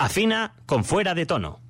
Afina 0.00 0.54
con 0.64 0.82
fuera 0.82 1.12
de 1.12 1.26
tono. 1.26 1.60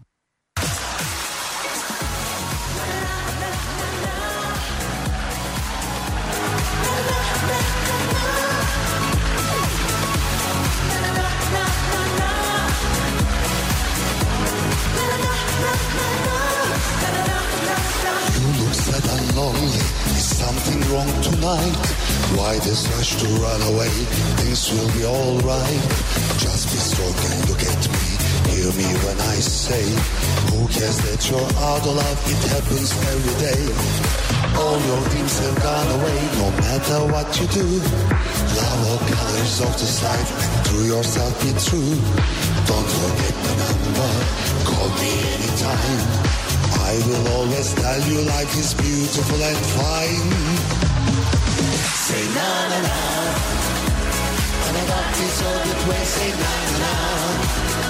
Is 20.20 20.36
something 20.36 20.80
wrong 20.92 21.10
tonight? 21.20 21.86
Why 22.36 22.58
this 22.60 22.86
rush 22.94 23.16
to 23.16 23.26
run 23.42 23.62
away? 23.74 23.88
Things 24.38 24.70
will 24.70 24.92
be 24.92 25.04
alright. 25.04 25.82
Just 26.38 26.68
be 26.70 26.78
strong 26.78 27.14
and 27.32 27.48
look 27.48 27.62
at 27.62 27.88
me. 27.90 28.00
Hear 28.61 28.77
me 28.77 28.92
when 29.08 29.16
I 29.16 29.40
say, 29.40 29.80
Who 30.53 30.68
cares 30.68 31.00
that 31.08 31.25
you're 31.32 31.53
out 31.64 31.80
of 31.80 31.96
love? 31.96 32.21
It 32.29 32.43
happens 32.53 32.93
every 32.93 33.37
day. 33.41 33.62
All 34.52 34.77
your 34.85 35.01
dreams 35.09 35.33
have 35.41 35.57
gone 35.65 35.89
away, 35.97 36.21
no 36.37 36.52
matter 36.61 36.99
what 37.09 37.29
you 37.41 37.49
do. 37.57 37.65
Love 38.61 38.80
all 38.85 39.01
colors 39.01 39.65
of 39.65 39.73
the 39.80 39.88
sight, 39.88 40.29
and 40.45 40.61
to 40.69 40.77
yourself 40.93 41.33
be 41.41 41.57
true. 41.57 41.97
Don't 42.69 42.91
forget 43.01 43.35
the 43.49 43.55
number, 43.65 44.12
call 44.69 44.93
me 45.01 45.13
anytime. 45.41 46.05
I 46.85 47.01
will 47.09 47.27
always 47.41 47.73
tell 47.73 48.01
you 48.13 48.29
life 48.29 48.52
is 48.61 48.77
beautiful 48.77 49.41
and 49.41 49.61
fine. 49.73 50.33
Say 51.97 52.24
na 52.37 52.51
na 52.69 52.79
na. 52.85 52.99
And 54.69 54.74
I 54.77 54.85
got 54.85 55.07
this 55.16 55.37
all 55.49 55.61
the 55.65 55.77
way, 55.88 56.05
say 56.05 56.29
na 56.37 56.52
na 56.61 56.77
na. 56.85 57.90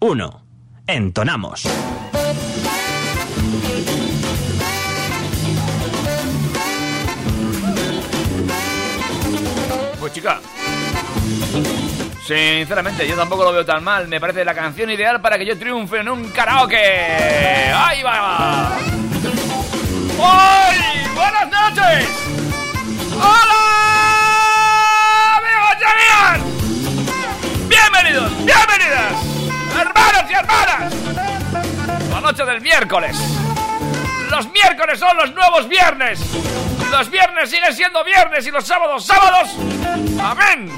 uno. 0.00 0.42
Entonamos. 0.86 1.62
Pues 9.98 10.12
chica. 10.12 10.40
Sinceramente, 12.26 13.06
yo 13.06 13.14
tampoco 13.16 13.44
lo 13.44 13.52
veo 13.52 13.64
tan 13.64 13.82
mal. 13.84 14.08
Me 14.08 14.20
parece 14.20 14.44
la 14.44 14.54
canción 14.54 14.90
ideal 14.90 15.20
para 15.20 15.38
que 15.38 15.46
yo 15.46 15.56
triunfe 15.58 15.98
en 15.98 16.08
un 16.08 16.30
karaoke. 16.30 16.76
¡Ahí 16.76 18.02
va! 18.02 18.76
¡Hoy! 20.18 20.76
¡Buenas 21.14 21.50
noches! 21.50 22.08
¡Hola! 23.14 23.62
¡Amigos 25.38 25.76
y 25.80 25.84
amigas! 25.84 26.40
¡Bienvenidos! 27.68 28.44
¡Bienvenidas! 28.44 29.25
¡Hermanos 29.80 30.30
y 30.30 30.34
hermanas! 30.34 30.94
La 32.10 32.20
noche 32.20 32.44
del 32.44 32.60
miércoles. 32.60 33.16
Los 34.30 34.50
miércoles 34.50 34.98
son 34.98 35.16
los 35.16 35.32
nuevos 35.34 35.68
viernes. 35.68 36.20
Los 36.90 37.10
viernes 37.10 37.50
siguen 37.50 37.74
siendo 37.74 38.02
viernes 38.04 38.46
y 38.46 38.50
los 38.50 38.66
sábados, 38.66 39.04
sábados. 39.04 39.50
Amén. 40.20 40.70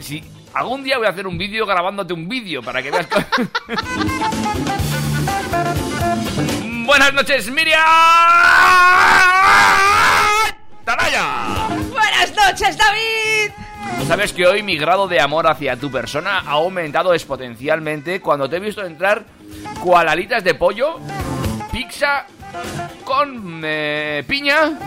Si 0.00 0.22
algún 0.54 0.84
día 0.84 0.98
voy 0.98 1.06
a 1.06 1.10
hacer 1.10 1.26
un 1.26 1.36
vídeo 1.36 1.66
grabándote 1.66 2.12
un 2.12 2.28
vídeo 2.28 2.62
para 2.62 2.82
que 2.82 2.90
veas. 2.90 3.06
Buenas 6.86 7.12
noches, 7.14 7.50
Miriam. 7.50 7.82
Taraya. 10.84 11.66
Buenas 11.90 12.32
noches, 12.36 12.76
David. 12.76 13.65
Sabes 14.06 14.32
que 14.32 14.46
hoy 14.46 14.62
mi 14.62 14.76
grado 14.76 15.08
de 15.08 15.20
amor 15.20 15.46
hacia 15.48 15.76
tu 15.76 15.90
persona 15.90 16.38
ha 16.38 16.50
aumentado 16.52 17.12
exponencialmente 17.12 18.20
cuando 18.20 18.48
te 18.48 18.56
he 18.56 18.60
visto 18.60 18.84
entrar 18.84 19.24
cual 19.82 20.08
alitas 20.08 20.44
de 20.44 20.54
pollo, 20.54 21.00
pizza 21.72 22.26
con 23.04 23.60
eh, 23.64 24.22
piña 24.28 24.78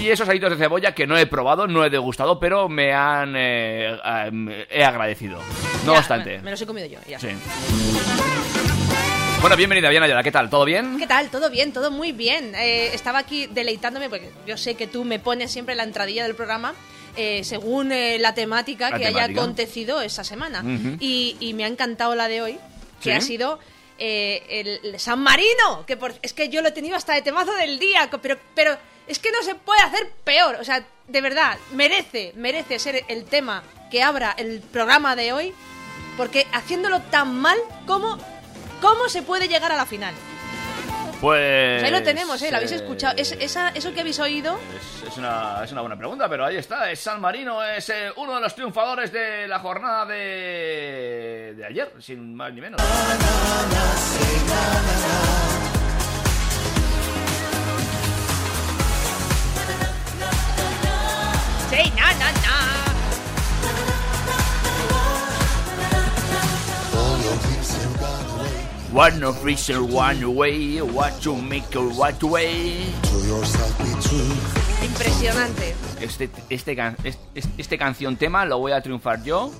y 0.00 0.08
esos 0.08 0.28
alitos 0.28 0.50
de 0.50 0.56
cebolla 0.56 0.92
que 0.94 1.06
no 1.06 1.16
he 1.18 1.26
probado, 1.26 1.66
no 1.66 1.84
he 1.84 1.90
degustado, 1.90 2.40
pero 2.40 2.68
me 2.68 2.92
han 2.94 3.34
eh, 3.36 3.94
eh, 4.04 4.66
he 4.70 4.84
agradecido. 4.84 5.38
No 5.84 5.92
Ya, 5.92 5.98
obstante. 5.98 6.38
Me, 6.38 6.44
me 6.44 6.50
los 6.52 6.62
he 6.62 6.66
comido 6.66 6.86
yo. 6.86 6.98
ya. 7.06 7.18
Sí. 7.18 7.28
Bueno, 9.40 9.56
bienvenida, 9.56 9.90
bien 9.90 10.02
Ayala, 10.02 10.22
¿qué 10.22 10.30
tal? 10.30 10.48
¿Todo 10.48 10.64
bien? 10.64 10.98
¿Qué 10.98 11.06
tal? 11.06 11.28
¿Todo 11.28 11.50
bien? 11.50 11.72
Todo 11.72 11.90
muy 11.90 12.12
bien. 12.12 12.54
Eh, 12.54 12.90
estaba 12.94 13.18
aquí 13.18 13.48
deleitándome 13.48 14.08
porque 14.08 14.30
yo 14.46 14.56
sé 14.56 14.76
que 14.76 14.86
tú 14.86 15.04
me 15.04 15.18
pones 15.18 15.50
siempre 15.50 15.74
la 15.74 15.82
entradilla 15.82 16.22
del 16.22 16.36
programa 16.36 16.74
eh, 17.16 17.42
según 17.44 17.92
eh, 17.92 18.18
la 18.18 18.34
temática 18.34 18.90
La 18.90 18.98
que 18.98 19.06
haya 19.06 19.24
acontecido 19.24 20.00
esa 20.00 20.24
semana. 20.24 20.62
Y, 21.00 21.36
y 21.40 21.54
me 21.54 21.64
ha 21.64 21.68
encantado 21.68 22.14
la 22.14 22.28
de 22.28 22.42
hoy, 22.42 22.58
que 23.02 23.10
¿Sí? 23.10 23.16
ha 23.16 23.20
sido 23.20 23.58
eh, 23.98 24.80
el, 24.84 24.98
San 25.00 25.20
Marino, 25.20 25.84
que 25.86 25.96
por- 25.96 26.14
es 26.22 26.32
que 26.32 26.48
yo 26.48 26.62
lo 26.62 26.68
he 26.68 26.72
tenido 26.72 26.96
hasta 26.96 27.14
de 27.14 27.22
temazo 27.22 27.52
del 27.54 27.78
día, 27.78 28.08
pero, 28.22 28.38
pero 28.54 28.76
es 29.06 29.18
que 29.18 29.30
no 29.30 29.42
se 29.42 29.54
puede 29.54 29.80
hacer 29.80 30.10
peor. 30.24 30.56
O 30.60 30.64
sea, 30.64 30.84
de 31.08 31.20
verdad, 31.20 31.58
merece, 31.72 32.32
merece 32.36 32.78
ser 32.78 33.04
el 33.08 33.24
tema 33.24 33.62
que 33.90 34.02
abra 34.02 34.34
el 34.38 34.60
programa 34.60 35.14
de 35.16 35.32
hoy, 35.32 35.52
porque 36.16 36.46
haciéndolo 36.52 37.00
tan 37.02 37.34
mal 37.40 37.58
como... 37.86 38.18
¿Cómo 38.80 39.08
se 39.08 39.22
puede 39.22 39.46
llegar 39.46 39.70
a 39.70 39.76
la 39.76 39.86
final? 39.86 40.12
Pues... 41.22 41.80
Pues 41.80 41.84
ahí 41.84 41.90
lo 41.92 42.02
tenemos, 42.02 42.42
¿eh? 42.42 42.50
¿Lo 42.50 42.56
habéis 42.56 42.72
eh, 42.72 42.76
escuchado? 42.76 43.14
Es, 43.16 43.30
esa, 43.38 43.68
¿Eso 43.68 43.94
que 43.94 44.00
habéis 44.00 44.18
oído? 44.18 44.58
Es, 44.74 45.08
es 45.08 45.16
una, 45.18 45.60
es 45.62 45.70
una 45.70 45.80
buena 45.82 45.96
pregunta, 45.96 46.28
pero 46.28 46.44
ahí 46.44 46.56
está. 46.56 46.90
Es 46.90 46.98
San 46.98 47.20
Marino, 47.20 47.62
es 47.62 47.88
eh, 47.90 48.10
uno 48.16 48.34
de 48.34 48.40
los 48.40 48.52
triunfadores 48.56 49.12
de 49.12 49.46
la 49.46 49.60
jornada 49.60 50.04
de, 50.06 51.54
de 51.56 51.64
ayer, 51.64 51.92
sin 52.00 52.34
más 52.34 52.52
ni 52.52 52.60
menos. 52.60 52.80
Sí, 61.70 61.92
na, 61.96 62.12
na, 62.14 62.32
na. 62.32 62.91
One 68.92 69.24
of 69.24 69.42
reason, 69.42 69.90
one 69.94 70.22
way, 70.36 70.80
what 70.82 71.12
to 71.22 71.34
make 71.34 71.74
or 71.74 71.88
what 71.96 72.22
way. 72.22 72.92
Impresionante. 74.84 75.74
Este, 76.00 76.28
este, 76.50 76.76
can- 76.76 76.96
este, 77.04 77.48
este 77.56 77.78
canción 77.78 78.16
tema 78.16 78.44
lo 78.44 78.58
voy 78.58 78.72
a 78.72 78.82
triunfar 78.82 79.22
yo 79.22 79.50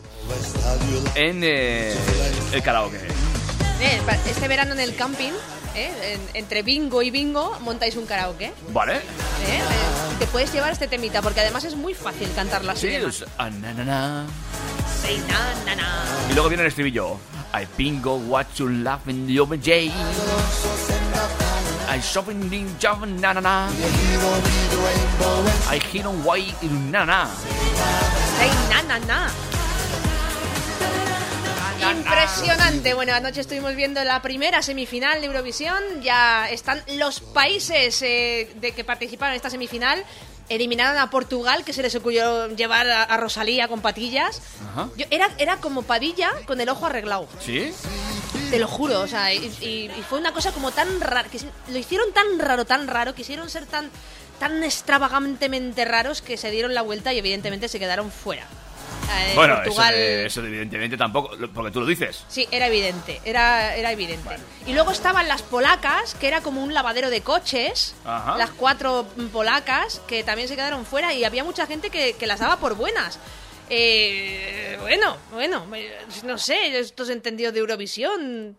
en 1.15 1.41
eh, 1.45 1.95
el 2.53 2.63
karaoke. 2.63 2.99
Eh, 3.81 4.01
este 4.27 4.49
verano 4.49 4.73
en 4.73 4.81
el 4.81 4.95
camping, 4.97 5.33
¿eh? 5.75 5.91
En- 6.35 6.37
entre 6.37 6.63
bingo 6.63 7.01
y 7.03 7.11
bingo, 7.11 7.59
montáis 7.61 7.97
un 7.97 8.05
karaoke. 8.05 8.53
¿Vale? 8.69 9.01
Te 10.19 10.27
puedes 10.27 10.53
llevar 10.53 10.73
este 10.73 10.89
temita, 10.89 11.23
porque 11.23 11.41
además 11.41 11.65
es 11.65 11.75
muy 11.75 11.95
fácil 11.95 12.29
cantarla 12.37 12.73
así. 12.73 12.89
Sí, 12.89 12.95
es- 12.97 13.25
ah, 13.39 13.49
na, 13.49 13.73
na, 13.73 13.85
na. 13.85 14.27
Sí, 15.03 15.19
na, 15.27 15.65
na, 15.65 15.75
na. 15.77 16.05
Y 16.31 16.35
luego 16.35 16.49
viene 16.51 16.63
el 16.65 16.69
estribillo. 16.69 17.17
I 17.55 17.67
bingo 17.77 18.17
what 18.17 18.59
you 18.59 18.69
love 18.69 19.07
in 19.09 19.27
the 19.27 19.39
over 19.39 19.59
J. 19.59 19.91
I 21.89 22.01
shopping 22.01 22.51
in 22.51 22.67
job 22.79 23.05
na 23.21 23.35
na 23.35 23.41
na. 23.41 23.69
I 25.69 25.79
hit 25.93 26.07
on 26.07 26.25
white 26.25 26.57
na 26.91 27.05
na. 27.05 27.29
Sí, 28.41 28.49
na, 28.73 28.81
na, 28.89 28.99
na. 29.05 29.29
Impresionante. 31.91 32.95
Bueno, 32.95 33.13
anoche 33.13 33.43
estuvimos 33.43 33.75
viendo 33.75 34.03
la 34.03 34.23
primera 34.23 34.63
semifinal 34.63 35.21
de 35.21 35.27
Eurovisión. 35.27 35.77
Ya 36.01 36.49
están 36.49 36.81
los 36.97 37.21
países 37.21 38.01
eh, 38.01 38.51
de 38.63 38.73
que 38.73 38.83
participaron 38.83 39.33
en 39.33 39.37
esta 39.37 39.51
semifinal. 39.51 40.03
Eliminaron 40.55 40.99
a 40.99 41.11
Portugal, 41.11 41.65
que 41.65 41.73
se 41.73 41.83
les 41.83 41.95
ocurrió 41.95 42.49
llevar 42.49 42.87
a, 42.89 43.03
a 43.05 43.17
Rosalía 43.17 43.69
con 43.69 43.81
patillas. 43.81 44.41
Ajá. 44.73 44.89
Yo, 44.97 45.07
era, 45.11 45.29
era 45.39 45.57
como 45.57 45.83
Padilla 45.83 46.31
con 46.47 46.61
el 46.61 46.69
ojo 46.69 46.87
arreglado. 46.87 47.27
¿Sí? 47.41 47.73
Te 48.51 48.59
lo 48.59 48.69
juro, 48.69 49.01
o 49.01 49.07
sea, 49.09 49.33
y, 49.33 49.39
y- 49.63 49.91
y 49.99 50.03
fue 50.09 50.19
una 50.19 50.33
cosa 50.33 50.53
como 50.53 50.71
tan 50.73 51.01
rara, 51.01 51.25
que 51.31 51.39
lo 51.69 51.79
hicieron 51.79 52.13
tan 52.13 52.39
raro, 52.39 52.65
tan 52.67 52.87
raro, 52.87 53.15
quisieron 53.15 53.49
ser 53.49 53.65
tan, 53.67 53.91
tan 54.39 54.63
extravagantemente 54.63 55.85
raros 55.85 56.21
que 56.23 56.37
se 56.37 56.51
dieron 56.51 56.75
la 56.75 56.83
vuelta 56.83 57.13
y 57.13 57.19
evidentemente 57.19 57.69
se 57.69 57.79
quedaron 57.79 58.11
fuera. 58.11 58.47
Eh, 59.21 59.33
Bueno, 59.35 59.63
eso, 59.63 60.45
evidentemente 60.45 60.97
tampoco, 60.97 61.37
porque 61.55 61.71
tú 61.71 61.81
lo 61.81 61.87
dices. 61.87 62.25
Sí, 62.29 62.47
era 62.51 62.67
evidente, 62.67 63.21
era, 63.25 63.75
era 63.77 63.93
evidente. 63.93 64.37
Y 64.67 64.73
luego 64.73 64.91
estaban 64.91 65.29
las 65.29 65.43
polacas, 65.43 66.15
que 66.15 66.29
era 66.29 66.41
como 66.41 66.63
un 66.63 66.75
lavadero 66.75 67.11
de 67.11 67.21
coches, 67.21 67.95
Ajá. 68.05 68.37
las 68.39 68.51
cuatro 68.51 69.07
polacas, 69.33 70.01
que 70.07 70.23
también 70.25 70.49
se 70.49 70.57
quedaron 70.57 70.87
fuera 70.87 71.13
y 71.15 71.25
había 71.25 71.45
mucha 71.45 71.67
gente 71.67 71.91
que, 71.91 72.15
que 72.15 72.27
las 72.27 72.41
daba 72.41 72.57
por 72.59 72.75
buenas. 72.77 73.19
Eh, 73.75 74.77
bueno, 74.81 75.17
bueno, 75.33 75.67
no 76.25 76.37
sé, 76.37 76.79
estos 76.79 77.09
entendidos 77.09 77.55
de 77.55 77.61
Eurovisión. 77.61 78.57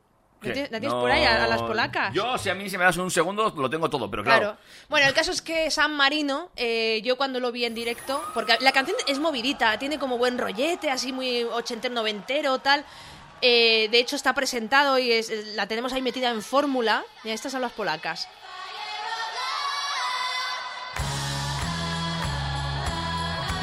¿La 0.49 0.79
tienes, 0.79 0.93
No, 0.93 0.99
por 1.01 1.11
ahí 1.11 1.23
a, 1.23 1.43
a 1.43 1.47
las 1.47 1.61
polacas? 1.61 2.13
Yo, 2.13 2.37
si 2.37 2.49
a 2.49 2.55
mí 2.55 2.69
si 2.69 2.77
me 2.77 2.83
das 2.83 2.97
un 2.97 3.09
segundo, 3.11 3.53
lo 3.55 3.69
tengo 3.69 3.89
todo, 3.89 4.09
pero 4.09 4.23
claro. 4.23 4.41
Claro. 4.41 4.57
Bueno, 4.89 5.07
el 5.07 5.13
caso 5.13 5.31
es 5.31 5.41
que 5.41 5.69
San 5.71 5.93
Marino, 5.95 6.49
eh, 6.55 7.01
yo 7.03 7.15
cuando 7.17 7.39
lo 7.39 7.51
vi 7.51 7.65
en 7.65 7.73
directo, 7.75 8.21
porque 8.33 8.57
la 8.59 8.71
canción 8.71 8.97
es 9.07 9.19
movidita, 9.19 9.77
tiene 9.79 9.99
como 9.99 10.17
buen 10.17 10.37
rollete, 10.37 10.89
así 10.89 11.11
muy 11.13 11.43
ochentero, 11.43 11.93
noventero, 11.93 12.59
tal. 12.59 12.85
Eh, 13.41 13.89
de 13.91 13.99
hecho 13.99 14.15
está 14.15 14.33
presentado 14.33 14.97
y 14.97 15.11
es- 15.11 15.29
la 15.55 15.67
tenemos 15.67 15.91
ahí 15.91 16.01
metida 16.01 16.29
en 16.29 16.41
fórmula. 16.41 17.03
Mira, 17.23 17.33
estas 17.35 17.51
son 17.51 17.61
las 17.61 17.73
polacas. 17.73 18.29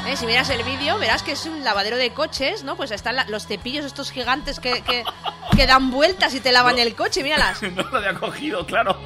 Eh, 0.07 0.17
Si 0.17 0.25
miras 0.25 0.49
el 0.49 0.63
vídeo, 0.63 0.97
verás 0.97 1.21
que 1.23 1.33
es 1.33 1.45
un 1.45 1.63
lavadero 1.63 1.95
de 1.97 2.11
coches, 2.11 2.63
¿no? 2.63 2.75
Pues 2.75 2.91
están 2.91 3.15
la- 3.15 3.25
los 3.25 3.45
cepillos 3.47 3.85
estos 3.85 4.11
gigantes 4.11 4.59
que, 4.59 4.81
que, 4.81 5.03
que 5.55 5.67
dan 5.67 5.91
vueltas 5.91 6.33
y 6.33 6.39
te 6.39 6.51
lavan 6.51 6.79
el 6.79 6.95
coche, 6.95 7.23
míralas. 7.23 7.61
No 7.71 7.83
lo 7.83 7.97
había 7.97 8.13
cogido, 8.15 8.65
claro. 8.65 8.97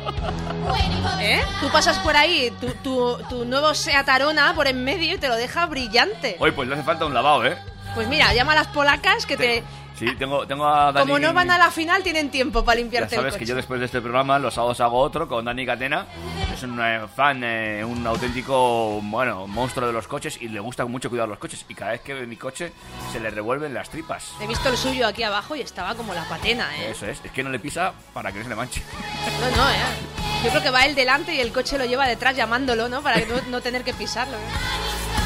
¿Eh? 1.20 1.42
Tú 1.62 1.70
pasas 1.70 1.98
por 2.00 2.16
ahí, 2.16 2.52
tu, 2.62 2.68
tu, 2.76 3.18
tu 3.30 3.46
nuevo 3.46 3.74
Seat 3.74 4.08
Arona 4.10 4.54
por 4.56 4.68
en 4.68 4.84
medio 4.84 5.16
y 5.16 5.18
te 5.18 5.28
lo 5.28 5.36
deja 5.36 5.66
brillante. 5.66 6.38
Hoy 6.40 6.52
pues 6.52 6.68
le 6.68 6.76
hace 6.76 6.84
falta 6.84 7.06
un 7.06 7.14
lavado, 7.14 7.46
¿eh? 7.46 7.58
Pues 7.94 8.08
mira, 8.08 8.34
llama 8.34 8.54
a 8.54 8.56
las 8.56 8.68
polacas 8.68 9.26
que 9.26 9.38
te... 9.38 9.64
Sí, 9.98 10.14
tengo, 10.16 10.46
tengo 10.46 10.68
a 10.68 10.92
Dani... 10.92 11.06
Como 11.06 11.20
no 11.20 11.34
van 11.34 11.50
a 11.52 11.58
la 11.58 11.72
final, 11.72 12.04
tienen 12.04 12.30
tiempo 12.30 12.66
para 12.66 12.76
Ya 12.76 12.82
limpiarte 12.84 13.16
el 13.16 13.22
sabes 13.22 13.34
coche. 13.34 13.40
que 13.40 13.50
yo 13.50 13.56
después 13.56 13.80
de 13.80 13.86
este 13.86 14.02
programa 14.02 14.38
los 14.40 14.54
sábados 14.54 14.80
hago 14.82 15.00
otro 15.00 15.28
con 15.28 15.46
Dani 15.46 15.66
Catena. 15.66 16.06
Es 16.54 16.64
un 16.64 16.80
eh, 16.82 17.02
fan, 17.16 17.42
eh, 17.44 17.84
un 17.86 18.06
auténtico, 18.06 19.00
bueno, 19.04 19.48
monstruo 19.48 19.88
de 19.88 19.94
los 19.94 20.08
coches 20.08 20.38
y 20.42 20.50
le 20.50 20.60
gusta 20.60 20.86
mucho 20.86 21.10
cuidar 21.10 21.30
los 21.30 21.40
coches. 21.40 21.66
Y 21.70 21.76
cada 21.76 21.92
vez 21.92 22.02
que 22.02 22.14
ve 22.14 22.28
mi 22.28 22.36
coche 22.36 22.74
se 23.12 23.20
le 23.20 23.30
revuelven 23.30 23.74
las 23.74 23.90
tripas. 23.90 24.34
He 24.42 24.48
visto 24.48 24.70
el 24.70 24.78
suyo 24.78 25.08
aquí 25.08 25.24
abajo 25.24 25.56
y 25.56 25.62
estaba 25.62 25.96
como 25.96 26.14
la 26.14 26.24
patena, 26.26 26.76
¿eh? 26.78 26.92
Eso 26.92 27.06
es, 27.06 27.22
es 27.24 27.32
que 27.32 27.44
no 27.44 27.50
le 27.50 27.60
pisa 27.60 27.94
para 28.14 28.32
que 28.32 28.40
no 28.40 28.44
se 28.44 28.50
le 28.50 28.56
manche. 28.56 28.82
No, 29.40 29.56
no, 29.56 29.70
¿eh? 29.70 29.76
Yo 30.44 30.50
creo 30.50 30.62
que 30.62 30.70
va 30.72 30.86
él 30.86 30.96
delante 30.96 31.34
y 31.34 31.40
el 31.40 31.52
coche 31.54 31.78
lo 31.78 31.86
lleva 31.86 32.08
detrás 32.08 32.36
llamándolo, 32.36 32.90
¿no? 32.90 33.02
Para 33.02 33.18
no 33.50 33.62
tener 33.62 33.84
que 33.84 33.94
pisarlo. 33.94 34.36
¿eh? 34.36 34.42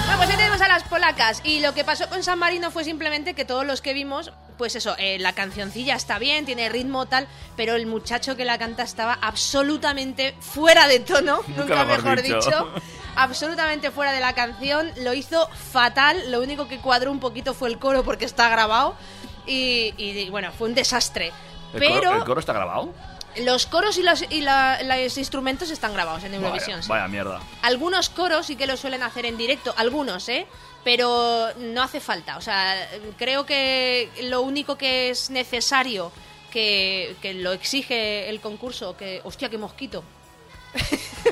Bueno, 0.06 0.18
pues 0.18 0.30
ya 0.30 0.38
tenemos 0.38 0.62
a 0.62 0.68
las 0.68 0.83
polacas. 0.83 1.42
Y 1.44 1.60
lo 1.60 1.74
que 1.74 1.83
pasó 1.83 2.07
con 2.07 2.24
San 2.24 2.39
Marino 2.39 2.71
fue 2.71 2.83
simplemente 2.83 3.33
que 3.33 3.45
todos 3.45 3.66
los 3.66 3.81
que 3.81 3.94
vimos, 3.94 4.31
pues 4.59 4.75
eso, 4.75 4.94
eh, 5.00 5.17
la 5.19 5.31
cancioncilla 5.33 5.95
está 5.95 6.19
bien, 6.19 6.45
tiene 6.45 6.67
ritmo 6.69 7.06
tal, 7.07 7.27
pero 7.56 7.75
el 7.75 7.85
muchacho 7.88 8.35
que 8.35 8.44
la 8.44 8.57
canta 8.59 8.83
estaba 8.83 9.13
absolutamente 9.21 10.35
fuera 10.41 10.85
de 10.88 11.00
tono, 11.00 11.39
Nunca 11.47 11.61
nunca 11.61 11.85
mejor 11.85 12.21
dicho. 12.21 12.35
dicho. 12.35 12.69
absolutamente 13.15 13.89
fuera 13.89 14.11
de 14.11 14.19
la 14.19 14.33
canción, 14.33 14.91
lo 14.97 15.13
hizo 15.13 15.47
fatal, 15.71 16.29
lo 16.29 16.41
único 16.41 16.67
que 16.67 16.79
cuadró 16.79 17.09
un 17.09 17.19
poquito 17.21 17.53
fue 17.53 17.69
el 17.69 17.79
coro 17.79 18.03
porque 18.03 18.25
está 18.25 18.50
grabado. 18.50 18.95
Y, 19.47 19.94
y, 19.97 20.29
bueno, 20.29 20.51
fue 20.51 20.67
un 20.67 20.75
desastre. 20.75 21.31
¿El, 21.73 21.79
Pero 21.79 21.95
coro, 21.95 22.15
el 22.17 22.23
coro 22.25 22.39
está 22.41 22.53
grabado? 22.53 22.94
los 23.38 23.65
coros 23.67 23.97
y 23.97 24.03
los, 24.03 24.23
y 24.29 24.41
la- 24.41 24.81
los 24.83 25.17
instrumentos 25.17 25.69
están 25.71 25.94
grabados 25.94 26.23
en 26.25 26.33
Eurovisión. 26.33 26.77
Vaya, 26.79 26.83
sí. 26.83 26.89
vaya 26.89 27.07
mierda. 27.07 27.39
Algunos 27.61 28.09
coros 28.09 28.47
sí 28.47 28.56
que 28.57 28.67
lo 28.67 28.75
suelen 28.75 29.03
hacer 29.03 29.25
en 29.25 29.38
directo, 29.38 29.73
algunos, 29.77 30.27
¿eh? 30.29 30.45
Pero 30.83 31.49
no 31.57 31.81
hace 31.83 31.99
falta. 31.99 32.37
O 32.37 32.41
sea, 32.41 32.89
creo 33.17 33.45
que 33.45 34.09
lo 34.23 34.41
único 34.41 34.77
que 34.77 35.09
es 35.09 35.29
necesario 35.29 36.11
que, 36.51 37.15
que 37.21 37.33
lo 37.33 37.51
exige 37.51 38.29
el 38.29 38.39
concurso, 38.39 38.95
que... 38.97 39.21
¡Hostia, 39.23 39.49
qué 39.49 39.57
mosquito! 39.57 40.03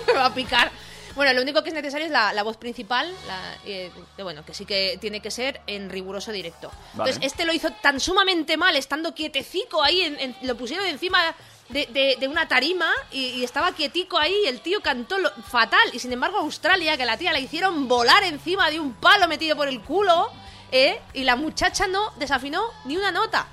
Me 0.07 0.13
va 0.13 0.25
a 0.27 0.33
picar. 0.33 0.71
Bueno, 1.15 1.33
lo 1.33 1.41
único 1.41 1.63
que 1.63 1.69
es 1.69 1.75
necesario 1.75 2.05
es 2.05 2.11
la, 2.11 2.31
la 2.33 2.43
voz 2.43 2.57
principal, 2.57 3.11
la- 3.25 3.57
eh, 3.65 3.89
que 4.15 4.21
bueno, 4.21 4.45
que 4.45 4.53
sí 4.53 4.65
que 4.65 4.97
tiene 5.01 5.19
que 5.19 5.31
ser 5.31 5.61
en 5.65 5.89
riguroso 5.89 6.31
directo. 6.31 6.69
Vale. 6.93 7.09
Entonces, 7.11 7.31
este 7.31 7.45
lo 7.45 7.53
hizo 7.53 7.71
tan 7.81 7.99
sumamente 7.99 8.55
mal, 8.57 8.75
estando 8.75 9.15
quietecico 9.15 9.81
ahí, 9.81 10.01
en- 10.01 10.19
en- 10.19 10.35
lo 10.43 10.55
pusieron 10.55 10.85
encima 10.85 11.35
de, 11.69 11.85
de- 11.87 12.17
de 12.19 12.27
una 12.27 12.47
tarima 12.47 12.89
y, 13.11 13.25
y 13.27 13.43
estaba 13.43 13.71
quietico 13.73 14.17
ahí, 14.17 14.35
y 14.45 14.47
el 14.47 14.61
tío 14.61 14.81
cantó 14.81 15.17
lo- 15.17 15.31
fatal. 15.49 15.89
Y 15.93 15.99
sin 15.99 16.13
embargo, 16.13 16.37
Australia, 16.39 16.97
que 16.97 17.05
la 17.05 17.17
tía 17.17 17.31
la 17.33 17.39
hicieron 17.39 17.87
volar 17.87 18.23
encima 18.23 18.69
de 18.69 18.79
un 18.79 18.93
palo 18.93 19.27
metido 19.27 19.55
por 19.55 19.67
el 19.67 19.81
culo, 19.81 20.31
¿eh? 20.71 20.99
y 21.13 21.23
la 21.23 21.35
muchacha 21.35 21.87
no 21.87 22.11
desafinó 22.17 22.63
ni 22.85 22.97
una 22.97 23.11
nota. 23.11 23.47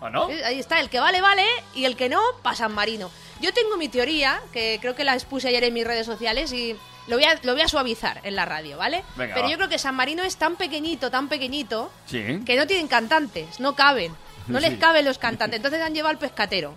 ¿Ah, 0.00 0.10
no? 0.10 0.30
Eh, 0.30 0.44
Ahí 0.44 0.58
está, 0.60 0.78
el 0.80 0.88
que 0.90 1.00
vale, 1.00 1.20
vale, 1.20 1.44
y 1.74 1.84
el 1.84 1.96
que 1.96 2.08
no, 2.08 2.20
pasa 2.42 2.64
San 2.64 2.74
Marino. 2.74 3.10
Yo 3.40 3.52
tengo 3.52 3.76
mi 3.76 3.88
teoría, 3.88 4.40
que 4.52 4.78
creo 4.80 4.94
que 4.94 5.04
la 5.04 5.14
expuse 5.14 5.48
ayer 5.48 5.64
en 5.64 5.74
mis 5.74 5.84
redes 5.86 6.06
sociales 6.06 6.52
y 6.52 6.76
lo 7.08 7.16
voy 7.16 7.24
a, 7.24 7.38
lo 7.42 7.52
voy 7.52 7.62
a 7.62 7.68
suavizar 7.68 8.20
en 8.24 8.36
la 8.36 8.44
radio, 8.44 8.76
¿vale? 8.78 9.02
Venga, 9.16 9.34
Pero 9.34 9.46
va. 9.46 9.50
yo 9.50 9.56
creo 9.56 9.68
que 9.68 9.78
San 9.78 9.94
Marino 9.94 10.22
es 10.22 10.36
tan 10.36 10.56
pequeñito, 10.56 11.10
tan 11.10 11.28
pequeñito, 11.28 11.90
Sí. 12.06 12.40
que 12.46 12.56
no 12.56 12.66
tienen 12.66 12.86
cantantes, 12.88 13.60
no 13.60 13.74
caben. 13.74 14.14
No 14.46 14.60
les 14.60 14.78
caben 14.78 15.04
los 15.04 15.18
cantantes. 15.18 15.56
Entonces 15.56 15.80
han 15.82 15.94
llevado 15.94 16.10
al 16.12 16.18
pescatero. 16.18 16.74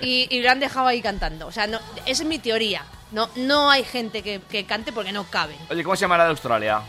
Y, 0.00 0.26
y 0.30 0.40
lo 0.42 0.50
han 0.50 0.60
dejado 0.60 0.86
ahí 0.86 1.00
cantando. 1.02 1.46
O 1.46 1.52
sea, 1.52 1.66
no, 1.66 1.78
esa 2.06 2.22
es 2.22 2.28
mi 2.28 2.38
teoría. 2.38 2.84
No, 3.12 3.28
no 3.36 3.70
hay 3.70 3.84
gente 3.84 4.22
que, 4.22 4.40
que 4.48 4.64
cante 4.66 4.92
porque 4.92 5.12
no 5.12 5.24
caben. 5.24 5.56
Oye, 5.70 5.84
¿cómo 5.84 5.94
se 5.96 6.02
llama 6.02 6.18
la 6.18 6.24
de 6.24 6.30
Australia? 6.30 6.80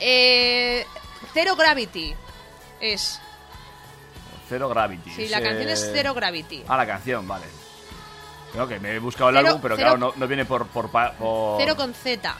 Eh, 0.00 0.84
Zero 1.32 1.54
Gravity 1.56 2.14
es. 2.80 3.20
Zero 4.48 4.68
Gravity. 4.68 5.10
Sí, 5.10 5.28
la 5.28 5.40
canción 5.40 5.68
es 5.68 5.90
Zero 5.92 6.12
Gravity. 6.14 6.64
Ah, 6.68 6.76
la 6.76 6.86
canción, 6.86 7.26
vale. 7.26 7.46
Creo 8.52 8.68
que 8.68 8.78
me 8.78 8.92
he 8.94 8.98
buscado 8.98 9.30
el 9.30 9.36
Cero- 9.36 9.48
álbum, 9.48 9.62
pero 9.62 9.76
cero- 9.76 9.88
claro, 9.96 9.98
no, 9.98 10.12
no 10.16 10.26
viene 10.28 10.44
por... 10.44 10.66
por, 10.68 10.90
por- 10.90 11.58
Cero 11.60 11.76
con 11.76 11.94
Z. 11.94 12.36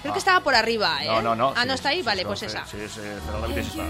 Creo 0.00 0.10
Ah. 0.10 0.12
que 0.12 0.18
estaba 0.18 0.40
por 0.40 0.54
arriba, 0.54 1.02
¿eh? 1.02 1.06
No, 1.06 1.22
no, 1.22 1.34
no. 1.34 1.52
Ah, 1.56 1.62
sí, 1.62 1.68
¿no 1.68 1.74
está 1.74 1.88
ahí? 1.90 1.96
sí, 1.98 2.02
vale, 2.02 2.22
sí, 2.22 2.26
pues 2.26 2.42
esa. 2.42 2.66
Sí, 2.66 2.78
sí, 2.88 3.00
Zero 3.26 3.38
Gravity 3.40 3.60
es 3.60 3.66
esta. 3.68 3.82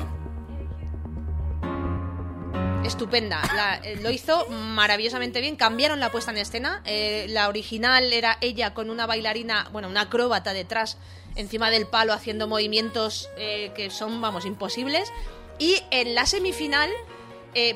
Estupenda. 2.84 3.80
Eh, 3.82 3.96
lo 4.02 4.10
hizo 4.10 4.46
maravillosamente 4.50 5.40
bien. 5.40 5.56
Cambiaron 5.56 6.00
la 6.00 6.10
puesta 6.10 6.30
en 6.32 6.36
escena. 6.36 6.82
Eh, 6.84 7.26
la 7.30 7.48
original 7.48 8.12
era 8.12 8.36
ella 8.42 8.74
con 8.74 8.90
una 8.90 9.06
bailarina, 9.06 9.68
bueno, 9.72 9.88
una 9.88 10.02
acróbata 10.02 10.52
detrás, 10.52 10.98
encima 11.34 11.70
del 11.70 11.86
palo, 11.86 12.12
haciendo 12.12 12.46
movimientos 12.46 13.30
eh, 13.38 13.72
que 13.74 13.90
son, 13.90 14.20
vamos, 14.20 14.44
imposibles. 14.44 15.10
Y 15.58 15.82
en 15.90 16.14
la 16.14 16.26
semifinal, 16.26 16.90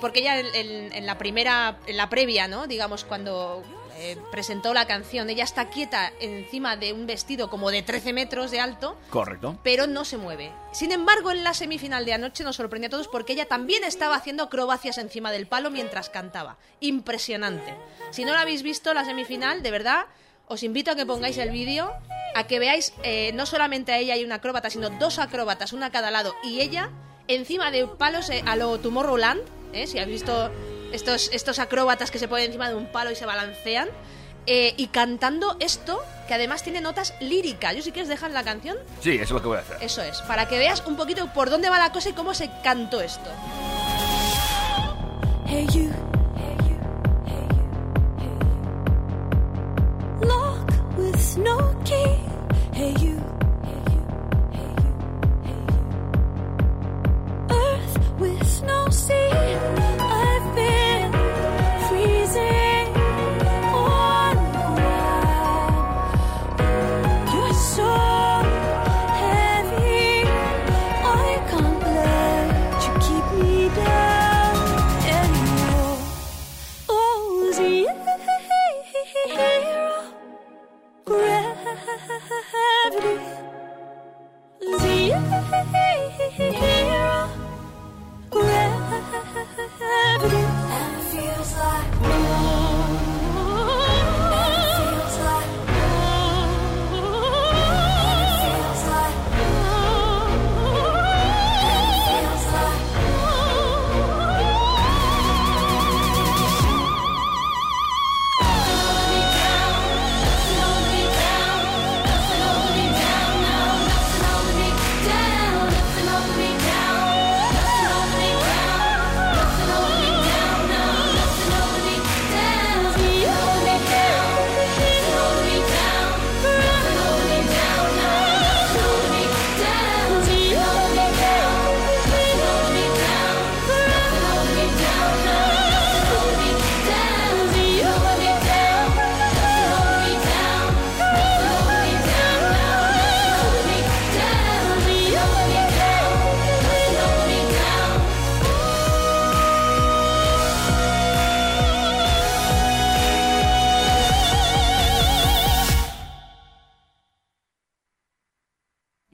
porque 0.01 0.21
ella 0.21 0.41
en 0.41 1.07
la 1.07 1.19
primera, 1.19 1.79
en 1.87 1.97
la 1.97 2.09
previa, 2.09 2.49
¿no? 2.49 2.67
Digamos, 2.67 3.05
cuando 3.05 3.63
eh, 4.01 4.17
presentó 4.31 4.73
la 4.73 4.87
canción, 4.87 5.29
ella 5.29 5.43
está 5.43 5.71
quieta 5.71 6.13
encima 6.21 6.77
de 6.77 6.93
un 6.93 7.07
vestido 7.07 7.51
como 7.51 7.71
de 7.71 7.83
13 7.83 8.13
metros 8.13 8.51
de 8.53 8.61
alto. 8.61 8.97
Correcto. 9.11 9.59
pero 9.65 9.87
no 9.87 10.05
se 10.05 10.17
mueve. 10.17 10.53
Sin 10.73 10.93
embargo, 10.93 11.31
en 11.33 11.43
la 11.43 11.53
semifinal 11.53 12.05
de 12.05 12.13
anoche 12.13 12.45
nos 12.45 12.57
sorprendió 12.57 12.87
a 12.87 12.91
todos 12.91 13.09
porque 13.09 13.33
ella 13.33 13.47
también 13.47 13.83
estaba 13.83 14.15
haciendo 14.17 14.45
acrobacias 14.45 14.99
encima 14.99 15.33
del 15.33 15.47
palo 15.47 15.71
mientras 15.71 16.11
cantaba. 16.11 16.57
Impresionante. 16.81 17.75
Si 18.11 18.25
no 18.25 18.33
la 18.33 18.43
habéis 18.43 18.63
visto 18.63 18.95
la 18.95 19.05
semifinal, 19.05 19.63
de 19.63 19.71
verdad, 19.71 20.07
os 20.47 20.63
invito 20.63 20.93
a 20.93 20.95
que 20.95 21.05
pongáis 21.05 21.37
el 21.39 21.51
vídeo, 21.51 21.91
a 22.35 22.47
que 22.47 22.59
veáis 22.59 22.95
eh, 23.03 23.33
no 23.35 23.47
solamente 23.47 23.93
a 23.93 23.99
ella 23.99 24.17
y 24.17 24.25
una 24.25 24.37
acróbata, 24.37 24.71
sino 24.71 24.91
dos 24.91 25.19
acróbatas, 25.19 25.73
una 25.73 25.87
a 25.87 25.91
cada 25.91 26.11
lado, 26.11 26.35
y 26.45 26.61
ella 26.61 26.91
encima 27.27 27.71
de 27.71 27.87
palos 27.87 28.31
eh, 28.31 28.43
a 28.47 28.57
lo 28.57 28.79
Tomorrowland, 28.79 29.43
¿eh? 29.73 29.87
si 29.87 29.99
habéis 29.99 30.23
visto 30.23 30.51
estos, 30.93 31.31
estos 31.33 31.59
acróbatas 31.59 32.11
que 32.11 32.19
se 32.19 32.29
ponen 32.29 32.47
encima 32.47 32.69
de 32.69 32.75
un 32.75 32.87
palo 32.87 33.11
y 33.11 33.17
se 33.17 33.27
balancean. 33.27 33.89
eh, 34.51 34.73
y 34.79 34.87
cantando 34.87 35.57
esto, 35.61 36.03
que 36.27 36.33
además 36.33 36.63
tiene 36.63 36.81
notas 36.81 37.13
líricas. 37.21 37.77
Yo 37.77 37.83
si 37.83 37.93
quieres 37.93 38.09
dejar 38.09 38.31
la 38.31 38.43
canción, 38.45 38.79
Sí, 39.01 39.11
eso 39.11 39.23
es 39.25 39.31
lo 39.33 39.43
que 39.43 39.49
voy 39.49 39.57
a 39.59 39.61
hacer. 39.61 39.77
eso 39.83 40.01
es, 40.03 40.23
para 40.23 40.49
que 40.49 40.57
veas 40.57 40.83
un 40.87 40.97
poquito 40.97 41.27
por 41.35 41.51
dónde 41.51 41.69
va 41.69 41.79
la 41.79 41.93
cosa 41.93 42.09
y 42.09 42.13
cómo 42.15 42.33
se 42.33 42.49
cantó 42.65 43.03
esto. 43.03 43.29
Hey 45.47 45.67
you, 45.75 45.91
hey 46.37 46.57
you, 46.67 46.77
hey 47.27 47.47
you, 47.51 47.65
hey 48.19 48.29
you. 50.21 50.27
Lock 50.27 50.67
with 50.97 51.37
no 51.37 51.79
key. 51.85 52.17
Hey 52.73 52.95
you, 53.01 53.19
with 58.19 58.63
no 58.65 58.89
sea. 58.91 59.31
I've 60.01 60.55
been 60.55 61.13
freezing 61.89 62.68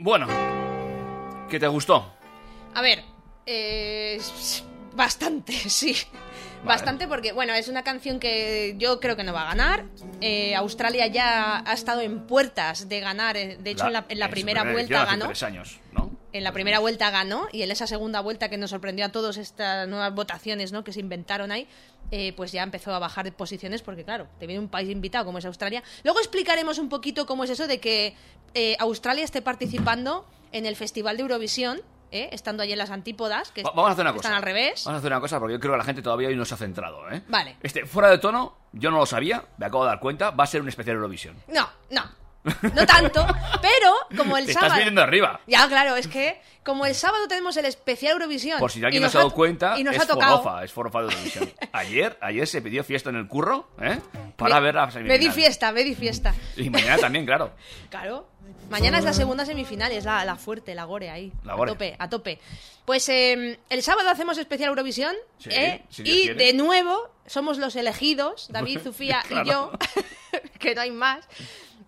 Bueno, 0.05 0.27
¿qué 1.49 1.59
te 1.59 1.67
gustó? 1.67 2.13
A 2.75 2.83
ver, 2.83 3.03
eh, 3.47 4.21
bastante, 4.95 5.55
sí. 5.71 5.97
Bastante 6.63 7.09
porque, 7.09 7.33
bueno, 7.33 7.55
es 7.55 7.69
una 7.69 7.83
canción 7.85 8.21
que 8.21 8.75
yo 8.77 9.01
creo 9.01 9.17
que 9.17 9.25
no 9.25 9.33
va 9.33 9.45
a 9.45 9.47
ganar. 9.55 9.87
Eh, 10.21 10.55
Australia 10.57 11.07
ya 11.07 11.63
ha 11.67 11.73
estado 11.73 12.03
en 12.03 12.27
puertas 12.27 12.87
de 12.87 13.01
ganar. 13.01 13.39
eh, 13.39 13.57
De 13.59 13.71
hecho, 13.71 13.87
en 13.87 13.95
la, 13.95 14.05
en 14.07 14.19
la 14.19 14.29
primera 14.29 14.61
primer- 14.61 14.75
vuelta 14.75 15.07
ganó. 15.07 15.25
tres 15.29 15.43
años, 15.43 15.79
¿no? 15.93 16.04
En 16.35 16.43
la 16.43 16.51
primera 16.53 16.81
vuelta 16.81 17.11
ganó 17.11 17.47
y 17.53 17.63
en 17.63 17.71
esa 17.71 17.87
segunda 17.87 18.21
vuelta 18.21 18.49
que 18.49 18.59
nos 18.59 18.71
sorprendió 18.71 19.07
a 19.07 19.09
todos 19.11 19.37
estas 19.37 19.87
nuevas 19.87 20.13
votaciones 20.13 20.73
¿no? 20.73 20.83
que 20.83 20.93
se 20.93 20.99
inventaron 20.99 21.53
ahí, 21.53 21.69
eh, 22.11 22.33
pues 22.37 22.51
ya 22.51 22.65
empezó 22.65 22.93
a 22.93 22.99
bajar 22.99 23.25
de 23.25 23.31
posiciones 23.31 23.83
porque, 23.83 24.05
claro, 24.05 24.27
te 24.41 24.49
viene 24.49 24.61
un 24.61 24.69
país 24.69 24.91
invitado 24.91 25.25
como 25.25 25.39
es 25.39 25.45
Australia. 25.45 25.85
Luego 26.03 26.19
explicaremos 26.19 26.79
un 26.79 26.89
poquito 26.89 27.25
cómo 27.25 27.45
es 27.45 27.51
eso 27.51 27.69
de 27.69 27.79
que 27.79 28.17
eh, 28.53 28.77
Australia 28.81 29.23
esté 29.25 29.43
participando 29.43 30.27
en 30.51 30.67
el 30.67 30.75
Festival 30.75 31.17
de 31.17 31.23
Eurovisión, 31.23 31.81
¿eh? 32.11 32.29
estando 32.33 32.65
allí 32.65 32.73
en 32.73 32.79
las 32.79 32.91
antípodas, 32.91 33.53
que 33.53 33.63
Va- 33.63 33.71
Vamos 33.71 33.91
a 33.91 33.93
hacer 33.93 34.03
una 34.03 34.11
están 34.11 34.23
cosa. 34.33 34.37
al 34.37 34.43
revés. 34.43 34.83
Vamos 34.85 34.97
a 34.97 34.99
hacer 34.99 35.13
una 35.13 35.21
cosa 35.21 35.39
porque 35.39 35.53
yo 35.55 35.61
creo 35.61 35.73
que 35.75 35.79
la 35.79 35.85
gente 35.85 36.03
todavía 36.03 36.27
hoy 36.29 36.37
no 36.37 36.45
se 36.45 36.55
ha 36.55 36.57
centrado, 36.57 37.09
¿eh? 37.13 37.23
Vale. 37.29 37.57
Este, 37.63 37.87
fuera 37.87 38.11
de 38.11 38.19
tono, 38.19 38.57
yo 38.73 38.91
no 38.91 38.99
lo 38.99 39.07
sabía, 39.07 39.45
me 39.59 39.67
acabo 39.67 39.85
de 39.85 39.91
dar 39.91 40.01
cuenta, 40.01 40.31
va 40.33 40.43
a 40.43 40.47
ser 40.49 40.63
un 40.63 40.69
especial 40.69 40.97
Eurovisión. 40.97 41.37
No, 41.47 41.69
no. 41.91 42.03
No 42.75 42.87
tanto, 42.87 43.27
pero 43.63 43.93
como 44.17 44.37
el 44.37 44.47
Te 44.47 44.53
sábado. 44.53 44.67
estás 44.69 44.79
viniendo 44.79 45.03
arriba. 45.03 45.41
Ya, 45.47 45.67
claro, 45.69 45.97
es 45.97 46.07
que 46.09 46.41
como 46.63 46.85
el 46.87 46.95
sábado 46.95 47.27
tenemos 47.29 47.57
el 47.57 47.65
especial 47.65 48.13
Eurovisión. 48.13 48.59
Por 48.59 48.71
si 48.71 48.83
alguien 48.85 49.01
no 49.03 49.07
nos 49.07 49.13
se 49.13 49.19
ha 49.19 49.23
dado 49.23 49.33
cuenta, 49.35 49.79
y 49.79 49.85
nos 49.85 49.95
es 49.97 50.03
ha 50.03 50.07
tocado. 50.07 50.43
forofa, 50.43 50.65
es 50.65 50.73
forofa 50.73 50.99
de 51.03 51.05
Eurovisión. 51.09 51.53
Ayer, 51.73 52.17
ayer 52.21 52.47
se 52.47 52.63
pidió 52.63 52.85
fiesta 52.85 53.11
en 53.11 53.17
el 53.17 53.27
curro, 53.27 53.69
¿eh? 53.81 53.99
Para 54.37 54.57
Me- 54.57 54.61
ver 54.67 54.75
la 54.77 54.87
Me 54.87 54.93
semifinal. 54.93 55.19
di 55.21 55.31
fiesta, 55.31 55.73
me 55.73 55.85
di 55.85 55.95
fiesta. 55.95 56.35
Y 56.57 56.71
mañana 56.71 56.99
también, 56.99 57.25
claro. 57.27 57.53
Claro. 57.91 58.29
Mañana 58.71 58.99
es 58.99 59.05
la 59.05 59.13
segunda 59.13 59.45
semifinal, 59.45 59.93
es 59.93 60.05
la, 60.05 60.25
la 60.25 60.37
fuerte, 60.37 60.75
la 60.75 60.85
gore 60.85 61.11
ahí. 61.11 61.33
La 61.45 61.55
gore. 61.55 61.71
A 61.71 61.75
tope, 61.75 61.97
a 61.99 62.09
tope. 62.09 62.39
Pues 62.85 63.09
eh, 63.09 63.59
el 63.69 63.83
sábado 63.83 64.09
hacemos 64.11 64.39
especial 64.39 64.71
Eurovisión. 64.71 65.15
Sí, 65.39 65.51
¿eh? 65.53 65.83
si 65.91 66.03
y 66.03 66.05
quiere. 66.25 66.45
de 66.47 66.53
nuevo 66.55 67.11
somos 67.27 67.59
los 67.59 67.75
elegidos, 67.77 68.49
David, 68.51 68.81
Sofía 68.85 69.23
Claro. 69.29 69.45
y 69.47 69.51
yo, 69.51 69.73
que 70.59 70.75
no 70.75 70.81
hay 70.83 70.91
más, 70.91 71.27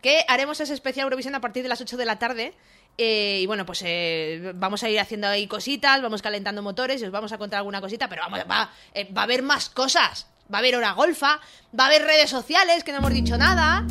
que 0.07 0.25
haremos 0.29 0.61
ese 0.61 0.73
especial 0.73 1.03
Eurovisión 1.07 1.35
a 1.35 1.41
partir 1.41 1.65
de 1.65 1.69
las 1.69 1.81
8 1.81 1.97
de 1.97 2.05
la 2.05 2.17
tarde. 2.17 2.55
Eh, 2.97 3.41
y 3.43 3.47
bueno, 3.47 3.67
pues 3.67 3.83
eh, 3.85 4.53
vamos 4.55 4.85
a 4.85 4.89
ir 4.89 5.01
haciendo 5.01 5.27
ahí 5.27 5.49
cositas, 5.49 6.01
vamos 6.01 6.23
calentando 6.23 6.63
motores 6.63 7.03
y 7.03 7.07
os 7.07 7.11
vamos 7.11 7.33
a 7.33 7.39
contar 7.39 7.59
alguna 7.59 7.81
cosita, 7.81 8.09
pero 8.09 8.23
vamos, 8.23 8.39
va, 8.49 8.71
eh, 8.95 9.13
va 9.13 9.23
a 9.23 9.25
haber 9.25 9.43
más 9.43 9.69
cosas. 9.69 10.29
Va 10.53 10.59
a 10.59 10.61
haber 10.61 10.77
hora 10.77 10.93
golfa, 10.93 11.41
va 11.77 11.85
a 11.85 11.87
haber 11.89 12.03
redes 12.03 12.31
sociales, 12.31 12.85
que 12.85 12.93
no 12.93 12.99
hemos 12.99 13.13
dicho 13.13 13.37
nada. 13.37 13.85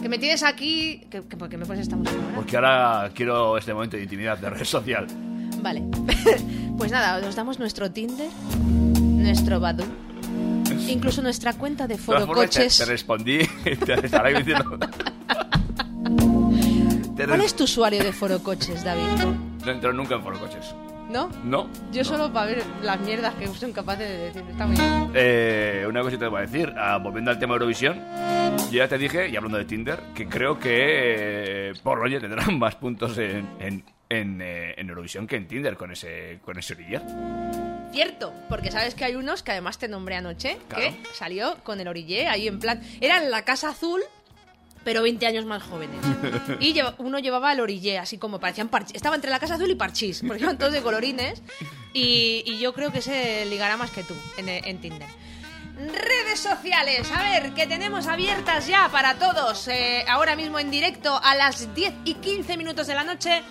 Que 0.00 0.08
me 0.08 0.18
tienes 0.18 0.44
aquí. 0.44 1.04
¿Qué, 1.10 1.24
qué- 1.28 1.36
por 1.36 1.48
qué 1.48 1.56
me 1.56 1.66
pones 1.66 1.82
esta 1.82 1.96
música 1.96 2.16
ahora? 2.22 2.34
Porque 2.36 2.56
ahora 2.56 3.10
quiero 3.12 3.58
este 3.58 3.74
momento 3.74 3.96
de 3.96 4.04
intimidad 4.04 4.38
de 4.38 4.48
red 4.48 4.64
social. 4.64 5.08
Vale. 5.60 5.82
pues 6.78 6.92
nada, 6.92 7.26
os 7.26 7.34
damos 7.34 7.58
nuestro 7.58 7.90
Tinder, 7.90 8.30
nuestro 9.00 9.58
Badu, 9.58 9.84
incluso 10.88 11.22
nuestra 11.22 11.54
cuenta 11.54 11.86
de 11.86 11.98
Foro 11.98 12.26
formas, 12.26 12.50
te, 12.50 12.58
Coches. 12.58 12.78
te 12.78 12.84
respondí. 12.84 13.38
Te 17.16 17.26
¿Cuál 17.26 17.40
es 17.40 17.56
tu 17.56 17.64
usuario 17.64 18.02
de 18.04 18.12
Foro 18.12 18.42
Coches, 18.42 18.84
David? 18.84 19.24
No 19.64 19.72
entro 19.72 19.92
nunca 19.92 20.14
en 20.14 20.22
foro 20.22 20.38
coches. 20.38 20.74
¿No? 21.10 21.28
No. 21.44 21.68
Yo 21.92 22.02
no. 22.02 22.04
solo 22.04 22.32
para 22.32 22.46
ver 22.46 22.62
las 22.82 23.00
mierdas 23.00 23.34
que 23.34 23.46
son 23.48 23.72
capaces 23.72 24.08
de 24.08 24.18
decir. 24.18 24.44
Está 24.48 24.66
muy 24.66 24.76
bien. 24.76 25.10
Eh, 25.14 25.86
una 25.88 26.02
cosita 26.02 26.26
te 26.26 26.28
voy 26.28 26.38
a 26.38 26.42
decir, 26.42 26.72
ah, 26.76 26.98
volviendo 27.02 27.30
al 27.30 27.38
tema 27.38 27.54
Eurovisión, 27.54 28.00
yo 28.70 28.78
ya 28.78 28.88
te 28.88 28.98
dije, 28.98 29.28
y 29.28 29.36
hablando 29.36 29.58
de 29.58 29.64
Tinder, 29.64 30.00
que 30.14 30.28
creo 30.28 30.58
que 30.58 31.70
eh, 31.70 31.72
por 31.82 31.98
rollo 31.98 32.20
tendrán 32.20 32.58
más 32.58 32.74
puntos 32.74 33.16
en, 33.18 33.48
en, 33.60 33.84
en, 34.08 34.40
eh, 34.40 34.74
en 34.78 34.88
Eurovisión 34.88 35.26
que 35.26 35.36
en 35.36 35.48
Tinder 35.48 35.76
con 35.76 35.90
ese 35.92 36.38
con 36.44 36.58
ese 36.58 36.74
oriller. 36.74 37.02
Cierto, 37.92 38.32
porque 38.48 38.70
sabes 38.70 38.94
que 38.94 39.04
hay 39.04 39.14
unos 39.16 39.42
que 39.42 39.52
además 39.52 39.78
te 39.78 39.88
nombré 39.88 40.16
anoche, 40.16 40.58
Claro. 40.68 40.84
que 40.84 41.14
salió 41.14 41.56
con 41.64 41.80
el 41.80 41.88
orillé 41.88 42.28
ahí 42.28 42.46
en 42.46 42.58
plan. 42.60 42.82
Era 43.00 43.22
en 43.22 43.30
la 43.30 43.42
Casa 43.42 43.70
Azul, 43.70 44.02
pero 44.84 45.02
20 45.02 45.26
años 45.26 45.44
más 45.46 45.62
jóvenes. 45.62 45.96
Y 46.60 46.72
lleva- 46.74 46.94
uno 46.98 47.18
llevaba 47.18 47.52
el 47.52 47.60
orillé, 47.60 47.98
así 47.98 48.18
como 48.18 48.38
parecían 48.38 48.68
parchís. 48.68 48.96
Estaba 48.96 49.16
entre 49.16 49.30
la 49.30 49.38
Casa 49.38 49.54
Azul 49.54 49.70
y 49.70 49.74
parchís, 49.76 50.22
porque 50.26 50.42
iban 50.42 50.58
todos 50.58 50.72
de 50.72 50.82
colorines. 50.82 51.42
Y, 51.94 52.42
y 52.44 52.58
yo 52.58 52.74
creo 52.74 52.92
que 52.92 53.00
se 53.00 53.46
ligará 53.46 53.76
más 53.78 53.90
que 53.90 54.02
tú 54.02 54.14
en, 54.36 54.48
en 54.50 54.80
Tinder. 54.80 55.08
Redes 55.78 56.40
sociales, 56.40 57.10
a 57.12 57.22
ver, 57.22 57.52
que 57.52 57.66
tenemos 57.66 58.06
abiertas 58.06 58.66
ya 58.66 58.88
para 58.90 59.14
todos, 59.18 59.68
eh, 59.68 60.04
ahora 60.08 60.34
mismo 60.36 60.58
en 60.58 60.70
directo 60.70 61.18
a 61.22 61.34
las 61.34 61.74
10 61.74 61.92
y 62.04 62.14
15 62.14 62.56
minutos 62.56 62.86
de 62.86 62.94
la 62.94 63.04
noche. 63.04 63.42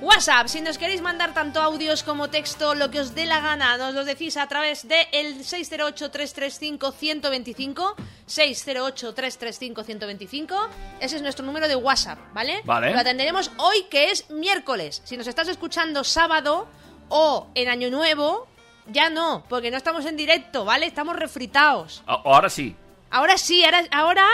WhatsApp, 0.00 0.48
si 0.48 0.60
nos 0.60 0.76
queréis 0.76 1.00
mandar 1.00 1.32
tanto 1.32 1.62
audios 1.62 2.02
como 2.02 2.28
texto, 2.28 2.74
lo 2.74 2.90
que 2.90 3.00
os 3.00 3.14
dé 3.14 3.24
la 3.26 3.40
gana, 3.40 3.78
nos 3.78 3.94
lo 3.94 4.04
decís 4.04 4.36
a 4.36 4.46
través 4.48 4.86
de 4.86 4.96
el 5.12 5.38
608-335-125, 5.44 7.94
608-335-125, 8.28 10.68
ese 11.00 11.16
es 11.16 11.22
nuestro 11.22 11.46
número 11.46 11.68
de 11.68 11.76
WhatsApp, 11.76 12.18
¿vale? 12.34 12.60
Vale. 12.64 12.92
Lo 12.92 12.98
atenderemos 12.98 13.50
hoy 13.58 13.84
que 13.90 14.10
es 14.10 14.28
miércoles. 14.30 15.00
Si 15.04 15.16
nos 15.16 15.26
estás 15.26 15.48
escuchando 15.48 16.04
sábado 16.04 16.68
o 17.08 17.46
en 17.54 17.68
Año 17.70 17.88
Nuevo, 17.90 18.46
ya 18.88 19.08
no, 19.08 19.44
porque 19.48 19.70
no 19.70 19.78
estamos 19.78 20.04
en 20.04 20.16
directo, 20.18 20.66
¿vale? 20.66 20.84
Estamos 20.86 21.16
refritados. 21.16 22.02
A- 22.06 22.20
Ahora 22.24 22.50
sí. 22.50 22.76
Ahora 23.10 23.38
sí, 23.38 23.64
ahora, 23.64 23.84
ahora, 23.92 24.26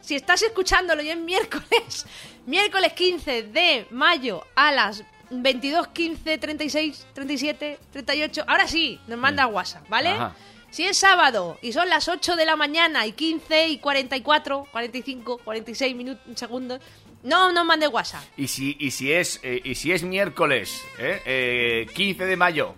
si 0.00 0.16
estás 0.16 0.42
escuchándolo 0.42 1.02
ya 1.02 1.12
es 1.12 1.18
miércoles, 1.18 2.06
miércoles 2.46 2.92
15 2.92 3.44
de 3.44 3.86
mayo 3.90 4.44
a 4.54 4.72
las 4.72 5.04
22, 5.30 5.88
15, 5.88 6.38
36, 6.38 7.06
37, 7.14 7.78
38, 7.92 8.44
ahora 8.46 8.68
sí, 8.68 9.00
nos 9.06 9.18
manda 9.18 9.46
WhatsApp, 9.46 9.88
¿vale? 9.88 10.10
Ajá. 10.10 10.34
Si 10.74 10.84
es 10.84 10.96
sábado 10.96 11.56
y 11.62 11.72
son 11.72 11.88
las 11.88 12.08
8 12.08 12.34
de 12.34 12.44
la 12.44 12.56
mañana 12.56 13.06
y 13.06 13.12
15 13.12 13.68
y 13.68 13.78
44, 13.78 14.66
45, 14.72 15.38
46 15.44 15.94
minutos, 15.94 16.24
segundos, 16.34 16.80
no 17.22 17.52
nos 17.52 17.64
mande 17.64 17.86
WhatsApp. 17.86 18.24
Y 18.36 18.48
si, 18.48 18.76
y 18.80 18.90
si 18.90 19.12
es 19.12 19.38
eh, 19.44 19.60
y 19.62 19.76
si 19.76 19.92
es 19.92 20.02
miércoles, 20.02 20.82
¿eh? 20.98 21.22
Eh, 21.24 21.86
15 21.94 22.26
de 22.26 22.36
mayo, 22.36 22.74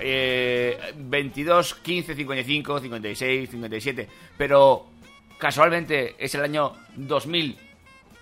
eh, 0.00 0.76
22, 0.96 1.74
15, 1.76 2.16
55, 2.16 2.80
56, 2.80 3.50
57, 3.50 4.08
pero 4.36 4.88
casualmente 5.38 6.16
es 6.18 6.34
el 6.34 6.42
año 6.42 6.72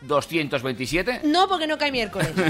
2227. 0.07 1.21
No, 1.25 1.49
porque 1.49 1.67
no 1.67 1.79
cae 1.79 1.91
miércoles. 1.93 2.29
El 2.37 2.45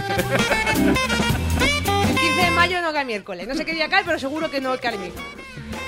15 2.14 2.42
de 2.42 2.50
mayo 2.50 2.80
no 2.82 2.92
cae 2.92 3.04
miércoles. 3.04 3.48
No 3.48 3.54
sé 3.54 3.64
qué 3.64 3.74
día 3.74 3.88
cae, 3.88 4.04
pero 4.04 4.18
seguro 4.18 4.50
que 4.50 4.60
no 4.60 4.76
cae 4.78 4.98
miércoles. 4.98 5.26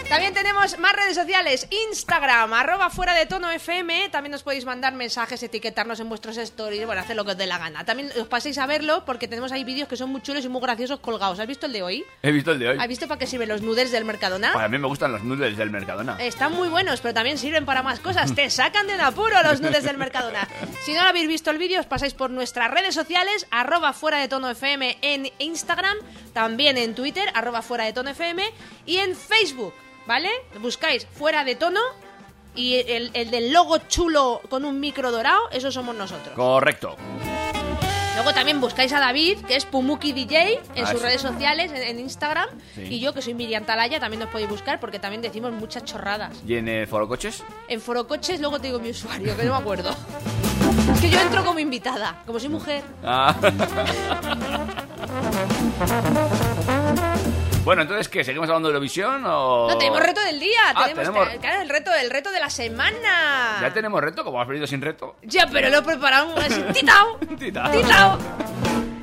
También 0.09 0.33
tenemos 0.33 0.79
más 0.79 0.95
redes 0.95 1.17
sociales. 1.17 1.69
Instagram, 1.91 2.55
arroba 2.55 2.89
fuera 2.89 3.13
de 3.13 3.27
tono 3.27 3.51
FM. 3.51 4.09
También 4.09 4.33
nos 4.33 4.43
podéis 4.43 4.65
mandar 4.65 4.95
mensajes, 4.95 5.43
etiquetarnos 5.43 6.01
en 6.01 6.09
vuestros 6.09 6.39
stories. 6.39 6.87
Bueno, 6.87 7.03
hacer 7.03 7.15
lo 7.15 7.27
que 7.27 7.33
os 7.33 7.37
dé 7.37 7.47
la 7.47 7.59
gana. 7.59 7.85
También 7.85 8.11
os 8.19 8.27
paséis 8.27 8.57
a 8.57 8.65
verlo 8.65 9.05
porque 9.05 9.29
tenemos 9.29 9.53
ahí 9.53 9.65
vídeos 9.65 9.87
que 9.87 9.99
son 9.99 10.09
muy 10.09 10.23
chulos 10.23 10.47
y 10.47 10.49
muy 10.49 10.63
graciosos 10.63 11.01
colgados. 11.01 11.39
¿Has 11.41 11.47
visto 11.47 11.67
el 11.67 11.75
de 11.75 11.83
hoy? 11.83 12.05
He 12.23 12.33
visto 12.33 12.53
el 12.53 12.59
de 12.59 12.71
hoy. 12.71 12.79
¿Has 12.81 12.89
visto 12.89 13.07
para 13.07 13.19
qué 13.19 13.27
sirven 13.27 13.51
los 13.51 13.61
noodles 13.61 13.93
del 13.93 14.07
Mercadona? 14.07 14.55
Para 14.55 14.69
mí 14.69 14.79
me 14.79 14.89
gustan 14.89 15.13
los 15.13 15.23
noodles 15.23 15.59
del 15.59 15.69
Mercadona. 15.69 16.17
Están 16.19 16.55
muy 16.55 16.69
buenos, 16.69 17.03
pero 17.03 17.13
también 17.13 17.37
sirven 17.37 17.67
para 17.67 17.83
más 17.83 18.01
cosas. 18.01 18.35
Te 18.35 18.49
sacan 18.49 18.87
de 18.87 18.95
un 18.95 19.03
apuro 19.03 19.43
los 19.43 19.61
nudes 19.61 19.85
del 19.85 19.99
Mercadona. 19.99 20.49
Si 20.87 20.95
no 20.95 21.03
lo 21.03 21.09
habéis 21.09 21.29
visto 21.29 21.51
el 21.51 21.59
vídeo, 21.59 21.81
os 21.81 21.87
pasáis 21.87 22.15
por 22.15 22.31
nuestras 22.31 22.71
redes 22.71 22.95
sociales, 22.95 23.47
arroba 23.51 23.93
fuera 23.93 24.19
de 24.19 24.29
tono 24.29 24.49
FM 24.49 24.97
en 25.03 25.31
Instagram, 25.39 25.99
también 26.33 26.79
en 26.79 26.95
Twitter, 26.95 27.29
arroba 27.35 27.61
fuera 27.61 27.85
de 27.85 27.93
tono 27.93 28.09
FM, 28.09 28.43
y 28.87 28.97
en 28.97 29.15
Facebook, 29.15 29.75
¿vale? 30.09 30.31
Buscáis 30.61 31.07
fuera 31.07 31.45
de 31.45 31.55
tono 31.55 31.81
y 32.55 32.77
el, 32.77 33.11
el 33.15 33.31
del 33.31 33.53
logo 33.53 33.79
chulo 33.87 34.41
con 34.49 34.65
un 34.65 34.81
micro 34.81 35.13
dorado, 35.13 35.39
eso 35.53 35.71
somos 35.71 35.95
nosotros. 35.95 36.35
Correcto. 36.35 36.97
Luego 38.15 38.33
también 38.33 38.61
buscáis 38.61 38.93
a 38.93 38.99
David, 38.99 39.39
que 39.47 39.55
es 39.55 39.65
Pumuki 39.65 40.13
DJ, 40.13 40.61
en 40.75 40.85
Ah, 40.85 40.91
sus 40.91 40.99
sí. 41.01 41.07
redes 41.07 41.21
sociales, 41.21 41.71
en, 41.71 41.83
en 41.83 42.01
Instagram, 42.01 42.49
Sí. 42.75 42.83
y 42.91 42.99
yo, 42.99 43.13
que 43.15 43.23
soy 43.23 43.35
Miriam 43.35 43.65
Talaya, 43.65 44.01
también 44.01 44.19
nos 44.21 44.31
podéis 44.31 44.51
buscar 44.51 44.81
porque 44.81 44.99
también 44.99 45.23
decimos 45.23 45.53
muchas 45.53 45.85
chorradas. 45.85 46.37
¿Y 46.45 46.57
en 46.57 46.67
eh, 46.69 46.87
Foro 46.89 47.07
Coches? 47.07 47.45
En 47.69 47.81
Forocoches 47.81 48.41
luego 48.41 48.59
te 48.59 48.67
digo 48.69 48.81
mi 48.81 48.91
usuario, 48.91 49.37
que 49.37 49.45
no 49.45 49.53
me 49.53 49.59
acuerdo. 49.59 49.95
Es 50.95 51.01
que 51.03 51.11
yo 51.11 51.21
entro 51.21 51.45
como 51.45 51.59
invitada, 51.61 52.23
como 52.27 52.41
soy 52.41 52.49
mujer. 52.49 52.83
Ah. 53.05 53.37
bueno, 57.69 57.83
entonces, 57.83 58.09
¿qué? 58.09 58.25
¿Seguimos 58.25 58.49
hablando 58.49 58.69
de 58.69 58.73
Eurovisión 58.75 59.25
o...? 59.27 59.69
No, 59.69 59.77
tenemos 59.79 60.01
reto 60.01 60.21
del 60.23 60.41
día. 60.41 60.59
Ah, 60.75 60.87
tenemos, 60.87 61.05
tenemos- 61.15 61.39
Claro, 61.41 61.61
el 61.63 61.69
reto, 61.69 61.95
el 61.95 62.09
reto 62.11 62.31
de 62.31 62.41
la 62.41 62.49
semana. 62.51 63.59
¿Ya 63.61 63.73
tenemos 63.75 64.01
reto? 64.01 64.25
¿Cómo 64.25 64.41
has 64.41 64.49
venido 64.49 64.67
sin 64.67 64.81
reto? 64.81 65.17
Ya, 65.23 65.47
pero 65.53 65.69
lo 65.69 65.79
he 65.79 65.83
preparado 65.83 66.35
así, 66.39 66.63
titao. 66.73 67.19
Titao. 67.39 67.71
Titao. 67.71 68.19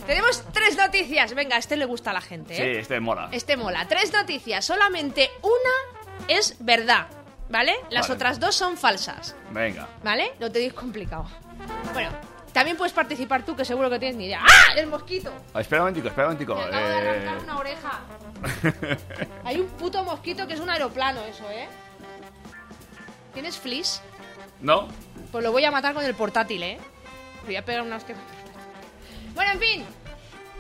Tenemos 0.08 0.44
tres 0.52 0.76
noticias. 0.78 1.34
Venga, 1.36 1.58
este 1.58 1.78
le 1.78 1.86
gusta 1.86 2.10
a 2.10 2.14
la 2.14 2.22
gente, 2.22 2.56
Sí, 2.56 2.62
¿eh? 2.64 2.80
este 2.80 3.00
mola. 3.00 3.30
Este 3.32 3.56
mola. 3.56 3.88
Tres 3.88 4.12
noticias. 4.14 4.66
Solamente 4.66 5.30
una 5.44 6.26
es 6.28 6.56
verdad, 6.60 7.08
¿vale? 7.50 7.76
Las 7.92 8.08
Vale. 8.08 8.14
otras 8.16 8.40
dos 8.40 8.56
son 8.56 8.78
falsas. 8.78 9.36
Venga. 9.52 9.88
¿Vale? 10.04 10.34
Lo 10.40 10.52
tenéis 10.52 10.74
complicado. 10.74 11.26
Bueno, 11.94 12.10
También 12.56 12.78
puedes 12.78 12.94
participar 12.94 13.44
tú, 13.44 13.54
que 13.54 13.66
seguro 13.66 13.90
que 13.90 14.00
tienes 14.00 14.16
ni 14.16 14.28
idea. 14.28 14.40
¡Ah! 14.42 14.74
¡El 14.78 14.88
mosquito! 14.88 15.30
Ah, 15.54 15.60
espera 15.60 15.82
un 15.82 15.88
momentico, 15.88 16.08
espera 16.08 16.30
un 16.30 16.34
momentico. 16.36 16.56
Me 16.56 16.62
acabo 16.64 16.88
de 16.88 16.94
eh, 16.96 17.10
arrancar 17.10 17.38
una 17.44 17.58
oreja. 17.58 18.00
Hay 19.44 19.60
un 19.60 19.68
puto 19.68 20.02
mosquito 20.06 20.48
que 20.48 20.54
es 20.54 20.62
un 20.62 20.70
aeroplano, 20.70 21.20
eso, 21.26 21.44
¿eh? 21.52 21.68
¿Tienes 23.34 23.58
fleece? 23.58 24.02
No, 24.62 24.88
Pues 25.34 25.44
lo 25.44 25.52
voy 25.52 25.66
a 25.66 25.72
matar 25.72 25.94
con 25.94 26.06
el 26.06 26.16
portátil, 26.16 26.64
¿eh? 26.64 26.78
Voy 27.44 27.58
a 27.58 27.66
pegar 27.66 27.82
una 27.82 27.98
hostia. 27.98 28.16
Bueno, 29.34 29.52
en 29.52 29.60
fin. 29.60 29.86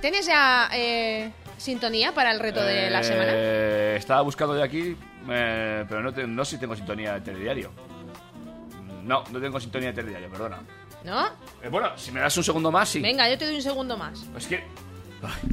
¿Tienes 0.01 0.25
ya 0.25 0.69
eh, 0.73 1.31
sintonía 1.57 2.11
para 2.13 2.31
el 2.31 2.41
reto 2.41 2.61
de 2.61 2.89
la 2.89 2.99
Eh, 2.99 3.03
semana? 3.05 3.31
Estaba 3.95 4.21
buscando 4.21 4.53
de 4.53 4.63
aquí, 4.63 4.97
eh, 5.29 5.85
pero 5.87 6.01
no, 6.03 6.13
te- 6.13 6.27
no 6.27 6.43
sé 6.43 6.51
si 6.55 6.59
tengo 6.59 6.75
sintonía 6.75 7.13
de 7.13 7.21
telediario. 7.21 7.71
No, 9.03 9.23
no 9.31 9.39
tengo 9.39 9.59
sintonía 9.61 9.89
de 9.89 9.95
telediario, 9.95 10.29
perdona. 10.29 10.59
¿No? 11.05 11.27
Eh, 11.61 11.69
bueno, 11.69 11.95
si 11.97 12.11
me 12.11 12.19
das 12.19 12.35
un 12.35 12.43
segundo 12.43 12.69
más, 12.71 12.89
sí. 12.89 12.99
Venga, 12.99 13.29
yo 13.29 13.37
te 13.37 13.45
doy 13.45 13.55
un 13.55 13.61
segundo 13.61 13.95
más. 13.95 14.25
Es 14.35 14.47
que... 14.47 14.63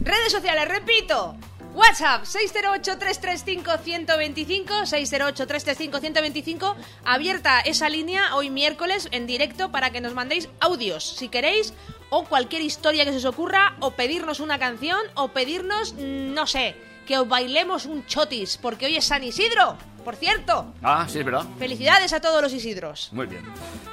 Redes 0.03 0.33
sociales, 0.33 0.67
repito. 0.67 1.37
WhatsApp 1.75 2.25
608-335-125, 2.25 4.67
608-335-125. 4.67 6.75
Abierta 7.05 7.61
esa 7.61 7.91
línea 7.91 8.35
hoy 8.35 8.51
miércoles 8.51 9.09
en 9.11 9.27
directo 9.27 9.71
para 9.71 9.91
que 9.91 10.01
nos 10.01 10.15
mandéis 10.15 10.49
audios, 10.61 11.05
si 11.05 11.29
queréis, 11.29 11.75
o 12.11 12.25
cualquier 12.25 12.63
historia 12.63 13.05
que 13.05 13.13
se 13.13 13.19
os 13.19 13.27
ocurra, 13.27 13.77
o 13.81 13.91
pedirnos 13.93 14.41
una 14.41 14.59
canción, 14.59 15.01
o 15.15 15.29
pedirnos, 15.29 15.95
mm, 15.95 16.35
no 16.35 16.47
sé, 16.47 16.77
que 17.07 17.19
os 17.19 17.29
bailemos 17.29 17.87
un 17.87 18.05
chotis, 18.07 18.59
porque 18.59 18.87
hoy 18.87 18.97
es 18.97 19.05
San 19.07 19.23
Isidro, 19.25 19.77
por 20.05 20.17
cierto. 20.17 20.73
Ah, 20.83 21.07
sí, 21.09 21.19
es 21.21 21.25
verdad. 21.25 21.45
Felicidades 21.59 22.13
a 22.13 22.21
todos 22.21 22.41
los 22.43 22.53
Isidros. 22.53 23.09
Muy 23.13 23.27
bien. 23.27 23.43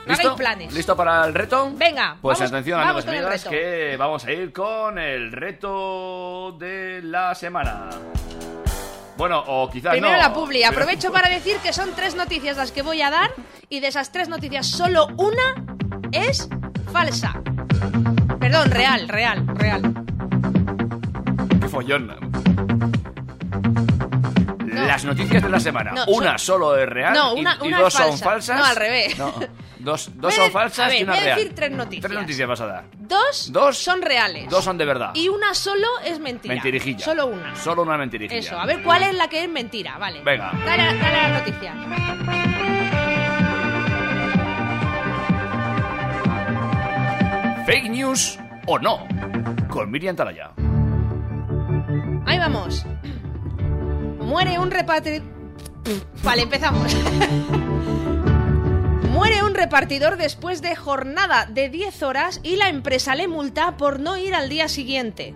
No 0.05 0.13
hagáis 0.13 0.29
planes. 0.31 0.73
¿Listo 0.73 0.95
para 0.95 1.25
el 1.25 1.33
reto? 1.33 1.71
Venga, 1.75 2.17
Pues 2.21 2.39
vamos- 2.39 2.51
atención, 2.51 2.79
vamos 2.79 3.05
amigos 3.07 3.29
reto. 3.31 3.49
que 3.51 3.95
vamos 3.97 4.25
a 4.25 4.31
ir 4.31 4.51
con 4.53 4.97
el 4.97 5.31
reto 5.31 6.55
de 6.59 7.01
la 7.03 7.35
semana. 7.35 7.89
Bueno, 9.17 9.43
o 9.45 9.69
quizás 9.69 9.91
Primero 9.91 10.13
no. 10.13 10.17
la 10.19 10.33
publi. 10.33 10.59
pero- 10.59 10.69
Aprovecho 10.71 11.11
para 11.11 11.29
decir 11.29 11.57
que 11.57 11.73
son 11.73 11.91
tres 11.95 12.15
noticias 12.15 12.55
las 12.57 12.71
que 12.71 12.81
voy 12.81 13.01
a 13.01 13.09
dar 13.11 13.31
y 13.67 13.81
de 13.81 13.87
esas 13.87 14.11
tres 14.11 14.29
noticias 14.29 14.65
solo 14.67 15.07
una 15.17 15.65
es 16.11 16.47
falsa. 16.93 17.33
Perdón, 18.39 18.71
real, 18.71 19.07
real, 19.09 19.45
real. 19.55 19.93
Qué 21.59 21.67
follón. 21.67 22.17
Las 24.89 25.05
noticias 25.05 25.43
de 25.43 25.49
la 25.49 25.59
semana. 25.59 25.91
No, 25.91 26.05
una 26.07 26.37
son- 26.37 26.39
solo 26.39 26.75
es 26.77 26.89
real 26.89 27.13
No, 27.13 27.35
y- 27.37 27.41
una- 27.41 27.57
y, 27.61 27.67
una 27.67 27.79
dos 27.81 27.93
son 27.93 28.07
falsa. 28.17 28.25
falsas. 28.25 28.57
No, 28.59 28.65
al 28.65 28.75
revés. 28.75 29.17
No, 29.19 29.33
dos 29.79 30.09
dos 30.15 30.33
a 30.33 30.35
son 30.41 30.51
falsas 30.51 30.85
a 30.85 30.89
ver, 30.89 30.99
y 30.99 31.03
una 31.03 31.11
voy 31.13 31.21
a 31.21 31.23
real. 31.25 31.37
decir 31.37 31.55
tres 31.55 31.71
noticias. 31.71 32.07
Tres 32.09 32.19
noticias 32.21 32.49
vas 32.49 32.61
a 32.61 32.65
dar. 32.65 32.83
Dos, 32.97 33.51
Dos 33.51 33.77
son 33.77 34.01
reales. 34.01 34.49
Dos 34.49 34.63
son 34.63 34.77
de 34.79 34.85
verdad. 34.85 35.11
Y 35.13 35.29
una 35.29 35.53
solo 35.53 35.87
es 36.03 36.19
mentira. 36.19 36.55
Mentirijilla. 36.55 37.05
Solo 37.05 37.27
una. 37.27 37.55
Solo 37.55 37.83
una 37.83 37.97
mentirijilla. 37.97 38.39
Eso, 38.39 38.59
a 38.59 38.65
ver 38.65 38.81
cuál 38.83 39.03
es 39.03 39.13
la 39.13 39.27
que 39.29 39.43
es 39.43 39.49
mentira, 39.49 39.97
vale. 39.99 40.21
Venga. 40.23 40.51
Dale, 40.65 40.81
a- 40.81 40.93
dale 40.95 41.15
a 41.17 41.29
la 41.29 41.39
noticia. 41.39 42.79
Fake 47.65 47.89
news 47.89 48.39
o 48.65 48.79
no. 48.79 49.07
Con 49.69 49.91
Miriam 49.91 50.15
Talaya. 50.15 50.51
Ahí 52.25 52.37
vamos. 52.39 52.85
Muere 54.29 54.59
un 54.59 54.69
repartidor. 54.69 55.23
Vale, 56.23 56.43
empezamos. 56.43 56.95
Muere 59.11 59.41
un 59.41 59.55
repartidor 59.55 60.17
después 60.17 60.61
de 60.61 60.75
jornada 60.75 61.47
de 61.47 61.69
10 61.69 62.03
horas 62.03 62.39
y 62.43 62.55
la 62.55 62.69
empresa 62.69 63.15
le 63.15 63.27
multa 63.27 63.75
por 63.75 63.99
no 63.99 64.17
ir 64.17 64.35
al 64.35 64.47
día 64.47 64.67
siguiente. 64.67 65.33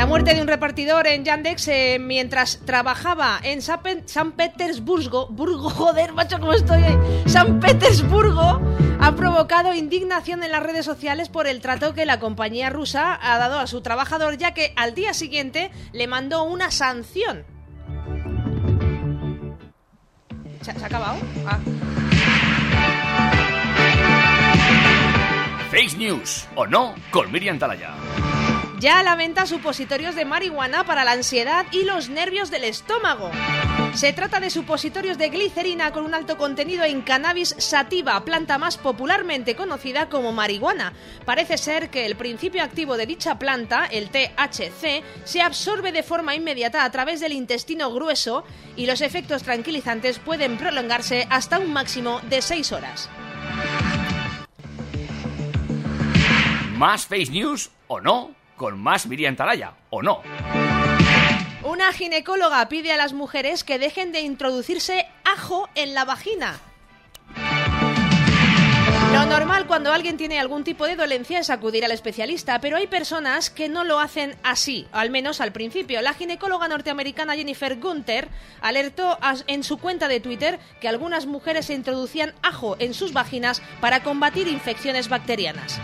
La 0.00 0.06
muerte 0.06 0.32
de 0.34 0.40
un 0.40 0.48
repartidor 0.48 1.06
en 1.06 1.26
Yandex 1.26 1.68
eh, 1.68 1.98
mientras 2.00 2.60
trabajaba 2.64 3.38
en 3.42 3.60
San, 3.60 3.82
Pe- 3.82 4.02
San 4.06 4.32
Petersburgo, 4.32 5.26
Burgo, 5.28 5.68
joder, 5.70 6.14
macho, 6.14 6.40
cómo 6.40 6.54
estoy 6.54 6.82
hoy, 6.82 6.98
San 7.26 7.60
Petersburgo, 7.60 8.62
ha 8.98 9.14
provocado 9.14 9.74
indignación 9.74 10.42
en 10.42 10.52
las 10.52 10.62
redes 10.62 10.86
sociales 10.86 11.28
por 11.28 11.46
el 11.46 11.60
trato 11.60 11.92
que 11.92 12.06
la 12.06 12.18
compañía 12.18 12.70
rusa 12.70 13.18
ha 13.20 13.36
dado 13.36 13.58
a 13.58 13.66
su 13.66 13.82
trabajador, 13.82 14.38
ya 14.38 14.54
que 14.54 14.72
al 14.74 14.94
día 14.94 15.12
siguiente 15.12 15.70
le 15.92 16.06
mandó 16.06 16.44
una 16.44 16.70
sanción. 16.70 17.44
¿Se, 20.62 20.70
ha 20.70 20.86
acabado? 20.86 21.18
Ah. 21.46 21.58
Fake 25.70 25.98
news 25.98 26.48
o 26.56 26.66
no. 26.66 26.94
Con 27.10 27.30
Miriam 27.30 27.58
Talaya. 27.58 27.90
Ya 28.80 28.98
a 28.98 29.02
la 29.02 29.14
venta 29.14 29.44
supositorios 29.44 30.14
de 30.14 30.24
marihuana 30.24 30.84
para 30.84 31.04
la 31.04 31.12
ansiedad 31.12 31.66
y 31.70 31.84
los 31.84 32.08
nervios 32.08 32.50
del 32.50 32.64
estómago. 32.64 33.30
Se 33.92 34.14
trata 34.14 34.40
de 34.40 34.48
supositorios 34.48 35.18
de 35.18 35.28
glicerina 35.28 35.92
con 35.92 36.06
un 36.06 36.14
alto 36.14 36.38
contenido 36.38 36.84
en 36.84 37.02
cannabis 37.02 37.54
sativa, 37.58 38.24
planta 38.24 38.56
más 38.56 38.78
popularmente 38.78 39.54
conocida 39.54 40.08
como 40.08 40.32
marihuana. 40.32 40.94
Parece 41.26 41.58
ser 41.58 41.90
que 41.90 42.06
el 42.06 42.16
principio 42.16 42.62
activo 42.62 42.96
de 42.96 43.04
dicha 43.04 43.38
planta, 43.38 43.84
el 43.84 44.08
THC, 44.08 45.04
se 45.24 45.42
absorbe 45.42 45.92
de 45.92 46.02
forma 46.02 46.34
inmediata 46.34 46.82
a 46.82 46.90
través 46.90 47.20
del 47.20 47.32
intestino 47.32 47.92
grueso 47.92 48.44
y 48.76 48.86
los 48.86 49.02
efectos 49.02 49.42
tranquilizantes 49.42 50.18
pueden 50.18 50.56
prolongarse 50.56 51.26
hasta 51.28 51.58
un 51.58 51.70
máximo 51.70 52.22
de 52.30 52.40
6 52.40 52.72
horas. 52.72 53.10
Más 56.78 57.04
fake 57.04 57.30
news 57.30 57.70
o 57.86 58.00
no. 58.00 58.39
Con 58.60 58.78
más 58.78 59.06
Miriam 59.06 59.36
Talaya 59.36 59.72
o 59.88 60.02
no. 60.02 60.20
Una 61.64 61.94
ginecóloga 61.94 62.68
pide 62.68 62.92
a 62.92 62.98
las 62.98 63.14
mujeres 63.14 63.64
que 63.64 63.78
dejen 63.78 64.12
de 64.12 64.20
introducirse 64.20 65.06
ajo 65.24 65.70
en 65.74 65.94
la 65.94 66.04
vagina. 66.04 66.60
Lo 69.14 69.24
normal 69.24 69.66
cuando 69.66 69.94
alguien 69.94 70.18
tiene 70.18 70.38
algún 70.38 70.62
tipo 70.62 70.86
de 70.86 70.94
dolencia 70.94 71.38
es 71.38 71.48
acudir 71.48 71.86
al 71.86 71.92
especialista, 71.92 72.60
pero 72.60 72.76
hay 72.76 72.86
personas 72.86 73.48
que 73.48 73.70
no 73.70 73.82
lo 73.82 73.98
hacen 73.98 74.36
así, 74.42 74.86
al 74.92 75.08
menos 75.08 75.40
al 75.40 75.52
principio. 75.52 76.02
La 76.02 76.12
ginecóloga 76.12 76.68
norteamericana 76.68 77.36
Jennifer 77.36 77.78
Gunther 77.80 78.28
alertó 78.60 79.18
en 79.46 79.64
su 79.64 79.78
cuenta 79.78 80.06
de 80.06 80.20
Twitter 80.20 80.60
que 80.82 80.88
algunas 80.88 81.24
mujeres 81.24 81.70
introducían 81.70 82.34
ajo 82.42 82.76
en 82.78 82.92
sus 82.92 83.14
vaginas 83.14 83.62
para 83.80 84.02
combatir 84.02 84.48
infecciones 84.48 85.08
bacterianas. 85.08 85.80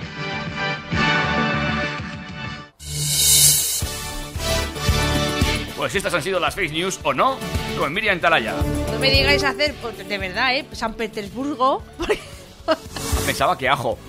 Pues 5.76 5.94
estas 5.94 6.14
han 6.14 6.22
sido 6.22 6.40
las 6.40 6.54
fake 6.54 6.72
news 6.72 6.98
o 7.02 7.12
no. 7.12 7.36
Con 7.78 7.92
Miriam 7.92 8.18
Talaya. 8.18 8.54
No 8.92 8.98
me 8.98 9.10
digáis 9.10 9.44
hacer, 9.44 9.74
de 9.74 10.18
verdad, 10.18 10.56
¿eh? 10.56 10.66
San 10.72 10.94
Petersburgo. 10.94 11.82
Pensaba 13.26 13.56
que 13.58 13.68
ajo. 13.68 13.98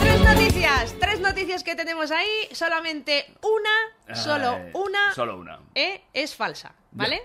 Tres 0.00 0.20
noticias, 0.20 0.94
tres 1.00 1.20
noticias 1.20 1.64
que 1.64 1.74
tenemos 1.74 2.10
ahí, 2.10 2.28
solamente 2.52 3.26
una, 3.42 4.14
solo 4.14 4.58
una, 4.74 5.14
Solo 5.14 5.38
una. 5.38 5.58
eh, 5.74 6.02
es 6.12 6.34
falsa, 6.34 6.72
¿vale? 6.92 7.22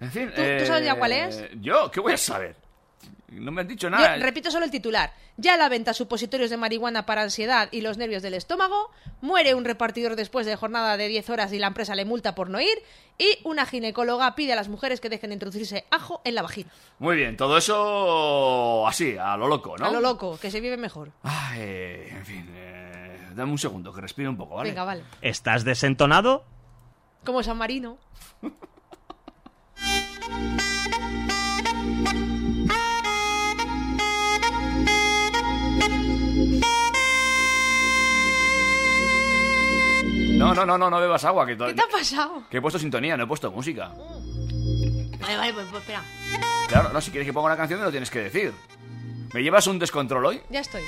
En 0.00 0.10
fin. 0.10 0.30
¿Tú- 0.34 0.42
tú 0.60 0.66
sabes 0.66 0.84
ya 0.84 0.94
cuál 0.94 1.12
es? 1.12 1.36
eh, 1.38 1.50
Yo, 1.60 1.90
¿qué 1.90 2.00
voy 2.00 2.12
a 2.12 2.16
saber? 2.16 2.56
No 3.32 3.52
me 3.52 3.62
han 3.62 3.68
dicho 3.68 3.86
Yo 3.86 3.90
nada. 3.90 4.16
repito 4.16 4.50
solo 4.50 4.64
el 4.64 4.70
titular. 4.70 5.12
Ya 5.36 5.56
la 5.56 5.68
venta 5.68 5.94
supositorios 5.94 6.50
de 6.50 6.56
marihuana 6.56 7.06
para 7.06 7.22
ansiedad 7.22 7.68
y 7.72 7.80
los 7.80 7.98
nervios 7.98 8.22
del 8.22 8.34
estómago, 8.34 8.90
muere 9.20 9.54
un 9.54 9.64
repartidor 9.64 10.16
después 10.16 10.46
de 10.46 10.56
jornada 10.56 10.96
de 10.96 11.08
10 11.08 11.30
horas 11.30 11.52
y 11.52 11.58
la 11.58 11.68
empresa 11.68 11.94
le 11.94 12.04
multa 12.04 12.34
por 12.34 12.50
no 12.50 12.60
ir, 12.60 12.76
y 13.18 13.38
una 13.44 13.66
ginecóloga 13.66 14.34
pide 14.34 14.52
a 14.52 14.56
las 14.56 14.68
mujeres 14.68 15.00
que 15.00 15.08
dejen 15.08 15.30
de 15.30 15.34
introducirse 15.34 15.86
ajo 15.90 16.20
en 16.24 16.34
la 16.34 16.42
vagina. 16.42 16.70
Muy 16.98 17.16
bien, 17.16 17.36
todo 17.36 17.56
eso 17.56 18.86
así, 18.86 19.16
a 19.16 19.36
lo 19.36 19.48
loco, 19.48 19.76
¿no? 19.78 19.86
A 19.86 19.90
lo 19.90 20.00
loco, 20.00 20.38
que 20.38 20.50
se 20.50 20.60
vive 20.60 20.76
mejor. 20.76 21.12
Ay, 21.22 22.08
en 22.10 22.26
fin, 22.26 22.46
eh, 22.54 23.28
dame 23.34 23.52
un 23.52 23.58
segundo, 23.58 23.92
que 23.92 24.00
respire 24.00 24.28
un 24.28 24.36
poco, 24.36 24.56
¿vale? 24.56 24.70
Venga, 24.70 24.84
vale. 24.84 25.02
¿Estás 25.22 25.64
desentonado? 25.64 26.44
Como 27.24 27.42
San 27.42 27.56
Marino. 27.56 27.98
No, 40.42 40.54
no, 40.54 40.66
no, 40.66 40.76
no, 40.76 40.90
no 40.90 41.00
bebas 41.00 41.24
agua, 41.24 41.46
que, 41.46 41.56
¿Qué 41.56 41.74
te 41.74 41.82
ha 41.82 41.86
pasado? 41.86 42.42
que 42.50 42.58
he 42.58 42.60
puesto 42.60 42.78
sintonía, 42.78 43.16
no 43.16 43.24
he 43.24 43.26
puesto 43.26 43.50
música. 43.52 43.92
Vale, 45.20 45.36
vale, 45.36 45.52
pues, 45.54 45.66
pues 45.70 45.82
espera. 45.82 46.02
Claro, 46.68 46.90
no, 46.92 47.00
si 47.00 47.10
quieres 47.10 47.26
que 47.26 47.32
ponga 47.32 47.46
una 47.46 47.56
canción 47.56 47.78
me 47.78 47.86
lo 47.86 47.90
tienes 47.90 48.10
que 48.10 48.18
decir. 48.20 48.52
¿Me 49.32 49.42
llevas 49.42 49.66
un 49.66 49.78
descontrol 49.78 50.26
hoy? 50.26 50.40
Ya 50.50 50.60
estoy. 50.60 50.82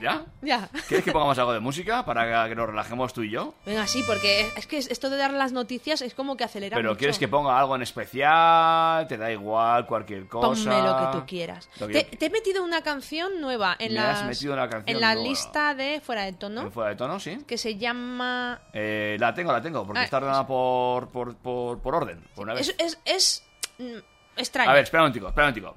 ¿Ya? 0.00 0.24
Ya. 0.42 0.68
¿Quieres 0.86 1.04
que 1.04 1.10
pongamos 1.12 1.38
algo 1.38 1.52
de 1.52 1.60
música 1.60 2.04
para 2.04 2.48
que 2.48 2.54
nos 2.54 2.68
relajemos 2.68 3.12
tú 3.12 3.22
y 3.22 3.30
yo? 3.30 3.54
Venga, 3.66 3.86
sí, 3.86 4.02
porque 4.06 4.48
es 4.56 4.66
que 4.66 4.78
esto 4.78 5.10
de 5.10 5.16
dar 5.16 5.32
las 5.32 5.52
noticias 5.52 6.02
es 6.02 6.14
como 6.14 6.36
que 6.36 6.44
acelera 6.44 6.76
Pero 6.76 6.90
mucho. 6.90 6.98
¿quieres 6.98 7.18
que 7.18 7.26
ponga 7.28 7.58
algo 7.58 7.74
en 7.74 7.82
especial? 7.82 9.06
¿Te 9.08 9.16
da 9.16 9.30
igual 9.32 9.86
cualquier 9.86 10.28
cosa? 10.28 10.46
Ponme 10.70 10.82
lo 10.82 10.96
que 10.98 11.18
tú 11.18 11.26
quieras. 11.26 11.68
Que 11.78 11.86
Te, 11.86 12.08
yo- 12.12 12.18
te 12.18 12.26
he 12.26 12.30
metido 12.30 12.62
una 12.62 12.82
canción 12.82 13.40
nueva 13.40 13.76
en, 13.78 13.88
Me 13.94 14.00
las- 14.00 14.20
has 14.20 14.26
metido 14.26 14.52
una 14.52 14.68
canción 14.68 14.94
en 14.96 15.00
la 15.00 15.14
nueva. 15.14 15.28
lista 15.28 15.74
de 15.74 16.00
Fuera 16.00 16.22
de 16.24 16.32
Tono, 16.34 16.60
¿En 16.62 16.72
¿Fuera 16.72 16.90
de 16.90 16.96
tono, 16.96 17.18
sí? 17.18 17.38
que 17.46 17.58
se 17.58 17.76
llama... 17.76 18.60
Eh, 18.72 19.16
la 19.18 19.34
tengo, 19.34 19.52
la 19.52 19.60
tengo, 19.62 19.84
porque 19.84 20.00
Ah, 20.00 20.04
está 20.04 20.18
ordenada 20.18 20.46
por, 20.46 21.08
por, 21.08 21.34
por, 21.36 21.80
por 21.80 21.94
orden. 21.94 22.22
Por 22.34 22.44
una 22.44 22.54
vez. 22.54 22.68
Es, 22.68 22.74
es, 22.78 22.98
es 23.04 23.44
mm, 23.78 23.98
extraño. 24.36 24.70
A 24.70 24.74
ver, 24.74 24.84
espera 24.84 25.02
un 25.02 25.06
momentico, 25.08 25.28
espera 25.28 25.48
un 25.48 25.52
momentico. 25.54 25.76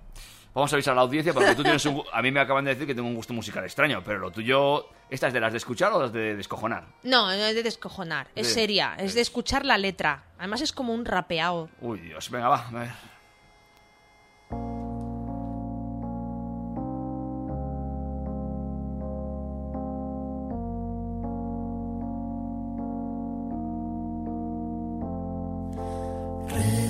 Vamos 0.53 0.71
a 0.73 0.75
avisar 0.75 0.91
a 0.91 0.95
la 0.95 1.01
audiencia 1.01 1.33
porque 1.33 1.55
tú 1.55 1.63
tienes 1.63 1.85
un... 1.85 2.03
A 2.11 2.21
mí 2.21 2.29
me 2.29 2.41
acaban 2.41 2.65
de 2.65 2.71
decir 2.71 2.85
que 2.85 2.93
tengo 2.93 3.07
un 3.07 3.15
gusto 3.15 3.33
musical 3.33 3.63
extraño, 3.63 4.01
pero 4.03 4.19
lo 4.19 4.31
tuyo... 4.31 4.87
¿Esta 5.09 5.27
es 5.27 5.33
de 5.33 5.39
las 5.41 5.51
de 5.51 5.57
escuchar 5.57 5.91
o 5.91 6.01
las 6.01 6.13
de 6.13 6.35
descojonar? 6.37 6.85
No, 7.03 7.27
no 7.27 7.31
es 7.33 7.55
de 7.55 7.63
descojonar, 7.63 8.27
es 8.33 8.47
seria, 8.47 8.95
es 8.97 9.13
de 9.13 9.19
escuchar 9.19 9.65
la 9.65 9.77
letra. 9.77 10.23
Además 10.37 10.61
es 10.61 10.71
como 10.71 10.93
un 10.93 11.03
rapeado. 11.05 11.69
Uy, 11.81 11.99
Dios, 11.99 12.29
venga, 12.29 12.47
va, 12.47 12.67
a 12.67 12.71
ver. 12.71 12.89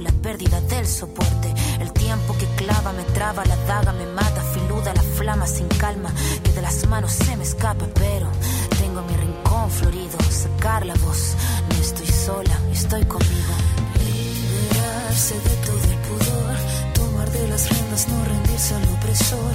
La 0.00 0.10
pérdida 0.10 0.60
del 0.62 0.88
soporte, 0.88 1.54
el 1.80 1.92
tiempo 1.92 2.36
que 2.36 2.46
clava 2.56 2.92
me 2.92 3.04
traba, 3.14 3.44
la 3.44 3.54
daga 3.64 3.92
me 3.92 4.06
mata, 4.06 4.42
filuda 4.52 4.92
la 4.92 5.02
flama 5.02 5.46
sin 5.46 5.68
calma, 5.68 6.12
que 6.42 6.50
de 6.50 6.62
las 6.62 6.84
manos 6.88 7.12
se 7.12 7.36
me 7.36 7.44
escapa, 7.44 7.86
pero 7.94 8.26
tengo 8.76 9.02
mi 9.02 9.14
rincón 9.14 9.70
florido, 9.70 10.18
sacar 10.30 10.84
la 10.84 10.94
voz, 10.94 11.36
no 11.68 11.74
estoy 11.76 12.08
sola, 12.08 12.58
estoy 12.72 13.04
conmigo. 13.04 13.54
Liberarse 14.04 15.34
de 15.34 15.56
todo 15.64 15.84
el 15.92 15.98
pudor, 16.08 16.56
tomar 16.94 17.30
de 17.30 17.48
las 17.48 17.70
riendas, 17.70 18.08
no 18.08 18.24
rendirse 18.24 18.74
al 18.74 18.82
opresor, 18.98 19.54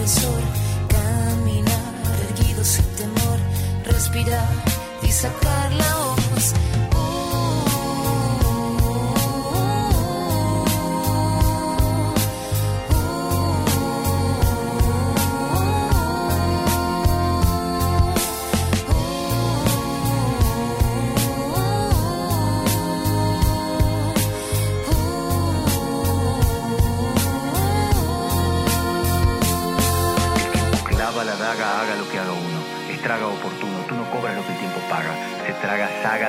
opresor. 0.00 0.42
Caminar 0.88 1.94
erguido 2.28 2.64
sin 2.64 2.84
temor, 2.96 3.38
respirar 3.84 4.48
y 5.02 5.08
sacar 5.08 5.72
la 5.72 5.94
voz. 5.96 6.54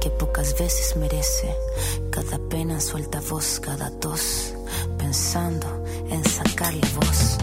que 0.00 0.10
pocas 0.10 0.58
veces 0.58 0.96
merece. 0.96 1.54
Cada 2.10 2.38
pena 2.48 2.80
suelta 2.80 3.20
voz, 3.20 3.60
cada 3.60 3.90
tos, 4.00 4.54
pensando 4.98 5.66
en 6.10 6.24
sacar 6.24 6.74
la 6.74 6.88
voz. 6.94 7.38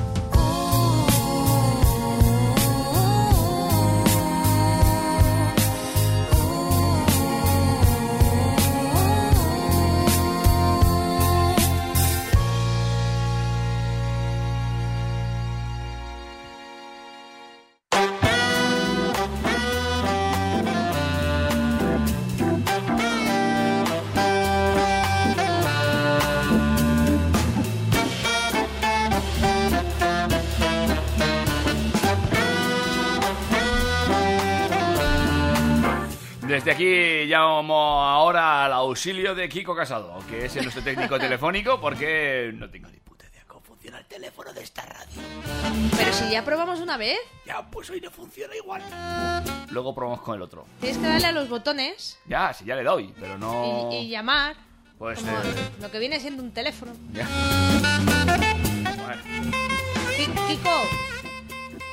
Auxilio 38.92 39.34
de 39.36 39.48
Kiko 39.48 39.74
Casado, 39.74 40.20
que 40.30 40.46
es 40.46 40.56
nuestro 40.56 40.84
técnico 40.84 41.18
telefónico, 41.28 41.80
porque 41.80 42.52
no 42.54 42.70
tengo 42.70 42.90
ni 42.90 42.98
puta 43.00 43.26
idea 43.32 43.44
cómo 43.48 43.62
funciona 43.62 44.00
el 44.00 44.06
teléfono 44.06 44.52
de 44.52 44.62
esta 44.64 44.82
radio. 44.86 45.22
Pero 45.98 46.12
si 46.14 46.30
ya 46.30 46.44
probamos 46.44 46.82
una 46.82 46.98
vez, 46.98 47.18
Ya, 47.46 47.62
pues 47.70 47.90
hoy 47.90 48.02
no 48.02 48.12
funciona 48.12 48.54
igual. 48.56 48.82
Luego 49.70 49.96
probamos 49.96 50.22
con 50.22 50.36
el 50.36 50.42
otro. 50.42 50.66
tienes 50.82 50.98
que 50.98 51.08
darle 51.08 51.28
a 51.28 51.32
los 51.32 51.48
botones 51.48 52.20
Ya, 52.26 52.54
sí, 52.54 52.66
ya 52.66 52.76
le 52.76 52.84
doy, 52.84 53.14
pero 53.18 53.38
no... 53.38 53.90
y, 53.94 53.96
y 53.96 54.10
llamar. 54.10 54.58
Pues, 54.98 55.20
como 55.20 55.32
eh, 55.32 55.70
lo 55.82 55.90
que 55.90 56.00
viene 56.00 56.20
siendo 56.20 56.44
un 56.44 56.52
teléfono. 56.52 56.92
ya. 57.14 57.26
Bueno, 58.98 59.22
Kiko. 60.48 60.82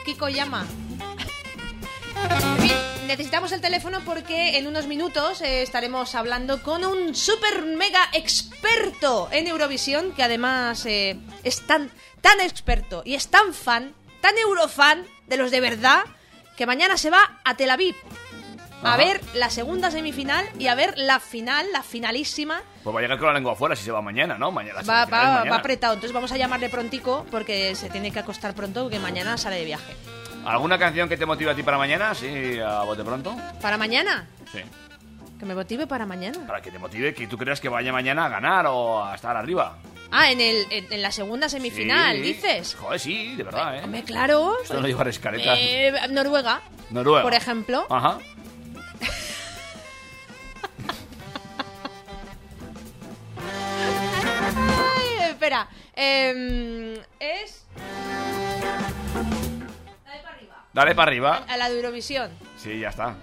Kiko 0.05 0.29
llama. 0.29 0.67
Necesitamos 3.09 3.53
el 3.53 3.63
teléfono 3.63 4.01
porque 4.05 4.59
en 4.59 4.67
unos 4.67 4.87
minutos 4.87 5.41
eh, 5.41 5.63
estaremos 5.63 6.15
hablando 6.15 6.63
con 6.63 6.85
un 6.85 7.15
super 7.15 7.65
mega 7.65 8.01
experto 8.13 9.31
en 9.33 9.47
Eurovisión 9.47 10.13
que 10.13 10.23
además 10.23 10.85
eh, 10.85 11.19
es 11.43 11.67
tan, 11.67 11.91
tan 12.21 12.39
experto 12.43 13.01
y 13.07 13.15
es 13.15 13.29
tan 13.29 13.55
fan, 13.55 13.95
tan 14.21 14.37
eurofan 14.37 15.07
de 15.27 15.39
los 15.39 15.51
de 15.51 15.61
verdad 15.61 16.05
que 16.55 16.67
mañana 16.67 16.99
se 16.99 17.09
va 17.09 17.41
a 17.47 17.57
Tel 17.57 17.71
Aviv 17.71 17.97
a 18.83 18.99
ver 18.99 19.23
la 19.33 19.49
segunda 19.49 19.91
semifinal 19.91 20.47
y 20.59 20.67
a 20.67 20.75
ver 20.75 20.93
la 20.99 21.19
final, 21.19 21.67
la 21.73 21.83
finalísima 21.83 22.61
pues 22.85 22.95
va 22.95 23.01
a 23.01 23.03
llegar 23.03 23.19
con 23.19 23.29
la 23.29 23.35
lengua 23.35 23.53
afuera 23.53 23.75
si 23.75 23.85
se 23.85 23.91
va 23.91 24.03
mañana, 24.03 24.37
¿no? 24.37 24.53
Mañana. 24.53 24.83
Va, 24.83 25.07
va, 25.07 25.07
mañana. 25.07 25.51
va 25.51 25.57
apretado, 25.57 25.95
entonces 25.95 26.13
vamos 26.13 26.31
a 26.33 26.37
llamarle 26.37 26.69
prontico 26.69 27.25
porque 27.31 27.75
se 27.75 27.89
tiene 27.89 28.11
que 28.11 28.19
acostar 28.19 28.53
pronto 28.53 28.83
porque 28.83 28.99
mañana 28.99 29.39
sale 29.39 29.57
de 29.57 29.65
viaje. 29.65 29.97
¿Alguna 30.45 30.79
canción 30.79 31.09
que 31.09 31.17
te 31.17 31.27
motive 31.27 31.51
a 31.51 31.55
ti 31.55 31.63
para 31.63 31.77
mañana? 31.79 32.15
Sí, 32.15 32.59
a 32.59 32.83
bote 32.83 33.05
pronto. 33.05 33.37
¿Para 33.61 33.77
mañana? 33.77 34.27
Sí. 34.53 34.61
Que 35.39 35.45
me 35.45 35.55
motive 35.55 35.87
para 35.87 36.07
mañana. 36.07 36.47
Para 36.47 36.61
que 36.63 36.71
te 36.71 36.79
motive, 36.79 37.15
que 37.15 37.27
tú 37.27 37.37
creas 37.37 37.61
que 37.61 37.69
vaya 37.69 37.93
mañana 37.93 38.27
a 38.27 38.29
ganar 38.29 38.67
o 38.69 39.05
a 39.05 39.15
estar 39.15 39.37
arriba. 39.37 39.77
Ah, 40.11 40.31
en, 40.33 40.41
el, 40.41 40.67
en, 40.71 40.91
en 40.91 41.03
la 41.03 41.13
segunda 41.13 41.49
semifinal, 41.51 42.17
Sí. 42.17 42.23
dices. 42.23 42.77
Joder, 42.81 42.99
sí, 42.99 43.37
de 43.37 43.43
verdad, 43.43 43.77
¿eh? 43.77 43.83
Hombre, 43.85 44.03
claro. 44.05 44.55
Esto 44.63 44.81
no 44.81 44.89
lo 44.89 45.09
escaleta. 45.11 45.55
Eh, 45.59 45.93
Noruega, 46.11 46.63
Noruega. 46.91 47.23
por 47.23 47.35
ejemplo. 47.35 47.87
Ajá. 47.91 48.19
Ay, 54.57 55.31
espera. 55.31 55.69
em, 55.95 56.95
es. 57.21 57.65
Dale 60.73 60.95
para 60.95 61.11
arriba. 61.11 61.45
A 61.49 61.57
la 61.57 61.69
de 61.69 61.77
Eurovisión. 61.77 62.31
Sí, 62.57 62.79
ya 62.79 62.89
está. 62.91 63.17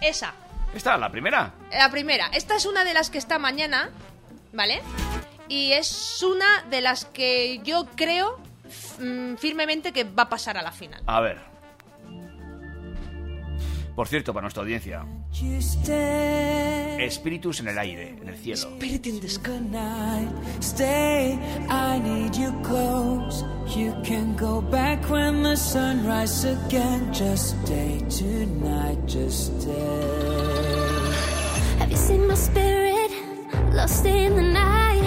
Esa. 0.00 0.34
¿Esta, 0.74 0.96
la 0.98 1.10
primera? 1.10 1.52
La 1.70 1.90
primera. 1.90 2.26
Esta 2.32 2.56
es 2.56 2.66
una 2.66 2.84
de 2.84 2.92
las 2.92 3.10
que 3.10 3.18
está 3.18 3.38
mañana, 3.38 3.90
¿vale? 4.52 4.82
Y 5.48 5.72
es 5.72 6.22
una 6.22 6.62
de 6.68 6.80
las 6.80 7.04
que 7.06 7.60
yo 7.62 7.86
creo 7.96 8.38
mm, 9.00 9.36
firmemente 9.36 9.92
que 9.92 10.04
va 10.04 10.24
a 10.24 10.28
pasar 10.28 10.58
a 10.58 10.62
la 10.62 10.72
final. 10.72 11.02
A 11.06 11.20
ver. 11.20 11.40
Por 13.94 14.08
cierto, 14.08 14.34
para 14.34 14.42
nuestra 14.42 14.62
audiencia, 14.62 15.06
espíritus 16.98 17.60
en 17.60 17.68
el 17.68 17.78
aire, 17.78 18.16
en 18.20 18.28
el 18.28 18.36
cielo. 18.36 18.68
Spirit 18.76 19.06
in 19.06 19.20
the 19.20 19.28
sky. 19.28 20.28
Stay, 20.60 21.38
I 21.68 21.98
need 21.98 22.34
you 22.36 22.52
close. 22.62 23.44
You 23.76 23.94
can 24.02 24.36
go 24.36 24.60
back 24.60 25.08
when 25.10 25.42
the 25.42 25.56
sun 25.56 26.06
rises 26.06 26.56
again. 26.66 27.12
Just 27.12 27.56
stay 27.62 28.00
tonight, 28.08 28.98
just 29.06 29.60
stay. 29.60 31.06
Have 31.78 31.90
you 31.90 31.96
seen 31.96 32.26
my 32.26 32.34
spirit 32.34 33.10
lost 33.72 34.04
in 34.06 34.36
the 34.36 34.42
night? 34.42 35.02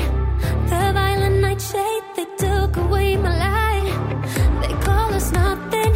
The 0.70 0.92
violent 0.94 1.40
nightshade, 1.42 2.04
they 2.16 2.26
took 2.38 2.78
away 2.78 3.18
my 3.18 3.36
light. 3.38 3.94
They 4.62 4.74
call 4.86 5.14
us 5.14 5.32
nothing, 5.32 5.94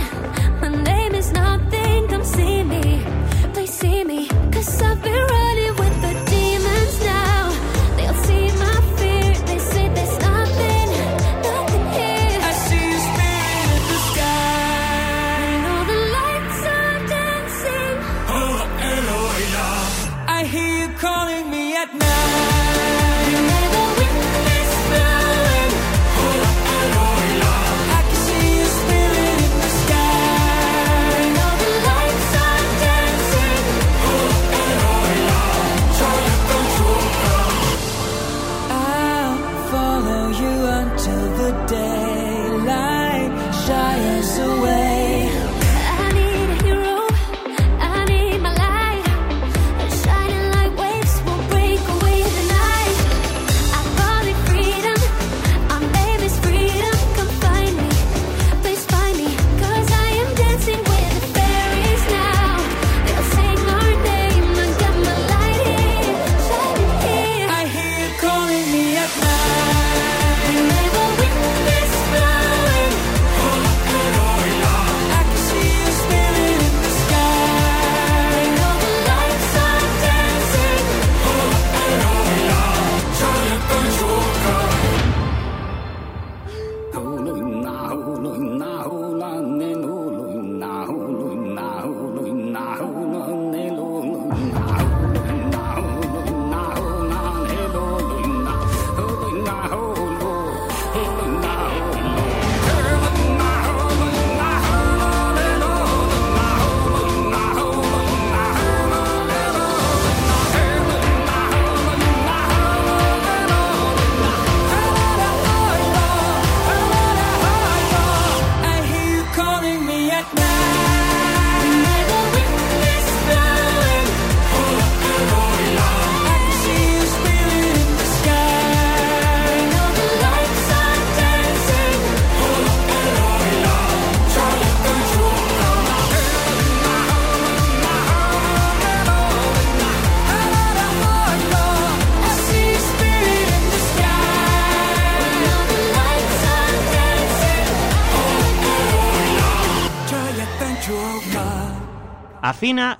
my 0.61 0.69
name 0.83 1.13
is 1.15 1.31
nothing. 1.31 2.07
Come 2.07 2.23
see 2.23 2.63
me, 2.63 3.05
see 3.83 4.03
me. 4.05 4.27
Cause 4.53 4.81
I've 4.81 5.01
been 5.03 5.23
running 5.35 5.75
with 5.81 5.95
the 6.05 6.13
demons 6.31 6.95
now. 7.15 7.41
They'll 7.97 8.19
see 8.27 8.45
my 8.65 8.77
fear, 8.97 9.29
they 9.49 9.59
say 9.71 9.85
there's 9.97 10.17
nothing, 10.29 10.87
nothing 11.49 11.85
here. 11.97 12.37
I 12.49 12.51
see 12.65 12.85
your 12.93 13.03
spirit 13.09 13.67
in 13.75 13.83
the 13.91 13.99
sky. 14.09 15.43
And 15.53 15.63
all 15.71 15.85
the 15.93 15.99
lights 16.17 16.61
are 16.77 16.99
dancing. 17.15 17.95
oh, 18.37 18.53
I 20.37 20.39
hear 20.53 20.71
you 20.81 20.89
calling 21.05 21.45
me 21.53 21.63
at 21.75 21.89
night. 21.93 22.52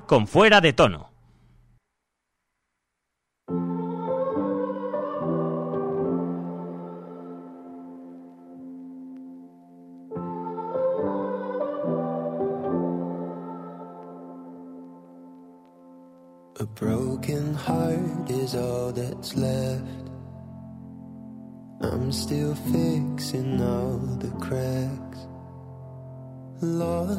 Con 0.07 0.27
fuera 0.27 0.59
de 0.59 0.73
tono. 0.73 1.12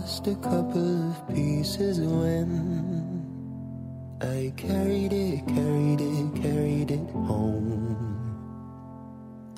Lost 0.05 0.27
a 0.27 0.35
couple 0.35 1.11
of 1.11 1.29
pieces 1.29 1.99
when 1.99 2.51
I 4.21 4.53
carried 4.55 5.15
it, 5.15 5.47
carried 5.47 6.01
it, 6.03 6.43
carried 6.43 6.91
it 6.91 7.11
home. 7.11 7.97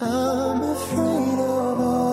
I'm 0.00 0.62
afraid 0.62 1.38
of 1.40 1.80
all 1.80 2.05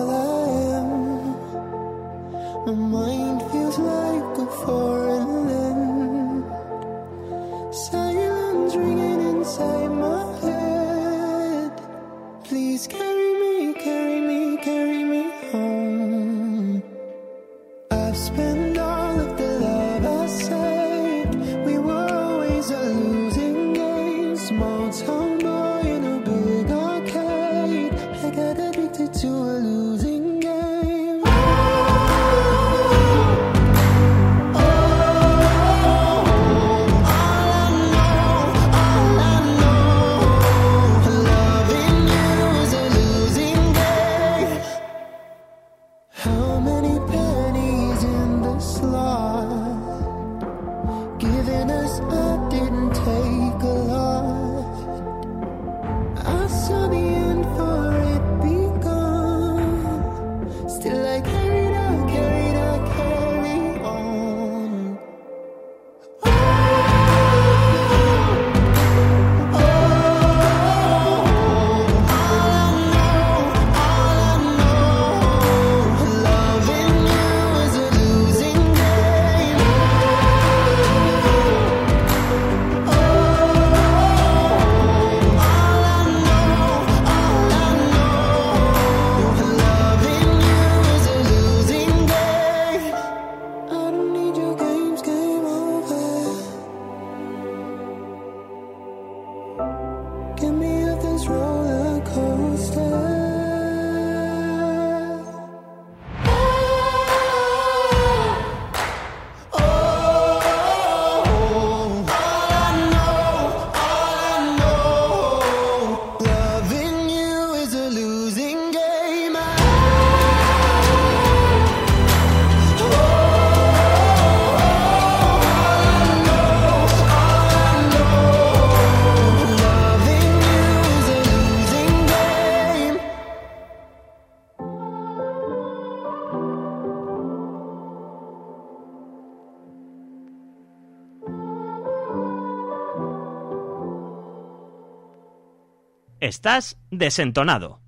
Estás 146.28 146.78
desentonado. 146.90 147.80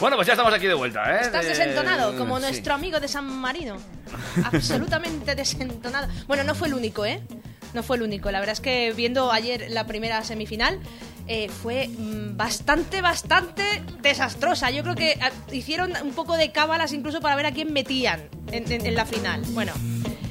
Bueno, 0.00 0.16
pues 0.16 0.26
ya 0.26 0.32
estamos 0.32 0.54
aquí 0.54 0.66
de 0.66 0.72
vuelta, 0.74 1.14
¿eh? 1.14 1.20
Estás 1.22 1.42
De- 1.42 1.50
desentonado, 1.50 2.16
como 2.16 2.36
sí. 2.38 2.42
nuestro 2.44 2.72
amigo 2.74 3.00
de 3.00 3.08
San 3.08 3.26
Marino. 3.26 3.76
Absolutamente 4.44 5.34
desentonado. 5.36 6.08
Bueno, 6.26 6.42
no 6.44 6.54
fue 6.54 6.68
el 6.68 6.74
único, 6.74 7.04
¿eh? 7.04 7.20
No 7.74 7.82
fue 7.82 7.96
el 7.98 8.02
único. 8.02 8.30
La 8.30 8.40
verdad 8.40 8.54
es 8.54 8.60
que 8.60 8.92
viendo 8.94 9.30
ayer 9.30 9.66
la 9.70 9.86
primera 9.86 10.24
semifinal 10.24 10.78
eh, 11.28 11.50
fue 11.50 11.88
mm, 11.88 12.36
bastante, 12.36 13.02
bastante 13.02 13.62
desastrosa. 14.00 14.70
Yo 14.70 14.82
creo 14.82 14.94
que 14.94 15.18
ah, 15.20 15.30
hicieron 15.52 15.92
un 16.02 16.12
poco 16.12 16.36
de 16.38 16.50
cábalas 16.50 16.92
incluso 16.94 17.20
para 17.20 17.36
ver 17.36 17.46
a 17.46 17.52
quién 17.52 17.72
metían 17.72 18.22
en, 18.50 18.72
en- 18.72 18.86
en 18.86 18.94
la 18.94 19.04
final. 19.04 19.42
Bueno, 19.50 19.72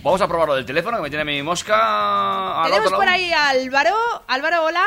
Vamos 0.03 0.21
a 0.21 0.27
probarlo 0.27 0.55
del 0.55 0.65
teléfono, 0.65 0.97
que 0.97 1.03
me 1.03 1.09
tiene 1.09 1.25
mi 1.25 1.43
mosca 1.43 2.61
al 2.61 2.67
tenemos 2.69 2.87
otro 2.87 2.99
por 2.99 3.07
ahí 3.07 3.31
a 3.33 3.49
Álvaro. 3.49 3.95
Álvaro, 4.27 4.63
hola. 4.63 4.85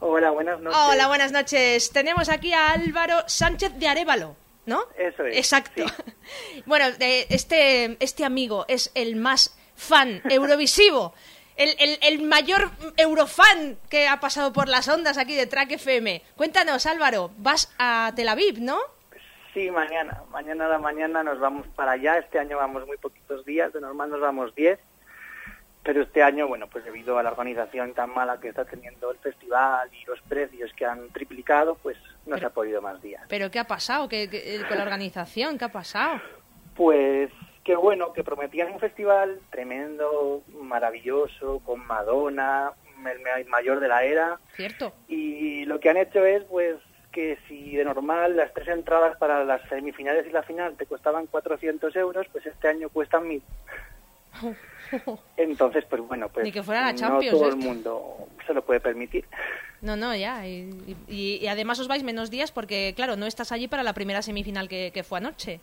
Hola, 0.00 0.30
buenas 0.30 0.60
noches. 0.60 0.78
Hola, 0.80 1.08
buenas 1.08 1.32
noches. 1.32 1.90
Tenemos 1.90 2.28
aquí 2.28 2.52
a 2.52 2.70
Álvaro 2.70 3.24
Sánchez 3.26 3.74
de 3.74 3.88
Arevalo, 3.88 4.36
¿no? 4.66 4.84
Eso 4.96 5.24
es, 5.24 5.36
Exacto. 5.36 5.84
Bueno, 6.66 6.86
este, 7.00 7.96
este 8.00 8.24
amigo 8.24 8.64
es 8.68 8.92
el 8.94 9.16
más 9.16 9.56
fan 9.74 10.22
eurovisivo. 10.30 11.14
El, 11.56 11.74
el- 11.80 11.98
el 12.02 12.22
mayor 12.22 12.70
eurofan 12.96 13.76
que 13.90 14.06
ha 14.06 14.20
pasado 14.20 14.52
por 14.52 14.68
las 14.68 14.86
ondas 14.86 15.18
aquí 15.18 15.34
de 15.34 15.46
Track 15.48 15.72
FM. 15.72 16.22
Cuéntanos, 16.36 16.86
Álvaro, 16.86 17.32
vas 17.38 17.72
a 17.78 18.12
Tel 18.14 18.28
Aviv, 18.28 18.60
¿no? 18.60 18.78
Sí, 19.58 19.72
mañana. 19.72 20.22
Mañana 20.30 20.66
a 20.66 20.68
la 20.68 20.78
mañana 20.78 21.24
nos 21.24 21.40
vamos 21.40 21.66
para 21.74 21.90
allá. 21.92 22.16
Este 22.18 22.38
año 22.38 22.56
vamos 22.58 22.86
muy 22.86 22.96
poquitos 22.96 23.44
días. 23.44 23.72
De 23.72 23.80
normal 23.80 24.08
nos 24.08 24.20
vamos 24.20 24.54
10. 24.54 24.78
Pero 25.82 26.02
este 26.02 26.22
año, 26.22 26.46
bueno, 26.46 26.68
pues 26.68 26.84
debido 26.84 27.18
a 27.18 27.24
la 27.24 27.32
organización 27.32 27.92
tan 27.92 28.14
mala 28.14 28.38
que 28.38 28.50
está 28.50 28.64
teniendo 28.66 29.10
el 29.10 29.18
festival 29.18 29.90
y 29.92 30.04
los 30.04 30.20
precios 30.22 30.70
que 30.76 30.84
han 30.86 31.08
triplicado, 31.08 31.74
pues 31.74 31.96
no 32.24 32.38
se 32.38 32.44
ha 32.44 32.50
podido 32.50 32.80
más 32.80 33.02
días. 33.02 33.24
¿Pero 33.28 33.50
qué 33.50 33.58
ha 33.58 33.64
pasado 33.66 34.08
¿Qué, 34.08 34.30
qué- 34.30 34.54
eh, 34.54 34.60
con 34.68 34.76
la 34.78 34.84
organización? 34.84 35.58
¿Qué 35.58 35.64
ha 35.64 35.72
pasado? 35.72 36.20
Pues 36.76 37.28
qué 37.64 37.74
bueno, 37.74 38.12
que 38.12 38.22
prometían 38.22 38.70
un 38.72 38.78
festival 38.78 39.40
tremendo, 39.50 40.44
maravilloso, 40.60 41.58
con 41.66 41.84
Madonna, 41.84 42.70
el 43.04 43.20
ma- 43.22 43.50
mayor 43.50 43.80
de 43.80 43.88
la 43.88 44.04
era. 44.04 44.38
¿Cierto? 44.54 44.92
Y 45.08 45.64
lo 45.64 45.80
que 45.80 45.90
han 45.90 45.96
hecho 45.96 46.24
es, 46.24 46.44
pues, 46.44 46.76
que 47.12 47.38
si 47.48 47.74
de 47.76 47.84
normal 47.84 48.36
las 48.36 48.52
tres 48.52 48.68
entradas 48.68 49.16
para 49.18 49.44
las 49.44 49.62
semifinales 49.68 50.26
y 50.26 50.30
la 50.30 50.42
final 50.42 50.74
te 50.76 50.86
costaban 50.86 51.26
400 51.26 51.94
euros, 51.96 52.26
pues 52.32 52.44
este 52.46 52.68
año 52.68 52.88
cuestan 52.90 53.26
1000. 53.26 53.42
Entonces, 55.36 55.84
pues 55.88 56.02
bueno, 56.02 56.28
pues 56.28 56.44
Ni 56.44 56.52
que 56.52 56.62
fuera 56.62 56.82
la 56.82 56.92
no 56.92 56.98
Champions 56.98 57.38
todo 57.38 57.48
el 57.48 57.56
mundo 57.56 58.28
se 58.46 58.54
lo 58.54 58.62
puede 58.64 58.80
permitir. 58.80 59.24
No, 59.80 59.96
no, 59.96 60.14
ya. 60.14 60.46
Y, 60.46 60.96
y- 61.08 61.36
y 61.40 61.46
además 61.46 61.78
os 61.78 61.88
vais 61.88 62.02
menos 62.02 62.30
días 62.30 62.52
porque, 62.52 62.92
claro, 62.96 63.16
no 63.16 63.26
estás 63.26 63.52
allí 63.52 63.68
para 63.68 63.82
la 63.82 63.92
primera 63.92 64.22
semifinal 64.22 64.68
que, 64.68 64.90
que 64.92 65.02
fue 65.04 65.18
anoche. 65.18 65.60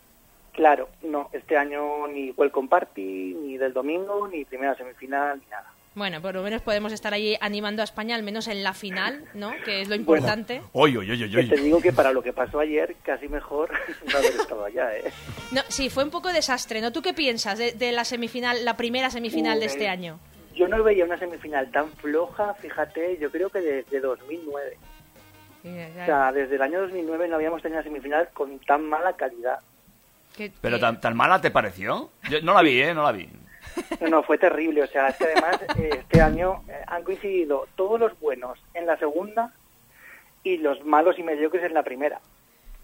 Claro, 0.52 0.88
no, 1.02 1.28
este 1.32 1.56
año 1.56 2.06
ni 2.08 2.30
Welcome 2.30 2.68
Party, 2.68 3.34
ni 3.42 3.58
del 3.58 3.72
domingo, 3.74 4.26
ni 4.28 4.44
primera 4.46 4.74
semifinal, 4.74 5.38
ni 5.38 5.46
nada. 5.46 5.70
Bueno, 5.96 6.20
por 6.20 6.34
lo 6.34 6.42
menos 6.42 6.60
podemos 6.60 6.92
estar 6.92 7.14
allí 7.14 7.38
animando 7.40 7.80
a 7.80 7.84
España, 7.84 8.16
al 8.16 8.22
menos 8.22 8.48
en 8.48 8.62
la 8.62 8.74
final, 8.74 9.24
¿no? 9.32 9.54
Que 9.64 9.80
es 9.80 9.88
lo 9.88 9.94
importante. 9.94 10.60
Oy, 10.72 10.94
oy, 10.94 11.10
oy, 11.10 11.22
oy, 11.22 11.30
Que 11.30 11.38
oy. 11.38 11.48
te 11.48 11.56
digo 11.56 11.80
que 11.80 11.90
para 11.90 12.12
lo 12.12 12.22
que 12.22 12.34
pasó 12.34 12.60
ayer, 12.60 12.94
casi 13.02 13.28
mejor 13.28 13.70
no 14.12 14.18
haber 14.18 14.32
estado 14.32 14.66
allá, 14.66 14.94
¿eh? 14.94 15.10
No, 15.52 15.62
sí, 15.68 15.88
fue 15.88 16.04
un 16.04 16.10
poco 16.10 16.34
desastre, 16.34 16.82
¿no? 16.82 16.92
¿Tú 16.92 17.00
qué 17.00 17.14
piensas 17.14 17.56
de, 17.58 17.72
de 17.72 17.92
la 17.92 18.04
semifinal, 18.04 18.62
la 18.62 18.76
primera 18.76 19.08
semifinal 19.08 19.58
de 19.58 19.66
este 19.66 19.88
año? 19.88 20.20
Yo 20.54 20.68
no 20.68 20.82
veía 20.82 21.06
una 21.06 21.18
semifinal 21.18 21.70
tan 21.70 21.90
floja, 21.92 22.52
fíjate, 22.52 23.16
yo 23.18 23.30
creo 23.30 23.48
que 23.48 23.62
desde 23.62 23.98
2009. 23.98 24.76
O 25.64 26.04
sea, 26.04 26.30
desde 26.30 26.56
el 26.56 26.62
año 26.62 26.82
2009 26.82 27.26
no 27.28 27.36
habíamos 27.36 27.62
tenido 27.62 27.80
una 27.80 27.88
semifinal 27.88 28.28
con 28.34 28.58
tan 28.60 28.86
mala 28.86 29.14
calidad. 29.14 29.60
¿Pero 30.60 30.78
tan, 30.78 31.00
tan 31.00 31.16
mala 31.16 31.40
te 31.40 31.50
pareció? 31.50 32.10
Yo 32.28 32.42
no 32.42 32.52
la 32.52 32.60
vi, 32.60 32.82
¿eh? 32.82 32.92
No 32.92 33.02
la 33.02 33.12
vi. 33.12 33.30
No, 34.00 34.08
no, 34.08 34.22
fue 34.22 34.38
terrible. 34.38 34.82
O 34.82 34.86
sea, 34.86 35.08
es 35.08 35.16
que 35.16 35.24
además 35.24 35.60
eh, 35.78 35.90
este 36.00 36.20
año 36.20 36.62
eh, 36.68 36.82
han 36.86 37.02
coincidido 37.02 37.66
todos 37.76 37.98
los 38.00 38.18
buenos 38.20 38.58
en 38.74 38.86
la 38.86 38.96
segunda 38.98 39.52
y 40.42 40.58
los 40.58 40.84
malos 40.84 41.18
y 41.18 41.22
mediocres 41.22 41.64
en 41.64 41.74
la 41.74 41.82
primera. 41.82 42.20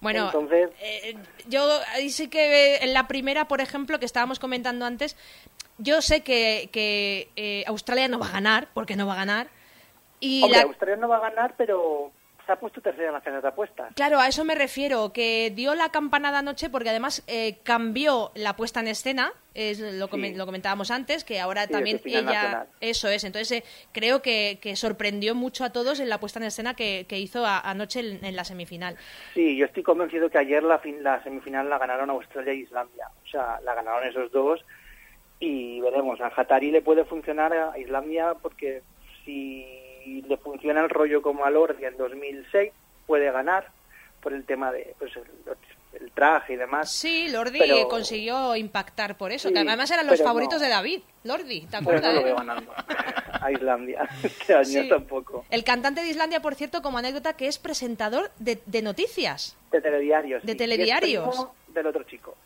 Bueno, 0.01 0.27
Entonces- 0.27 0.71
eh, 0.81 1.17
yo 1.47 1.65
ahí 1.95 2.11
sí 2.11 2.29
que 2.29 2.77
en 2.79 2.93
la 2.93 3.07
primera, 3.07 3.47
por 3.47 3.61
ejemplo, 3.61 3.99
que 4.01 4.05
estábamos 4.07 4.39
comentando 4.41 4.85
antes, 4.85 5.17
yo 5.79 6.03
sé 6.03 6.23
que, 6.23 6.69
que, 6.73 7.29
eh, 7.37 7.65
Australia 7.69 8.09
no 8.09 8.19
va 8.19 8.27
a 8.27 8.33
ganar, 8.33 8.69
porque 8.75 8.97
no 8.97 9.07
va 9.07 9.13
a 9.15 9.17
ganar. 9.17 9.47
Y 10.19 10.43
Hombre, 10.43 10.59
la- 10.59 10.65
Australia 10.65 10.97
no 10.97 11.09
va 11.09 11.19
a 11.19 11.31
ganar, 11.31 11.55
pero 11.57 12.11
se 12.47 12.53
ha 12.53 12.57
puesto 12.57 12.81
tercera 12.81 13.09
en 13.09 13.13
las 13.15 13.23
casas 13.23 13.43
de 13.43 13.49
apuestas. 13.49 13.95
Claro, 13.95 14.19
a 14.19 14.27
eso 14.29 14.45
me 14.45 14.55
refiero, 14.55 15.13
que 15.13 15.53
dio 15.55 15.75
la 15.75 15.91
campanada 15.91 16.39
anoche 16.41 16.71
porque 16.71 16.91
además 16.91 17.23
eh, 17.27 17.59
cambió 17.63 18.33
la 18.35 18.57
puesta 18.57 18.81
en 18.81 18.89
escena, 18.89 19.33
es 19.55 19.79
lo, 19.81 20.09
Sí. 20.09 20.35
lo 20.35 20.47
comentábamos 20.47 20.91
antes, 20.91 21.25
que 21.25 21.39
ahora 21.41 21.67
Sí, 21.67 21.73
también 21.73 22.01
ella... 22.05 22.23
nacional. 22.23 22.69
Eso 22.81 23.09
es, 23.09 23.25
entonces 23.25 23.53
eh, 23.61 23.65
creo 23.93 24.23
que, 24.23 24.59
que 24.61 24.75
sorprendió 24.77 25.35
mucho 25.35 25.65
a 25.65 25.71
todos 25.71 26.01
en 26.01 26.09
la 26.09 26.19
puesta 26.19 26.39
en 26.41 26.47
escena 26.47 26.75
que, 26.75 27.07
que 27.09 27.19
hizo 27.19 27.45
a- 27.47 27.61
anoche 27.61 28.01
en, 28.01 28.25
en 28.25 28.35
la 28.35 28.45
semifinal. 28.45 28.97
Sí, 29.35 29.57
yo 29.57 29.67
estoy 29.67 29.83
convencido 29.83 30.31
que 30.31 30.39
ayer 30.39 30.63
la, 30.63 30.79
fin- 30.79 31.03
la 31.03 31.23
semifinal 31.23 31.69
la 31.69 31.79
ganaron 31.79 32.11
Australia 32.11 32.53
e 32.53 32.57
Islandia. 32.57 33.09
O 33.25 33.29
sea, 33.29 33.61
la 33.63 33.75
ganaron 33.75 34.09
esos 34.09 34.33
dos 34.33 34.65
y 35.39 35.81
veremos. 35.81 36.21
A 36.21 36.33
Hatari 36.35 36.71
le 36.71 36.83
puede 36.83 37.05
funcionar 37.05 37.53
a 37.53 37.79
Islandia 37.79 38.35
porque 38.41 38.83
si 39.25 39.67
le 40.05 40.37
funciona 40.37 40.81
el 40.83 40.91
rollo 40.91 41.23
como 41.23 41.45
a 41.45 41.51
Lordi 41.51 41.85
en 41.85 41.97
2006, 41.97 42.73
puede 43.07 43.31
ganar 43.31 43.69
por 44.21 44.33
el 44.33 44.45
tema 44.45 44.71
de 44.73 44.95
pues, 44.99 45.13
el, 45.17 45.25
el 46.01 46.11
traje 46.13 46.55
y 46.55 46.57
demás. 46.57 46.91
Sí, 46.93 47.29
Lordi 47.29 47.59
Pero- 47.59 47.89
consiguió 47.89 48.55
impactar 48.57 49.17
por 49.17 49.33
eso, 49.33 49.49
Sí, 49.49 49.55
que 49.55 49.61
además 49.61 49.91
eran 49.91 50.07
los 50.07 50.23
favoritos 50.23 50.61
no. 50.61 50.65
de 50.65 50.69
David, 50.69 51.01
Lordi, 51.25 51.63
¿te 51.63 51.79
Pero 51.85 52.01
no 52.01 52.13
lo 52.13 52.23
veo 52.23 52.37
ganando 52.37 52.73
a 53.41 53.51
Islandia 53.53 54.09
este 54.23 54.55
año 54.55 54.65
Sí. 54.83 54.89
tampoco. 54.89 55.45
El 55.51 55.65
cantante 55.65 56.03
de 56.03 56.09
Islandia, 56.11 56.41
por 56.41 56.55
cierto, 56.55 56.83
como 56.83 56.99
anécdota, 56.99 57.35
que 57.37 57.49
es 57.49 57.59
presentador 57.59 58.31
de, 58.39 58.61
de 58.67 58.83
noticias. 58.83 59.57
De 59.73 59.81
telediarios. 59.81 60.43
De 60.45 60.53
sí. 60.53 60.59
Telediarios. 60.59 61.49
del 61.69 61.87
otro 61.87 62.05
chico. 62.05 62.37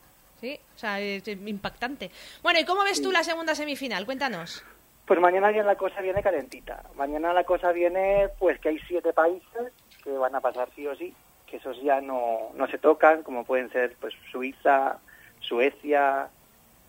Sí, 0.40 0.58
o 0.74 0.78
sea, 0.78 1.00
es 1.00 1.26
impactante. 1.28 2.10
Bueno, 2.42 2.60
¿y 2.60 2.64
cómo 2.64 2.84
ves 2.84 3.00
tú 3.00 3.10
la 3.10 3.24
segunda 3.24 3.54
semifinal? 3.54 4.04
Cuéntanos. 4.06 4.62
Pues 5.06 5.20
mañana 5.20 5.52
ya 5.52 5.62
la 5.62 5.76
cosa 5.76 6.00
viene 6.00 6.22
calentita. 6.22 6.82
Mañana 6.96 7.32
la 7.32 7.44
cosa 7.44 7.70
viene, 7.72 8.28
pues 8.38 8.58
que 8.60 8.70
hay 8.70 8.78
siete 8.88 9.12
países 9.12 9.72
que 10.02 10.10
van 10.10 10.34
a 10.34 10.40
pasar 10.40 10.68
sí 10.74 10.86
o 10.86 10.96
sí, 10.96 11.14
que 11.46 11.58
esos 11.58 11.80
ya 11.82 12.00
no, 12.00 12.50
no 12.54 12.66
se 12.66 12.78
tocan, 12.78 13.22
como 13.22 13.44
pueden 13.44 13.70
ser 13.70 13.94
pues 14.00 14.14
Suiza, 14.32 14.98
Suecia, 15.40 16.28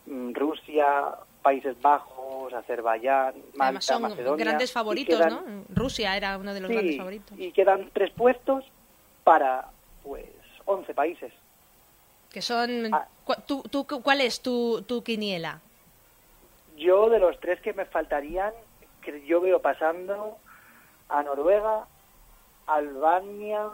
mm, 0.07 0.33
Rusia, 0.33 1.09
Países 1.43 1.79
Bajos, 1.79 2.51
Azerbaiyán, 2.53 3.35
Malta, 3.53 3.63
Además 3.65 3.85
son 3.85 4.01
Macedonia. 4.01 4.45
grandes 4.45 4.71
favoritos, 4.71 5.17
quedan- 5.19 5.29
¿no? 5.29 5.63
Rusia 5.69 6.17
era 6.17 6.37
uno 6.39 6.53
de 6.55 6.59
los 6.59 6.69
sí, 6.69 6.73
grandes 6.73 6.97
favoritos. 6.97 7.39
y 7.39 7.51
quedan 7.51 7.89
tres 7.93 8.11
puestos 8.13 8.65
para, 9.23 9.67
pues, 10.03 10.25
11 10.65 10.93
países. 10.95 11.31
Que 12.31 12.41
son... 12.41 12.93
Ah. 12.93 13.07
cu- 13.23 13.35
tú- 13.45 13.63
tú- 13.69 13.85
¿Cuál 14.01 14.21
es 14.21 14.41
tu, 14.41 14.81
tu 14.87 15.03
quiniela? 15.03 15.61
Yo, 16.77 17.09
de 17.09 17.19
los 17.19 17.37
tres 17.39 17.59
que 17.61 17.73
me 17.73 17.85
faltarían, 17.85 18.53
que 19.01 19.25
yo 19.25 19.41
veo 19.41 19.61
pasando 19.61 20.37
a 21.09 21.23
Noruega, 21.23 21.85
Albania 22.67 23.67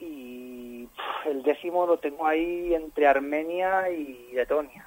y 0.00 0.88
el 1.26 1.42
décimo 1.42 1.86
lo 1.86 1.98
tengo 1.98 2.26
ahí 2.26 2.74
entre 2.74 3.06
Armenia 3.06 3.88
y 3.90 4.30
Letonia. 4.32 4.84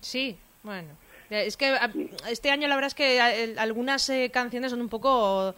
Sí, 0.00 0.38
bueno. 0.62 0.88
Eh, 1.30 1.44
Es 1.46 1.56
que 1.56 1.66
a- 1.66 1.90
este 2.28 2.50
año 2.50 2.66
la 2.68 2.74
verdad 2.74 2.88
es 2.88 2.94
que 2.94 3.18
eh, 3.18 3.54
algunas 3.58 4.08
eh, 4.08 4.30
canciones 4.32 4.70
son 4.70 4.80
un 4.80 4.88
poco... 4.88 5.54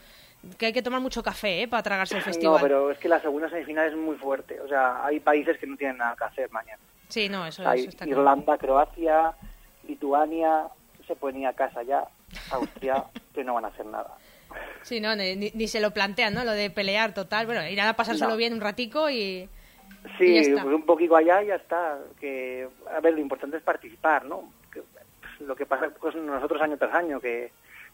que 0.58 0.66
hay 0.66 0.72
que 0.72 0.82
tomar 0.82 1.00
mucho 1.00 1.22
café, 1.22 1.62
¿eh? 1.62 1.68
Para 1.68 1.82
tragarse 1.82 2.16
el 2.16 2.22
festival. 2.22 2.56
No, 2.56 2.60
pero 2.62 2.90
es 2.90 2.98
que 2.98 3.08
la 3.08 3.20
segunda 3.20 3.48
semifinal 3.48 3.88
es 3.90 3.96
muy 3.96 4.16
fuerte. 4.16 4.60
O 4.60 4.66
sea, 4.68 5.04
hay 5.04 5.20
países 5.20 5.58
que 5.58 5.66
no 5.66 5.76
tienen 5.76 5.98
nada 5.98 6.16
que 6.16 6.24
hacer 6.24 6.50
mañana. 6.50 6.82
Sí, 7.08 7.28
no, 7.28 7.46
eso, 7.46 7.66
Hay 7.68 7.80
eso 7.80 7.90
está 7.90 8.04
claro. 8.04 8.20
Irlanda, 8.20 8.58
Croacia, 8.58 9.32
Lituania, 9.86 10.64
se 11.10 11.16
pueden 11.16 11.40
ir 11.40 11.46
a 11.48 11.52
casa 11.54 11.82
ya. 11.82 12.04
Austria, 12.52 13.04
que 13.34 13.42
no 13.42 13.54
van 13.54 13.64
a 13.64 13.68
hacer 13.68 13.84
nada. 13.86 14.16
Sí, 14.82 15.00
no, 15.00 15.14
ni, 15.16 15.34
ni- 15.36 15.68
se 15.68 15.80
lo 15.80 15.90
plantean, 15.92 16.34
¿no? 16.34 16.44
Lo 16.44 16.52
de 16.52 16.70
pelear 16.70 17.12
total. 17.14 17.46
Bueno, 17.46 17.66
irán 17.68 17.88
a 17.88 17.94
pasárselo 17.96 18.30
No. 18.30 18.36
bien 18.36 18.52
un 18.54 18.60
ratico 18.60 19.10
y... 19.10 19.16
Y 19.18 19.48
Sí, 20.18 20.34
ya 20.34 20.40
está. 20.40 20.62
pues 20.62 20.74
un 20.74 20.86
poquito 20.86 21.14
allá 21.16 21.42
y 21.42 21.48
ya 21.48 21.56
está. 21.56 21.98
Que, 22.20 22.66
a 22.94 23.00
ver, 23.00 23.12
lo 23.14 23.20
importante 23.20 23.56
es 23.58 23.62
participar, 23.62 24.24
¿no? 24.24 24.50
Que, 24.72 24.80
pues, 24.82 25.40
lo 25.40 25.54
que 25.56 25.66
pasa 25.66 25.90
con 25.90 26.24
nosotros 26.26 26.62
año 26.62 26.76
tras 26.78 26.94
año, 26.94 27.20
que 27.20 27.50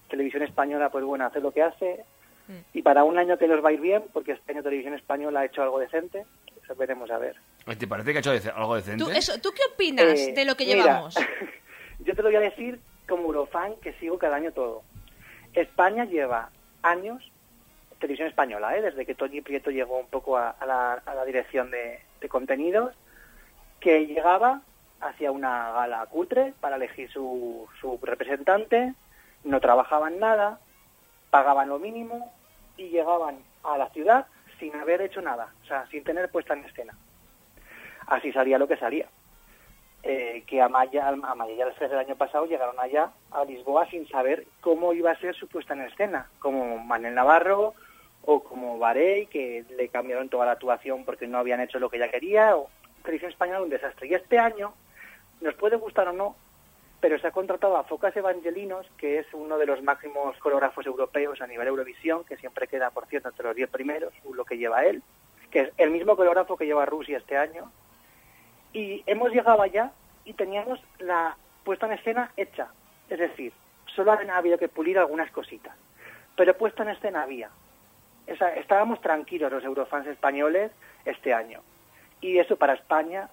Televisión 0.08 0.42
Española, 0.42 0.88
pues 0.90 1.04
bueno, 1.04 1.24
hace 1.26 1.40
lo 1.40 1.50
que 1.52 1.62
hace. 1.62 2.04
Mm. 2.48 2.78
Y 2.78 2.82
para 2.82 3.02
un 3.02 3.18
año 3.18 3.36
que 3.38 3.48
nos 3.48 3.64
va 3.64 3.70
a 3.70 3.72
ir 3.72 3.80
bien, 3.80 4.04
porque 4.12 4.32
este 4.32 4.52
año 4.52 4.62
Televisión 4.62 4.94
Española 4.94 5.40
ha 5.40 5.44
hecho 5.46 5.62
algo 5.62 5.80
decente, 5.80 6.24
eso 6.62 6.74
veremos 6.76 7.10
a 7.10 7.18
ver. 7.18 7.34
¿Te 7.76 7.86
parece 7.88 8.12
que 8.12 8.18
ha 8.18 8.34
hecho 8.34 8.50
algo 8.54 8.76
decente? 8.76 9.02
¿Tú, 9.04 9.10
eso, 9.10 9.40
¿Tú 9.40 9.50
qué 9.52 9.62
opinas 9.74 10.04
Eh, 10.20 10.32
de 10.32 10.44
lo 10.44 10.54
que 10.56 10.64
mira, 10.66 10.76
llevamos? 10.84 11.16
yo 11.98 12.14
te 12.14 12.22
lo 12.22 12.28
voy 12.28 12.36
a 12.36 12.40
decir 12.40 12.78
como 13.08 13.24
Eurofan, 13.24 13.76
que 13.76 13.92
sigo 13.94 14.18
cada 14.18 14.36
año 14.36 14.52
todo. 14.52 14.82
España 15.54 16.04
lleva 16.04 16.50
años, 16.82 17.30
televisión 17.98 18.28
española, 18.28 18.76
¿eh? 18.76 18.82
desde 18.82 19.06
que 19.06 19.14
Toñi 19.14 19.40
Prieto 19.40 19.70
llegó 19.70 19.98
un 19.98 20.08
poco 20.08 20.36
a, 20.36 20.54
la, 20.66 20.94
a 20.94 21.14
la 21.14 21.24
dirección 21.24 21.70
de, 21.70 22.00
contenidos, 22.28 22.92
que 23.78 24.06
llegaba 24.06 24.62
hacia 25.00 25.30
una 25.30 25.70
gala 25.70 26.04
cutre 26.06 26.54
para 26.60 26.74
elegir 26.74 27.08
su 27.10 27.68
representante, 28.02 28.94
no 29.44 29.60
trabajaban 29.60 30.18
nada, 30.18 30.58
pagaban 31.30 31.68
lo 31.68 31.78
mínimo 31.78 32.32
y 32.76 32.88
llegaban 32.88 33.38
a 33.62 33.78
la 33.78 33.88
ciudad 33.90 34.26
sin 34.58 34.74
haber 34.74 35.02
hecho 35.02 35.22
nada, 35.22 35.52
o 35.62 35.66
sea, 35.66 35.86
sin 35.86 36.02
tener 36.02 36.30
puesta 36.30 36.54
en 36.54 36.64
escena. 36.64 36.94
Así 38.08 38.32
salía 38.32 38.58
lo 38.58 38.66
que 38.66 38.76
salía 38.76 39.06
eh, 40.08 40.44
que 40.46 40.62
Amaya, 40.62 41.08
Amaya 41.08 41.52
y 41.52 41.60
Alfred 41.60 41.90
el 41.90 41.98
año 41.98 42.14
pasado 42.14 42.46
llegaron 42.46 42.78
allá 42.78 43.10
a 43.32 43.44
Lisboa 43.44 43.90
sin 43.90 44.06
saber 44.06 44.46
cómo 44.60 44.92
iba 44.92 45.10
a 45.10 45.18
ser 45.18 45.34
su 45.34 45.48
puesta 45.48 45.74
en 45.74 45.80
escena, 45.80 46.30
como 46.38 46.78
Manel 46.78 47.14
Navarro 47.14 47.74
o 48.22 48.44
como 48.44 48.78
Varey, 48.78 49.26
que 49.26 49.64
le 49.76 49.88
cambiaron 49.88 50.28
toda 50.28 50.46
la 50.46 50.52
actuación 50.52 51.04
porque 51.04 51.26
no 51.26 51.38
habían 51.38 51.60
hecho 51.60 51.80
lo 51.80 51.90
que 51.90 51.96
ella 51.96 52.08
quería, 52.08 52.56
o 52.56 52.70
Televisión 53.02 53.32
Española 53.32 53.62
un 53.62 53.68
desastre. 53.68 54.06
Y 54.06 54.14
este 54.14 54.38
año, 54.38 54.74
nos 55.40 55.54
puede 55.54 55.74
gustar 55.74 56.06
o 56.06 56.12
no, 56.12 56.36
pero 57.00 57.18
se 57.18 57.26
ha 57.26 57.32
contratado 57.32 57.76
a 57.76 57.82
Focas 57.82 58.16
Evangelinos, 58.16 58.86
que 58.96 59.18
es 59.18 59.26
uno 59.32 59.58
de 59.58 59.66
los 59.66 59.82
máximos 59.82 60.36
coreógrafos 60.38 60.86
europeos 60.86 61.40
a 61.40 61.48
nivel 61.48 61.66
Eurovisión, 61.66 62.22
que 62.22 62.36
siempre 62.36 62.68
queda, 62.68 62.90
por 62.90 63.06
cierto, 63.06 63.28
entre 63.28 63.46
los 63.46 63.56
10 63.56 63.70
primeros, 63.70 64.12
lo 64.32 64.44
que 64.44 64.56
lleva 64.56 64.84
él, 64.84 65.02
que 65.50 65.62
es 65.62 65.72
el 65.78 65.90
mismo 65.90 66.14
coreógrafo 66.14 66.56
que 66.56 66.66
lleva 66.66 66.86
Rusia 66.86 67.18
este 67.18 67.36
año, 67.36 67.72
y 68.76 69.02
hemos 69.06 69.32
llegado 69.32 69.62
allá 69.62 69.90
y 70.26 70.34
teníamos 70.34 70.78
la 70.98 71.34
puesta 71.64 71.86
en 71.86 71.92
escena 71.92 72.30
hecha. 72.36 72.68
Es 73.08 73.18
decir, 73.18 73.54
solo 73.86 74.12
ha 74.12 74.36
habido 74.36 74.58
que 74.58 74.68
pulir 74.68 74.98
algunas 74.98 75.30
cositas. 75.30 75.74
Pero 76.36 76.58
puesta 76.58 76.82
en 76.82 76.90
escena 76.90 77.22
había. 77.22 77.48
Estábamos 78.26 79.00
tranquilos 79.00 79.50
los 79.50 79.64
eurofans 79.64 80.06
españoles 80.08 80.72
este 81.06 81.32
año. 81.32 81.62
Y 82.20 82.36
eso 82.36 82.56
para 82.56 82.74
España 82.74 83.30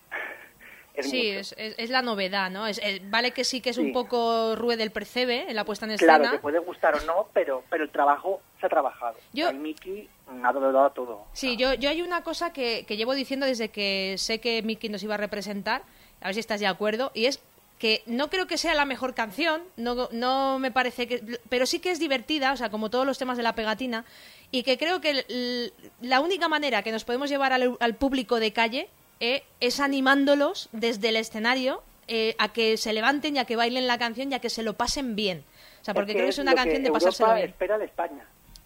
es 0.94 1.10
sí, 1.10 1.30
es, 1.30 1.54
es- 1.58 1.76
es 1.78 1.90
la 1.90 2.02
novedad, 2.02 2.52
¿no? 2.52 2.68
Es, 2.68 2.80
es- 2.84 3.10
vale 3.10 3.32
que 3.32 3.44
sí 3.44 3.62
que 3.62 3.72
es 3.72 3.78
un 3.78 3.92
poco 3.94 4.56
ruede 4.56 4.78
del 4.78 4.92
percebe 4.92 5.46
en 5.50 5.56
la 5.56 5.66
puesta 5.66 5.86
en 5.86 5.92
escena. 5.92 6.18
Claro, 6.20 6.32
que 6.32 6.40
puede 6.40 6.60
gustar 6.60 6.96
o 6.96 7.02
no, 7.06 7.28
pero, 7.34 7.64
pero 7.70 7.84
el 7.84 7.90
trabajo 7.90 8.42
se 8.60 8.66
ha 8.66 8.70
trabajado. 8.70 9.16
Yo- 9.34 9.50
El 9.50 9.58
Mickey 9.58 10.08
ha 10.44 10.52
dado 10.54 10.90
todo. 10.92 11.26
Sí, 11.34 11.58
yo, 11.58 11.74
yo 11.74 11.90
hay 11.90 12.02
una 12.02 12.22
cosa 12.24 12.54
que, 12.54 12.86
que 12.88 12.96
llevo 12.98 13.14
diciendo 13.16 13.46
desde 13.46 13.70
que 13.70 14.16
sé 14.18 14.40
que 14.40 14.62
Mickey 14.62 14.90
nos 14.90 15.04
iba 15.04 15.16
a 15.16 15.18
representar, 15.18 15.84
a 16.22 16.26
ver 16.26 16.34
si 16.36 16.40
estás 16.40 16.60
de 16.60 16.68
acuerdo, 16.68 17.12
y 17.14 17.26
es 17.26 17.42
que 17.80 18.02
no 18.06 18.30
creo 18.30 18.48
que 18.48 18.58
sea 18.58 18.74
la 18.76 18.86
mejor 18.86 19.14
canción, 19.14 19.62
no, 19.76 20.08
no 20.14 20.58
me 20.58 20.72
parece 20.72 21.06
que... 21.08 21.40
Pero 21.50 21.66
sí 21.66 21.80
que 21.80 21.92
es 21.92 22.00
divertida, 22.00 22.54
o 22.54 22.58
sea, 22.58 22.70
como 22.70 22.90
todos 22.90 23.06
los 23.06 23.18
temas 23.18 23.36
de 23.36 23.44
la 23.44 23.56
pegatina, 23.56 24.06
y 24.52 24.64
que 24.64 24.78
creo 24.78 25.02
que 25.02 25.72
la 26.00 26.22
única 26.22 26.48
manera 26.48 26.82
que 26.84 26.92
nos 26.94 27.04
podemos 27.04 27.30
llevar 27.30 27.52
al, 27.52 27.76
al 27.82 27.96
público 27.96 28.40
de 28.40 28.54
calle 28.54 28.88
eh, 29.20 29.44
es 29.60 29.80
animándolos 29.80 30.70
desde 30.72 31.10
el 31.10 31.16
escenario 31.16 31.84
eh, 32.08 32.36
a 32.40 32.52
que 32.52 32.78
se 32.78 32.94
levanten 32.94 33.36
y 33.36 33.40
a 33.40 33.46
que 33.46 33.56
bailen 33.56 33.88
la 33.88 33.98
canción 33.98 34.32
y 34.32 34.36
a 34.36 34.40
que 34.40 34.50
se 34.50 34.64
lo 34.64 34.74
pasen 34.74 35.16
bien. 35.16 35.44
O 35.82 35.86
sea, 35.86 35.94
porque 35.94 36.14
creo 36.14 36.26
que 36.26 36.30
es 36.30 36.40
una 36.40 36.56
canción 36.56 36.82
de 36.82 36.88
Europa 36.88 37.06
pasárselo 37.06 37.36
bien. 37.36 37.50
espera 37.50 37.78
de 37.78 37.86
España. 37.86 38.26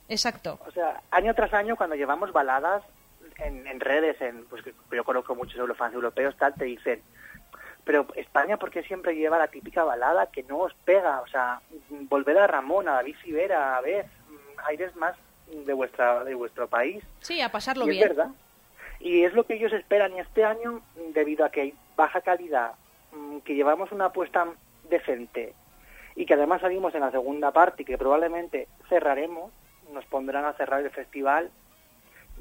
Exacto. 0.10 0.60
O 0.68 0.72
sea, 0.72 1.02
año 1.12 1.34
tras 1.34 1.54
año 1.54 1.76
cuando 1.76 1.96
llevamos 1.96 2.32
baladas 2.32 2.84
en, 3.38 3.68
en 3.68 3.80
redes, 3.80 4.20
en 4.22 4.46
pues 4.46 4.64
yo 4.92 5.04
conozco 5.04 5.36
muchos 5.36 5.58
eurofans 5.58 5.94
europeos, 5.94 6.36
tal, 6.38 6.54
te 6.54 6.66
dicen, 6.66 7.02
pero 7.88 8.06
España, 8.16 8.58
¿por 8.58 8.70
qué 8.70 8.84
siempre 8.84 9.16
lleva 9.16 9.38
la 9.38 9.48
típica 9.48 9.84
balada 9.86 10.28
que 10.28 10.44
no 10.44 10.58
os 10.60 10.74
pega? 10.86 11.22
O 11.22 11.28
sea, 11.28 11.62
volver 11.90 12.38
a 12.38 12.46
Ramón, 12.46 12.90
a 12.90 12.96
David 12.96 13.16
Sivera, 13.24 13.78
a 13.78 13.82
ver, 13.82 14.06
mm, 14.06 14.60
aires 14.68 14.94
más 14.98 15.16
de 15.48 15.74
vuestra 15.74 16.26
de 16.26 16.36
vuestro 16.36 16.68
país. 16.68 17.02
Sí, 17.22 17.40
a 17.40 17.50
pasarlo 17.50 17.86
y 17.86 17.92
bien. 17.92 18.04
es 18.04 18.10
verdad. 18.10 18.32
Y 19.00 19.24
es 19.24 19.34
lo 19.34 19.46
que 19.46 19.56
ellos 19.56 19.74
esperan. 19.74 20.14
Y 20.16 20.20
este 20.20 20.44
año, 20.44 20.82
debido 21.14 21.46
a 21.46 21.50
que 21.50 21.62
hay 21.62 21.74
baja 21.96 22.22
calidad, 22.22 22.74
mm, 23.12 23.40
que 23.40 23.56
llevamos 23.56 23.92
una 23.92 24.06
apuesta 24.06 24.48
decente 24.90 25.54
y 26.16 26.26
que 26.26 26.34
además 26.34 26.62
salimos 26.62 26.96
en 26.96 27.02
la 27.02 27.12
segunda 27.12 27.52
parte 27.52 27.84
y 27.84 27.86
que 27.86 27.98
probablemente 27.98 28.68
cerraremos, 28.90 29.52
nos 29.94 30.06
pondrán 30.06 30.46
a 30.46 30.54
cerrar 30.54 30.82
el 30.82 30.90
festival, 30.90 31.52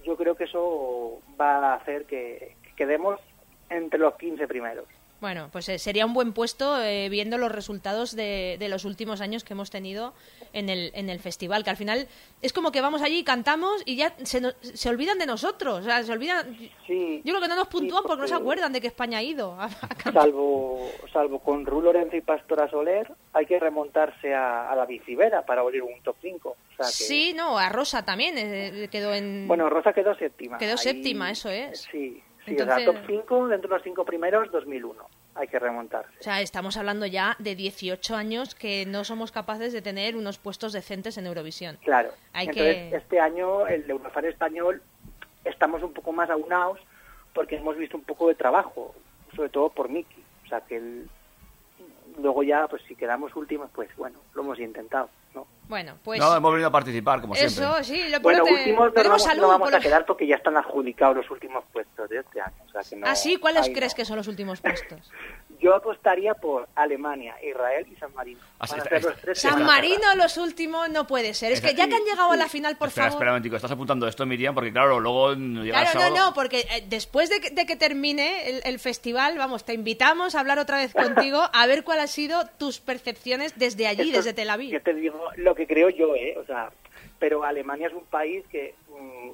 yo 0.04 0.16
creo 0.16 0.34
que 0.36 0.44
eso 0.44 1.20
va 1.38 1.72
a 1.72 1.74
hacer 1.74 2.06
que, 2.06 2.56
que 2.62 2.72
quedemos 2.74 3.20
entre 3.68 3.98
los 3.98 4.16
15 4.16 4.48
primeros. 4.48 4.86
Bueno, 5.20 5.48
pues 5.50 5.68
eh, 5.70 5.78
sería 5.78 6.04
un 6.04 6.12
buen 6.12 6.32
puesto 6.34 6.80
eh, 6.82 7.08
viendo 7.08 7.38
los 7.38 7.50
resultados 7.50 8.14
de, 8.14 8.56
de 8.58 8.68
los 8.68 8.84
últimos 8.84 9.22
años 9.22 9.44
que 9.44 9.54
hemos 9.54 9.70
tenido 9.70 10.12
en 10.52 10.68
el, 10.68 10.90
en 10.94 11.08
el 11.08 11.20
festival, 11.20 11.64
que 11.64 11.70
al 11.70 11.76
final 11.78 12.06
es 12.42 12.52
como 12.52 12.70
que 12.70 12.82
vamos 12.82 13.00
allí, 13.00 13.24
cantamos 13.24 13.82
y 13.86 13.96
ya 13.96 14.14
se, 14.24 14.42
no- 14.42 14.52
se 14.60 14.88
olvidan 14.90 15.18
de 15.18 15.24
nosotros. 15.24 15.80
O 15.80 15.82
sea, 15.84 16.02
se 16.04 16.12
olvidan... 16.12 16.54
Sí, 16.86 17.22
Yo 17.24 17.32
creo 17.32 17.40
que 17.40 17.48
no 17.48 17.56
nos 17.56 17.68
puntúan 17.68 18.02
porque 18.06 18.20
no 18.22 18.28
se 18.28 18.34
acuerdan 18.34 18.72
de 18.74 18.80
que 18.82 18.88
España 18.88 19.18
ha 19.18 19.22
ido. 19.22 19.52
a- 19.58 19.64
a 19.64 19.88
cantar. 19.88 20.12
salvo, 20.14 20.86
salvo 21.12 21.38
con 21.38 21.64
Ru 21.64 21.80
Lorenzo 21.80 22.14
y 22.16 22.20
Pastora 22.20 22.68
Soler, 22.68 23.10
hay 23.32 23.46
que 23.46 23.58
remontarse 23.58 24.34
a, 24.34 24.70
a 24.70 24.76
la 24.76 24.84
bicibera 24.84 25.46
para 25.46 25.62
abrir 25.62 25.82
un 25.82 25.98
top 26.02 26.16
5. 26.20 26.48
O 26.50 26.56
sea 26.76 26.86
que, 26.86 26.92
Sí, 26.92 27.32
no, 27.34 27.58
a 27.58 27.70
Rosa 27.70 28.04
también 28.04 28.34
eh, 28.36 28.88
quedó 28.92 29.14
en... 29.14 29.48
Bueno, 29.48 29.70
Rosa 29.70 29.94
quedó 29.94 30.14
séptima. 30.14 30.58
Quedó 30.58 30.72
Ahí- 30.72 30.78
séptima, 30.78 31.30
eso 31.30 31.48
es. 31.48 31.88
Sí, 31.90 32.22
sí 32.46 32.52
Entonces- 32.52 32.88
o 32.88 32.92
sea, 32.92 33.00
top 33.00 33.06
5 33.06 33.48
dentro 33.48 33.68
de 33.68 33.74
los 33.76 33.82
5 33.82 34.04
primeros, 34.04 34.50
2001. 34.50 35.06
Hay 35.34 35.48
que 35.48 35.58
remontarse. 35.58 36.10
O 36.18 36.22
sea, 36.22 36.40
estamos 36.40 36.78
hablando 36.78 37.04
ya 37.04 37.36
de 37.38 37.54
18 37.54 38.16
años 38.16 38.54
que 38.54 38.86
no 38.86 39.04
somos 39.04 39.32
capaces 39.32 39.72
de 39.74 39.82
tener 39.82 40.16
unos 40.16 40.38
puestos 40.38 40.72
decentes 40.72 41.18
en 41.18 41.26
Eurovisión. 41.26 41.76
Claro. 41.84 42.10
Hay 42.32 42.46
Entonces, 42.48 42.74
que- 42.90 42.96
este 42.96 43.20
año, 43.20 43.66
el 43.66 43.88
Eurofan 43.90 44.24
español, 44.24 44.82
estamos 45.44 45.82
un 45.82 45.92
poco 45.92 46.12
más 46.12 46.30
aunados 46.30 46.78
porque 47.34 47.56
hemos 47.56 47.76
visto 47.76 47.98
un 47.98 48.04
poco 48.04 48.28
de 48.28 48.34
trabajo, 48.34 48.94
sobre 49.34 49.50
todo 49.50 49.68
por 49.68 49.90
Miki. 49.90 50.22
O 50.46 50.48
sea, 50.48 50.62
que 50.62 50.76
el- 50.76 51.10
luego 52.18 52.42
ya, 52.42 52.66
pues 52.68 52.80
si 52.88 52.94
quedamos 52.96 53.36
últimos, 53.36 53.68
pues 53.74 53.94
bueno, 53.96 54.18
lo 54.34 54.42
hemos 54.42 54.58
intentado, 54.58 55.10
¿no? 55.34 55.46
Bueno, 55.68 55.96
pues... 56.04 56.20
no, 56.20 56.36
hemos 56.36 56.52
venido 56.52 56.68
a 56.68 56.72
participar, 56.72 57.20
como 57.20 57.34
siempre. 57.34 57.64
Eso, 57.64 57.82
sí, 57.84 58.08
lo 58.08 58.20
Bueno, 58.20 58.44
pero 58.44 58.56
te- 58.56 58.60
últimos 58.62 58.86
no 58.86 58.92
tenemos 58.92 59.08
vamos, 59.18 59.22
salud. 59.22 59.42
no 59.42 59.48
vamos 59.48 59.74
a 59.74 59.80
quedar 59.80 60.06
porque 60.06 60.26
ya 60.26 60.36
están 60.36 60.56
adjudicados 60.56 61.16
los 61.16 61.30
últimos 61.30 61.64
puestos 61.72 62.08
de 62.08 62.18
este 62.20 62.40
año. 62.40 62.54
O 62.66 62.70
sea, 62.70 62.82
que 62.88 62.96
no, 62.96 63.06
ah, 63.08 63.16
sí, 63.16 63.36
¿cuáles 63.36 63.68
crees 63.70 63.92
no. 63.92 63.96
que 63.96 64.04
son 64.04 64.16
los 64.16 64.28
últimos 64.28 64.60
puestos? 64.60 65.10
Yo 65.58 65.74
apostaría 65.74 66.34
por 66.34 66.68
Alemania, 66.74 67.34
Israel 67.42 67.86
y 67.90 67.96
San 67.96 68.12
Marino. 68.14 68.40
Ah, 68.58 68.66
sí, 68.66 68.74
está- 68.76 68.88
ser 68.90 69.02
los 69.02 69.10
está- 69.12 69.22
tres 69.22 69.38
está- 69.38 69.50
San 69.56 69.64
Marino, 69.64 70.14
los 70.14 70.36
últimos, 70.36 70.90
no 70.90 71.06
puede 71.06 71.32
ser. 71.34 71.50
Es 71.52 71.60
que 71.62 71.74
ya 71.74 71.88
que 71.88 71.94
han 71.96 72.04
llegado 72.04 72.30
a 72.30 72.36
la 72.36 72.46
final, 72.48 72.76
por 72.76 72.88
espera, 72.88 73.06
favor... 73.06 73.16
espera 73.16 73.30
un 73.30 73.34
momentico, 73.36 73.56
estás 73.56 73.70
apuntando 73.70 74.06
esto, 74.06 74.26
Miriam, 74.26 74.54
porque 74.54 74.70
claro, 74.70 75.00
luego 75.00 75.32
llega 75.34 75.80
Claro, 75.80 75.92
sábado... 76.00 76.14
no, 76.14 76.26
no, 76.26 76.34
porque 76.34 76.60
eh, 76.70 76.84
después 76.86 77.30
de 77.30 77.40
que, 77.40 77.50
de 77.50 77.64
que 77.64 77.74
termine 77.74 78.50
el, 78.50 78.60
el 78.64 78.78
festival, 78.78 79.38
vamos, 79.38 79.64
te 79.64 79.72
invitamos 79.72 80.34
a 80.34 80.40
hablar 80.40 80.58
otra 80.58 80.76
vez 80.76 80.92
contigo 80.92 81.42
a 81.52 81.66
ver 81.66 81.84
cuál 81.84 82.00
ha 82.00 82.06
sido 82.06 82.46
tus 82.58 82.78
percepciones 82.78 83.58
desde 83.58 83.86
allí, 83.88 84.02
Esto- 84.10 84.16
desde 84.18 84.32
Tel 84.34 84.50
Aviv. 84.50 84.70
Yo 84.72 84.82
te 84.82 84.92
digo 84.94 85.18
lo 85.36 85.54
que 85.56 85.66
creo 85.66 85.88
yo, 85.90 86.14
¿eh? 86.14 86.36
O 86.38 86.44
sea, 86.44 86.70
pero 87.18 87.42
Alemania 87.42 87.88
es 87.88 87.94
un 87.94 88.04
país 88.04 88.44
que 88.50 88.74
mm, 88.90 89.30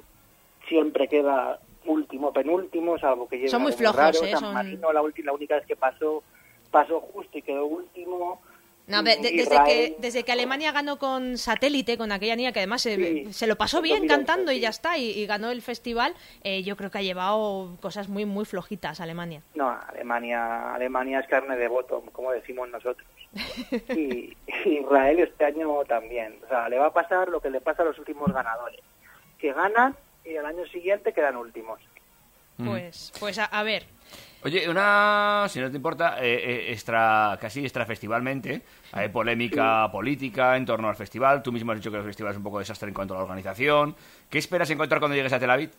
siempre 0.67 1.07
queda 1.07 1.59
último, 1.85 2.31
penúltimo, 2.33 2.97
salvo 2.97 3.27
que 3.27 3.37
lleve 3.37 3.49
Son 3.49 3.61
muy 3.61 3.73
flojos, 3.73 3.97
raro. 3.97 4.23
¿eh? 4.23 4.31
San 4.31 4.39
Son- 4.39 4.53
Marino, 4.53 4.91
la, 4.93 5.01
ulti- 5.01 5.23
la 5.23 5.33
única 5.33 5.55
vez 5.55 5.65
que 5.65 5.75
pasó, 5.75 6.23
pasó 6.71 7.01
justo 7.01 7.37
y 7.37 7.41
quedó 7.41 7.65
último. 7.65 8.41
No, 8.85 9.01
de- 9.01 9.15
de- 9.15 9.31
Mm, 9.31 9.37
desde, 9.37 9.63
que, 9.65 9.95
desde 9.99 10.23
que 10.23 10.31
Alemania 10.33 10.73
ganó 10.73 10.97
con 10.99 11.37
satélite, 11.37 11.97
con 11.97 12.11
aquella 12.11 12.35
niña 12.35 12.51
que 12.51 12.59
además 12.59 12.81
se, 12.81 12.95
Sí, 12.97 13.33
se 13.33 13.47
lo 13.47 13.55
pasó 13.55 13.77
en 13.77 13.83
bien 13.83 13.95
2011, 14.01 14.25
cantando 14.25 14.51
y 14.51 14.59
ya 14.59 14.67
está, 14.69 14.97
y, 14.97 15.11
y 15.11 15.25
ganó 15.25 15.51
el 15.51 15.61
festival, 15.61 16.13
eh, 16.43 16.63
yo 16.63 16.75
creo 16.75 16.91
que 16.91 16.97
ha 16.97 17.01
llevado 17.01 17.77
cosas 17.81 18.09
muy, 18.09 18.25
muy 18.25 18.43
flojitas 18.43 18.99
Alemania. 18.99 19.41
No, 19.55 19.69
Alemania, 19.69 20.73
Alemania 20.73 21.19
es 21.21 21.27
carne 21.27 21.55
de 21.55 21.67
voto, 21.69 22.03
como 22.11 22.33
decimos 22.33 22.67
nosotros. 22.69 23.07
Y, 23.95 24.35
Israel 24.65 25.19
este 25.19 25.45
año 25.45 25.83
también. 25.85 26.37
O 26.45 26.47
sea, 26.47 26.69
le 26.69 26.77
va 26.77 26.87
a 26.87 26.93
pasar 26.93 27.27
lo 27.29 27.41
que 27.41 27.49
le 27.49 27.59
pasa 27.59 27.81
a 27.81 27.85
los 27.85 27.97
últimos 27.99 28.31
ganadores, 28.31 28.79
que 29.39 29.51
ganan 29.51 29.95
y 30.23 30.37
al 30.37 30.45
año 30.45 30.65
siguiente 30.67 31.13
quedan 31.13 31.37
últimos. 31.37 31.79
Pues, 32.57 33.11
pues 33.19 33.39
a, 33.39 33.45
a 33.45 33.63
ver, 33.63 33.87
Oye, 34.45 34.69
una, 34.69 35.45
si 35.47 35.61
no 35.61 35.71
te 35.71 35.77
importa, 35.77 36.17
eh, 36.21 36.33
eh, 36.33 36.71
extra, 36.73 37.37
casi 37.39 37.61
extrafestivalmente, 37.61 38.61
hay 38.91 39.07
polémica 39.07 39.89
política 39.89 40.57
en 40.57 40.65
torno 40.65 40.89
al 40.89 40.97
festival. 40.97 41.41
Tú 41.41 41.53
mismo 41.53 41.71
has 41.71 41.77
dicho 41.77 41.89
que 41.89 41.97
el 41.97 42.03
festival 42.03 42.31
es 42.31 42.37
un 42.37 42.43
poco 42.43 42.59
desastre 42.59 42.89
en 42.89 42.93
cuanto 42.93 43.13
a 43.13 43.17
la 43.17 43.23
organización. 43.23 43.95
¿Qué 44.29 44.39
esperas 44.39 44.69
encontrar 44.69 44.99
cuando 44.99 45.15
llegues 45.15 45.31
a 45.31 45.39
Tel 45.39 45.49
Aviv? 45.49 45.71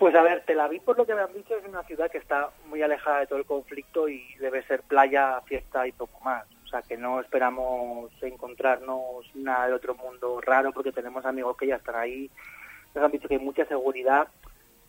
Pues 0.00 0.14
a 0.14 0.22
ver, 0.22 0.42
Tel 0.46 0.58
Aviv, 0.58 0.80
por 0.82 0.96
lo 0.96 1.04
que 1.04 1.14
me 1.14 1.20
han 1.20 1.32
dicho, 1.34 1.54
es 1.54 1.68
una 1.68 1.82
ciudad 1.82 2.10
que 2.10 2.16
está 2.16 2.48
muy 2.70 2.80
alejada 2.80 3.20
de 3.20 3.26
todo 3.26 3.38
el 3.38 3.44
conflicto 3.44 4.08
y 4.08 4.24
debe 4.40 4.62
ser 4.62 4.80
playa, 4.80 5.38
fiesta 5.42 5.86
y 5.86 5.92
poco 5.92 6.18
más. 6.24 6.46
O 6.64 6.68
sea, 6.68 6.80
que 6.80 6.96
no 6.96 7.20
esperamos 7.20 8.10
encontrarnos 8.22 9.26
nada 9.34 9.66
de 9.66 9.74
otro 9.74 9.94
mundo 9.94 10.40
raro 10.40 10.72
porque 10.72 10.90
tenemos 10.90 11.26
amigos 11.26 11.54
que 11.58 11.66
ya 11.66 11.76
están 11.76 11.96
ahí. 11.96 12.30
Nos 12.94 13.04
han 13.04 13.10
dicho 13.12 13.28
que 13.28 13.34
hay 13.34 13.40
mucha 13.40 13.66
seguridad, 13.66 14.28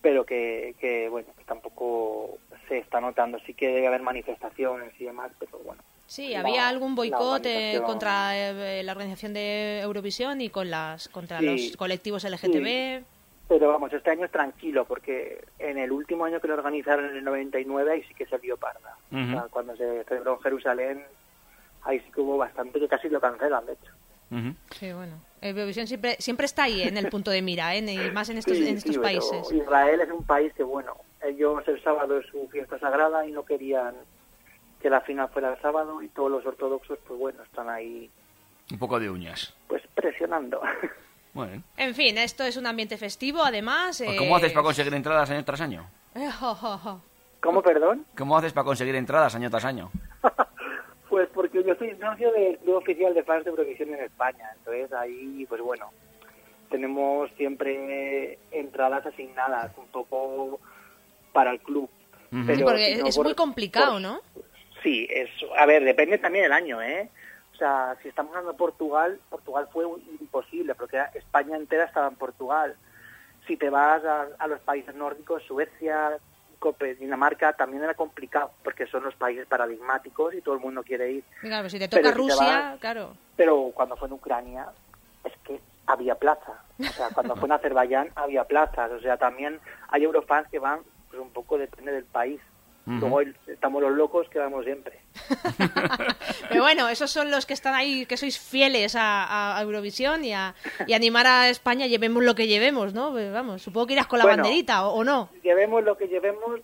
pero 0.02 0.26
que, 0.26 0.76
que 0.80 1.10
bueno, 1.10 1.28
que 1.38 1.44
tampoco 1.44 2.38
se 2.70 2.78
está 2.78 3.02
notando. 3.02 3.38
Sí 3.46 3.54
que 3.54 3.68
debe 3.68 3.88
haber 3.88 4.04
manifestaciones 4.04 4.94
y 4.98 5.04
demás, 5.04 5.30
pero 5.38 5.60
bueno. 5.66 5.82
sí, 6.08 6.30
La- 6.30 6.40
había 6.40 6.70
algún 6.70 6.96
boicot 6.96 7.46
eh, 7.46 7.82
contra 7.86 8.38
eh, 8.38 8.82
la 8.82 8.94
organización 8.94 9.34
de 9.34 9.82
Eurovisión 9.82 10.40
y 10.40 10.48
con 10.50 10.72
las 10.72 11.10
contra 11.10 11.40
Sí, 11.40 11.46
los 11.46 11.76
colectivos 11.76 12.24
LGTB. 12.24 13.04
Pero 13.52 13.68
vamos, 13.68 13.92
este 13.92 14.10
año 14.12 14.24
es 14.24 14.32
tranquilo 14.32 14.86
porque 14.86 15.44
en 15.60 15.78
el 15.78 15.92
último 15.92 16.24
año 16.24 16.40
que 16.40 16.48
lo 16.48 16.54
organizaron 16.54 17.04
en 17.10 17.18
el 17.18 17.24
99 17.26 17.92
ahí 17.92 18.04
sí 18.04 18.14
que 18.14 18.26
se 18.26 18.38
vio 18.38 18.56
parda. 18.56 18.96
Ujú. 19.12 19.20
O 19.24 19.28
sea, 19.28 19.42
cuando 19.52 19.76
se 19.76 20.06
celebró 20.06 20.36
en 20.36 20.40
Jerusalén, 20.40 21.04
ahí 21.84 22.00
sí 22.00 22.10
que 22.14 22.22
hubo 22.22 22.38
bastante 22.38 22.80
que 22.80 22.88
casi 22.88 23.10
lo 23.10 23.20
cancelan, 23.20 23.66
de 23.66 23.74
hecho. 23.74 23.92
Sí, 24.70 24.94
bueno. 24.94 25.20
Eurovisión 25.42 25.86
siempre, 25.86 26.16
siempre 26.20 26.46
está 26.46 26.64
ahí 26.64 26.82
en 26.84 26.96
el 26.96 27.10
punto 27.10 27.30
de 27.30 27.42
mira, 27.42 27.76
¿eh? 27.76 27.80
y 27.80 28.12
más 28.12 28.30
en 28.30 28.38
estos, 28.38 28.56
Sí, 28.56 28.66
en 28.66 28.78
estos 28.78 28.94
sí, 28.96 29.00
pero 29.04 29.20
países. 29.20 29.52
Israel 29.52 30.00
es 30.00 30.10
un 30.12 30.24
país 30.24 30.54
que, 30.54 30.64
bueno, 30.64 30.96
ellos 31.22 31.62
el 31.68 31.84
sábado 31.84 32.20
es 32.20 32.28
su 32.28 32.48
fiesta 32.48 32.80
sagrada 32.80 33.28
y 33.28 33.34
no 33.34 33.44
querían 33.44 33.96
que 34.82 34.90
la 34.90 35.02
final 35.02 35.28
fuera 35.28 35.52
el 35.54 35.62
sábado 35.62 36.02
y 36.02 36.08
todos 36.08 36.32
los 36.32 36.46
ortodoxos, 36.46 37.00
pues 37.06 37.20
bueno, 37.20 37.44
están 37.44 37.68
ahí 37.68 38.10
Un 38.72 38.80
poco 38.80 38.98
de 38.98 39.10
uñas. 39.10 39.54
pues 39.68 39.84
presionando. 39.94 40.62
Bueno. 41.34 41.64
En 41.78 41.96
fin, 41.96 42.18
esto 42.18 42.44
es 42.44 42.58
un 42.58 42.68
ambiente 42.68 42.98
festivo, 42.98 43.44
además. 43.44 43.98
Pues, 44.00 44.10
eh, 44.10 44.18
¿Cómo 44.18 44.36
haces 44.36 44.52
para 44.52 44.64
conseguir 44.64 44.94
entradas 44.94 45.30
año 45.30 45.44
tras 45.46 45.62
año? 45.62 45.90
eh. 46.16 46.30
¿Cómo, 47.42 47.62
perdón? 47.64 48.06
¿Cómo 48.18 48.38
haces 48.38 48.54
para 48.54 48.66
conseguir 48.66 48.96
entradas 48.96 49.34
año 49.36 49.50
tras 49.50 49.66
año? 49.66 49.92
Pues 51.10 51.28
porque 51.34 51.62
yo 51.62 51.76
soy 51.76 51.94
socio 52.00 52.32
del 52.32 52.58
Club 52.60 52.76
Oficial 52.78 53.14
de 53.14 53.22
Fans 53.24 53.44
de 53.44 53.50
Eurovisión 53.50 53.94
en 53.94 54.00
España, 54.06 54.50
entonces 54.58 54.94
ahí, 54.94 55.46
pues 55.50 55.60
bueno, 55.60 55.92
tenemos 56.70 57.30
siempre 57.36 58.40
entradas 58.52 59.06
asignadas, 59.06 59.74
un 59.78 59.88
poco 59.88 60.62
para 61.34 61.52
el 61.52 61.60
club. 61.60 61.90
Pero 62.30 62.56
Sí, 62.58 62.64
porque 62.64 62.94
es 63.06 63.16
por- 63.18 63.26
muy 63.26 63.36
complicado, 63.36 63.92
por- 63.94 64.02
¿no? 64.02 64.22
Sí, 64.84 65.06
es, 65.10 65.30
a 65.58 65.66
ver, 65.66 65.84
depende 65.84 66.18
también 66.18 66.44
del 66.44 66.54
año, 66.54 66.82
¿eh? 66.82 67.10
O 67.62 67.64
sea, 67.64 67.96
si 68.02 68.08
estamos 68.10 68.32
hablando 68.32 68.54
de 68.54 68.58
Portugal, 68.58 69.20
Portugal 69.30 69.70
fue 69.72 69.86
imposible, 70.20 70.74
porque 70.74 71.00
España 71.14 71.56
entera 71.56 71.84
estaba 71.86 72.08
en 72.08 72.16
Portugal. 72.16 72.76
Si 73.46 73.56
te 73.56 73.70
vas 73.70 74.04
a, 74.04 74.26
a 74.40 74.48
los 74.48 74.60
países 74.62 74.96
nórdicos, 74.96 75.44
Suecia, 75.44 76.18
Dinamarca, 77.00 77.54
también 77.54 77.84
era 77.84 77.94
complicado, 77.94 78.50
porque 78.64 78.88
son 78.88 79.04
los 79.04 79.14
países 79.14 79.46
paradigmáticos 79.46 80.34
y 80.34 80.42
todo 80.42 80.56
el 80.56 80.62
mundo 80.62 80.82
quiere 80.82 81.12
ir. 81.12 81.24
Claro, 81.42 81.70
si 81.70 81.78
te 81.78 81.88
Pero 81.88 82.02
toca 82.02 82.10
si 82.10 82.28
te 82.28 82.34
Rusia, 82.34 82.60
vas- 82.72 82.80
claro. 82.80 83.14
Pero 83.36 83.70
cuando 83.76 83.96
fue 83.96 84.08
en 84.08 84.14
Ucrania, 84.16 84.66
es 85.24 85.34
que 85.44 85.62
había 85.86 86.16
plaza. 86.16 86.64
O 86.80 86.84
sea, 86.84 87.10
cuando 87.14 87.36
fue 87.36 87.46
en 87.46 87.52
Azerbaiyán, 87.58 88.10
había 88.16 88.44
plazas. 88.46 88.92
O 88.92 89.00
sea, 89.02 89.18
también 89.18 89.60
hay 89.90 90.04
eurofans 90.04 90.48
que 90.50 90.58
van, 90.58 90.80
pues 91.12 91.22
un 91.22 91.30
poco 91.30 91.60
depende 91.60 91.92
del 91.92 92.06
país. 92.06 92.42
Luego 92.86 93.22
el- 93.22 93.36
estamos 93.48 93.82
los 93.82 93.92
locos 93.94 94.28
que 94.30 94.40
vamos 94.40 94.66
siempre. 94.66 95.00
Pero 96.50 96.62
bueno, 96.64 96.90
esos 96.90 97.12
son 97.12 97.32
los 97.32 97.46
que 97.46 97.54
están 97.54 97.76
ahí, 97.76 98.06
que 98.06 98.18
sois 98.18 98.40
fieles 98.40 98.96
a, 98.96 99.58
a 99.58 99.62
Eurovisión 99.62 100.26
y 100.26 100.34
a 100.34 100.56
y 100.88 100.94
animar 100.94 101.28
a 101.28 101.50
España, 101.50 101.88
llevemos 101.88 102.24
lo 102.24 102.36
que 102.36 102.48
llevemos, 102.48 102.94
¿no? 102.94 103.12
Pues 103.12 103.32
vamos, 103.32 103.62
supongo 103.62 103.88
que 103.88 103.94
irás 103.94 104.08
con 104.08 104.20
la 104.20 104.26
Bueno. 104.26 104.44
banderita, 104.44 104.86
¿o, 104.88 104.96
o 105.00 105.04
no? 105.04 105.30
Llevemos 105.44 105.84
lo 105.84 105.96
que 105.98 106.08
llevemos, 106.08 106.60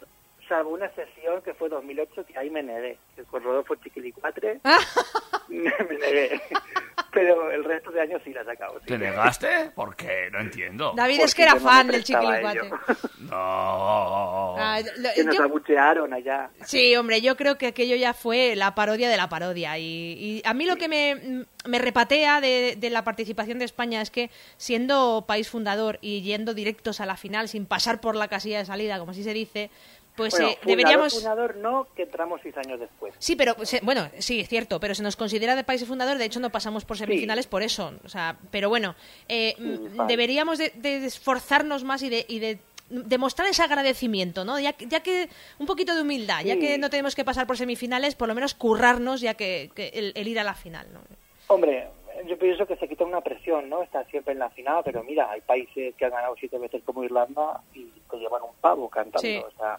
salvo 0.47 0.71
una 0.71 0.89
sesión 0.95 1.41
que 1.43 1.53
fue 1.53 1.69
2008, 1.69 2.25
que 2.25 2.37
ahí 2.37 2.49
me 2.49 2.63
negué. 2.63 2.97
Que 3.15 3.23
con 3.23 3.43
Rodolfo 3.43 3.75
Chiquilicuatre 3.75 4.59
me 5.49 5.97
negué. 5.99 6.41
Pero 7.17 7.49
el 7.51 7.63
resto 7.63 7.89
de 7.89 7.99
años 8.01 8.21
sí 8.23 8.31
la 8.31 8.43
sí. 8.45 8.85
¿Te 8.85 8.97
negaste? 8.99 9.71
¿Por 9.73 9.95
qué? 9.95 10.29
No 10.31 10.39
entiendo. 10.39 10.93
David 10.95 11.21
es 11.21 11.33
que 11.33 11.41
era 11.41 11.55
fan 11.55 11.87
del 11.87 12.03
chiquilicuate. 12.03 12.69
No. 13.27 14.55
Ah, 14.57 14.79
lo- 14.97 15.09
que 15.15 15.23
nos 15.23 15.35
yo- 15.35 15.43
abuchearon 15.43 16.13
allá. 16.13 16.49
Sí, 16.63 16.95
hombre, 16.95 17.19
yo 17.21 17.35
creo 17.35 17.57
que 17.57 17.67
aquello 17.67 17.95
ya 17.95 18.13
fue 18.13 18.55
la 18.55 18.73
parodia 18.75 19.09
de 19.09 19.17
la 19.17 19.27
parodia. 19.29 19.77
Y, 19.77 19.83
y 19.83 20.41
a 20.45 20.53
mí 20.53 20.65
lo 20.65 20.75
que 20.77 20.87
me, 20.87 21.45
me 21.65 21.79
repatea 21.79 22.39
de, 22.39 22.75
de 22.77 22.89
la 22.89 23.03
participación 23.03 23.59
de 23.59 23.65
España 23.65 24.01
es 24.01 24.11
que, 24.11 24.29
siendo 24.57 25.25
país 25.27 25.49
fundador 25.49 25.97
y 26.01 26.21
yendo 26.21 26.53
directos 26.53 27.01
a 27.01 27.05
la 27.05 27.17
final 27.17 27.49
sin 27.49 27.65
pasar 27.65 27.99
por 27.99 28.15
la 28.15 28.27
casilla 28.27 28.59
de 28.59 28.65
salida, 28.65 28.99
como 28.99 29.11
así 29.11 29.23
se 29.23 29.33
dice, 29.33 29.69
pues 30.17 30.33
bueno, 30.33 30.49
eh, 30.49 30.53
fundador, 30.55 30.67
deberíamos. 30.77 31.13
fundador 31.13 31.55
no, 31.57 31.87
que 31.95 32.03
entramos 32.03 32.41
seis 32.43 32.57
años 32.57 32.79
después. 32.79 33.13
Sí, 33.19 33.35
pero 33.37 33.55
se- 33.65 33.79
bueno, 33.81 34.09
sí, 34.17 34.41
es 34.41 34.49
cierto, 34.49 34.79
pero 34.81 34.93
se 34.95 35.03
nos 35.03 35.15
considera 35.15 35.55
de 35.55 35.63
país 35.63 35.85
fundador, 35.85 36.17
de 36.17 36.25
hecho 36.25 36.39
no 36.41 36.49
pasamos 36.49 36.83
por 36.83 36.97
semifinales 36.97 37.47
por 37.47 37.61
eso, 37.63 37.93
o 38.03 38.09
sea, 38.09 38.35
pero 38.51 38.67
bueno, 38.67 38.95
eh, 39.29 39.55
mm, 39.57 39.95
vale. 39.97 40.07
deberíamos 40.11 40.57
de, 40.57 40.71
de 40.75 41.05
esforzarnos 41.05 41.83
más 41.85 42.01
y 42.03 42.09
de, 42.09 42.25
y 42.27 42.39
de 42.39 42.57
demostrar 42.89 43.47
ese 43.49 43.61
agradecimiento, 43.63 44.43
¿no? 44.45 44.59
Ya, 44.59 44.73
que- 44.73 44.87
ya 44.87 45.01
que 45.01 45.29
un 45.59 45.65
poquito 45.67 45.93
de 45.95 46.01
humildad, 46.01 46.43
ya 46.43 46.57
que 46.57 46.77
no 46.77 46.89
tenemos 46.89 47.15
que 47.15 47.23
pasar 47.23 47.45
por 47.45 47.57
semifinales, 47.57 48.15
por 48.15 48.27
lo 48.27 48.33
menos 48.35 48.53
currarnos 48.53 49.21
ya 49.21 49.35
que, 49.35 49.69
que 49.75 49.89
el, 49.93 50.13
el 50.15 50.27
ir 50.27 50.39
a 50.39 50.43
la 50.43 50.53
final, 50.55 50.87
¿no? 50.93 51.01
Hombre, 51.47 51.87
yo 52.25 52.37
pienso 52.37 52.65
que 52.65 52.75
se 52.77 52.87
quita 52.87 53.03
una 53.05 53.21
presión, 53.21 53.69
¿no? 53.69 53.83
Estar 53.83 54.05
siempre 54.09 54.33
en 54.33 54.39
la 54.39 54.49
final, 54.49 54.81
pero 54.83 55.03
mira, 55.03 55.29
hay 55.29 55.41
países 55.41 55.93
que 55.95 56.05
han 56.05 56.11
ganado 56.11 56.35
siete 56.39 56.57
veces 56.57 56.81
como 56.83 57.03
Irlanda 57.03 57.61
y 57.73 57.85
te 58.09 58.17
llevan 58.17 58.41
un 58.43 58.55
pavo 58.61 58.89
cantando. 58.89 59.19
Sí. 59.19 59.37
O 59.37 59.51
sea, 59.57 59.77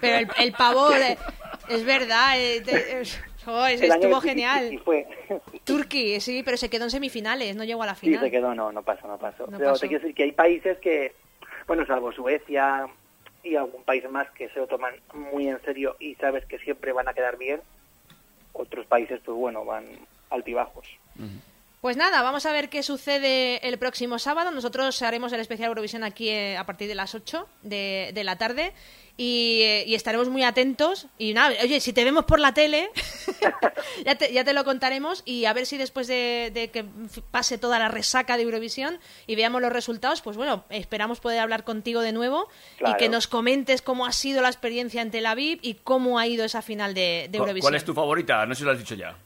Pero 0.00 0.18
el, 0.18 0.28
el 0.38 0.52
pavo, 0.52 0.88
de- 0.90 1.18
es 1.68 1.84
verdad, 1.84 2.38
eh, 2.40 2.60
de- 2.60 3.00
es- 3.00 3.20
jo, 3.44 3.66
es- 3.66 3.80
el 3.82 3.92
año 3.92 4.02
estuvo 4.02 4.20
genial. 4.20 4.70
Tiki 4.70 4.82
fue. 4.82 5.06
Turquía, 5.64 6.20
sí, 6.20 6.42
pero 6.44 6.56
se 6.56 6.68
quedó 6.70 6.84
en 6.84 6.90
semifinales, 6.90 7.54
no 7.56 7.64
llegó 7.64 7.82
a 7.82 7.86
la 7.86 7.94
Sí, 7.94 8.06
final. 8.06 8.20
se 8.24 8.30
quedó, 8.30 8.54
no, 8.54 8.72
no 8.72 8.82
pasó, 8.82 9.06
no 9.06 9.18
pasó. 9.18 9.46
No 9.46 9.58
Pero 9.58 9.70
pasó. 9.70 9.82
te 9.82 9.88
quiero 9.88 10.02
decir 10.02 10.14
que 10.16 10.22
hay 10.24 10.32
países 10.32 10.78
que, 10.78 11.14
bueno, 11.66 11.84
salvo 11.86 12.12
Suecia 12.12 12.86
y 13.42 13.54
algún 13.56 13.84
país 13.84 14.08
más 14.10 14.28
que 14.32 14.48
se 14.48 14.58
lo 14.58 14.66
toman 14.66 14.94
muy 15.14 15.48
en 15.48 15.60
serio 15.62 15.94
y 16.00 16.14
sabes 16.16 16.44
que 16.46 16.58
siempre 16.58 16.92
van 16.92 17.06
a 17.08 17.14
quedar 17.14 17.36
bien, 17.36 17.60
otros 18.52 18.86
países, 18.86 19.20
pues 19.24 19.36
bueno, 19.36 19.64
van 19.64 19.84
altibajos. 20.30 20.88
Pues 21.86 21.96
nada, 21.96 22.20
vamos 22.22 22.44
a 22.46 22.50
ver 22.50 22.68
qué 22.68 22.82
sucede 22.82 23.64
el 23.68 23.78
próximo 23.78 24.18
sábado. 24.18 24.50
Nosotros 24.50 25.00
haremos 25.02 25.32
el 25.32 25.38
especial 25.38 25.68
Eurovisión 25.68 26.02
aquí 26.02 26.28
eh, 26.30 26.56
a 26.56 26.66
partir 26.66 26.88
de 26.88 26.96
las 26.96 27.14
8 27.14 27.46
de, 27.62 28.10
de 28.12 28.24
la 28.24 28.36
tarde 28.38 28.72
y, 29.16 29.60
eh, 29.62 29.84
y 29.86 29.94
estaremos 29.94 30.28
muy 30.28 30.42
atentos. 30.42 31.06
Y 31.16 31.32
nada, 31.32 31.54
oye, 31.62 31.78
si 31.78 31.92
te 31.92 32.02
vemos 32.02 32.24
por 32.24 32.40
la 32.40 32.52
tele, 32.54 32.90
ya, 34.04 34.16
te, 34.16 34.32
ya 34.32 34.42
te 34.42 34.52
lo 34.52 34.64
contaremos 34.64 35.22
y 35.24 35.44
a 35.44 35.52
ver 35.52 35.64
si 35.64 35.76
después 35.76 36.08
de, 36.08 36.50
de 36.52 36.72
que 36.72 36.84
pase 37.30 37.56
toda 37.56 37.78
la 37.78 37.86
resaca 37.86 38.36
de 38.36 38.42
Eurovisión 38.42 38.98
y 39.28 39.36
veamos 39.36 39.62
los 39.62 39.70
resultados, 39.72 40.22
pues 40.22 40.36
bueno, 40.36 40.64
esperamos 40.70 41.20
poder 41.20 41.38
hablar 41.38 41.62
contigo 41.62 42.00
de 42.00 42.10
nuevo 42.10 42.48
y 42.84 42.96
que 42.96 43.08
nos 43.08 43.28
comentes 43.28 43.80
cómo 43.80 44.06
ha 44.06 44.12
sido 44.12 44.42
la 44.42 44.48
experiencia 44.48 45.02
en 45.02 45.12
Tel 45.12 45.24
Aviv 45.26 45.60
y 45.62 45.74
cómo 45.74 46.18
ha 46.18 46.26
ido 46.26 46.44
esa 46.44 46.62
final 46.62 46.94
de, 46.94 47.28
de 47.30 47.38
¿Cu- 47.38 47.44
Eurovisión. 47.44 47.70
¿Cuál 47.70 47.76
es 47.76 47.84
tu 47.84 47.94
favorita? 47.94 48.44
No 48.44 48.56
sé 48.56 48.58
si 48.58 48.64
lo 48.64 48.72
has 48.72 48.78
dicho 48.78 48.96
ya. 48.96 49.16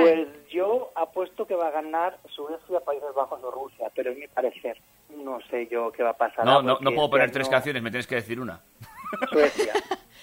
Pues 0.00 0.28
yo 0.50 0.90
apuesto 0.94 1.46
que 1.46 1.54
va 1.54 1.68
a 1.68 1.70
ganar 1.70 2.18
Suecia, 2.34 2.80
Países 2.80 3.12
Bajos 3.14 3.42
o 3.42 3.50
Rusia, 3.50 3.90
pero 3.94 4.10
en 4.12 4.20
mi 4.20 4.26
parecer 4.28 4.78
no 5.10 5.38
sé 5.50 5.68
yo 5.70 5.92
qué 5.92 6.02
va 6.02 6.10
a 6.10 6.16
pasar. 6.16 6.44
No, 6.46 6.62
no, 6.62 6.78
no 6.80 6.94
puedo 6.94 7.10
poner 7.10 7.30
tres 7.30 7.48
canciones, 7.48 7.82
me 7.82 7.90
tienes 7.90 8.06
que 8.06 8.14
decir 8.16 8.40
una. 8.40 8.60
Suecia. 9.30 9.72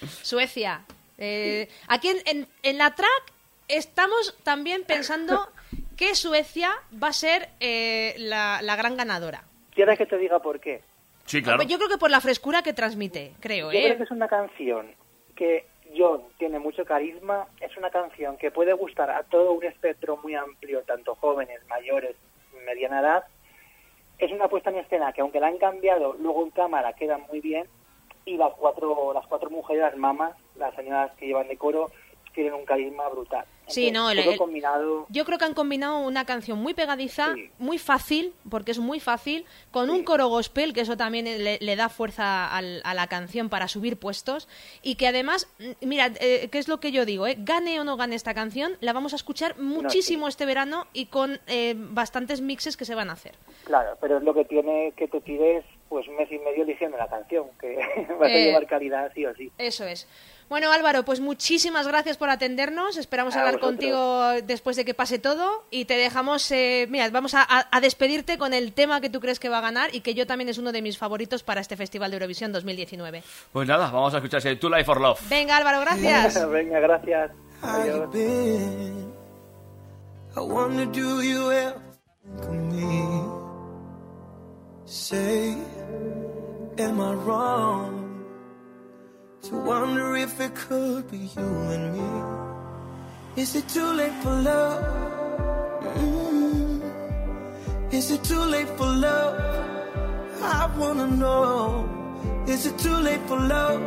Suecia. 0.22 0.82
Eh, 1.18 1.68
aquí 1.88 2.08
en, 2.08 2.18
en- 2.26 2.48
en 2.62 2.78
la 2.78 2.94
track 2.94 3.32
estamos 3.68 4.36
también 4.42 4.84
pensando 4.84 5.48
que 5.96 6.14
Suecia 6.14 6.72
va 7.02 7.08
a 7.08 7.12
ser 7.12 7.50
eh, 7.60 8.14
la, 8.18 8.60
la 8.62 8.74
gran 8.76 8.96
ganadora. 8.96 9.44
¿Quieres 9.74 9.98
que 9.98 10.06
te 10.06 10.18
diga 10.18 10.38
por 10.40 10.58
qué? 10.60 10.82
Sí, 11.26 11.42
claro. 11.42 11.62
Yo 11.62 11.76
creo 11.76 11.88
que 11.88 11.98
por 11.98 12.10
la 12.10 12.20
frescura 12.20 12.62
que 12.62 12.72
transmite, 12.72 13.34
creo, 13.40 13.70
Yo 13.70 13.78
¿eh? 13.78 13.84
creo 13.84 13.96
que 13.98 14.02
es 14.04 14.10
una 14.10 14.26
canción 14.28 14.90
que 15.36 15.66
John 15.96 16.22
tiene 16.38 16.58
mucho 16.58 16.84
carisma, 16.84 17.46
es 17.60 17.76
una 17.76 17.90
canción 17.90 18.36
que 18.36 18.50
puede 18.50 18.72
gustar 18.72 19.10
a 19.10 19.22
todo 19.24 19.52
un 19.52 19.64
espectro 19.64 20.16
muy 20.18 20.34
amplio, 20.34 20.82
tanto 20.82 21.14
jóvenes, 21.16 21.60
mayores, 21.68 22.16
mediana 22.64 23.00
edad. 23.00 23.24
Es 24.18 24.30
una 24.32 24.48
puesta 24.48 24.70
en 24.70 24.76
escena 24.76 25.12
que 25.12 25.20
aunque 25.20 25.40
la 25.40 25.48
han 25.48 25.58
cambiado, 25.58 26.14
luego 26.14 26.44
en 26.44 26.50
cámara 26.50 26.92
queda 26.92 27.18
muy 27.18 27.40
bien 27.40 27.66
y 28.24 28.36
las 28.36 28.52
cuatro, 28.54 29.12
las 29.12 29.26
cuatro 29.26 29.50
mujeres, 29.50 29.82
las 29.82 29.96
mamas, 29.96 30.36
las 30.56 30.74
señoras 30.74 31.12
que 31.16 31.26
llevan 31.26 31.48
de 31.48 31.56
coro, 31.56 31.90
tienen 32.34 32.54
un 32.54 32.64
carisma 32.64 33.08
brutal. 33.08 33.44
Sí, 33.70 33.90
no, 33.90 34.10
el- 34.10 34.36
combinado. 34.36 35.06
Yo 35.08 35.24
creo 35.24 35.38
que 35.38 35.44
han 35.44 35.54
combinado 35.54 35.98
una 35.98 36.24
canción 36.24 36.58
muy 36.58 36.74
pegadiza, 36.74 37.34
Sí. 37.34 37.50
muy 37.58 37.78
fácil, 37.78 38.32
porque 38.50 38.70
es 38.72 38.78
muy 38.78 39.00
fácil, 39.00 39.44
con 39.70 39.90
un 39.90 40.04
coro 40.04 40.28
gospel, 40.28 40.72
que 40.72 40.80
eso 40.82 40.96
también 40.96 41.24
le, 41.24 41.58
le 41.60 41.76
da 41.76 41.88
fuerza 41.88 42.54
al- 42.54 42.80
a 42.84 42.94
la 42.94 43.06
canción 43.06 43.48
para 43.48 43.68
subir 43.68 43.96
puestos, 43.98 44.48
y 44.82 44.94
que 44.96 45.06
además, 45.08 45.48
mm, 45.58 45.86
mira, 45.86 46.10
eh, 46.20 46.48
¿qué 46.50 46.58
es 46.58 46.68
lo 46.68 46.80
que 46.80 46.92
yo 46.92 47.04
digo? 47.04 47.26
eh? 47.26 47.36
Gane 47.38 47.80
o 47.80 47.84
no 47.84 47.96
gane 47.96 48.16
esta 48.16 48.34
canción, 48.34 48.76
la 48.80 48.92
vamos 48.92 49.12
a 49.12 49.16
escuchar 49.16 49.58
muchísimo 49.58 50.28
este 50.28 50.46
verano 50.46 50.86
y 50.92 51.06
con 51.06 51.40
eh, 51.46 51.74
bastantes 51.76 52.40
mixes 52.40 52.76
que 52.76 52.84
se 52.84 52.94
van 52.94 53.10
a 53.10 53.14
hacer. 53.14 53.34
Claro, 53.64 53.96
pero 54.00 54.18
es 54.18 54.22
lo 54.22 54.34
que 54.34 54.44
tiene 54.44 54.92
que 54.96 55.08
te 55.08 55.20
tires 55.20 55.64
pues 55.88 56.06
un 56.06 56.16
mes 56.16 56.30
y 56.30 56.38
medio 56.38 56.62
eligiendo 56.62 56.96
la 56.96 57.08
canción, 57.08 57.46
que 57.60 57.76
vas 58.20 58.28
a 58.30 58.32
Eh, 58.32 58.44
llevar 58.44 58.66
calidad 58.66 59.10
sí 59.14 59.26
o 59.26 59.34
sí. 59.34 59.50
Eso 59.58 59.84
es. 59.84 60.06
Bueno, 60.48 60.72
Álvaro, 60.72 61.04
pues 61.04 61.20
muchísimas 61.20 61.86
gracias 61.86 62.16
por 62.16 62.28
atendernos. 62.30 62.96
Esperamos 62.96 63.36
A 63.36 63.40
hablar. 63.40 63.59
Contigo 63.60 64.32
después 64.44 64.76
de 64.76 64.84
que 64.84 64.94
pase 64.94 65.18
todo 65.18 65.64
y 65.70 65.84
te 65.84 65.94
dejamos, 65.94 66.50
eh, 66.50 66.86
mira, 66.90 67.08
vamos 67.10 67.34
a, 67.34 67.68
despedirte 67.80 68.38
con 68.38 68.52
el 68.52 68.72
tema 68.72 69.00
que 69.00 69.08
tú 69.10 69.20
crees 69.20 69.38
que 69.38 69.48
va 69.48 69.58
a 69.58 69.60
ganar 69.60 69.94
y 69.94 70.00
que 70.00 70.14
yo 70.14 70.26
también 70.26 70.48
es 70.48 70.58
uno 70.58 70.72
de 70.72 70.82
mis 70.82 70.98
favoritos 70.98 71.42
para 71.42 71.60
este 71.60 71.76
Festival 71.76 72.10
de 72.10 72.16
Eurovisión 72.16 72.52
2019. 72.52 73.22
Pues 73.52 73.68
nada, 73.68 73.90
vamos 73.90 74.12
a 74.14 74.18
escuchar 74.18 74.38
ese 74.38 74.56
To 74.56 74.68
Life 74.68 74.84
for 74.84 75.00
Love. 75.00 75.20
Venga, 75.28 75.56
Álvaro, 75.56 75.80
gracias. 75.80 76.50
Venga, 76.50 76.80
gracias. 76.80 77.30
Adiós. 77.62 78.10
to 89.42 89.56
wonder 89.56 90.16
if 90.16 90.40
it 90.40 90.54
could 90.54 91.10
be 91.10 91.18
you 91.18 91.42
and 91.42 91.94
me? 91.94 92.39
Is 93.36 93.54
it 93.54 93.68
too 93.68 93.92
late 93.92 94.12
for 94.22 94.34
love? 94.42 94.82
Mm. 95.94 96.82
Is 97.92 98.10
it 98.10 98.24
too 98.24 98.40
late 98.40 98.68
for 98.76 98.86
love? 98.86 99.38
I 100.42 100.68
wanna 100.76 101.06
know. 101.06 101.88
Is 102.48 102.66
it 102.66 102.76
too 102.78 102.96
late 102.96 103.20
for 103.28 103.38
love? 103.38 103.80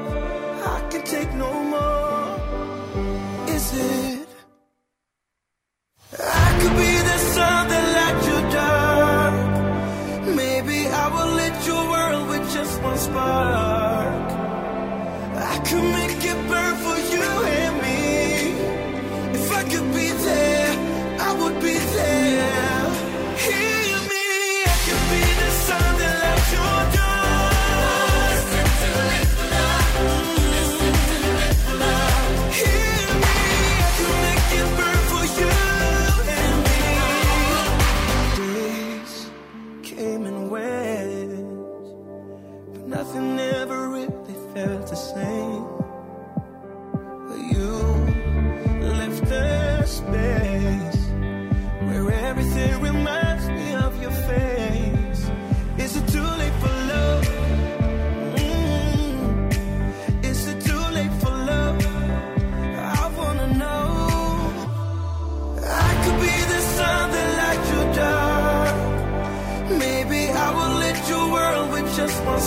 I 0.66 0.88
can 0.90 1.04
take 1.04 1.34
no 1.34 1.52
more. 1.74 2.40
Is 3.56 3.74
it? 3.74 4.28
I 6.18 6.58
could 6.60 6.76
be 6.78 6.94
the 7.10 7.18
sun 7.36 7.73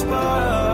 just 0.04 0.65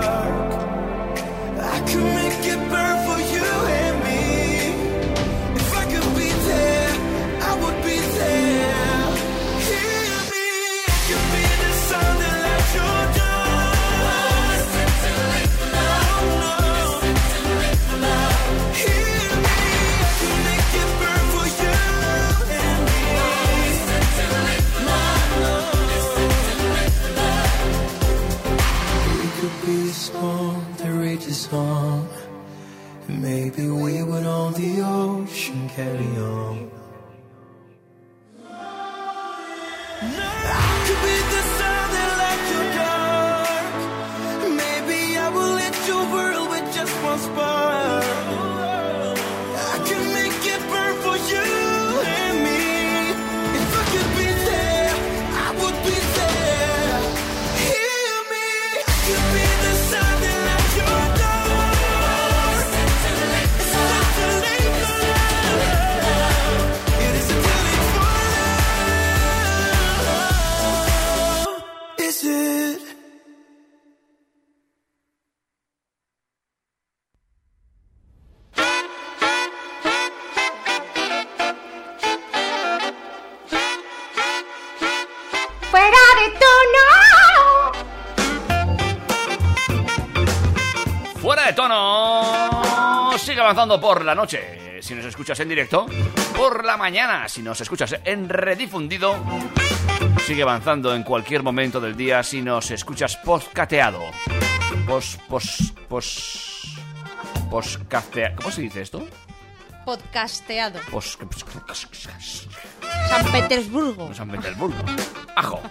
song. 31.53 32.09
Maybe 33.09 33.69
we 33.69 34.03
would 34.03 34.25
own 34.25 34.55
the 34.55 34.81
ocean, 34.81 35.69
carry 35.69 36.17
on. 36.17 36.72
Avanzando 93.63 93.81
por 93.81 94.05
la 94.05 94.15
noche. 94.15 94.83
Si 94.83 94.93
nos 94.93 95.05
escuchas 95.05 95.39
en 95.39 95.49
directo. 95.49 95.87
Por 96.37 96.65
la 96.65 96.77
mañana. 96.77 97.29
Si 97.29 97.43
nos 97.43 97.61
escuchas 97.61 97.95
en 98.05 98.29
redifundido. 98.29 99.17
Sigue 100.27 100.43
avanzando 100.43 100.93
en 100.95 101.05
cualquier 101.05 101.45
momento 101.45 101.81
del 101.81 101.97
día. 101.97 102.25
Si 102.25 102.43
nos 102.43 102.73
escuchas 102.73 103.17
postcateado. 103.19 104.01
Pos. 104.85 105.17
Pos. 105.29 105.73
Pos. 105.89 107.79
¿Cómo 108.37 108.51
se 108.51 108.63
dice 108.63 108.83
esto? 108.83 109.07
Podcasteado. 109.85 110.81
Pos. 110.91 111.17
San 113.09 113.25
Petersburgo. 113.31 114.13
San 114.13 114.29
Petersburgo. 114.29 114.83
Ajo. 115.37 115.63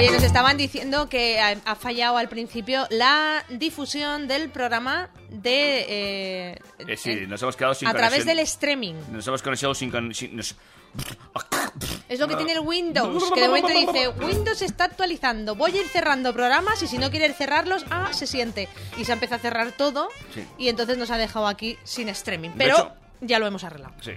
Oye, 0.00 0.10
nos 0.12 0.22
estaban 0.22 0.56
diciendo 0.56 1.08
que 1.08 1.40
ha, 1.40 1.56
ha 1.64 1.74
fallado 1.74 2.16
al 2.16 2.28
principio 2.28 2.86
la 2.90 3.44
difusión 3.50 4.26
del 4.28 4.48
programa 4.50 5.10
de... 5.28 5.84
eh, 5.88 6.58
Eh, 6.78 6.96
sí, 6.96 7.10
en- 7.10 7.28
nos 7.28 7.42
hemos 7.42 7.54
quedado 7.56 7.74
sin 7.74 7.86
a 7.88 7.92
través 7.92 8.24
del 8.24 8.38
streaming. 8.40 8.94
Nos 9.12 9.26
hemos 9.26 9.42
conectado 9.42 9.74
sin. 9.74 9.92
sin- 10.14 10.36
nos- 10.36 10.54
Es 12.08 12.18
lo 12.18 12.26
que 12.26 12.34
tiene 12.36 12.52
el 12.54 12.60
Windows, 12.60 13.30
que 13.32 13.40
de 13.42 13.48
momento 13.48 13.68
dice, 13.68 14.08
Windows 14.08 14.60
está 14.62 14.84
actualizando, 14.84 15.54
voy 15.54 15.76
a 15.76 15.80
ir 15.82 15.88
cerrando 15.88 16.32
programas 16.32 16.82
y 16.82 16.88
si 16.88 16.98
no 16.98 17.10
quiere 17.10 17.32
cerrarlos, 17.32 17.84
ah, 17.90 18.12
se 18.12 18.26
siente. 18.26 18.68
Y 18.98 19.04
se 19.04 19.12
empieza 19.12 19.36
a 19.36 19.38
cerrar 19.38 19.70
todo 19.72 20.08
Sí. 20.34 20.44
y 20.58 20.68
entonces 20.68 20.96
nos 20.98 21.10
ha 21.10 21.18
dejado 21.18 21.46
aquí 21.46 21.78
sin 21.84 22.08
streaming. 22.08 22.50
Pero 22.58 22.92
ya 23.20 23.38
lo 23.38 23.46
hemos 23.46 23.64
arreglado. 23.64 23.94
Sí. 24.00 24.12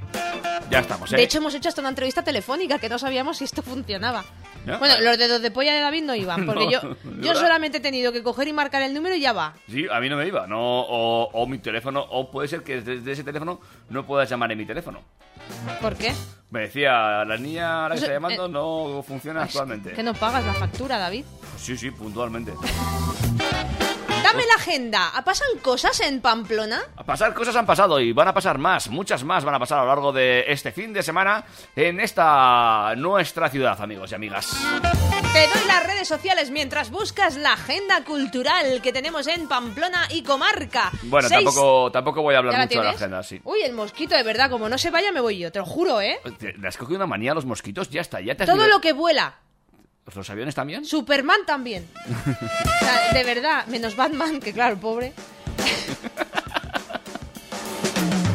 Ya 0.70 0.80
estamos, 0.80 1.12
¿eh? 1.14 1.18
De 1.18 1.24
hecho, 1.24 1.38
hemos 1.40 1.54
hecho 1.54 1.70
hasta 1.70 1.82
una 1.82 1.90
entrevista 1.90 2.24
telefónica 2.24 2.80
que 2.80 2.90
no 2.90 2.98
sabíamos 2.98 3.38
si 3.38 3.44
esto 3.44 3.62
funcionaba. 3.62 4.24
Bueno, 4.66 5.00
los 5.02 5.18
dedos 5.18 5.42
de 5.42 5.52
polla 5.52 5.74
de 5.74 5.82
David 5.82 6.04
no 6.04 6.16
iban, 6.16 6.46
porque 6.46 6.66
No, 6.66 6.72
yo, 6.72 6.80
¿de 7.04 7.28
yo 7.28 7.36
solamente 7.36 7.78
he 7.80 7.82
tenido 7.82 8.12
que 8.12 8.24
coger 8.24 8.48
y 8.48 8.54
marcar 8.54 8.82
el 8.82 8.94
número 8.94 9.16
y 9.16 9.20
ya 9.22 9.34
va. 9.34 9.54
Sí, 9.70 9.86
a 9.92 10.00
mí 10.00 10.10
no 10.10 10.18
me 10.18 10.28
iba, 10.28 10.48
no, 10.48 10.60
o, 10.60 11.30
o 11.32 11.48
mi 11.48 11.60
teléfono, 11.60 12.02
o 12.10 12.32
puede 12.32 12.48
ser 12.48 12.64
que 12.64 12.82
desde 12.82 13.12
ese 13.12 13.24
teléfono 13.24 13.60
no 13.90 14.06
puedas 14.06 14.30
llamar 14.30 14.52
en 14.52 14.58
mi 14.58 14.66
teléfono. 14.66 15.02
¿Por 15.82 15.96
qué? 15.96 16.14
Me 16.50 16.62
decía, 16.62 17.26
la 17.26 17.38
niña 17.38 17.86
a 17.86 17.90
la 17.90 17.96
que 17.96 18.02
está 18.02 18.14
llamando 18.14 18.46
eh, 18.46 18.50
no 18.50 19.04
funciona 19.06 19.44
actualmente. 19.44 19.92
Que 19.92 20.04
no 20.04 20.14
pagas 20.14 20.46
la 20.46 20.54
factura, 20.54 20.98
David. 20.98 21.26
Sí, 21.58 21.76
sí, 21.76 21.92
puntualmente. 21.92 22.54
Dame 24.24 24.46
la 24.46 24.54
agenda. 24.56 25.12
¿Pasan 25.24 25.48
cosas 25.62 26.00
en 26.02 26.22
Pamplona? 26.22 26.82
A 26.96 27.04
pasar 27.04 27.34
cosas 27.34 27.56
han 27.56 27.66
pasado 27.66 28.00
y 28.00 28.12
van 28.14 28.28
a 28.28 28.34
pasar 28.34 28.58
más, 28.58 28.90
muchas 28.90 29.24
más 29.24 29.44
van 29.46 29.56
a 29.56 29.60
pasar 29.60 29.80
a 29.80 29.82
lo 29.84 29.88
largo 29.88 30.12
de 30.12 30.46
este 30.48 30.72
fin 30.72 30.94
de 30.94 31.04
semana 31.04 31.44
en 31.76 32.00
esta 32.00 32.94
nuestra 32.98 33.50
ciudad, 33.50 33.80
amigos 33.82 34.12
y 34.12 34.16
amigas. 34.16 34.50
Te 35.34 35.48
doy 35.48 35.68
las 35.68 35.84
redes 35.86 36.08
sociales 36.08 36.52
mientras 36.52 36.92
buscas 36.92 37.36
la 37.38 37.54
agenda 37.54 38.04
cultural 38.04 38.82
que 38.84 38.94
tenemos 38.94 39.26
en 39.28 39.48
Pamplona 39.48 40.08
y 40.12 40.22
comarca. 40.24 40.92
Bueno, 41.04 41.28
Seis- 41.28 41.44
tampoco, 41.44 41.92
tampoco 41.92 42.22
voy 42.22 42.36
a 42.36 42.38
hablar 42.40 42.54
¿Ya 42.54 42.60
la 42.60 42.66
mucho 42.66 42.80
de 42.80 42.86
la 42.86 42.92
tienes? 42.92 43.02
agenda, 43.02 43.24
sí. 43.24 43.42
Uy, 43.44 43.62
el 43.64 43.74
mosquito, 43.74 44.16
de 44.16 44.24
verdad, 44.24 44.50
como 44.52 44.70
no 44.70 44.78
se 44.78 44.92
vaya 44.92 45.12
me 45.12 45.22
voy 45.22 45.40
yo, 45.40 45.52
te 45.52 45.60
lo 45.60 45.66
juro, 45.66 46.02
¿eh? 46.02 46.20
¿Te- 46.38 46.54
¿Le 46.54 46.68
has 46.68 46.78
cogido 46.78 46.98
una 46.98 47.08
manía 47.08 47.32
a 47.32 47.36
los 47.36 47.46
mosquitos? 47.46 47.90
Ya 47.90 48.02
está, 48.02 48.22
ya 48.22 48.36
te 48.36 48.44
has 48.44 48.50
Todo 48.50 48.68
lo 48.68 48.80
que 48.80 48.94
vuela. 48.94 49.36
¿Los 50.14 50.30
aviones 50.30 50.54
también? 50.54 50.86
Superman 50.86 51.40
también. 51.46 51.88
O 51.96 52.86
sea, 52.86 53.14
de 53.14 53.24
verdad, 53.24 53.66
menos 53.68 53.96
Batman, 53.96 54.40
que 54.40 54.54
claro, 54.54 54.78
pobre. 54.78 55.14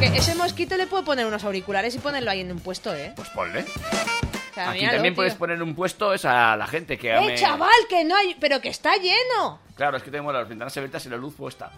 Que 0.00 0.06
ese 0.16 0.34
mosquito 0.34 0.76
le 0.76 0.86
puedo 0.86 1.04
poner 1.04 1.26
unos 1.26 1.42
auriculares 1.44 1.94
y 1.94 1.98
ponerlo 1.98 2.30
ahí 2.30 2.40
en 2.40 2.52
un 2.52 2.60
puesto, 2.60 2.94
¿eh? 2.94 3.12
Pues 3.16 3.28
ponle. 3.30 3.60
O 3.60 4.54
sea, 4.54 4.70
Aquí 4.70 4.78
míralo, 4.80 4.96
también 4.96 5.14
tío. 5.14 5.16
puedes 5.16 5.34
poner 5.34 5.62
un 5.62 5.74
puesto 5.74 6.14
es 6.14 6.24
a 6.24 6.56
la 6.56 6.66
gente 6.66 6.96
que 6.98 7.14
¡Eh, 7.16 7.34
chaval! 7.36 7.70
Que 7.88 8.04
no 8.04 8.16
hay... 8.16 8.36
¡Pero 8.40 8.60
que 8.60 8.68
está 8.68 8.96
lleno! 8.96 9.60
Claro, 9.76 9.96
es 9.96 10.02
que 10.02 10.10
tenemos 10.10 10.32
las 10.32 10.48
ventanas 10.48 10.76
abiertas 10.76 11.04
y 11.06 11.08
la 11.10 11.16
luz 11.16 11.34
puesta. 11.34 11.70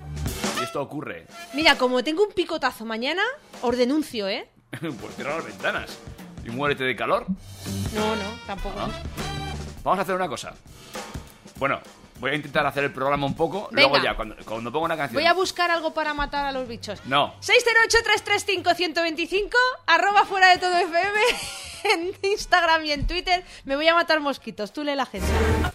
Y 0.59 0.65
esto 0.65 0.81
ocurre. 0.81 1.27
Mira, 1.55 1.77
como 1.77 2.03
tengo 2.05 2.25
un 2.25 2.33
picotazo 2.33 2.85
mañana, 2.85 3.23
os 3.63 3.77
denuncio, 3.77 4.29
¿eh? 4.29 4.49
pues 4.71 5.17
cierra 5.17 5.37
las 5.37 5.45
ventanas. 5.47 5.99
Y 6.45 6.51
muérete 6.51 6.85
de 6.85 6.97
calor. 6.97 7.27
No, 7.95 8.17
no, 8.17 8.23
tampoco. 8.47 8.79
Ah. 8.79 8.91
Vamos 9.83 9.99
a 9.99 10.03
hacer 10.03 10.15
una 10.15 10.29
cosa. 10.29 10.53
Bueno, 11.57 11.81
voy 12.19 12.33
a 12.33 12.35
intentar 12.35 12.67
hacer 12.67 12.85
el 12.85 12.93
programa 12.93 13.27
un 13.27 13.35
poco. 13.35 13.69
Venga. 13.71 13.89
Luego 13.89 14.05
ya, 14.05 14.15
cuando, 14.15 14.37
cuando 14.45 14.71
pongo 14.71 14.85
una 14.85 14.97
canción. 14.97 15.21
Voy 15.21 15.27
a 15.27 15.33
buscar 15.33 15.71
algo 15.71 15.93
para 15.93 16.15
matar 16.15 16.47
a 16.47 16.53
los 16.53 16.69
bichos. 16.69 17.05
No. 17.07 17.35
608-335-125, 17.41 19.51
arroba 19.87 20.25
fuera 20.25 20.51
de 20.51 20.59
todo 20.59 20.77
FM, 20.77 21.21
en 21.95 22.13
Instagram 22.23 22.85
y 22.85 22.93
en 22.93 23.07
Twitter. 23.07 23.45
Me 23.65 23.77
voy 23.77 23.89
a 23.89 23.95
matar 23.95 24.21
mosquitos, 24.21 24.73
tú 24.73 24.85
lee 24.85 24.95
la 24.95 25.05
agenda. 25.05 25.73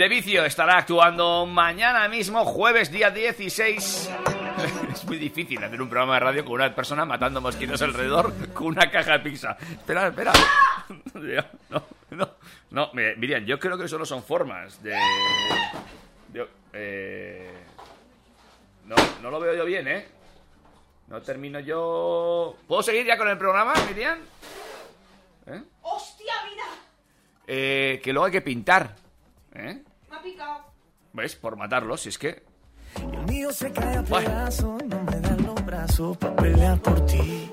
De 0.00 0.08
Vicio 0.08 0.46
estará 0.46 0.78
actuando 0.78 1.44
mañana 1.44 2.08
mismo, 2.08 2.46
jueves 2.46 2.90
día 2.90 3.10
16. 3.10 4.10
Es 4.94 5.04
muy 5.04 5.18
difícil 5.18 5.62
hacer 5.62 5.82
un 5.82 5.90
programa 5.90 6.14
de 6.14 6.20
radio 6.20 6.42
con 6.42 6.54
una 6.54 6.74
persona 6.74 7.04
matando 7.04 7.42
mosquitos 7.42 7.82
alrededor 7.82 8.32
con 8.54 8.68
una 8.68 8.90
caja 8.90 9.18
de 9.18 9.18
pizza. 9.18 9.58
Espera, 9.60 10.08
espera. 10.08 10.32
No, 11.68 11.82
no, 12.12 12.30
no. 12.70 12.90
Miriam, 12.94 13.44
yo 13.44 13.58
creo 13.58 13.76
que 13.76 13.86
solo 13.88 14.06
son 14.06 14.22
formas 14.22 14.82
de... 14.82 14.96
yo, 16.32 16.46
eh, 16.72 17.52
No, 18.86 18.96
no 19.20 19.30
lo 19.30 19.38
veo 19.38 19.54
yo 19.54 19.66
bien, 19.66 19.86
¿eh? 19.86 20.08
No 21.08 21.20
termino 21.20 21.60
yo... 21.60 22.56
¿Puedo 22.66 22.82
seguir 22.82 23.04
ya 23.04 23.18
con 23.18 23.28
el 23.28 23.36
programa, 23.36 23.74
Miriam? 23.86 24.18
¿Eh? 25.46 25.62
¡Hostia, 25.82 26.32
mira! 26.48 26.64
Eh, 27.46 28.00
que 28.02 28.14
luego 28.14 28.24
hay 28.24 28.32
que 28.32 28.40
pintar. 28.40 28.96
¿Eh? 29.52 29.82
Me 30.22 30.30
ha 30.30 30.32
picado. 30.32 30.64
¿Ves? 31.12 31.36
Por 31.36 31.56
matarlos, 31.56 32.02
si 32.02 32.10
es 32.10 32.18
que... 32.18 32.42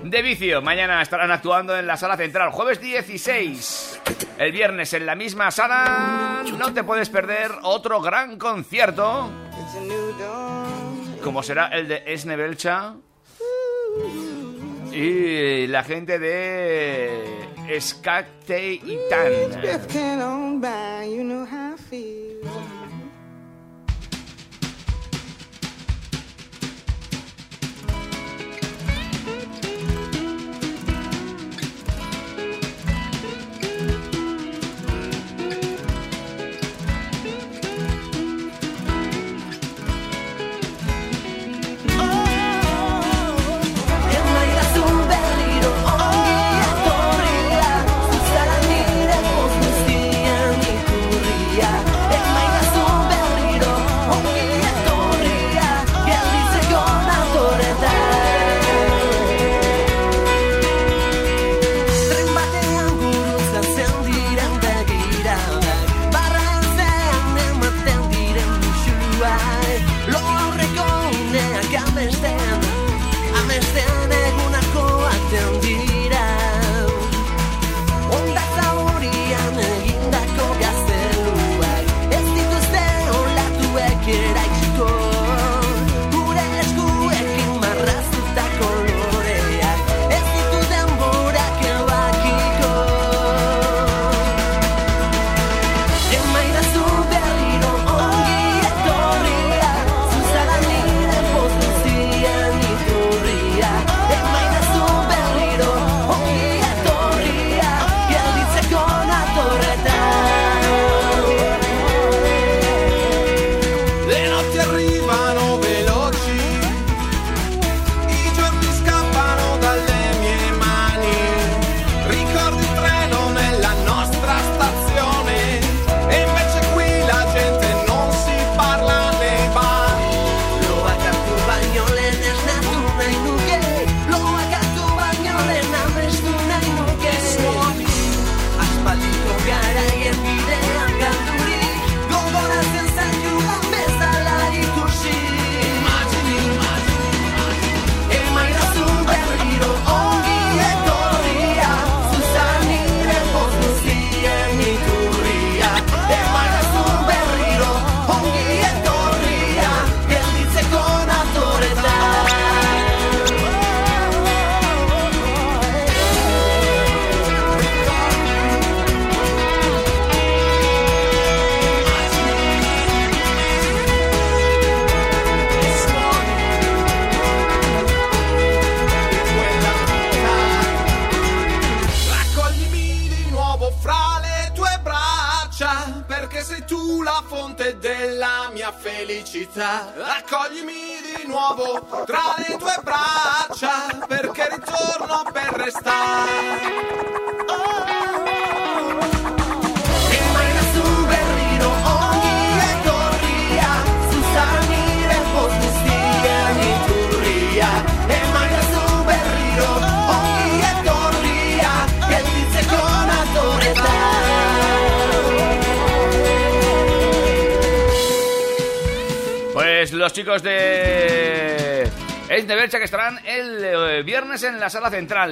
De 0.04 0.22
vicio, 0.22 0.62
mañana 0.62 1.02
estarán 1.02 1.32
actuando 1.32 1.78
en 1.78 1.86
la 1.86 1.98
sala 1.98 2.18
central, 2.18 2.52
jueves 2.52 2.82
16. 2.82 4.02
El 4.40 4.52
viernes 4.52 4.94
en 4.94 5.06
la 5.06 5.16
misma 5.16 5.52
sala, 5.52 6.44
no 6.58 6.74
te 6.74 6.84
puedes 6.84 7.10
perder 7.10 7.52
otro 7.64 8.02
gran 8.02 8.38
concierto, 8.38 9.30
como 11.24 11.44
será 11.44 11.68
el 11.68 11.88
de 11.88 12.04
Esne 12.06 12.36
Belcha 12.36 12.96
y 14.92 15.68
la 15.68 15.84
gente 15.84 16.18
de 16.20 17.48
Skate 17.80 18.82
y 18.84 18.98
Tan. 19.10 19.32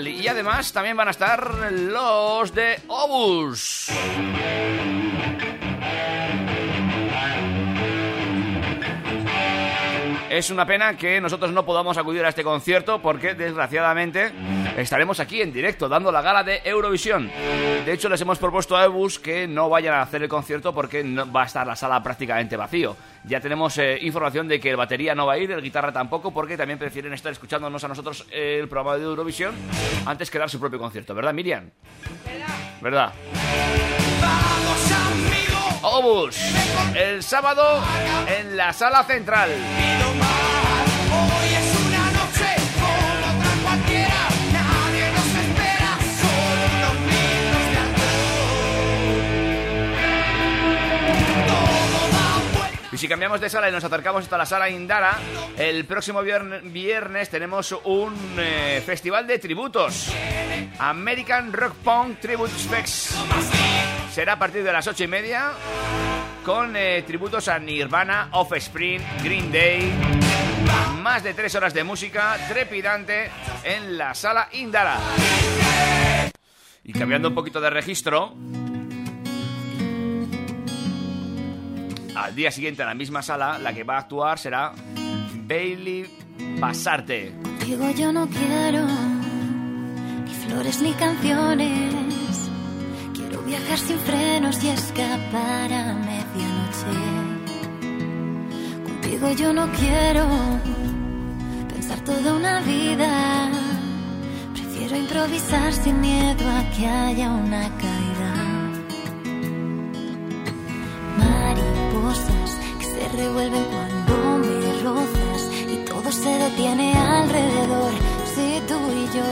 Y 0.08 0.28
además 0.30 0.72
también 0.72 0.96
van 0.96 1.10
a 1.10 1.12
estar 1.12 1.70
los 1.72 2.54
de 2.56 2.80
Obus. 2.88 3.90
Es 10.30 10.50
una 10.50 10.66
pena 10.66 10.96
que 10.96 11.20
nosotros 11.20 11.52
no 11.52 11.66
podamos 11.66 11.98
acudir 11.98 12.24
a 12.24 12.30
este 12.30 12.44
concierto 12.44 13.02
porque 13.02 13.34
desgraciadamente 13.36 14.32
estaremos 14.76 15.20
aquí 15.20 15.42
en 15.42 15.54
directo 15.54 15.88
dando 15.88 16.12
la 16.12 16.22
gala 16.22 16.44
de 16.44 16.62
Eurovisión. 16.64 17.30
De 17.86 17.94
hecho 17.94 18.10
les 18.10 18.22
hemos 18.22 18.38
propuesto 18.38 18.76
a 18.76 18.86
Ebus 18.86 19.20
que 19.20 19.48
no 19.48 19.70
vayan 19.70 19.96
a 19.96 20.02
hacer 20.02 20.24
el 20.24 20.30
concierto 20.30 20.74
porque 20.74 21.04
va 21.04 21.44
a 21.44 21.46
estar 21.46 21.66
la 21.66 21.76
sala 21.76 22.02
prácticamente 22.04 22.58
vacío. 22.58 22.96
Ya 23.24 23.40
tenemos 23.40 23.78
eh, 23.78 23.98
información 24.02 24.48
de 24.48 24.60
que 24.60 24.70
el 24.70 24.78
batería 24.78 25.16
no 25.16 25.26
va 25.26 25.34
a 25.34 25.38
ir, 25.38 25.52
el 25.52 25.62
guitarra 25.62 25.92
tampoco 25.92 26.32
porque 26.32 26.58
también 26.58 26.80
prefieren 26.80 27.14
estar 27.14 27.32
escuchándonos 27.32 27.84
a 27.84 27.88
nosotros 27.88 28.26
el 28.32 28.68
programa 28.68 28.98
de 28.98 29.04
Eurovisión 29.04 29.56
antes 30.06 30.30
que 30.30 30.40
dar 30.40 30.50
su 30.50 30.60
propio 30.60 30.80
concierto, 30.80 31.16
¿verdad 31.16 31.34
Miriam? 31.34 31.70
¿Verdad? 32.82 33.14
Obus, 35.82 36.38
el 36.96 37.22
sábado 37.24 37.84
en 38.28 38.58
la 38.58 38.74
sala 38.74 39.04
central. 39.04 39.52
Si 53.06 53.10
cambiamos 53.10 53.40
de 53.40 53.52
sala 53.52 53.70
y 53.70 53.72
nos 53.72 53.84
acercamos 53.84 54.24
hasta 54.24 54.36
la 54.36 54.48
sala 54.48 54.68
Indara, 54.68 55.16
el 55.60 55.86
próximo 55.86 56.24
vierne- 56.24 56.62
viernes 56.64 57.30
tenemos 57.30 57.72
un 57.84 58.16
eh, 58.40 58.82
festival 58.84 59.28
de 59.28 59.38
tributos. 59.38 60.12
American 60.80 61.54
Rock 61.54 61.76
Punk 61.84 62.20
Tributes 62.20 62.64
Fest. 62.68 63.12
Será 64.12 64.34
a 64.34 64.40
partir 64.40 64.64
de 64.64 64.74
las 64.74 64.88
ocho 64.88 65.04
y 65.04 65.08
media 65.08 65.52
con 66.44 66.76
eh, 66.76 67.04
tributos 67.06 67.48
a 67.48 67.60
Nirvana, 67.60 68.30
Offspring, 68.32 69.04
Green 69.24 69.52
Day. 69.52 69.94
Más 71.04 71.22
de 71.24 71.36
tres 71.36 71.54
horas 71.54 71.76
de 71.76 71.84
música 71.84 72.38
trepidante 72.50 73.30
en 73.64 74.00
la 74.00 74.16
sala 74.16 74.50
Indara. 74.54 74.98
Y 76.84 76.92
cambiando 76.92 77.28
un 77.28 77.36
poquito 77.36 77.62
de 77.62 77.70
registro, 77.70 78.34
al 82.16 82.34
día 82.36 82.52
siguiente 82.52 82.82
en 82.82 82.88
la 82.88 82.96
misma 82.96 83.22
sala, 83.22 83.60
la 83.60 83.74
que 83.74 83.84
va 83.84 83.96
a 83.96 84.00
actuar 84.00 84.40
será 84.40 84.74
Bailey 85.48 86.10
Pasarte. 86.60 87.34
Digo 87.66 87.92
yo 87.92 88.12
no 88.12 88.28
quiero 88.28 88.86
ni 90.26 90.34
flores 90.34 90.82
ni 90.82 90.94
canciones. 90.94 92.50
Quiero 93.14 93.42
viajar 93.44 93.78
sin 93.78 93.98
frenos 94.00 94.64
y 94.64 94.70
escapar 94.70 95.74
a 95.74 95.94
medianoche. 95.94 96.96
Contigo 98.84 99.32
yo 99.34 99.54
no 99.54 99.72
quiero 99.72 100.26
pensar 101.70 102.00
toda 102.02 102.34
una 102.34 102.62
vida. 102.62 103.50
Prefiero 104.54 104.98
improvisar 104.98 105.74
sin 105.74 106.00
miedo 106.02 106.50
a 106.50 106.64
que 106.76 106.88
haya 106.88 107.32
una 107.32 107.70
caída. 107.78 108.05
Revuelven 113.16 113.64
cuando 113.66 114.48
me 114.48 114.82
rozas 114.84 115.42
y 115.74 115.78
todo 115.86 116.12
se 116.12 116.30
detiene 116.30 116.94
alrededor. 116.94 117.92
Si 118.34 118.62
tú 118.68 118.78
y 119.02 119.06
yo 119.16 119.28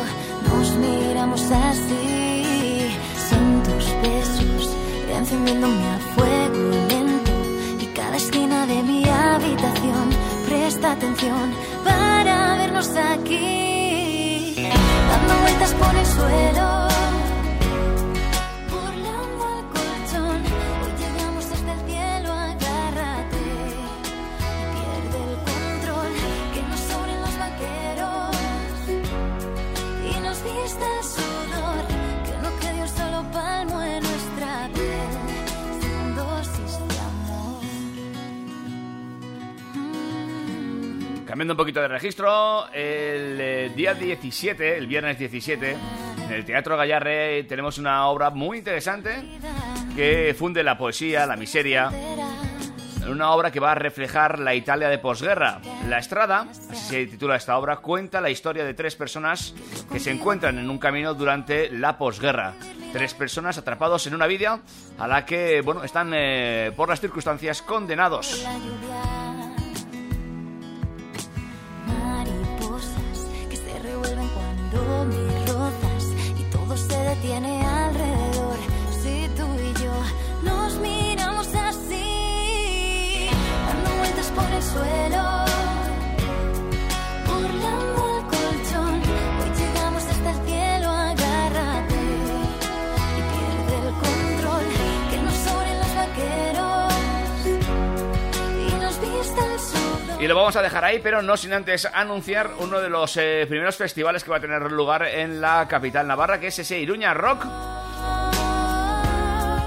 nos 0.49 0.67
miramos 0.77 1.41
así, 1.51 2.87
son 3.29 3.63
tus 3.63 3.85
besos 4.01 4.69
encendiéndome 5.17 5.85
a 5.89 5.99
fuego 6.15 6.69
lento 6.89 7.31
y 7.79 7.85
cada 7.87 8.17
esquina 8.17 8.65
de 8.65 8.83
mi 8.83 9.03
habitación 9.07 10.09
presta 10.47 10.91
atención 10.93 11.53
para 11.83 12.57
vernos 12.57 12.89
aquí, 12.95 14.55
dando 15.09 15.41
vueltas 15.41 15.73
por 15.73 15.95
el 15.95 16.05
suelo. 16.05 16.92
Cambiando 41.33 41.53
un 41.53 41.57
poquito 41.57 41.81
de 41.81 41.87
registro, 41.87 42.67
el 42.71 43.41
eh, 43.41 43.71
día 43.75 43.95
17, 43.95 44.77
el 44.77 44.85
viernes 44.85 45.17
17, 45.17 45.71
en 46.27 46.31
el 46.31 46.45
Teatro 46.45 46.77
Gallarre 46.77 47.43
tenemos 47.45 47.79
una 47.79 48.05
obra 48.05 48.29
muy 48.29 48.59
interesante 48.59 49.15
que 49.95 50.35
funde 50.37 50.61
la 50.61 50.77
poesía, 50.77 51.25
la 51.25 51.35
miseria, 51.35 51.89
una 53.09 53.31
obra 53.31 53.49
que 53.49 53.59
va 53.59 53.71
a 53.71 53.75
reflejar 53.75 54.37
la 54.37 54.53
Italia 54.53 54.89
de 54.89 54.99
posguerra. 54.99 55.59
La 55.89 55.97
Estrada, 55.97 56.45
así 56.69 56.75
se 56.75 57.07
titula 57.07 57.35
esta 57.35 57.57
obra, 57.57 57.77
cuenta 57.77 58.21
la 58.21 58.29
historia 58.29 58.63
de 58.63 58.75
tres 58.75 58.95
personas 58.95 59.55
que 59.91 59.99
se 59.99 60.11
encuentran 60.11 60.59
en 60.59 60.69
un 60.69 60.77
camino 60.77 61.15
durante 61.15 61.71
la 61.71 61.97
posguerra. 61.97 62.53
Tres 62.91 63.15
personas 63.15 63.57
atrapados 63.57 64.05
en 64.05 64.13
una 64.13 64.27
vida 64.27 64.59
a 64.99 65.07
la 65.07 65.25
que, 65.25 65.61
bueno, 65.61 65.83
están 65.83 66.11
eh, 66.13 66.71
por 66.75 66.89
las 66.89 67.01
circunstancias 67.01 67.63
condenados. 67.63 68.45
Cuando 74.73 75.05
me 75.05 75.45
rozas 75.45 76.05
y 76.37 76.43
todo 76.51 76.75
se 76.75 76.97
detiene 76.97 77.65
alrededor. 77.65 78.57
Si 79.01 79.29
tú 79.37 79.45
y 79.61 79.73
yo 79.83 79.93
nos 80.43 80.75
miramos 80.79 81.47
así, 81.53 83.29
dando 83.67 83.97
vueltas 83.97 84.31
por 84.31 84.45
el 84.51 84.63
suelo, 84.63 85.52
Y 100.23 100.27
lo 100.27 100.35
vamos 100.35 100.55
a 100.55 100.61
dejar 100.61 100.85
ahí, 100.85 101.01
pero 101.03 101.21
no 101.21 101.35
sin 101.35 101.51
antes 101.51 101.85
anunciar 101.93 102.51
uno 102.59 102.79
de 102.79 102.89
los 102.89 103.17
eh, 103.17 103.45
primeros 103.49 103.75
festivales 103.75 104.23
que 104.23 104.31
va 104.31 104.37
a 104.37 104.39
tener 104.39 104.71
lugar 104.71 105.03
en 105.03 105.41
la 105.41 105.67
capital 105.67 106.07
navarra, 106.07 106.39
que 106.39 106.47
es 106.47 106.57
ese 106.57 106.79
Iruña 106.79 107.13
Rock. 107.13 107.45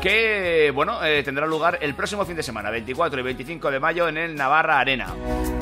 Que, 0.00 0.72
bueno, 0.74 1.04
eh, 1.04 1.22
tendrá 1.22 1.46
lugar 1.46 1.76
el 1.82 1.94
próximo 1.94 2.24
fin 2.24 2.36
de 2.36 2.42
semana, 2.42 2.70
24 2.70 3.20
y 3.20 3.22
25 3.22 3.70
de 3.70 3.80
mayo, 3.80 4.08
en 4.08 4.16
el 4.16 4.34
Navarra 4.34 4.78
Arena. 4.78 5.14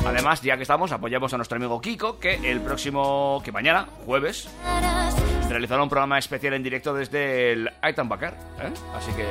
Además, 0.07 0.41
ya 0.43 0.57
que 0.57 0.63
estamos, 0.63 0.93
apoyamos 0.93 1.35
a 1.35 1.39
nuestro 1.39 1.57
amigo 1.57 1.81
Kiko, 1.81 2.21
que 2.21 2.35
el 2.49 2.61
próximo, 2.61 3.43
que 3.45 3.51
mañana, 3.51 3.89
jueves, 4.07 4.49
realizará 5.49 5.83
un 5.83 5.89
programa 5.89 6.21
especial 6.21 6.55
en 6.55 6.63
directo 6.63 6.95
desde 6.95 7.51
el 7.51 7.69
Aitambaker. 7.83 8.35
¿eh? 8.61 8.73
Así 8.95 9.11
que. 9.15 9.27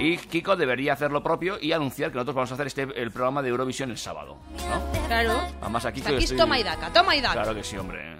Y 0.00 0.16
Kiko 0.16 0.56
debería 0.56 0.94
hacer 0.94 1.12
lo 1.12 1.22
propio 1.22 1.58
y 1.60 1.72
anunciar 1.72 2.10
que 2.10 2.14
nosotros 2.14 2.34
vamos 2.34 2.50
a 2.50 2.54
hacer 2.54 2.66
este 2.66 2.82
el 2.82 3.10
programa 3.10 3.42
de 3.42 3.50
Eurovisión 3.50 3.90
el 3.90 3.98
sábado. 3.98 4.38
¿no? 4.68 5.06
Claro. 5.06 5.40
Además 5.60 5.84
aquí, 5.84 6.02
Aquí 6.04 6.24
es 6.24 6.34
toma 6.34 6.58
y 6.58 6.62
daca, 6.62 6.90
toma 6.90 7.14
y 7.14 7.20
daca. 7.20 7.34
Claro 7.34 7.54
que 7.54 7.62
sí, 7.62 7.76
hombre. 7.76 8.16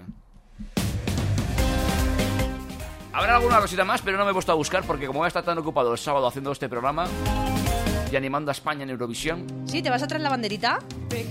Habrá 3.12 3.37
alguna 3.37 3.61
cosita 3.61 3.85
más, 3.85 4.03
pero 4.03 4.18
no 4.18 4.24
me 4.24 4.31
he 4.31 4.35
puesto 4.35 4.53
a 4.53 4.55
buscar 4.55 4.85
porque 4.85 5.07
como 5.07 5.20
voy 5.20 5.24
a 5.24 5.28
estar 5.28 5.43
tan 5.43 5.57
ocupado 5.59 5.93
el 5.93 5.99
sábado 5.99 6.26
haciendo 6.26 6.53
este 6.53 6.68
programa 6.68 7.07
y 8.11 8.16
animando 8.16 8.50
a 8.50 8.52
España 8.52 8.82
en 8.82 8.90
Eurovisión, 8.90 9.46
¿Sí? 9.66 9.82
¿Te 9.82 9.90
vas 9.90 10.02
a 10.02 10.06
traer 10.06 10.22
la 10.22 10.30
banderita? 10.30 10.78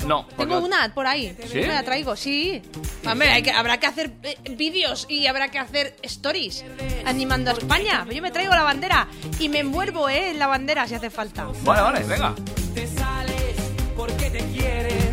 no. 0.06 0.26
Tengo 0.38 0.60
una 0.60 0.94
por 0.94 1.08
ahí. 1.08 1.36
¿Sí? 1.52 1.60
Me 1.60 1.68
la 1.68 1.84
traigo, 1.84 2.16
sí. 2.16 2.62
Hombre, 3.10 3.30
hay 3.30 3.42
que- 3.44 3.52
habrá 3.52 3.80
que 3.80 3.88
hacer 3.88 4.12
eh, 4.24 4.38
vídeos 4.56 5.06
y 5.10 5.28
habrá 5.28 5.50
que 5.50 5.60
hacer 5.60 5.96
stories 6.04 6.64
animando 7.06 7.52
a 7.52 7.54
España. 7.54 8.06
Yo 8.12 8.22
me 8.22 8.32
traigo 8.32 8.54
la 8.54 8.64
bandera 8.64 9.08
y 9.40 9.50
me 9.50 9.60
envuelvo 9.60 10.10
eh, 10.10 10.32
en 10.32 10.40
la 10.40 10.48
bandera 10.48 10.88
si 10.88 10.96
hace 10.96 11.10
falta. 11.10 11.48
Vale, 11.64 11.82
vale, 11.82 12.04
venga. 12.06 12.34
Te 12.74 12.88
sales 12.88 13.56
porque 13.96 14.30
te 14.30 14.40
quieres, 14.40 15.09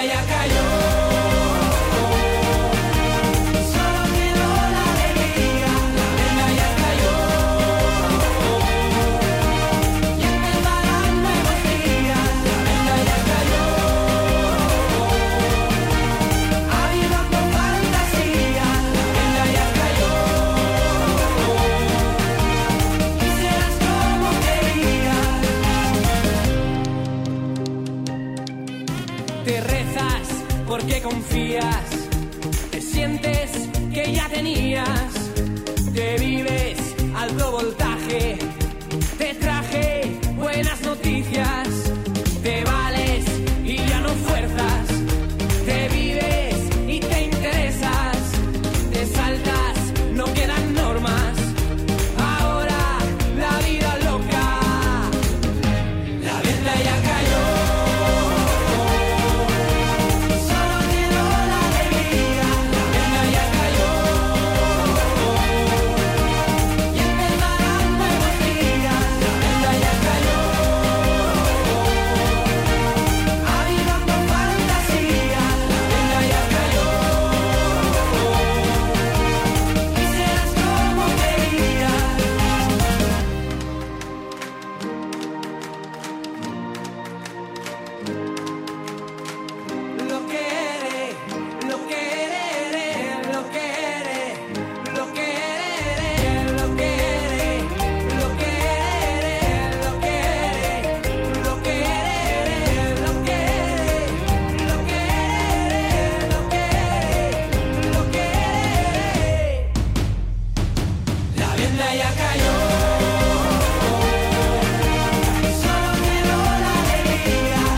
ya 0.00 0.24
cayó. 0.26 0.61
Confías. 31.12 32.08
Te 32.70 32.80
sientes 32.80 33.68
que 33.92 34.12
ya 34.14 34.28
tenías. 34.28 34.91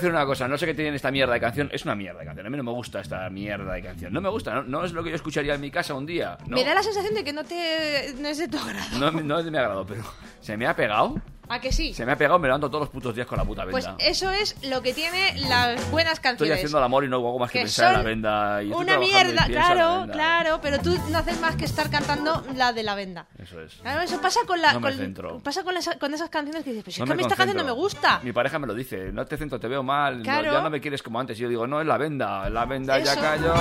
decir 0.00 0.10
una 0.10 0.24
cosa, 0.26 0.48
no 0.48 0.56
sé 0.58 0.66
qué 0.66 0.74
tiene 0.74 0.96
esta 0.96 1.10
mierda 1.10 1.34
de 1.34 1.40
canción. 1.40 1.68
Es 1.72 1.84
una 1.84 1.94
mierda 1.94 2.20
de 2.20 2.26
canción. 2.26 2.46
A 2.46 2.50
mí 2.50 2.56
no 2.56 2.62
me 2.62 2.72
gusta 2.72 3.00
esta 3.00 3.28
mierda 3.30 3.72
de 3.74 3.82
canción. 3.82 4.12
No 4.12 4.20
me 4.20 4.28
gusta, 4.28 4.54
no, 4.54 4.62
no 4.62 4.84
es 4.84 4.92
lo 4.92 5.02
que 5.02 5.10
yo 5.10 5.16
escucharía 5.16 5.54
en 5.54 5.60
mi 5.60 5.70
casa 5.70 5.94
un 5.94 6.06
día. 6.06 6.38
No, 6.46 6.56
Me 6.56 6.64
da 6.64 6.74
la 6.74 6.82
sensación 6.82 7.14
de 7.14 7.24
que 7.24 7.32
no 7.32 7.44
te 7.44 8.14
no 8.18 8.28
es 8.28 8.38
de 8.38 8.48
tu 8.48 8.58
agrado. 8.58 8.98
no, 8.98 9.10
no 9.10 9.38
es 9.38 9.44
de 9.44 9.50
mi 9.50 9.58
agrado, 9.58 9.86
pero 9.86 10.02
se 10.40 10.56
me 10.56 10.66
ha 10.66 10.74
pegado. 10.74 11.20
¿A 11.48 11.60
que 11.60 11.72
sí? 11.72 11.94
Se 11.94 12.04
me 12.04 12.12
ha 12.12 12.16
pegado, 12.16 12.38
me 12.38 12.48
levanto 12.48 12.68
todos 12.68 12.82
los 12.82 12.88
putos 12.90 13.14
días 13.14 13.26
con 13.26 13.38
la 13.38 13.44
puta 13.44 13.64
Pues 13.70 13.84
venda. 13.86 14.04
eso 14.04 14.30
es 14.30 14.56
lo 14.68 14.82
que 14.82 14.92
tiene 14.92 15.34
las 15.48 15.90
buenas 15.90 16.14
Estoy 16.14 16.22
canciones. 16.22 16.54
haciendo 16.56 16.78
el 16.78 16.84
amor 16.84 17.04
y 17.04 17.08
no 17.08 17.16
hago 17.16 17.38
más 17.38 17.50
que, 17.50 17.58
que 17.60 17.64
pensar 17.64 17.92
en 17.92 17.98
la 17.98 18.02
venda. 18.04 18.62
Y 18.62 18.70
estoy 18.70 18.82
Una 18.84 18.94
y 18.94 18.98
mierda, 18.98 19.32
la 19.32 19.46
claro, 19.46 19.98
venda. 20.00 20.12
claro, 20.14 20.58
pero 20.62 20.78
tú 20.80 20.96
no 21.10 21.18
haces 21.18 21.40
más 21.40 21.56
que 21.56 21.64
estar 21.64 21.90
cantando 21.90 22.44
la 22.54 22.72
de 22.72 22.82
la 22.82 22.94
venda. 22.94 23.26
Eso 23.38 23.60
es. 23.60 23.74
Claro, 23.74 24.02
eso 24.02 24.20
pasa 24.20 24.40
con 24.46 24.60
la 24.60 24.72
No 24.74 24.80
con- 24.80 25.40
pasa 25.42 25.62
con, 25.64 25.74
con 25.98 26.14
esas 26.14 26.28
canciones 26.30 26.64
que 26.64 26.70
dices, 26.70 26.84
pues 26.84 26.98
No 26.98 27.04
es 27.04 27.08
que 27.08 27.12
a 27.12 27.16
mí 27.16 27.22
esta 27.22 27.36
canción 27.36 27.56
no 27.56 27.64
me 27.64 27.72
gusta. 27.72 28.20
Mi 28.22 28.32
pareja 28.32 28.58
me 28.58 28.66
lo 28.66 28.74
dice, 28.74 29.10
no 29.12 29.24
te 29.24 29.36
centro, 29.36 29.58
te 29.58 29.68
veo 29.68 29.82
mal, 29.82 30.18
no- 30.18 30.24
ya 30.24 30.60
no 30.60 30.70
me 30.70 30.80
quieres 30.80 31.02
como 31.02 31.18
antes. 31.20 31.38
Y 31.38 31.42
yo 31.42 31.48
digo, 31.48 31.66
no, 31.66 31.80
es 31.80 31.86
la 31.86 31.96
venda, 31.98 32.48
la 32.50 32.64
venda 32.66 32.98
ya 32.98 33.14
cayó. 33.18 33.54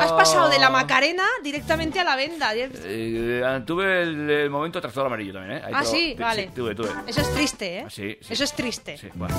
Has 0.00 0.12
pasado 0.12 0.48
de 0.48 0.58
la 0.58 0.70
Macarena 0.70 1.24
directamente 1.42 2.00
a 2.00 2.04
la 2.04 2.16
venda. 2.16 2.52
Eh, 2.54 3.62
tuve 3.66 4.02
el, 4.02 4.30
el 4.30 4.50
momento 4.50 4.80
tractor 4.80 5.06
amarillo 5.06 5.32
también, 5.34 5.58
¿eh? 5.58 5.62
Ahí 5.64 5.72
Ah, 5.74 5.82
todo- 5.82 5.92
sí, 5.92 6.16
vale. 6.18 6.50
tuve, 6.54 6.74
tuve. 6.74 6.88
Eso 7.06 7.20
es 7.28 7.34
triste, 7.34 7.78
¿eh? 7.78 7.82
Ah, 7.86 7.90
sí, 7.90 8.18
sí. 8.20 8.32
Eso 8.32 8.44
es 8.44 8.52
triste. 8.54 8.98
Sí, 8.98 9.08
bueno. 9.14 9.36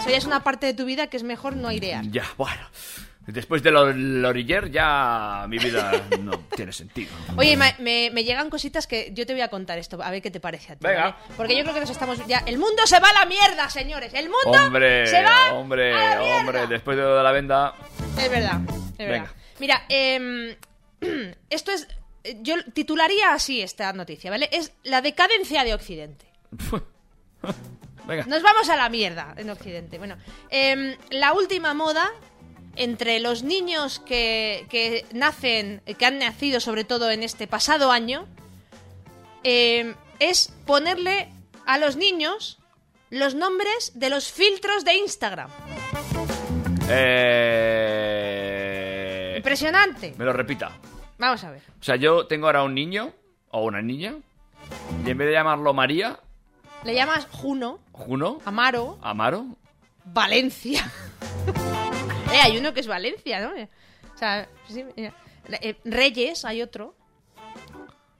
Eso 0.00 0.10
ya 0.10 0.16
es 0.16 0.24
una 0.24 0.42
parte 0.42 0.66
de 0.66 0.74
tu 0.74 0.84
vida 0.84 1.08
que 1.08 1.16
es 1.16 1.22
mejor 1.22 1.56
no 1.56 1.68
airear. 1.68 2.04
Ya, 2.10 2.24
bueno. 2.36 2.62
Después 3.26 3.62
de 3.62 3.70
lo, 3.70 3.92
Loriller 3.92 4.70
ya 4.72 5.44
mi 5.48 5.58
vida 5.58 5.92
no 6.20 6.32
tiene 6.56 6.72
sentido. 6.72 7.10
Oye, 7.36 7.56
me, 7.56 7.76
me- 7.78 8.10
me 8.12 8.24
llegan 8.24 8.50
cositas 8.50 8.86
que 8.86 9.10
yo 9.14 9.24
te 9.26 9.34
voy 9.34 9.42
a 9.42 9.48
contar 9.48 9.78
esto, 9.78 10.02
a 10.02 10.10
ver 10.10 10.20
qué 10.22 10.30
te 10.30 10.40
parece 10.40 10.72
a 10.72 10.76
ti. 10.76 10.84
Venga. 10.86 11.02
¿vale? 11.02 11.14
Porque 11.36 11.56
yo 11.56 11.62
creo 11.62 11.74
que 11.74 11.80
nos 11.80 11.90
estamos 11.90 12.26
ya. 12.26 12.38
El 12.46 12.58
mundo 12.58 12.86
se 12.86 12.98
va 12.98 13.08
a 13.08 13.12
la 13.12 13.26
mierda, 13.26 13.68
señores. 13.70 14.12
El 14.14 14.30
mundo 14.30 14.50
Hombre, 14.66 15.06
se 15.06 15.22
va. 15.22 15.52
hombre, 15.52 15.92
a 15.92 15.96
la 15.96 16.20
mierda. 16.22 16.36
hombre, 16.40 16.66
después 16.66 16.96
de 16.96 17.02
lo 17.04 17.16
de 17.18 17.22
la 17.22 17.32
venda... 17.32 17.74
Es 18.18 18.30
verdad, 18.30 18.60
es 18.66 18.98
verdad. 18.98 19.12
Venga. 19.28 19.34
Mira, 19.60 19.84
em, 19.88 20.56
esto 21.50 21.70
es. 21.72 21.86
Yo 22.42 22.54
titularía 22.74 23.32
así 23.32 23.62
esta 23.62 23.92
noticia, 23.94 24.30
¿vale? 24.30 24.48
Es 24.52 24.72
la 24.82 25.00
decadencia 25.02 25.62
de 25.64 25.72
Occidente. 25.72 26.26
Venga. 28.06 28.24
Nos 28.26 28.42
vamos 28.42 28.68
a 28.68 28.76
la 28.76 28.88
mierda 28.88 29.34
en 29.36 29.50
Occidente. 29.50 29.98
Bueno, 29.98 30.16
em, 30.48 30.96
la 31.10 31.32
última 31.32 31.74
moda 31.74 32.10
entre 32.76 33.20
los 33.20 33.42
niños 33.42 33.98
que, 34.00 34.66
que 34.68 35.04
nacen, 35.12 35.82
que 35.98 36.06
han 36.06 36.18
nacido 36.18 36.60
sobre 36.60 36.84
todo 36.84 37.10
en 37.10 37.22
este 37.22 37.46
pasado 37.46 37.90
año, 37.90 38.26
em, 39.42 39.94
es 40.18 40.52
ponerle 40.66 41.28
a 41.66 41.78
los 41.78 41.96
niños 41.96 42.58
los 43.10 43.34
nombres 43.34 43.92
de 43.94 44.08
los 44.10 44.30
filtros 44.30 44.84
de 44.84 44.94
Instagram. 44.94 45.50
Eh... 46.88 48.00
Impresionante. 49.36 50.14
Me 50.16 50.24
lo 50.24 50.32
repita. 50.32 50.72
Vamos 51.18 51.44
a 51.44 51.50
ver. 51.50 51.62
O 51.80 51.82
sea, 51.82 51.96
yo 51.96 52.26
tengo 52.26 52.46
ahora 52.46 52.62
un 52.62 52.74
niño 52.74 53.12
o 53.50 53.64
una 53.64 53.82
niña 53.82 54.14
y 55.04 55.10
en 55.10 55.18
vez 55.18 55.26
de 55.28 55.32
llamarlo 55.32 55.74
María, 55.74 56.20
Le 56.84 56.94
llamas 56.94 57.26
Juno, 57.30 57.78
Juno, 57.92 58.38
Amaro, 58.44 58.98
Amaro, 59.02 59.44
Valencia. 60.04 60.90
eh, 62.32 62.38
hay 62.42 62.56
uno 62.56 62.72
que 62.72 62.80
es 62.80 62.86
Valencia, 62.86 63.40
¿no? 63.40 63.50
O 63.50 64.18
sea, 64.18 64.48
sí, 64.68 64.84
mira. 64.96 65.12
Eh, 65.60 65.76
Reyes, 65.84 66.44
hay 66.44 66.62
otro. 66.62 66.94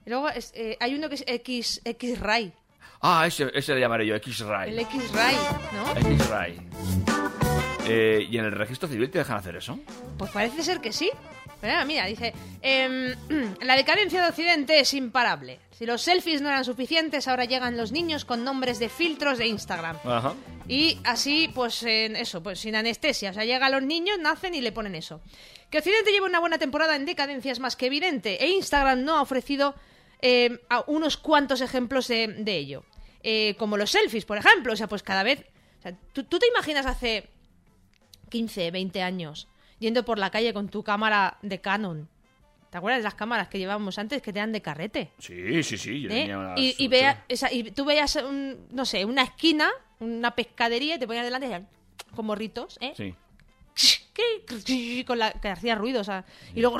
Y 0.05 0.09
luego 0.09 0.29
es- 0.29 0.51
eh, 0.55 0.77
hay 0.79 0.93
uno 0.95 1.09
que 1.09 1.15
es 1.15 1.23
X, 1.27 1.81
X 1.85 2.19
Ray. 2.19 2.53
Ah, 3.01 3.25
ese, 3.25 3.49
ese 3.55 3.73
le 3.73 3.79
llamaré 3.81 4.05
yo, 4.05 4.13
X-Ray. 4.15 4.71
El 4.73 4.79
X-Ray, 4.79 5.35
¿no? 5.73 6.11
X-Ray. 6.11 6.61
Eh, 7.87 8.27
¿Y 8.29 8.37
en 8.37 8.45
el 8.45 8.51
registro 8.51 8.87
civil 8.87 9.09
te 9.09 9.17
dejan 9.17 9.37
hacer 9.37 9.55
eso? 9.55 9.79
Pues 10.19 10.29
parece 10.29 10.61
ser 10.61 10.81
que 10.81 10.93
sí. 10.93 11.09
Mira, 11.61 11.85
mira, 11.85 12.05
dice, 12.05 12.33
em, 12.61 13.15
la 13.61 13.75
decadencia 13.75 14.21
de 14.21 14.29
Occidente 14.29 14.79
es 14.79 14.93
imparable. 14.93 15.59
Si 15.71 15.85
los 15.85 16.01
selfies 16.01 16.41
no 16.41 16.49
eran 16.49 16.65
suficientes, 16.65 17.27
ahora 17.27 17.45
llegan 17.45 17.77
los 17.77 17.91
niños 17.91 18.25
con 18.25 18.43
nombres 18.43 18.79
de 18.79 18.89
filtros 18.89 19.37
de 19.37 19.47
Instagram. 19.47 19.97
Ajá. 20.03 20.33
Y 20.67 20.99
así, 21.03 21.49
pues 21.53 21.83
en 21.83 22.15
eso, 22.15 22.41
pues 22.41 22.59
sin 22.59 22.75
anestesia. 22.75 23.31
O 23.31 23.33
sea, 23.33 23.45
llegan 23.45 23.71
los 23.71 23.83
niños, 23.83 24.19
nacen 24.19 24.55
y 24.55 24.61
le 24.61 24.71
ponen 24.71 24.95
eso. 24.95 25.21
Que 25.69 25.79
Occidente 25.79 26.11
lleva 26.11 26.27
una 26.27 26.39
buena 26.39 26.57
temporada 26.57 26.95
en 26.95 27.05
decadencia 27.05 27.51
es 27.51 27.59
más 27.59 27.75
que 27.75 27.87
evidente. 27.87 28.43
E 28.43 28.49
Instagram 28.49 29.03
no 29.03 29.17
ha 29.17 29.21
ofrecido 29.21 29.75
eh, 30.21 30.59
a 30.69 30.83
unos 30.87 31.17
cuantos 31.17 31.61
ejemplos 31.61 32.07
de, 32.07 32.27
de 32.27 32.57
ello. 32.57 32.83
Eh, 33.23 33.55
como 33.57 33.77
los 33.77 33.91
selfies, 33.91 34.25
por 34.25 34.37
ejemplo. 34.37 34.73
O 34.73 34.75
sea, 34.75 34.87
pues 34.87 35.03
cada 35.03 35.23
vez... 35.23 35.45
o 35.79 35.81
sea, 35.81 35.95
¿tú, 36.13 36.23
tú 36.23 36.39
te 36.39 36.47
imaginas 36.47 36.85
hace 36.85 37.29
15, 38.29 38.71
20 38.71 39.01
años 39.01 39.47
yendo 39.81 40.05
por 40.05 40.17
la 40.17 40.29
calle 40.29 40.53
con 40.53 40.69
tu 40.69 40.83
cámara 40.83 41.37
de 41.41 41.59
Canon? 41.59 42.07
¿Te 42.69 42.77
acuerdas 42.77 42.99
de 42.99 43.03
las 43.03 43.15
cámaras 43.15 43.49
que 43.49 43.59
llevábamos 43.59 43.97
antes 43.99 44.21
que 44.21 44.31
te 44.31 44.39
dan 44.39 44.53
de 44.53 44.61
carrete? 44.61 45.11
Sí, 45.17 45.61
sí, 45.63 45.77
sí. 45.77 46.01
Yo 46.03 46.09
¿eh? 46.09 46.13
tenía 46.21 46.37
una 46.37 46.53
y, 46.55 46.73
y, 46.77 46.87
vea- 46.87 47.25
esa- 47.27 47.51
y 47.51 47.69
tú 47.71 47.83
veías, 47.83 48.15
un- 48.15 48.67
no 48.71 48.85
sé, 48.85 49.03
una 49.03 49.23
esquina, 49.23 49.69
una 49.99 50.31
pescadería 50.31 50.95
y 50.95 50.99
te 50.99 51.05
ponías 51.05 51.25
delante 51.25 51.47
y 51.47 51.51
hacían 51.51 51.67
con 52.15 52.25
morritos, 52.27 52.77
¿eh? 52.79 52.93
Sí. 52.95 53.13
¿Qué? 54.13 55.03
Con 55.05 55.17
la, 55.19 55.31
que 55.31 55.47
hacía 55.49 55.75
ruido, 55.75 56.01
o 56.01 56.03
sea, 56.03 56.23
y 56.53 56.61
luego 56.61 56.77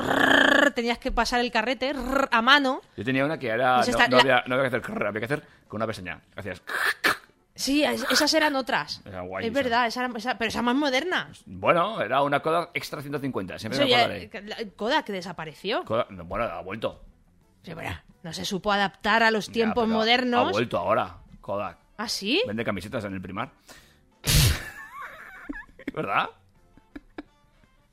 tenías 0.74 0.98
que 0.98 1.10
pasar 1.10 1.40
el 1.40 1.50
carrete 1.50 1.92
a 2.30 2.42
mano. 2.42 2.80
Yo 2.96 3.04
tenía 3.04 3.24
una 3.24 3.38
que 3.38 3.48
era. 3.48 3.78
No, 3.78 3.82
esta- 3.82 4.08
no 4.08 4.16
la- 4.16 4.22
había, 4.22 4.44
no 4.46 4.54
había 4.54 4.70
que 4.70 4.76
hacer 4.76 5.06
había 5.06 5.20
que 5.20 5.24
hacer 5.26 5.42
con 5.68 5.78
una 5.78 5.86
pestaña. 5.86 6.20
Hacías. 6.36 6.62
Sí, 7.54 7.84
es- 7.84 8.04
esas 8.10 8.32
eran 8.34 8.56
otras. 8.56 9.02
Era 9.04 9.20
guay 9.20 9.44
es 9.44 9.50
esa. 9.52 9.62
verdad, 9.62 9.86
esa 9.86 10.38
pero 10.38 10.48
esa 10.48 10.62
más 10.62 10.74
moderna. 10.74 11.30
Bueno, 11.44 12.00
era 12.00 12.22
una 12.22 12.40
Kodak 12.40 12.70
Extra 12.74 13.02
150. 13.02 13.58
Siempre 13.58 13.76
Eso 13.78 13.84
me 13.84 13.90
ya- 13.90 13.98
acordaré. 14.04 14.64
la- 14.64 14.70
Kodak 14.74 15.06
desapareció. 15.08 15.84
Kodak- 15.84 16.08
no, 16.10 16.24
bueno, 16.24 16.44
ha 16.44 16.60
vuelto. 16.62 17.04
Sí, 17.62 17.74
bueno, 17.74 17.94
no 18.22 18.32
se 18.32 18.44
supo 18.44 18.72
adaptar 18.72 19.22
a 19.22 19.30
los 19.30 19.48
Ya, 19.48 19.52
tiempos 19.52 19.86
modernos. 19.86 20.48
Ha 20.48 20.50
vuelto 20.50 20.78
ahora, 20.78 21.18
Kodak. 21.40 21.78
¿Ah, 21.98 22.08
sí? 22.08 22.42
Vende 22.46 22.64
camisetas 22.64 23.04
en 23.04 23.12
el 23.14 23.20
primar. 23.20 23.50
¿Verdad? 25.94 26.30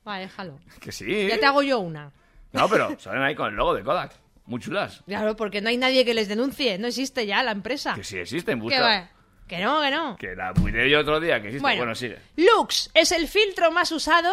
Vale, 0.04 0.22
déjalo. 0.22 0.58
Que 0.80 0.90
sí. 0.90 1.28
Ya 1.28 1.38
te 1.38 1.46
hago 1.46 1.62
yo 1.62 1.78
una. 1.80 2.10
No, 2.52 2.68
pero 2.68 2.98
salen 2.98 3.22
ahí 3.22 3.34
con 3.34 3.48
el 3.48 3.54
logo 3.54 3.74
de 3.74 3.82
Kodak. 3.84 4.12
Muy 4.46 4.58
chulas. 4.60 5.02
Claro, 5.06 5.36
porque 5.36 5.60
no 5.60 5.68
hay 5.68 5.76
nadie 5.76 6.04
que 6.04 6.14
les 6.14 6.26
denuncie. 6.28 6.78
No 6.78 6.88
existe 6.88 7.26
ya 7.26 7.42
la 7.42 7.52
empresa. 7.52 7.94
Que 7.94 8.02
sí 8.02 8.18
existen, 8.18 8.58
¿Qué 8.58 8.62
busca. 8.62 9.10
Que 9.56 9.64
no, 9.64 9.80
que 9.80 9.90
no. 9.90 10.16
Que 10.16 10.34
la 10.36 10.52
miré 10.54 10.88
yo 10.88 11.00
otro 11.00 11.18
día, 11.20 11.40
que 11.40 11.48
existe. 11.48 11.60
Bueno. 11.62 11.78
Bueno, 11.78 11.94
sigue. 11.94 12.18
Lux 12.36 12.90
es 12.94 13.10
el 13.12 13.26
filtro 13.28 13.70
más 13.72 13.90
usado 13.92 14.32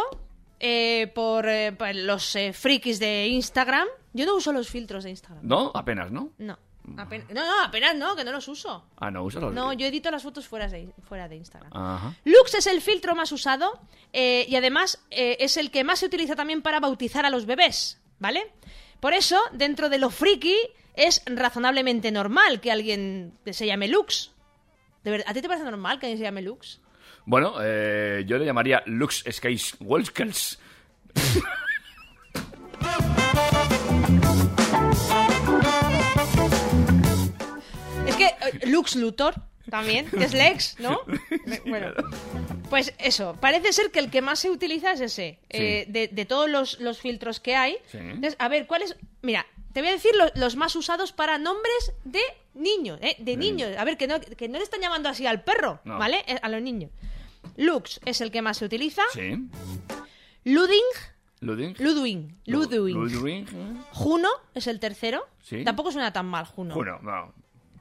eh, 0.60 1.12
por, 1.16 1.48
eh, 1.50 1.72
por 1.72 1.94
los 1.96 2.36
eh, 2.36 2.54
frikis 2.54 3.00
de 3.00 3.28
Instagram. 3.28 3.88
Yo 4.14 4.26
no 4.26 4.36
uso 4.36 4.52
los 4.54 4.70
filtros 4.70 5.04
de 5.04 5.10
Instagram. 5.10 5.46
¿No? 5.46 5.72
Apenas, 5.74 6.12
¿no? 6.12 6.30
No. 6.38 6.58
Apen- 6.96 7.26
no, 7.34 7.46
no, 7.46 7.64
apenas 7.66 7.96
no, 7.96 8.16
que 8.16 8.24
no 8.24 8.32
los 8.32 8.48
uso. 8.48 8.86
Ah, 8.96 9.12
no, 9.12 9.24
usa 9.24 9.42
los 9.42 9.54
No, 9.54 9.74
yo 9.74 9.88
edito 9.88 10.10
las 10.10 10.24
fotos 10.24 10.48
fuera 10.48 10.68
de, 10.70 10.88
fuera 11.04 11.28
de 11.28 11.36
Instagram. 11.36 11.70
Ajá. 11.76 12.14
Lux 12.24 12.54
es 12.54 12.66
el 12.68 12.80
filtro 12.82 13.14
más 13.14 13.32
usado 13.34 13.78
eh, 14.14 14.46
y 14.48 14.56
además 14.56 15.04
eh, 15.12 15.36
es 15.42 15.58
el 15.58 15.70
que 15.70 15.84
más 15.84 16.00
se 16.00 16.06
utiliza 16.06 16.36
también 16.36 16.62
para 16.62 16.80
bautizar 16.80 17.26
a 17.26 17.30
los 17.30 17.46
bebés, 17.46 18.00
¿vale? 18.20 18.54
Por 19.02 19.14
eso, 19.14 19.38
dentro 19.52 19.90
de 19.90 19.98
lo 19.98 20.10
friki, 20.10 20.56
es 20.96 21.22
razonablemente 21.26 22.10
normal 22.12 22.62
que 22.62 22.72
alguien 22.72 23.34
se 23.52 23.66
llame 23.66 23.90
Lux. 23.90 24.32
De 25.08 25.12
verdad, 25.12 25.28
¿A 25.30 25.34
ti 25.34 25.42
te 25.42 25.48
parece 25.48 25.64
normal 25.64 26.00
que 26.02 26.08
alguien 26.08 26.18
se 26.18 26.26
llame 26.26 26.42
Lux? 26.42 26.82
Bueno, 27.24 27.54
eh, 27.62 28.26
yo 28.28 28.38
le 28.38 28.44
llamaría 28.44 28.84
Lux 28.88 29.24
Skates 29.32 29.78
Wolskels. 29.80 30.60
Es 38.06 38.16
que 38.18 38.26
eh, 38.26 38.34
Lux 38.66 38.98
Luthor 38.98 39.36
también, 39.70 40.08
que 40.08 40.26
es 40.26 40.34
Lex, 40.34 40.78
¿no? 40.82 41.00
Bueno, 41.66 41.94
pues 42.70 42.94
eso, 42.98 43.38
parece 43.40 43.72
ser 43.72 43.92
que 43.92 44.00
el 44.00 44.12
que 44.12 44.22
más 44.22 44.40
se 44.40 44.50
utiliza 44.50 44.92
es 44.92 45.00
ese, 45.00 45.40
eh, 45.48 45.86
de, 45.88 46.10
de 46.10 46.26
todos 46.26 46.50
los, 46.50 46.82
los 46.82 47.00
filtros 47.00 47.40
que 47.40 47.56
hay. 47.56 47.78
Sí. 47.90 47.98
Entonces, 47.98 48.36
a 48.40 48.50
ver, 48.50 48.68
¿cuáles? 48.68 48.98
Mira, 49.22 49.46
te 49.78 49.82
voy 49.82 49.90
a 49.90 49.94
decir 49.94 50.16
lo- 50.16 50.32
los 50.34 50.56
más 50.56 50.76
usados 50.76 51.12
para 51.14 51.38
nombres 51.38 51.94
de 52.04 52.20
niños, 52.56 52.98
¿eh? 53.00 53.16
De 53.20 53.38
niños. 53.38 53.78
A 53.78 53.84
ver, 53.84 53.96
que 53.96 54.08
no, 54.08 54.20
que 54.20 54.48
no 54.50 54.58
le 54.58 54.64
están 54.64 54.82
llamando 54.82 55.08
así 55.08 55.28
al 55.28 55.44
perro, 55.44 55.80
No. 55.84 56.00
¿vale? 56.00 56.24
Eh, 56.26 56.40
A 56.42 56.50
los 56.50 56.64
niños. 56.64 56.90
Lux 57.58 58.00
es 58.04 58.20
el 58.22 58.32
que 58.32 58.42
más 58.42 58.58
se 58.58 58.66
utiliza. 58.66 59.04
Sí. 59.14 59.38
Luding, 60.46 60.82
Ludwig. 61.42 61.80
Ludwing, 61.80 62.38
Ludwig. 62.48 62.96
Ludwig. 62.96 63.48
Juno 63.92 64.30
es 64.56 64.66
el 64.66 64.80
tercero. 64.80 65.28
Sí. 65.44 65.64
Tampoco 65.64 65.92
suena 65.92 66.12
tan 66.12 66.26
mal, 66.26 66.46
Juno. 66.46 66.74
Bueno, 66.74 66.98
no. 67.04 67.32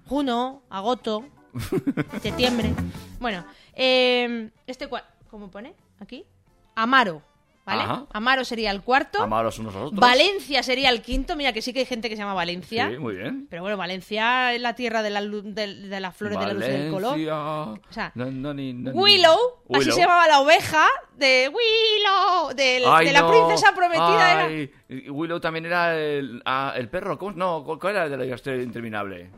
Juno, 0.07 0.65
agoto, 0.69 1.25
septiembre. 2.21 2.75
Bueno, 3.21 3.43
eh, 3.73 4.51
este 4.67 4.87
cual, 4.89 5.05
¿cómo 5.31 5.51
pone? 5.51 5.73
Aquí. 5.99 6.27
Amaro, 6.75 7.23
¿vale? 7.67 7.83
Ajá. 7.83 8.07
Amaro 8.13 8.45
sería 8.45 8.71
el 8.71 8.81
cuarto. 8.83 9.21
Amados 9.23 9.59
unos 9.59 9.75
a 9.75 9.79
los 9.81 9.87
otros. 9.89 10.01
Valencia 10.01 10.63
sería 10.63 10.89
el 10.89 11.03
quinto. 11.03 11.37
Mira 11.37 11.53
que 11.53 11.61
sí 11.61 11.73
que 11.73 11.81
hay 11.81 11.85
gente 11.85 12.09
que 12.09 12.17
se 12.17 12.23
llama 12.23 12.33
Valencia. 12.35 12.89
Sí, 12.91 12.97
muy 12.99 13.17
bien. 13.17 13.47
Pero 13.51 13.63
bueno, 13.63 13.77
Valencia 13.77 14.55
es 14.55 14.61
la 14.63 14.75
tierra 14.75 15.03
de, 15.03 15.11
la 15.11 15.21
de, 15.21 15.75
de 15.75 16.01
las 16.01 16.17
flores 16.17 16.39
de 16.39 16.47
la 16.47 16.53
luz 16.55 16.65
y 16.65 16.69
del 16.71 16.91
color. 16.93 17.19
O 17.19 17.93
sea, 17.93 18.13
No, 18.15 18.27
no, 18.27 18.55
ni- 18.55 18.73
no, 18.73 18.93
ni- 18.93 18.99
Willow, 18.99 19.39
así 19.75 19.91
se 19.93 20.01
llamaba 20.01 20.27
la 20.29 20.41
oveja 20.41 20.87
de 21.17 21.49
Willow, 21.53 22.51
Ay, 22.95 23.07
de 23.07 23.13
la 23.13 23.29
princesa 23.29 23.75
prometida. 23.75 24.33
era- 24.33 24.45
Ay, 24.47 24.71
Willow 25.11 25.41
también 25.41 25.67
era 25.67 25.95
el, 25.99 26.41
ah, 26.45 26.73
el 26.77 26.89
perro. 26.89 27.19
¿Cómo? 27.19 27.33
No, 27.33 27.65
¿cuál 27.65 27.95
era 27.97 28.05
el 28.05 28.11
de 28.11 28.17
la 28.17 28.35
historia 28.35 28.63
interminable? 28.63 29.31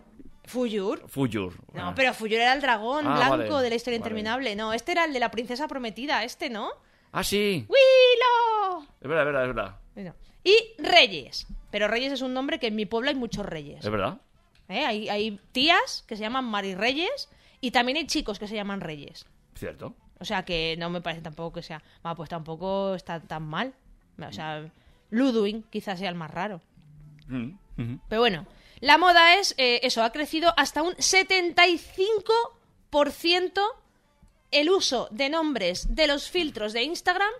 Fuyur. 0.44 1.04
Fuyur. 1.08 1.52
No, 1.74 1.88
Ah. 1.88 1.92
pero 1.94 2.14
Fuyur 2.14 2.40
era 2.40 2.54
el 2.54 2.60
dragón 2.62 3.06
Ah, 3.06 3.16
blanco 3.16 3.30
vale, 3.54 3.64
de 3.64 3.68
la 3.70 3.74
historia 3.76 3.98
vale. 3.98 4.08
interminable. 4.08 4.56
No, 4.56 4.72
este 4.72 4.92
era 4.92 5.04
el 5.04 5.12
de 5.12 5.20
la 5.20 5.30
princesa 5.30 5.68
prometida, 5.68 6.24
este, 6.24 6.48
¿no? 6.48 6.70
Ah, 7.12 7.24
sí. 7.24 7.66
¡Willow! 7.68 8.86
Es 9.00 9.08
verdad, 9.08 9.22
es 9.22 9.26
verdad, 9.26 9.48
es 9.48 9.54
verdad. 9.54 9.76
Y 10.44 10.56
Reyes. 10.78 11.46
Pero 11.70 11.88
Reyes 11.88 12.12
es 12.12 12.22
un 12.22 12.32
nombre 12.32 12.58
que 12.58 12.68
en 12.68 12.76
mi 12.76 12.86
pueblo 12.86 13.10
hay 13.10 13.16
muchos 13.16 13.44
Reyes. 13.44 13.84
Es 13.84 13.90
verdad. 13.90 14.18
¿Eh? 14.68 14.84
Hay, 14.84 15.08
hay 15.08 15.40
tías 15.52 16.04
que 16.06 16.16
se 16.16 16.22
llaman 16.22 16.44
Mari 16.44 16.74
Reyes 16.74 17.28
y 17.60 17.70
también 17.70 17.98
hay 17.98 18.06
chicos 18.06 18.38
que 18.38 18.48
se 18.48 18.54
llaman 18.54 18.80
Reyes. 18.80 19.26
Cierto. 19.54 19.94
O 20.20 20.24
sea 20.24 20.44
que 20.44 20.76
no 20.78 20.90
me 20.90 21.00
parece 21.00 21.22
tampoco 21.22 21.54
que 21.54 21.62
sea. 21.62 21.82
Pues 22.16 22.28
tampoco 22.28 22.94
está 22.94 23.20
tan 23.20 23.44
mal. 23.44 23.74
O 24.18 24.32
sea, 24.32 24.70
Ludwig 25.10 25.64
quizás 25.70 25.98
sea 25.98 26.08
el 26.08 26.14
más 26.14 26.30
raro. 26.30 26.60
Mm. 27.28 27.52
Pero 28.08 28.20
bueno, 28.20 28.46
la 28.80 28.98
moda 28.98 29.36
es, 29.36 29.54
eh, 29.56 29.80
eso, 29.82 30.02
ha 30.02 30.10
crecido 30.10 30.52
hasta 30.56 30.82
un 30.82 30.94
75% 30.94 33.60
el 34.50 34.70
uso 34.70 35.08
de 35.10 35.28
nombres 35.28 35.94
de 35.94 36.06
los 36.06 36.30
filtros 36.30 36.72
de 36.72 36.82
Instagram 36.82 37.30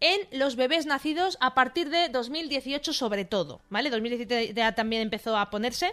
en 0.00 0.38
los 0.38 0.56
bebés 0.56 0.86
nacidos 0.86 1.38
a 1.40 1.54
partir 1.54 1.88
de 1.88 2.08
2018 2.08 2.92
sobre 2.92 3.24
todo, 3.24 3.60
¿vale? 3.70 3.90
2017 3.90 4.52
ya 4.54 4.74
también 4.74 5.02
empezó 5.02 5.36
a 5.36 5.48
ponerse, 5.48 5.92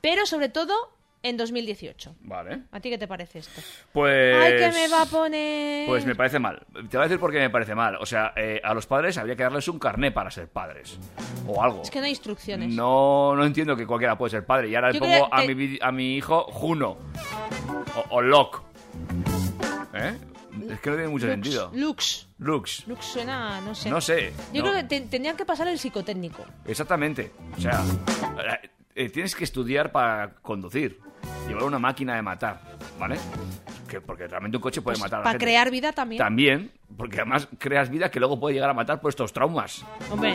pero 0.00 0.24
sobre 0.26 0.48
todo 0.48 0.74
en 1.22 1.36
2018. 1.36 2.14
Vale. 2.22 2.62
¿A 2.72 2.80
ti 2.80 2.88
qué 2.88 2.96
te 2.96 3.06
parece 3.06 3.40
esto? 3.40 3.60
Pues. 3.92 4.34
Ay, 4.36 4.56
que 4.56 4.72
me 4.72 4.88
va 4.88 5.02
a 5.02 5.06
poner... 5.06 5.86
Pues 5.86 6.06
me 6.06 6.14
parece 6.14 6.38
mal. 6.38 6.64
Te 6.72 6.96
voy 6.96 7.00
a 7.00 7.08
decir 7.08 7.20
por 7.20 7.30
qué 7.30 7.38
me 7.38 7.50
parece 7.50 7.74
mal. 7.74 7.96
O 7.96 8.06
sea, 8.06 8.32
eh, 8.36 8.60
a 8.64 8.72
los 8.72 8.86
padres 8.86 9.18
habría 9.18 9.36
que 9.36 9.42
darles 9.42 9.68
un 9.68 9.78
carné 9.78 10.12
para 10.12 10.30
ser 10.30 10.48
padres. 10.48 10.98
O 11.46 11.62
algo. 11.62 11.82
Es 11.82 11.90
que 11.90 11.98
no 11.98 12.06
hay 12.06 12.12
instrucciones. 12.12 12.72
No, 12.72 13.36
no 13.36 13.44
entiendo 13.44 13.76
que 13.76 13.86
cualquiera 13.86 14.16
puede 14.16 14.30
ser 14.30 14.46
padre. 14.46 14.70
Y 14.70 14.74
ahora 14.74 14.88
le 14.88 14.94
Yo 14.94 15.00
pongo 15.00 15.28
creo 15.28 15.28
a, 15.30 15.42
mi, 15.42 15.78
a 15.80 15.92
mi 15.92 16.16
hijo 16.16 16.44
Juno. 16.44 16.96
O, 18.08 18.16
o 18.16 18.22
Locke. 18.22 18.62
¿Eh? 19.94 20.16
Es 20.70 20.80
que 20.80 20.90
no 20.90 20.96
tiene 20.96 21.08
mucho 21.10 21.26
Lux, 21.26 21.32
sentido. 21.34 21.70
Lux. 21.74 22.28
Lux. 22.38 22.86
Lux 22.86 23.04
suena, 23.04 23.60
no 23.60 23.74
sé. 23.74 23.90
No 23.90 24.00
sé. 24.00 24.32
Yo 24.52 24.62
no. 24.62 24.70
creo 24.70 24.82
que 24.82 24.88
te- 24.88 25.00
tendrían 25.02 25.36
que 25.36 25.44
pasar 25.44 25.68
el 25.68 25.78
psicotécnico. 25.78 26.44
Exactamente. 26.66 27.32
O 27.56 27.60
sea, 27.60 27.82
eh, 28.94 29.08
tienes 29.10 29.34
que 29.34 29.44
estudiar 29.44 29.92
para 29.92 30.34
conducir. 30.42 31.00
Llevar 31.46 31.64
una 31.64 31.78
máquina 31.78 32.14
de 32.14 32.22
matar, 32.22 32.60
¿vale? 32.98 33.18
Que, 33.88 34.00
porque 34.00 34.26
realmente 34.28 34.56
un 34.56 34.62
coche 34.62 34.80
puede 34.82 34.98
matar 34.98 35.16
a 35.16 35.18
la 35.18 35.24
Para 35.24 35.32
gente. 35.32 35.44
Pues 35.44 35.50
crear 35.50 35.70
vida 35.70 35.92
también. 35.92 36.18
También, 36.18 36.72
porque 36.96 37.16
además 37.16 37.48
creas 37.58 37.90
vida 37.90 38.10
que 38.10 38.20
luego 38.20 38.38
puede 38.38 38.54
llegar 38.54 38.70
a 38.70 38.74
matar 38.74 39.00
por 39.00 39.08
estos 39.10 39.32
traumas. 39.32 39.84
Hombre, 40.10 40.34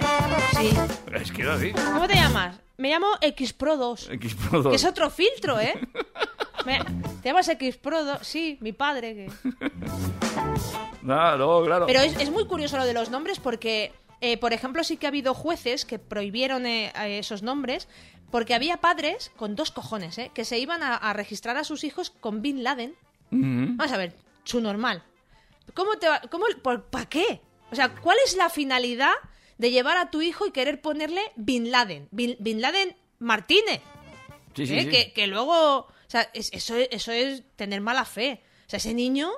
sí. 0.57 0.69
Es 1.13 1.31
que 1.31 1.43
así. 1.43 1.71
¿Cómo 1.71 2.07
te 2.07 2.15
llamas? 2.15 2.59
Me 2.77 2.89
llamo 2.89 3.07
X 3.21 3.53
Pro 3.53 3.77
2. 3.77 4.09
X 4.11 4.35
Pro 4.35 4.61
2. 4.63 4.71
Que 4.71 4.75
es 4.75 4.85
otro 4.85 5.09
filtro, 5.09 5.59
¿eh? 5.59 5.73
¿Te 6.65 7.29
llamas 7.29 7.47
X 7.47 7.77
Pro 7.77 8.03
2? 8.03 8.19
Sí, 8.21 8.57
mi 8.61 8.73
padre. 8.73 9.15
Que... 9.15 9.31
Claro. 11.03 11.63
Pero 11.85 11.99
es, 11.99 12.19
es 12.19 12.31
muy 12.31 12.45
curioso 12.47 12.77
lo 12.77 12.85
de 12.85 12.93
los 12.93 13.11
nombres 13.11 13.39
porque, 13.39 13.93
eh, 14.21 14.37
por 14.37 14.53
ejemplo, 14.53 14.83
sí 14.83 14.97
que 14.97 15.05
ha 15.05 15.09
habido 15.09 15.33
jueces 15.33 15.85
que 15.85 15.99
prohibieron 15.99 16.65
eh, 16.65 16.91
esos 17.19 17.43
nombres 17.43 17.87
Porque 18.31 18.55
había 18.55 18.77
padres 18.77 19.31
con 19.37 19.55
dos 19.55 19.71
cojones, 19.71 20.17
¿eh? 20.17 20.31
Que 20.33 20.45
se 20.45 20.57
iban 20.57 20.81
a, 20.81 20.95
a 20.95 21.13
registrar 21.13 21.57
a 21.57 21.63
sus 21.63 21.83
hijos 21.83 22.09
con 22.09 22.41
Bin 22.41 22.63
Laden. 22.63 22.95
Mm. 23.29 23.77
Vamos 23.77 23.93
a 23.93 23.97
ver, 23.97 24.13
su 24.43 24.59
normal. 24.61 25.03
¿Cómo 25.73 25.97
te 25.99 26.07
va, 26.07 26.21
cómo, 26.29 26.45
por, 26.61 26.85
¿Para 26.85 27.05
qué? 27.05 27.41
O 27.71 27.75
sea, 27.75 27.89
¿cuál 27.95 28.17
es 28.25 28.35
la 28.35 28.49
finalidad 28.49 29.13
de 29.57 29.71
llevar 29.71 29.97
a 29.97 30.09
tu 30.09 30.21
hijo 30.21 30.45
y 30.47 30.51
querer 30.51 30.81
ponerle 30.81 31.21
Bin 31.35 31.71
Laden? 31.71 32.07
Bin, 32.11 32.35
Bin 32.39 32.61
Laden 32.61 32.95
Martínez. 33.19 33.81
Sí, 34.55 34.65
sí, 34.65 34.77
¿eh? 34.77 34.83
sí. 34.83 34.89
Que, 34.89 35.13
que 35.13 35.27
luego... 35.27 35.87
Sea, 36.15 36.29
es- 36.33 36.49
eso, 36.53 36.75
es- 36.77 36.87
eso 36.91 37.11
es 37.11 37.43
tener 37.57 37.81
mala 37.81 38.05
fe. 38.05 38.41
O 38.67 38.69
sea, 38.69 38.77
ese 38.77 38.93
niño, 38.93 39.29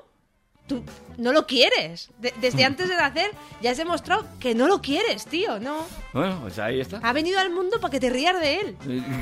tú 0.67 0.83
no 1.17 1.31
lo 1.31 1.47
quieres. 1.47 2.11
De- 2.19 2.33
desde 2.39 2.65
antes 2.65 2.87
de 2.87 2.95
nacer 2.95 3.31
ya 3.61 3.71
has 3.71 3.77
demostrado 3.77 4.27
que 4.39 4.53
no 4.53 4.67
lo 4.67 4.79
quieres, 4.79 5.25
tío, 5.25 5.59
¿no? 5.59 5.87
Bueno, 6.13 6.37
pues 6.41 6.59
ahí 6.59 6.79
está. 6.79 6.99
Ha 7.01 7.13
venido 7.13 7.39
al 7.39 7.49
mundo 7.49 7.79
para 7.81 7.91
que 7.91 7.99
te 7.99 8.11
rías 8.11 8.39
de 8.39 8.59
él. 8.59 8.77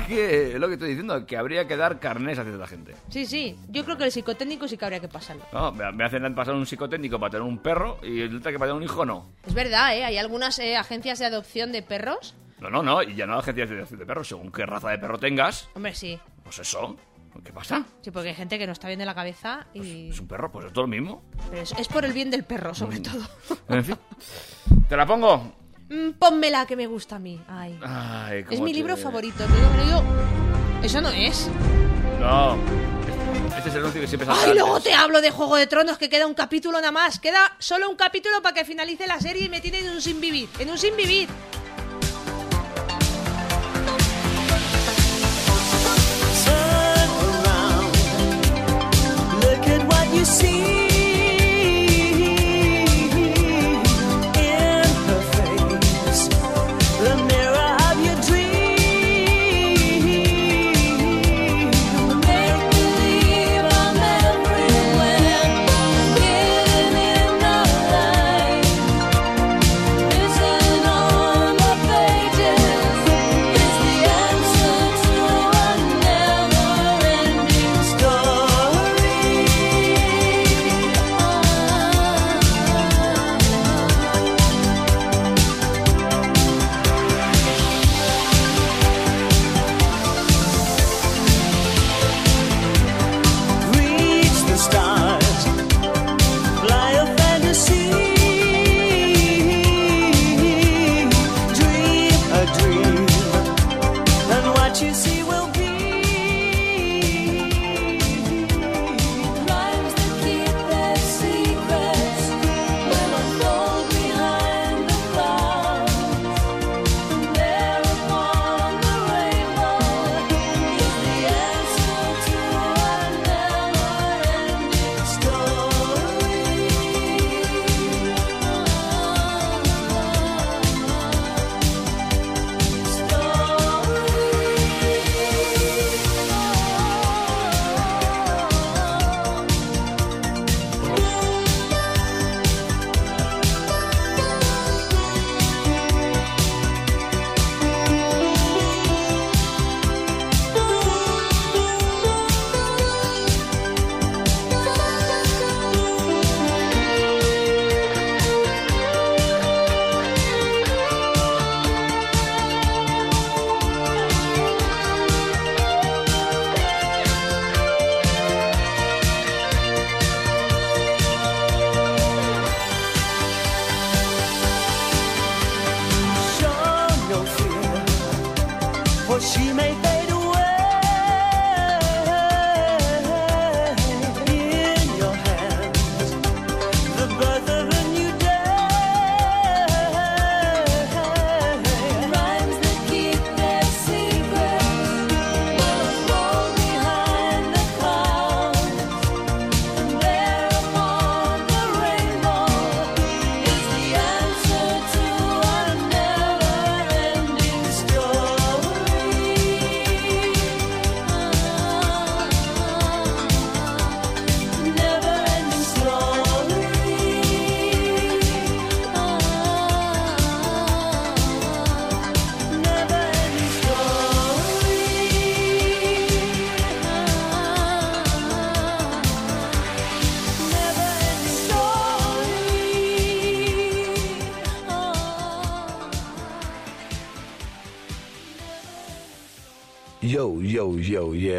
¿Qué 0.06 0.48
es 0.52 0.54
lo 0.60 0.66
que 0.68 0.74
estoy 0.74 0.88
diciendo? 0.90 1.24
Que 1.24 1.38
habría 1.38 1.66
que 1.66 1.76
dar 1.78 1.98
carnés 1.98 2.38
a 2.38 2.44
cierta 2.44 2.66
gente. 2.66 2.94
Sí, 3.08 3.24
sí. 3.24 3.56
Yo 3.70 3.84
creo 3.86 3.96
que 3.96 4.04
el 4.04 4.12
psicotécnico 4.12 4.68
sí 4.68 4.76
que 4.76 4.84
habría 4.84 5.00
que 5.00 5.08
pasarlo. 5.08 5.44
No, 5.52 5.72
me 5.72 6.04
hacen 6.04 6.34
pasar 6.34 6.54
un 6.54 6.66
psicotécnico 6.66 7.18
para 7.18 7.30
tener 7.30 7.46
un 7.48 7.56
perro 7.58 7.98
y 8.02 8.20
el 8.20 8.36
otro 8.36 8.52
que 8.52 8.58
para 8.58 8.72
tener 8.72 8.76
un 8.76 8.82
hijo 8.82 9.06
no. 9.06 9.30
Es 9.46 9.54
verdad, 9.54 9.96
¿eh? 9.96 10.04
Hay 10.04 10.18
algunas 10.18 10.58
eh, 10.58 10.76
agencias 10.76 11.18
de 11.20 11.24
adopción 11.24 11.72
de 11.72 11.80
perros. 11.80 12.34
No, 12.60 12.68
no, 12.70 12.82
no, 12.82 13.02
y 13.02 13.14
ya 13.14 13.24
no 13.26 13.38
agencias 13.38 13.70
de 13.70 13.76
adopción 13.76 14.00
de 14.00 14.06
perros, 14.06 14.28
según 14.28 14.50
qué 14.52 14.64
raza 14.66 14.90
de 14.90 14.98
perro 14.98 15.18
tengas, 15.18 15.68
Hombre, 15.74 15.94
sí. 15.94 16.18
pues 16.42 16.58
eso. 16.58 16.96
¿Qué 17.44 17.52
pasa? 17.52 17.84
Sí, 18.02 18.10
porque 18.10 18.30
hay 18.30 18.34
gente 18.34 18.58
que 18.58 18.66
no 18.66 18.72
está 18.72 18.86
bien 18.88 18.98
de 18.98 19.06
la 19.06 19.14
cabeza 19.14 19.66
y... 19.74 20.08
¿Es 20.10 20.20
un 20.20 20.28
perro? 20.28 20.50
Pues 20.50 20.66
es 20.66 20.72
todo 20.72 20.82
lo 20.84 20.88
mismo. 20.88 21.22
Pero 21.50 21.62
es, 21.62 21.72
es 21.78 21.88
por 21.88 22.04
el 22.04 22.12
bien 22.12 22.30
del 22.30 22.44
perro, 22.44 22.74
sobre 22.74 23.00
todo. 23.00 23.22
En 23.68 23.84
fin. 23.84 23.96
¿Te 24.88 24.96
la 24.96 25.06
pongo? 25.06 25.52
Mm, 25.88 26.10
Pónmela, 26.18 26.66
que 26.66 26.76
me 26.76 26.86
gusta 26.86 27.16
a 27.16 27.18
mí. 27.18 27.40
Ay. 27.48 27.78
Ay, 27.82 28.44
Es 28.50 28.60
mi 28.60 28.72
te- 28.72 28.78
libro 28.78 28.96
favorito. 28.96 29.44
Me 29.48 29.60
lo 29.60 29.70
he 29.72 29.84
leído- 29.84 30.02
Eso 30.82 31.00
no 31.00 31.10
es. 31.10 31.48
No. 32.20 32.56
Este 33.56 33.68
es 33.70 33.74
el 33.74 33.80
anuncio 33.80 34.00
que 34.00 34.06
siempre 34.06 34.26
salta 34.26 34.42
Ay, 34.50 34.54
luego 34.54 34.80
te 34.80 34.92
hablo 34.94 35.20
de 35.20 35.30
Juego 35.30 35.56
de 35.56 35.66
Tronos, 35.66 35.96
que 35.98 36.08
queda 36.08 36.26
un 36.26 36.34
capítulo 36.34 36.78
nada 36.78 36.92
más. 36.92 37.18
Queda 37.20 37.52
solo 37.58 37.88
un 37.88 37.96
capítulo 37.96 38.42
para 38.42 38.54
que 38.54 38.64
finalice 38.64 39.06
la 39.06 39.20
serie 39.20 39.44
y 39.44 39.48
me 39.48 39.60
tienen 39.60 39.86
en 39.86 39.92
un 39.92 40.02
sin 40.02 40.20
vivir. 40.20 40.48
En 40.58 40.70
un 40.70 40.78
sin 40.78 40.94
vivir. 40.96 41.28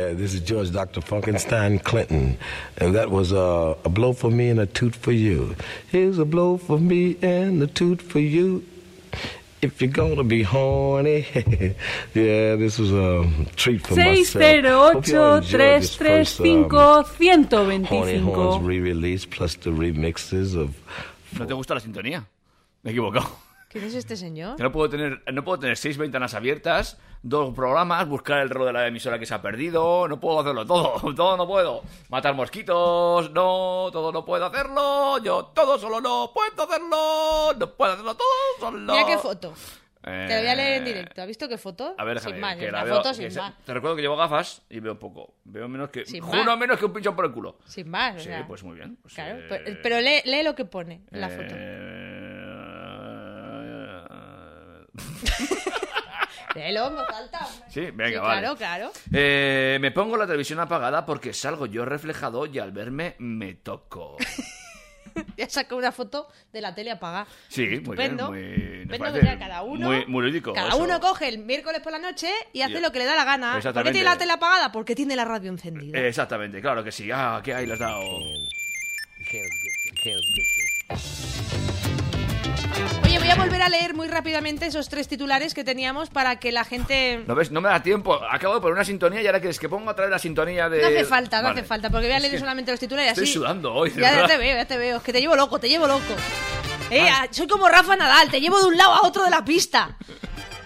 Yeah, 0.08 0.14
this 0.14 0.34
is 0.34 0.42
George 0.42 0.72
Dr. 0.72 1.02
Funkenstein 1.02 1.84
Clinton. 1.84 2.38
And 2.78 2.96
that 2.96 3.12
was 3.12 3.34
uh, 3.34 3.76
a 3.84 3.90
blow 3.90 4.14
for 4.14 4.32
me 4.32 4.50
and 4.50 4.60
a 4.60 4.66
toot 4.66 4.96
for 4.96 5.12
you. 5.12 5.56
Here's 5.90 6.18
a 6.18 6.26
blow 6.26 6.58
for 6.58 6.80
me 6.80 7.18
and 7.22 7.62
a 7.62 7.68
toot 7.68 8.02
for 8.02 8.20
you. 8.20 8.64
If 9.62 9.82
you're 9.82 9.92
gonna 9.92 10.24
be 10.24 10.44
horny, 10.44 11.26
yeah, 12.14 12.56
this 12.56 12.78
was 12.78 12.92
a 12.94 13.28
treat 13.56 13.86
for 13.86 13.96
myself. 13.96 14.64
Hope 14.94 15.08
you 15.08 15.20
all 15.20 15.38
enjoyed 15.38 15.82
this 15.82 15.96
first, 15.96 16.40
um, 16.40 16.70
Horny 16.70 16.70
Horns 16.70 17.08
608-335-125. 17.18 18.66
re-release 18.66 19.26
plus 19.26 19.56
the 19.56 19.72
remixes 19.72 20.56
of 20.56 20.76
¿No 21.38 21.48
te 21.48 21.54
gusta 21.56 21.74
la 21.74 21.80
sintonía? 21.80 22.24
Me 22.84 22.92
he 22.92 22.94
equivocado. 22.94 23.28
¿Quién 23.70 23.84
es 23.84 23.96
este 23.96 24.16
señor? 24.16 24.58
Que 24.58 24.64
no 24.64 24.72
puedo 24.72 24.90
tener, 24.90 25.24
no 25.34 25.44
puedo 25.44 25.60
tener 25.60 25.76
seis 25.76 25.98
ventanas 25.98 26.36
abiertas, 26.36 26.98
dos 27.23 27.53
programas, 27.53 28.07
buscar 28.07 28.39
el 28.39 28.49
reloj 28.49 28.68
de 28.68 28.73
la 28.73 28.88
emisora 28.88 29.18
que 29.19 29.26
se 29.26 29.34
ha 29.34 29.41
perdido. 29.41 30.07
No 30.07 30.19
puedo 30.19 30.39
hacerlo 30.39 30.65
todo, 30.65 31.14
todo 31.15 31.38
no 31.38 31.48
puedo. 31.48 31.81
Matar 32.10 32.34
mosquitos, 32.35 33.31
no, 33.31 33.89
todo 33.91 34.11
no 34.11 34.23
puedo 34.26 34.45
hacerlo. 34.45 35.18
Yo 35.23 35.45
todo 35.53 35.77
solo 35.77 35.99
no 36.02 36.31
puedo 36.34 36.64
hacerlo. 36.64 37.53
No 37.57 37.69
puedo 37.76 37.94
hacerlo 37.94 38.15
todo 38.15 38.27
solo. 38.60 38.94
Mira 38.94 39.06
qué 39.06 39.18
foto. 39.18 39.53
Eh, 40.10 40.26
Te 40.27 40.35
lo 40.35 40.39
voy 40.41 40.49
a 40.49 40.56
leer 40.56 40.77
en 40.77 40.85
directo. 40.85 41.22
¿Has 41.22 41.27
visto 41.27 41.49
qué 41.49 41.57
foto? 41.57 41.94
A 41.98 42.03
ver, 42.06 42.15
déjame, 42.15 42.35
sin 42.35 42.41
más, 42.41 42.56
que 42.56 42.72
la 42.72 42.84
veo- 42.85 42.95
foto 42.98 43.14
sin 43.14 43.30
se- 43.30 43.39
más. 43.41 43.53
Te 43.65 43.73
recuerdo 43.73 43.95
que 43.98 44.02
llevo 44.03 44.15
gafas 44.15 44.61
y 44.69 44.80
veo 44.80 44.98
poco. 44.98 45.34
Veo 45.44 45.68
menos 45.68 45.89
que. 45.89 46.06
Sin 46.06 46.23
Juro 46.23 46.45
más. 46.45 46.57
menos 46.57 46.80
que 46.80 46.85
un 46.85 46.94
pinchón 46.94 47.14
por 47.14 47.26
el 47.26 47.31
culo. 47.34 47.57
Sin 47.65 47.89
más, 47.89 48.15
o 48.15 48.19
Sí, 48.19 48.26
sea. 48.26 48.48
pues 48.48 48.64
muy 48.64 48.76
bien. 48.77 48.98
pues, 49.02 49.14
Claro, 49.15 49.39
eh, 49.39 49.45
pero, 49.49 49.80
pero 49.84 49.99
lee, 49.99 50.22
lee 50.23 50.44
lo 50.44 50.56
que 50.56 50.64
pone 50.64 51.02
en 51.11 51.19
la 51.19 51.27
foto. 51.30 51.44
eh, 51.49 52.23
Léelo 56.58 56.88
en 56.88 56.96
voz 56.96 57.08
alta. 57.10 57.46
hombre. 57.46 57.66
Sí, 57.70 57.82
venga, 57.94 58.10
Sí, 58.10 58.16
vale. 58.18 58.42
Claro, 58.42 58.56
claro. 58.58 58.92
Eh, 59.14 59.78
me 59.80 59.92
pongo 59.92 60.18
la 60.18 60.26
televisión 60.26 60.60
apagada 60.60 61.06
porque 61.06 61.34
salgo 61.34 61.66
yo 61.66 61.86
reflejado 61.86 62.46
y 62.46 62.60
al 62.60 62.72
verme 62.72 63.16
me 63.20 63.54
toco. 63.54 64.18
Ya 65.36 65.50
sacó 65.50 65.78
una 65.78 65.92
foto 65.92 66.28
de 66.54 66.62
la 66.62 66.76
tele 66.76 66.92
apagada. 66.92 67.26
Sí, 67.48 67.82
muy 67.84 67.98
bien. 67.98 68.16
Muy, 68.18 68.40
Estupendo, 68.82 68.98
parece 69.00 69.22
mira, 69.22 69.40
cada 69.40 69.64
uno, 69.64 69.88
Muy, 69.88 70.06
muy 70.06 70.24
lúdico. 70.28 70.54
cada 70.54 70.70
eso. 70.70 70.78
uno 70.78 71.00
coge 71.00 71.28
el 71.28 71.40
miércoles 71.40 71.82
por 71.82 71.92
la 71.92 71.98
noche 71.98 72.30
y 72.54 72.62
hace 72.62 72.80
lo 72.80 72.92
que 72.92 73.00
le 73.00 73.06
da 73.06 73.16
la 73.16 73.24
gana. 73.24 73.48
¿Por 73.48 73.54
qué 73.54 73.58
Exactamente. 73.68 73.92
tiene 73.94 74.06
la 74.12 74.18
tele 74.18 74.34
apagada? 74.34 74.72
Porque 74.72 74.94
tiene 74.96 75.16
la 75.16 75.26
radio 75.26 75.50
encendida. 75.50 75.98
Eh, 75.98 76.08
Exactamente, 76.10 76.62
claro 76.62 76.84
que 76.84 76.92
sí. 76.92 77.10
Ah, 77.12 77.42
¿qué 77.44 77.54
hay? 77.56 77.66
Le 77.66 77.74
has 77.74 77.80
dado. 77.80 78.04
Oye, 83.04 83.20
voy 83.20 83.30
a 83.30 83.36
volver 83.36 83.62
a 83.62 83.70
leer 83.70 83.94
muy 83.94 84.08
rápidamente 84.08 84.66
esos 84.66 84.90
tres 84.90 85.08
titulares 85.08 85.54
que 85.54 85.64
teníamos 85.64 86.10
para 86.10 86.38
que 86.38 86.52
la 86.52 86.64
gente... 86.64 87.24
¿No 87.28 87.36
ves? 87.36 87.52
No 87.52 87.62
me 87.62 87.70
da 87.70 87.82
tiempo. 87.82 88.20
Acabo 88.30 88.56
de 88.56 88.62
poner 88.62 88.74
una 88.74 88.86
sintonía 88.86 89.22
y 89.22 89.28
ahora 89.28 89.40
quieres 89.40 89.60
que 89.60 89.70
ponga 89.70 89.91
otra 89.91 90.06
vez 90.06 90.12
la 90.12 90.20
sintonía 90.20 90.70
de. 90.70 90.82
No 90.82 90.88
hace 90.88 91.06
falta, 91.06 91.38
no 91.41 91.48
Vale. 91.49 91.60
hace 91.62 91.68
falta, 91.68 91.90
porque 91.90 92.08
voy 92.08 92.14
a 92.14 92.18
Es 92.18 92.22
leer 92.24 92.34
que 92.34 92.40
solamente 92.40 92.72
los 92.72 92.80
titulares 92.80 93.12
Estoy 93.12 93.24
así. 93.26 93.34
sudando 93.34 93.74
hoy. 93.74 93.91
Ya, 93.95 94.14
ya 94.16 94.28
te 94.28 94.38
veo, 94.38 94.56
ya 94.56 94.66
te 94.66 94.78
veo. 94.78 94.98
Es 94.98 95.04
que 95.04 95.14
te 95.14 95.22
llevo 95.22 95.36
loco, 95.36 95.60
te 95.60 95.70
llevo 95.70 95.88
loco. 95.88 96.02
Eh, 96.90 97.08
ah, 97.10 97.28
soy 97.32 97.48
como 97.48 97.68
Rafa 97.70 97.95
Nadal, 97.95 98.30
te 98.30 98.40
llevo 98.40 98.60
de 98.60 98.66
un 98.66 98.78
lado 98.78 98.94
a 98.94 99.02
otro 99.08 99.24
de 99.24 99.30
la 99.30 99.44
pista. 99.44 99.98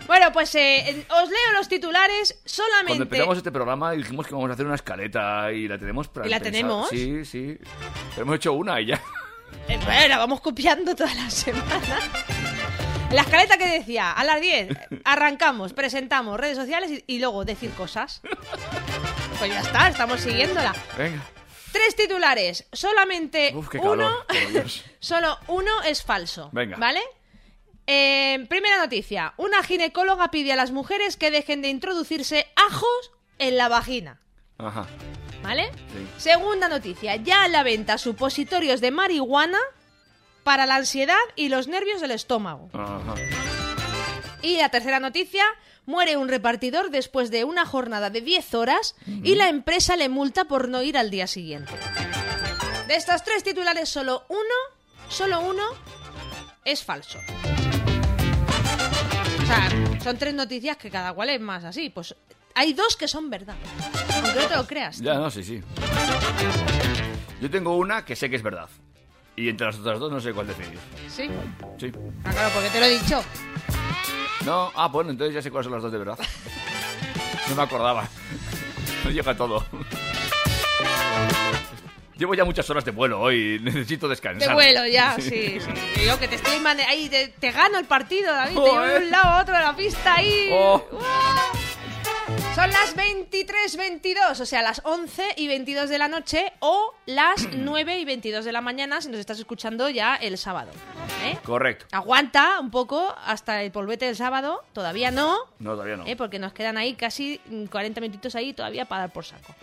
Bueno, 0.07 0.31
pues 0.33 0.53
eh, 0.55 1.05
os 1.09 1.29
leo 1.29 1.53
los 1.57 1.67
titulares 1.69 2.33
Cuando 2.33 2.49
solamente. 2.49 3.03
empezamos 3.03 3.37
este 3.37 3.51
programa 3.51 3.91
dijimos 3.91 4.27
que 4.27 4.33
vamos 4.33 4.49
a 4.49 4.53
hacer 4.53 4.65
una 4.65 4.75
escaleta 4.75 5.51
y 5.53 5.67
la 5.67 5.77
tenemos 5.77 6.11
pra- 6.11 6.25
¿Y 6.25 6.29
la 6.29 6.39
pensada. 6.39 6.51
tenemos? 6.51 6.89
Sí, 6.89 7.23
sí. 7.25 7.57
Hemos 8.17 8.35
hecho 8.35 8.53
una 8.53 8.81
y 8.81 8.87
ya. 8.87 9.01
Eh, 9.67 9.79
bueno, 9.85 10.07
la 10.07 10.17
vamos 10.17 10.41
copiando 10.41 10.95
toda 10.95 11.13
la 11.15 11.29
semana. 11.29 11.99
La 13.11 13.21
escaleta 13.21 13.57
que 13.57 13.67
decía, 13.67 14.11
a 14.11 14.23
las 14.23 14.39
10 14.39 14.69
arrancamos, 15.03 15.73
presentamos 15.73 16.39
redes 16.39 16.57
sociales 16.57 16.91
y, 16.91 17.03
y 17.07 17.19
luego 17.19 17.43
decir 17.45 17.71
cosas. 17.71 18.21
Pues 19.37 19.51
ya 19.51 19.59
está, 19.61 19.89
estamos 19.89 20.21
siguiéndola. 20.21 20.73
Venga. 20.97 21.21
Tres 21.71 21.95
titulares, 21.95 22.67
solamente 22.73 23.53
Uf, 23.55 23.69
qué 23.69 23.77
uno, 23.79 24.25
calor. 24.27 24.51
Dios. 24.51 24.83
solo 24.99 25.37
uno 25.47 25.81
es 25.83 26.03
falso. 26.03 26.49
Venga. 26.51 26.77
¿Vale? 26.77 27.01
Eh, 27.87 28.45
primera 28.49 28.77
noticia, 28.77 29.33
una 29.37 29.63
ginecóloga 29.63 30.31
pide 30.31 30.53
a 30.53 30.55
las 30.55 30.71
mujeres 30.71 31.17
que 31.17 31.31
dejen 31.31 31.61
de 31.61 31.69
introducirse 31.69 32.47
ajos 32.55 33.11
en 33.39 33.57
la 33.57 33.67
vagina. 33.69 34.19
Ajá. 34.57 34.85
¿Vale? 35.43 35.71
Sí. 35.71 36.07
Segunda 36.17 36.69
noticia, 36.69 37.15
ya 37.15 37.43
a 37.43 37.47
la 37.47 37.63
venta 37.63 37.97
supositorios 37.97 38.81
de 38.81 38.91
marihuana 38.91 39.59
para 40.43 40.65
la 40.65 40.75
ansiedad 40.75 41.15
y 41.35 41.49
los 41.49 41.67
nervios 41.67 42.01
del 42.01 42.11
estómago. 42.11 42.69
Ajá. 42.73 43.15
Y 44.41 44.57
la 44.57 44.69
tercera 44.69 44.99
noticia, 44.99 45.43
muere 45.85 46.17
un 46.17 46.29
repartidor 46.29 46.89
después 46.89 47.31
de 47.31 47.43
una 47.43 47.65
jornada 47.65 48.09
de 48.09 48.21
10 48.21 48.53
horas 48.55 48.95
y 49.05 49.35
la 49.35 49.49
empresa 49.49 49.95
le 49.95 50.09
multa 50.09 50.45
por 50.45 50.67
no 50.69 50.81
ir 50.81 50.97
al 50.97 51.11
día 51.11 51.27
siguiente. 51.27 51.71
De 52.87 52.95
estos 52.95 53.23
tres 53.23 53.43
titulares, 53.43 53.89
solo 53.89 54.25
uno, 54.29 54.39
solo 55.09 55.41
uno 55.41 55.63
es 56.65 56.83
falso. 56.83 57.19
O 59.41 59.45
sea, 59.45 59.69
son 60.03 60.17
tres 60.17 60.33
noticias 60.33 60.77
que 60.77 60.89
cada 60.89 61.13
cual 61.13 61.29
es 61.29 61.39
más 61.39 61.63
así. 61.63 61.89
Pues 61.89 62.15
hay 62.55 62.73
dos 62.73 62.95
que 62.95 63.07
son 63.07 63.29
verdad. 63.29 63.55
Aunque 64.15 64.33
no 64.41 64.47
te 64.47 64.55
lo 64.55 64.67
creas. 64.67 64.99
Ya, 64.99 65.15
no, 65.15 65.29
sí, 65.31 65.43
sí. 65.43 65.61
Yo 67.41 67.49
tengo 67.49 67.75
una 67.77 68.05
que 68.05 68.15
sé 68.15 68.29
que 68.29 68.35
es 68.35 68.43
verdad. 68.43 68.69
Y 69.35 69.49
entre 69.49 69.67
las 69.67 69.77
otras 69.79 69.99
dos 69.99 70.11
no 70.11 70.19
sé 70.19 70.33
cuál 70.33 70.47
decidir. 70.47 70.77
Sí. 71.09 71.29
Sí. 71.79 71.91
Ah, 72.25 72.31
claro, 72.31 72.49
porque 72.53 72.69
te 72.69 72.79
lo 72.79 72.85
he 72.85 72.99
dicho. 72.99 73.23
No, 74.45 74.71
ah, 74.75 74.87
bueno, 74.87 75.11
entonces 75.11 75.33
ya 75.35 75.41
sé 75.41 75.49
cuáles 75.51 75.65
son 75.65 75.73
las 75.73 75.83
dos 75.83 75.91
de 75.91 75.97
verdad. 75.97 76.17
No 77.49 77.55
me 77.55 77.61
acordaba. 77.63 78.07
No 79.03 79.09
llega 79.11 79.35
todo. 79.35 79.65
Llevo 82.17 82.35
ya 82.35 82.45
muchas 82.45 82.69
horas 82.69 82.85
de 82.85 82.91
vuelo 82.91 83.19
hoy, 83.19 83.59
necesito 83.63 84.07
descansar. 84.07 84.49
De 84.49 84.53
vuelo 84.53 84.85
ya, 84.85 85.15
sí, 85.15 85.59
sí. 85.59 85.59
Digo 85.99 86.19
que 86.19 86.27
te 86.27 86.35
estoy 86.35 86.59
mane- 86.59 86.85
ahí, 86.85 87.09
te, 87.09 87.29
te 87.29 87.51
gano 87.51 87.79
el 87.79 87.85
partido, 87.85 88.31
David. 88.31 88.55
Te 88.55 88.61
llevo 88.61 88.81
de 88.81 88.97
un 88.97 89.09
lado 89.09 89.27
a 89.29 89.41
otro 89.41 89.55
de 89.55 89.61
la 89.61 89.75
pista 89.75 90.15
ahí. 90.15 90.49
Oh. 90.53 90.83
Son 92.55 92.69
las 92.69 92.95
23.22, 92.97 94.39
o 94.41 94.45
sea, 94.45 94.61
las 94.61 94.81
11 94.83 95.35
y 95.37 95.47
22 95.47 95.89
de 95.89 95.97
la 95.97 96.09
noche 96.09 96.51
o 96.59 96.93
las 97.05 97.47
9 97.53 97.99
y 97.99 98.05
22 98.05 98.43
de 98.43 98.51
la 98.51 98.59
mañana 98.61 98.99
si 99.01 99.09
nos 99.09 99.19
estás 99.19 99.39
escuchando 99.39 99.89
ya 99.89 100.15
el 100.17 100.37
sábado. 100.37 100.69
¿eh? 101.23 101.37
Correcto. 101.45 101.85
Aguanta 101.91 102.59
un 102.59 102.69
poco 102.69 103.15
hasta 103.25 103.63
el 103.63 103.71
polvete 103.71 104.05
del 104.05 104.15
sábado, 104.17 104.63
todavía 104.73 105.11
no, 105.11 105.37
No, 105.59 105.71
todavía 105.71 105.95
no. 105.97 106.05
¿eh? 106.05 106.15
porque 106.17 106.39
nos 106.39 106.51
quedan 106.53 106.77
ahí 106.77 106.95
casi 106.95 107.39
mm, 107.45 107.65
40 107.65 108.01
minutitos 108.01 108.35
ahí 108.35 108.53
todavía 108.53 108.85
para 108.85 109.03
dar 109.03 109.13
por 109.13 109.23
saco. 109.23 109.55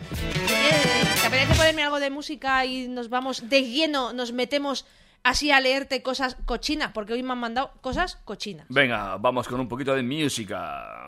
Eh, 0.51 1.05
¿Te 1.21 1.27
apetece 1.27 1.55
ponerme 1.55 1.83
algo 1.83 2.01
de 2.01 2.09
música 2.11 2.65
y 2.65 2.89
nos 2.89 3.11
vamos 3.11 3.49
de 3.51 3.65
lleno, 3.65 4.15
nos 4.15 4.33
metemos 4.33 4.87
así 5.23 5.51
a 5.51 5.61
leerte 5.61 6.03
cosas 6.03 6.37
cochinas? 6.47 6.93
Porque 6.93 7.13
hoy 7.13 7.23
me 7.23 7.33
han 7.33 7.39
mandado 7.39 7.71
cosas 7.83 8.17
cochinas. 8.25 8.67
Venga, 8.71 9.17
vamos 9.19 9.47
con 9.47 9.61
un 9.61 9.69
poquito 9.69 9.95
de 9.95 10.03
música. 10.03 11.08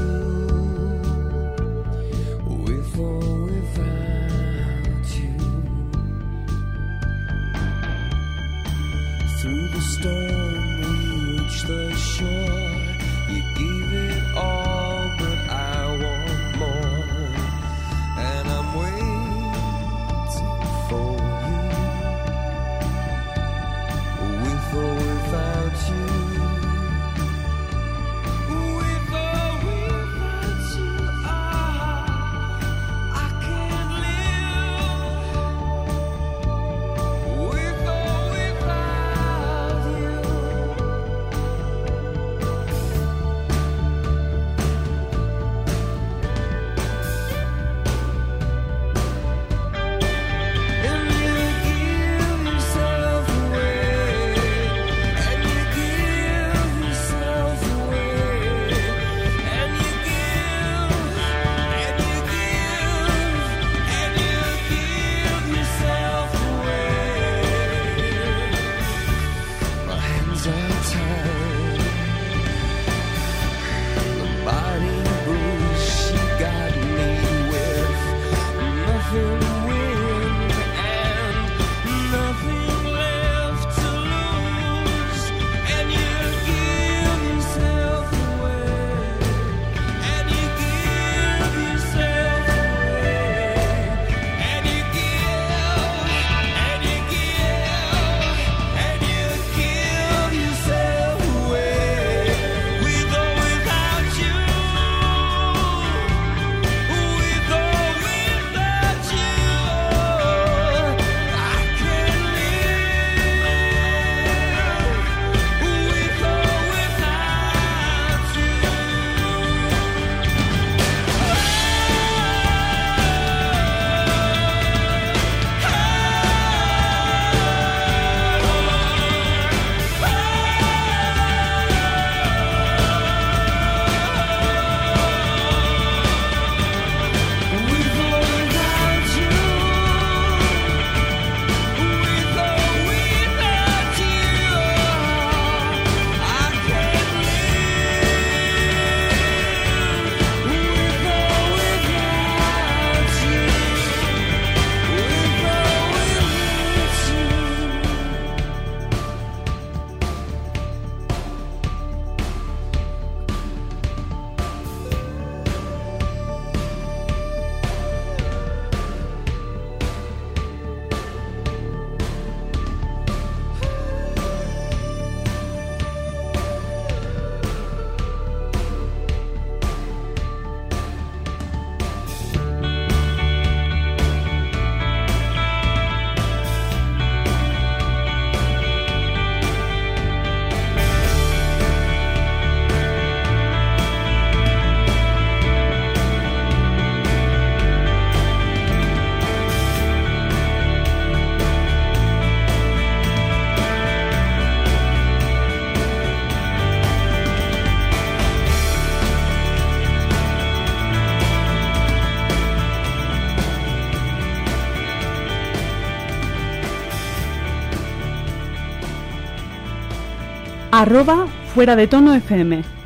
arroba 220.91 221.25
fuera 221.53 221.77
de 221.77 221.87
tono 221.87 222.13
FM. 222.13 222.80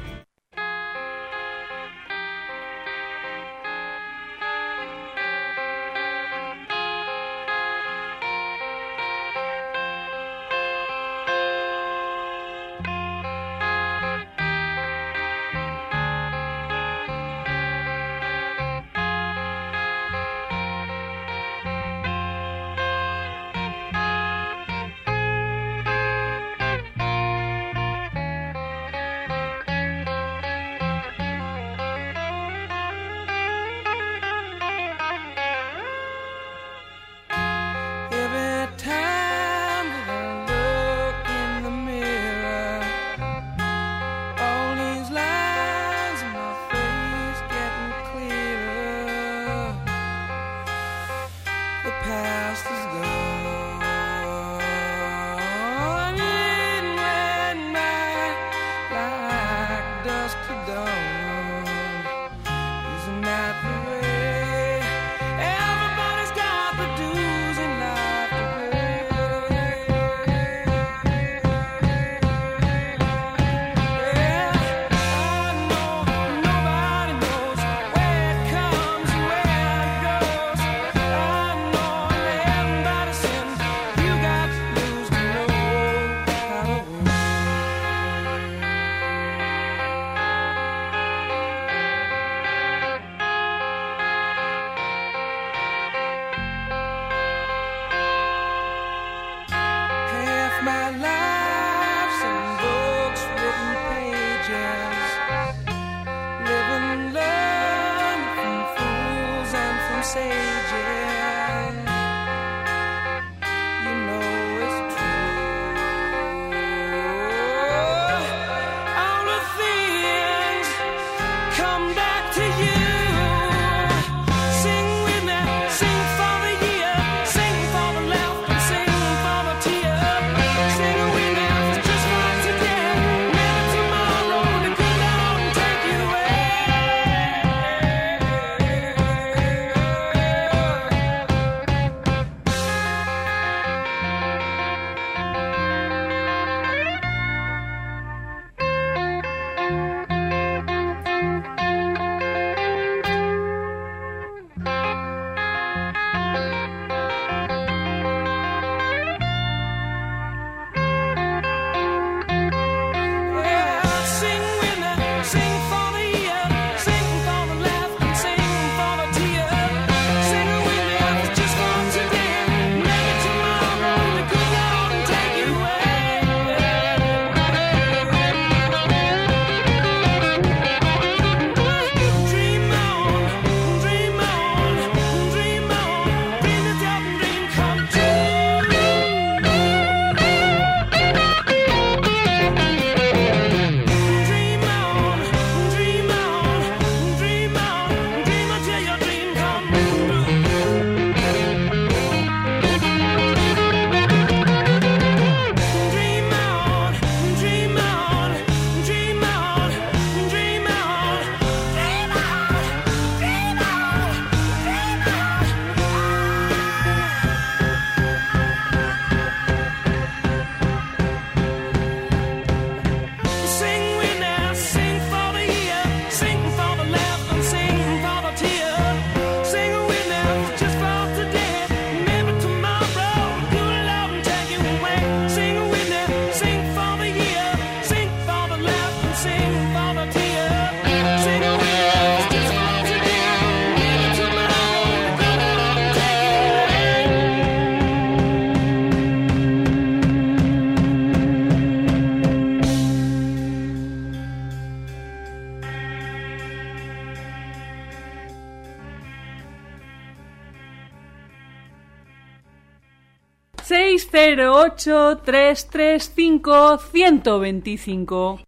8335 264.65 266.79
125. 266.79 268.39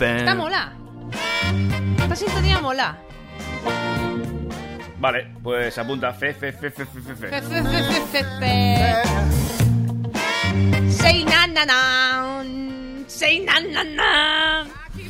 Está 0.00 0.34
mola. 0.34 0.72
Esta 1.96 2.16
sintonía 2.16 2.60
mola. 2.60 2.98
Vale, 4.98 5.30
pues 5.42 5.78
apunta. 5.78 6.12
Fe, 6.12 6.34
fe, 6.34 6.52
fe, 6.52 6.70
fe, 6.70 6.84
fe, 6.86 7.00
fe. 7.00 7.14
fe, 7.14 7.40
fe, 7.40 7.62
fe, 7.62 7.82
fe, 8.10 8.24
fe. 8.40 9.61
Say 10.92 11.24
na 13.40 14.66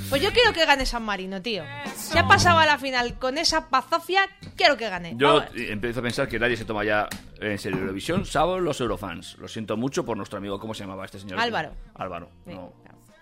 Pues 0.09 0.23
yo 0.23 0.33
quiero 0.33 0.53
que 0.53 0.67
gane 0.67 0.87
San 0.87 1.03
Marino, 1.03 1.43
tío. 1.43 1.65
Si 1.97 2.19
ha 2.19 2.27
pasado 2.27 2.59
a 2.59 2.67
la 2.67 2.79
final 2.79 3.19
con 3.19 3.39
esa 3.39 3.69
pazofia, 3.69 4.23
quiero 4.57 4.77
que 4.77 4.89
gane. 4.89 5.15
Yo 5.17 5.43
empiezo 5.55 6.01
a 6.01 6.03
pensar 6.03 6.29
que 6.29 6.39
nadie 6.39 6.57
se 6.57 6.65
toma 6.65 6.85
ya 6.85 7.09
en 7.41 7.59
serio 7.59 7.81
Eurovisión, 7.81 8.25
salvo 8.25 8.61
los 8.61 8.81
Eurofans. 8.81 9.37
Lo 9.39 9.49
siento 9.49 9.77
mucho 9.77 10.05
por 10.05 10.17
nuestro 10.17 10.39
amigo, 10.39 10.59
¿cómo 10.59 10.75
se 10.75 10.85
llamaba 10.85 11.05
este 11.05 11.19
señor? 11.19 11.41
Álvaro. 11.41 11.73
Álvaro, 11.95 12.31
sí, 12.47 12.55
no. 12.55 12.73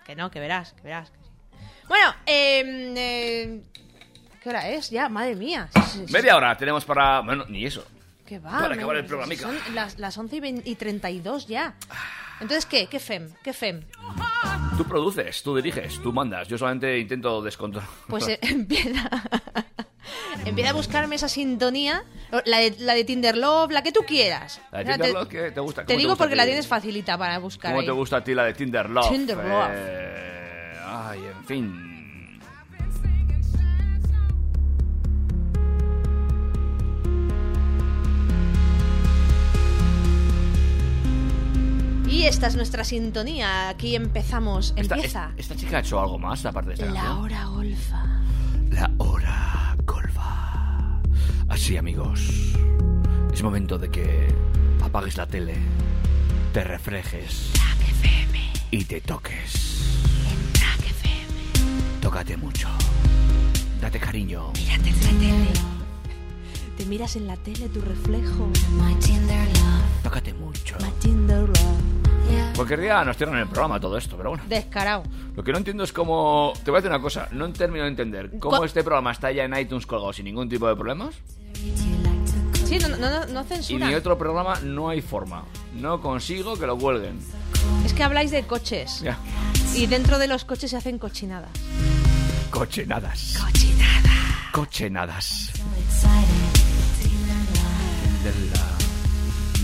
Que 0.05 0.15
no, 0.15 0.29
que 0.29 0.39
verás, 0.39 0.73
que 0.73 0.83
verás. 0.83 1.11
Bueno, 1.87 2.13
em, 2.25 2.93
eh, 2.97 3.61
¿qué 4.41 4.49
hora 4.49 4.69
es 4.69 4.89
ya? 4.89 5.09
Madre 5.09 5.35
mía. 5.35 5.69
Media 6.09 6.35
hora 6.35 6.57
tenemos 6.57 6.85
para... 6.85 7.21
Bueno, 7.21 7.45
ni 7.47 7.65
eso. 7.65 7.85
¿Qué 8.25 8.39
va? 8.39 8.59
Para 8.59 8.75
acabar 8.75 8.97
el 8.97 9.05
programa, 9.05 9.33
Son 9.35 9.57
las, 9.73 9.99
las 9.99 10.17
11 10.17 10.35
y, 10.35 10.39
20 10.39 10.69
y 10.69 10.75
32 10.75 11.47
ya. 11.47 11.75
Ah. 11.89 12.20
Entonces, 12.41 12.65
¿qué? 12.65 12.87
¿Qué 12.87 12.99
fem? 12.99 13.29
¿Qué 13.43 13.53
fem? 13.53 13.81
Tú 14.77 14.83
produces, 14.85 15.43
tú 15.43 15.55
diriges, 15.55 16.01
tú 16.01 16.11
mandas. 16.11 16.47
Yo 16.47 16.57
solamente 16.57 16.97
intento 16.97 17.41
descontrolar. 17.41 17.87
Pues 18.07 18.27
eh, 18.27 18.39
empieza... 18.41 19.09
empieza 20.45 20.71
a 20.71 20.73
buscarme 20.73 21.15
esa 21.15 21.29
sintonía, 21.29 22.03
la 22.45 22.57
de, 22.57 22.75
la 22.79 22.93
de 22.95 23.03
Tinder 23.03 23.37
Love, 23.37 23.71
la 23.71 23.83
que 23.83 23.91
tú 23.91 24.01
quieras. 24.07 24.59
La 24.71 24.79
de 24.79 24.85
Tinder 24.85 25.07
te- 25.07 25.13
Love, 25.13 25.27
¿qué 25.29 25.51
te 25.51 25.59
gusta? 25.59 25.81
Te 25.81 25.87
¿Cómo 25.87 25.97
digo 25.99 26.09
gusta 26.11 26.23
porque 26.23 26.35
la 26.35 26.45
tienes 26.45 26.67
facilita 26.67 27.17
para 27.17 27.37
buscar. 27.39 27.71
¿Cómo 27.71 27.81
ahí. 27.81 27.85
te 27.85 27.91
gusta 27.91 28.17
a 28.17 28.23
ti 28.23 28.33
la 28.33 28.45
de 28.45 28.53
Tinder 28.53 28.89
Love? 28.89 29.09
Tinder 29.11 29.37
Love. 29.37 29.69
Eh, 29.71 30.73
ay, 30.83 31.19
en 31.19 31.45
fin. 31.45 31.90
Y 42.11 42.23
esta 42.25 42.47
es 42.47 42.55
nuestra 42.55 42.83
sintonía. 42.83 43.69
Aquí 43.69 43.95
empezamos. 43.95 44.73
Esta, 44.75 44.95
Empieza. 44.95 45.25
esta- 45.29 45.33
esta 45.37 45.55
chica 45.55 45.77
ha 45.77 45.79
hecho 45.79 45.99
algo 45.99 46.19
más 46.19 46.45
aparte 46.45 46.69
de 46.69 46.73
esta 46.75 46.85
La 46.87 46.93
canción? 46.93 47.17
hora 47.23 47.45
golfa. 47.45 48.05
La 48.69 48.91
hora 48.97 49.77
golfa. 49.85 50.99
Así, 51.47 51.77
amigos. 51.77 52.19
Es 53.33 53.41
momento 53.41 53.77
de 53.77 53.89
que 53.89 54.27
apagues 54.83 55.15
la 55.17 55.25
tele, 55.25 55.55
te 56.53 56.63
reflejes 56.63 57.51
y 58.71 58.83
te 58.85 58.99
toques. 59.01 59.69
Tócate 62.01 62.35
mucho. 62.35 62.67
Date 63.79 63.99
cariño. 63.99 64.51
Mírate 64.57 64.91
la 64.91 64.97
tele. 65.19 65.80
Te 66.81 66.87
miras 66.87 67.15
en 67.15 67.27
la 67.27 67.37
tele 67.37 67.69
tu 67.69 67.79
reflejo. 67.79 68.49
Tócate 70.01 70.33
mucho. 70.33 70.75
Tinder 70.99 71.41
love. 71.47 72.55
Cualquier 72.55 72.79
día 72.81 73.05
nos 73.05 73.17
cierran 73.17 73.37
el 73.37 73.45
programa 73.47 73.79
todo 73.79 73.99
esto, 73.99 74.17
pero 74.17 74.29
bueno. 74.29 74.43
Descarado. 74.49 75.03
Lo 75.35 75.43
que 75.43 75.51
no 75.51 75.59
entiendo 75.59 75.83
es 75.83 75.93
cómo... 75.93 76.53
Te 76.65 76.71
voy 76.71 76.79
a 76.79 76.81
decir 76.81 76.89
una 76.91 76.99
cosa. 76.99 77.27
No 77.33 77.53
termino 77.53 77.83
de 77.83 77.89
entender 77.91 78.31
cómo 78.39 78.57
Cu- 78.57 78.63
este 78.63 78.81
programa 78.83 79.11
está 79.11 79.31
ya 79.31 79.43
en 79.43 79.55
iTunes 79.55 79.85
colgado 79.85 80.11
sin 80.11 80.25
ningún 80.25 80.49
tipo 80.49 80.67
de 80.67 80.75
problemas. 80.75 81.13
Sí, 82.65 82.79
no, 82.79 82.87
no, 82.87 82.97
no, 82.97 83.25
no 83.27 83.41
Y 83.41 83.45
censura. 83.45 83.85
mi 83.85 83.93
otro 83.93 84.17
programa 84.17 84.59
no 84.63 84.89
hay 84.89 85.01
forma. 85.01 85.43
No 85.75 86.01
consigo 86.01 86.57
que 86.57 86.65
lo 86.65 86.79
cuelguen. 86.79 87.19
Es 87.85 87.93
que 87.93 88.01
habláis 88.01 88.31
de 88.31 88.41
coches. 88.47 89.01
Ya. 89.01 89.19
Y 89.75 89.85
dentro 89.85 90.17
de 90.17 90.27
los 90.27 90.45
coches 90.45 90.71
se 90.71 90.77
hacen 90.77 90.97
cochinadas. 90.97 91.51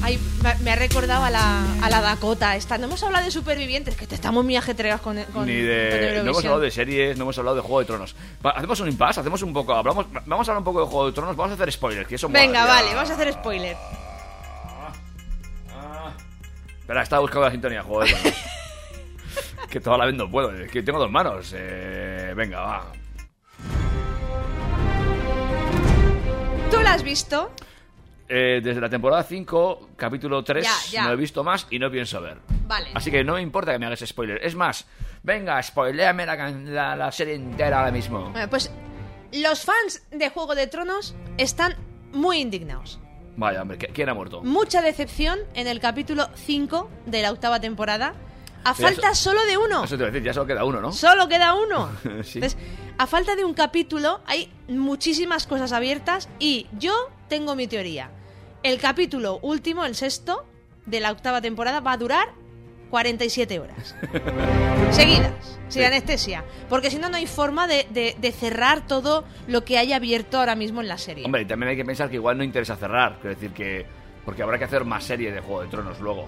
Ay, 0.04 0.20
me- 0.64 0.72
ha 0.72 0.76
recordado 0.76 1.24
a 1.26 1.30
la, 1.30 1.64
a 1.82 1.90
la 1.90 2.02
Dakota 2.02 2.56
esta. 2.56 2.78
No 2.78 2.86
hemos 2.86 3.02
hablado 3.04 3.26
de 3.26 3.32
supervivientes, 3.32 3.96
que 3.96 4.06
te 4.08 4.16
estamos 4.16 4.46
muy 4.46 4.56
ajetreados 4.56 5.02
con, 5.02 5.16
con, 5.34 5.46
Ni 5.48 5.54
con 5.58 5.66
de. 5.68 6.22
No 6.24 6.30
hemos 6.32 6.38
hablado 6.46 6.60
de 6.62 6.72
series, 6.72 7.18
no 7.18 7.24
hemos 7.24 7.38
hablado 7.38 7.56
de 7.56 7.62
Juego 7.62 7.80
de 7.80 7.86
Tronos. 7.86 8.16
Va, 8.46 8.52
hacemos 8.52 8.80
un 8.80 8.88
impasse, 8.90 9.20
hacemos 9.20 9.42
un 9.42 9.54
poco. 9.54 9.74
Hablamos, 9.74 10.06
vamos 10.26 10.48
a 10.48 10.52
hablar 10.52 10.60
un 10.60 10.64
poco 10.64 10.82
de 10.82 10.86
Juego 10.88 11.06
de 11.08 11.12
Tronos, 11.14 11.36
vamos 11.36 11.52
a 11.52 11.56
hacer 11.56 11.72
spoilers, 11.72 12.08
que 12.08 12.16
eso 12.16 12.30
Venga, 12.30 12.66
vale, 12.66 12.94
vamos 12.94 13.10
a 13.10 13.14
hacer 13.16 13.34
spoiler. 13.34 13.76
Espera, 16.80 17.02
estaba 17.04 17.22
buscando 17.22 17.46
la 17.48 17.52
sintonía, 17.52 17.84
Juego 17.84 18.04
de 18.04 18.14
Tronos. 18.14 18.34
que 19.70 19.80
toda 19.82 19.98
la 19.98 20.06
vez 20.06 20.16
no 20.16 20.30
puedo, 20.30 20.52
es 20.56 20.72
que 20.72 20.84
tengo 20.84 21.00
dos 21.00 21.12
manos. 21.12 21.52
Eh, 21.56 22.34
venga, 22.36 22.62
va. 22.62 22.86
¿Tú 26.72 26.82
la 26.82 26.94
has 26.94 27.04
visto? 27.04 27.52
Eh, 28.30 28.60
desde 28.62 28.82
la 28.82 28.90
temporada 28.90 29.24
5, 29.24 29.92
capítulo 29.96 30.44
3, 30.44 30.64
Ya, 30.66 30.72
ya. 30.92 31.04
no 31.06 31.12
he 31.12 31.16
visto 31.16 31.44
más 31.46 31.66
y 31.70 31.80
no 31.80 31.90
pienso 31.90 32.20
ver. 32.22 32.38
Vale. 32.68 32.90
Así 32.94 33.10
que 33.10 33.24
no 33.24 33.36
me 33.36 33.42
importa 33.42 33.72
que 33.72 33.80
me 33.80 33.86
hagas 33.86 34.02
spoiler. 34.06 34.40
Es 34.44 34.54
más, 34.54 34.86
venga, 35.24 35.62
spoileame 35.64 36.26
la, 36.26 36.36
can- 36.36 36.76
la, 36.76 36.96
la 36.98 37.10
serie 37.12 37.36
entera 37.36 37.80
ahora 37.80 37.92
mismo. 37.92 38.30
Bueno, 38.32 38.50
pues 38.50 38.70
los 39.32 39.64
fans 39.64 40.04
de 40.12 40.30
Juego 40.30 40.56
de 40.56 40.68
Tronos 40.68 41.16
están 41.38 41.76
muy 42.12 42.40
indignados. 42.40 43.00
Vaya, 43.38 43.62
hombre, 43.62 43.78
¿qui- 43.80 43.94
¿quién 43.94 44.10
ha 44.10 44.14
muerto? 44.14 44.42
Mucha 44.44 44.82
decepción 44.82 45.40
en 45.54 45.68
el 45.68 45.80
capítulo 45.80 46.28
5 46.36 46.90
de 47.06 47.22
la 47.22 47.32
octava 47.32 47.62
temporada. 47.62 48.14
A 48.66 48.74
Pero 48.74 48.90
falta 48.90 49.16
solo 49.16 49.46
de 49.46 49.58
uno. 49.58 49.86
Eso 49.86 49.96
te 49.96 50.04
voy 50.04 50.10
a 50.10 50.12
decir, 50.12 50.26
ya 50.26 50.34
solo 50.34 50.48
queda 50.48 50.66
uno, 50.66 50.82
¿no? 50.82 50.92
Solo 50.92 51.30
queda 51.30 51.54
uno. 51.54 51.90
Sí. 52.24 52.40
Entonces, 52.40 52.58
a 52.98 53.08
falta 53.08 53.38
de 53.38 53.46
un 53.46 53.54
capítulo, 53.54 54.20
hay 54.26 54.52
muchísimas 54.68 55.48
cosas 55.48 55.72
abiertas 55.72 56.28
y 56.40 56.68
yo 56.78 56.94
tengo 57.30 57.56
mi 57.56 57.68
teoría. 57.68 58.10
El 58.64 58.80
capítulo 58.80 59.40
último, 59.42 59.86
el 59.86 59.96
sexto, 59.96 60.46
de 60.86 61.00
la 61.00 61.12
octava 61.12 61.42
temporada, 61.42 61.80
va 61.80 61.94
a 61.94 61.98
durar 61.98 62.30
47 62.90 63.60
horas. 63.60 63.96
Seguidas, 64.92 65.32
sin 65.68 65.82
Sí. 65.82 65.84
anestesia. 65.84 66.44
Porque 66.70 66.90
si 66.90 66.98
no, 66.98 67.10
no 67.10 67.18
hay 67.18 67.28
forma 67.28 67.68
de, 67.68 67.86
de- 67.90 68.16
de 68.20 68.32
cerrar 68.32 68.88
todo 68.88 69.26
lo 69.48 69.64
que 69.66 69.78
hay 69.78 69.94
abierto 69.94 70.40
ahora 70.40 70.56
mismo 70.56 70.82
en 70.82 70.88
la 70.88 70.98
serie. 70.98 71.26
Hombre, 71.26 71.42
y 71.42 71.46
también 71.46 71.70
hay 71.72 71.76
que 71.78 71.86
pensar 71.86 72.10
que 72.10 72.16
igual 72.16 72.38
no 72.38 72.44
interesa 72.44 72.76
cerrar. 72.76 73.18
Quiero 73.22 73.36
decir 73.36 73.52
que. 73.52 73.86
Porque 74.26 74.44
habrá 74.44 74.58
que 74.58 74.66
hacer 74.66 74.84
más 74.84 75.04
series 75.06 75.34
de 75.34 75.40
Juego 75.42 75.62
de 75.62 75.68
Tronos 75.70 76.00
luego. 76.00 76.28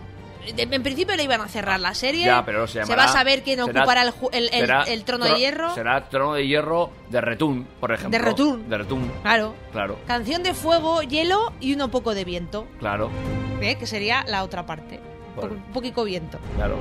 De- 0.53 0.63
en 0.75 0.83
principio 0.83 1.15
le 1.15 1.23
iban 1.23 1.41
a 1.41 1.47
cerrar 1.47 1.79
la 1.79 1.93
serie. 1.93 2.25
Ya, 2.25 2.43
pero 2.45 2.67
se 2.67 2.79
llamará- 2.79 3.03
va 3.03 3.09
a 3.09 3.13
saber 3.13 3.43
quién 3.43 3.59
será- 3.63 3.81
ocupará 3.81 4.01
el, 4.03 4.13
el- 4.31 4.43
el- 4.45 4.49
será 4.61 4.83
el 4.83 5.03
trono 5.03 5.25
tro- 5.25 5.33
de 5.33 5.39
hierro. 5.39 5.73
Será 5.75 6.09
Trono 6.09 6.33
de 6.33 6.47
Hierro 6.47 6.91
de 7.09 7.21
Retún, 7.21 7.67
por 7.79 7.91
ejemplo. 7.91 8.17
De 8.19 8.23
Retún. 8.25 8.69
De 8.69 8.77
Retún. 8.77 9.11
Claro. 9.21 9.55
Claro, 9.71 9.99
Canción 10.07 10.43
de 10.43 10.53
fuego, 10.53 11.01
hielo 11.01 11.53
y 11.59 11.73
uno 11.73 11.89
poco 11.91 12.13
de 12.13 12.25
viento. 12.25 12.67
claro, 12.79 13.09
¿eh? 13.61 13.75
Que 13.77 13.85
sería 13.87 14.23
la 14.27 14.43
otra 14.43 14.65
parte. 14.65 14.99
Bueno. 15.35 15.53
Un 15.53 15.73
poquito 15.73 16.03
viento. 16.03 16.37
claro. 16.55 16.75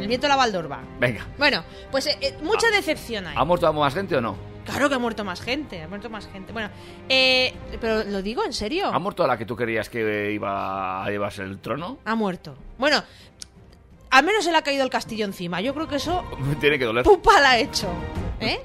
El 0.00 0.08
viento 0.08 0.26
la 0.28 0.36
Valdorba. 0.36 0.80
Venga. 0.98 1.26
Bueno, 1.36 1.62
pues 1.90 2.06
eh, 2.06 2.16
eh, 2.22 2.34
mucha 2.42 2.70
decepción 2.70 3.26
hay. 3.26 3.34
¿Ha 3.36 3.44
muerto 3.44 3.70
más 3.74 3.92
gente 3.92 4.16
o 4.16 4.20
no? 4.22 4.36
Claro 4.70 4.88
que 4.88 4.94
ha 4.94 4.98
muerto 4.98 5.24
más 5.24 5.40
gente, 5.40 5.82
ha 5.82 5.88
muerto 5.88 6.08
más 6.10 6.26
gente. 6.28 6.52
Bueno, 6.52 6.70
eh, 7.08 7.54
pero 7.80 8.04
lo 8.04 8.22
digo 8.22 8.44
en 8.44 8.52
serio. 8.52 8.86
¿Ha 8.92 8.98
muerto 8.98 9.26
la 9.26 9.36
que 9.36 9.44
tú 9.44 9.56
querías 9.56 9.88
que 9.88 10.32
iba 10.32 11.04
a 11.04 11.10
llevarse 11.10 11.42
el 11.42 11.58
trono? 11.58 11.98
Ha 12.04 12.14
muerto. 12.14 12.56
Bueno, 12.78 13.02
al 14.10 14.24
menos 14.24 14.44
se 14.44 14.52
le 14.52 14.58
ha 14.58 14.62
caído 14.62 14.84
el 14.84 14.90
castillo 14.90 15.24
encima. 15.24 15.60
Yo 15.60 15.74
creo 15.74 15.88
que 15.88 15.96
eso 15.96 16.24
Tiene 16.60 16.78
que 16.78 16.84
doler. 16.84 17.04
pupa 17.04 17.40
la 17.40 17.50
ha 17.52 17.58
hecho. 17.58 17.88
¿Eh? 18.40 18.60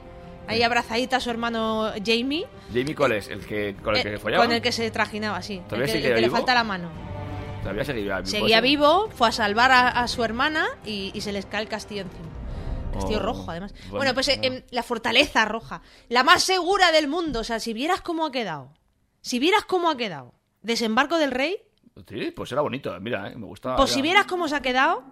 Ahí 0.47 0.61
abrazadita 0.61 1.17
a 1.17 1.19
su 1.19 1.29
hermano 1.31 1.91
Jamie. 2.05 2.45
¿Jamie 2.71 2.93
cuál 2.95 3.13
es? 3.13 3.27
¿El 3.29 3.39
que, 3.45 3.75
con 3.83 3.95
el 3.95 4.03
que 4.03 4.13
eh, 4.13 4.19
follaba? 4.19 4.43
con 4.45 4.53
el 4.53 4.61
que 4.61 4.71
se 4.71 4.89
trajinaba, 4.91 5.41
sí. 5.41 5.55
El 5.55 5.63
¿Todavía 5.63 5.87
que, 5.93 6.07
el 6.07 6.15
que 6.15 6.21
le 6.21 6.29
falta 6.29 6.53
la 6.53 6.63
mano. 6.63 6.89
Todavía 7.63 7.83
seguía 7.83 8.17
vivo. 8.19 8.29
Seguía 8.29 8.61
vivo, 8.61 9.09
fue 9.15 9.29
a 9.29 9.31
salvar 9.31 9.71
a, 9.71 9.87
a 9.89 10.07
su 10.07 10.23
hermana 10.23 10.67
y, 10.85 11.09
y 11.15 11.21
se 11.21 11.31
les 11.31 11.47
cae 11.47 11.63
el 11.63 11.67
castillo 11.67 12.03
encima. 12.03 12.25
Castillo 12.95 13.19
Oh, 13.19 13.23
rojo, 13.23 13.51
además. 13.51 13.73
bueno, 13.73 13.97
Bueno, 13.97 14.13
pues 14.13 14.27
eh, 14.29 14.37
no. 14.37 14.43
em, 14.43 14.63
la 14.71 14.83
fortaleza 14.83 15.45
roja. 15.45 15.81
La 16.09 16.23
más 16.23 16.43
segura 16.43 16.91
del 16.91 17.07
mundo. 17.07 17.41
O 17.41 17.43
sea, 17.43 17.59
si 17.59 17.73
vieras 17.73 18.01
cómo 18.01 18.25
ha 18.25 18.31
quedado. 18.31 18.73
Si 19.21 19.39
vieras 19.39 19.65
cómo 19.65 19.89
ha 19.89 19.97
quedado. 19.97 20.33
Desembarco 20.61 21.17
del 21.17 21.31
rey. 21.31 21.57
Sí, 22.09 22.31
pues 22.31 22.51
era 22.51 22.61
bonito, 22.61 22.97
mira, 22.99 23.29
eh, 23.31 23.35
me 23.35 23.45
gustaba. 23.45 23.77
Pues 23.77 23.91
si 23.91 24.01
vieras 24.01 24.25
cómo 24.25 24.47
se 24.47 24.55
ha 24.55 24.61
quedado. 24.61 25.03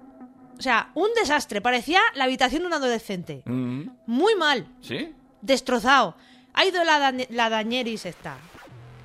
O 0.57 0.61
sea, 0.61 0.91
un 0.95 1.10
desastre. 1.15 1.61
Parecía 1.61 1.99
la 2.15 2.26
habitación 2.26 2.61
de 2.64 2.68
un 2.68 2.73
adolescente. 2.73 3.41
Mm, 3.45 3.84
Muy 4.05 4.35
mal. 4.35 4.68
¿Sí? 4.81 5.14
Destrozado. 5.41 6.15
Ha 6.53 6.65
ido 6.65 6.84
la, 6.84 7.14
la 7.30 7.49
Daenerys 7.49 8.05
esta. 8.05 8.38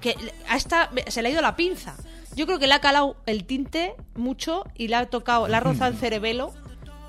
Que 0.00 0.14
a 0.48 0.56
esta 0.56 0.90
se 1.08 1.22
le 1.22 1.28
ha 1.28 1.32
ido 1.32 1.42
la 1.42 1.56
pinza. 1.56 1.96
Yo 2.36 2.46
creo 2.46 2.58
que 2.58 2.66
le 2.68 2.74
ha 2.74 2.80
calado 2.80 3.16
el 3.26 3.44
tinte 3.46 3.94
mucho 4.14 4.64
y 4.76 4.88
le 4.88 4.96
ha 4.96 5.06
tocado, 5.10 5.48
le 5.48 5.56
ha 5.56 5.60
rozado 5.60 5.90
el 5.90 5.96
cerebelo 5.98 6.52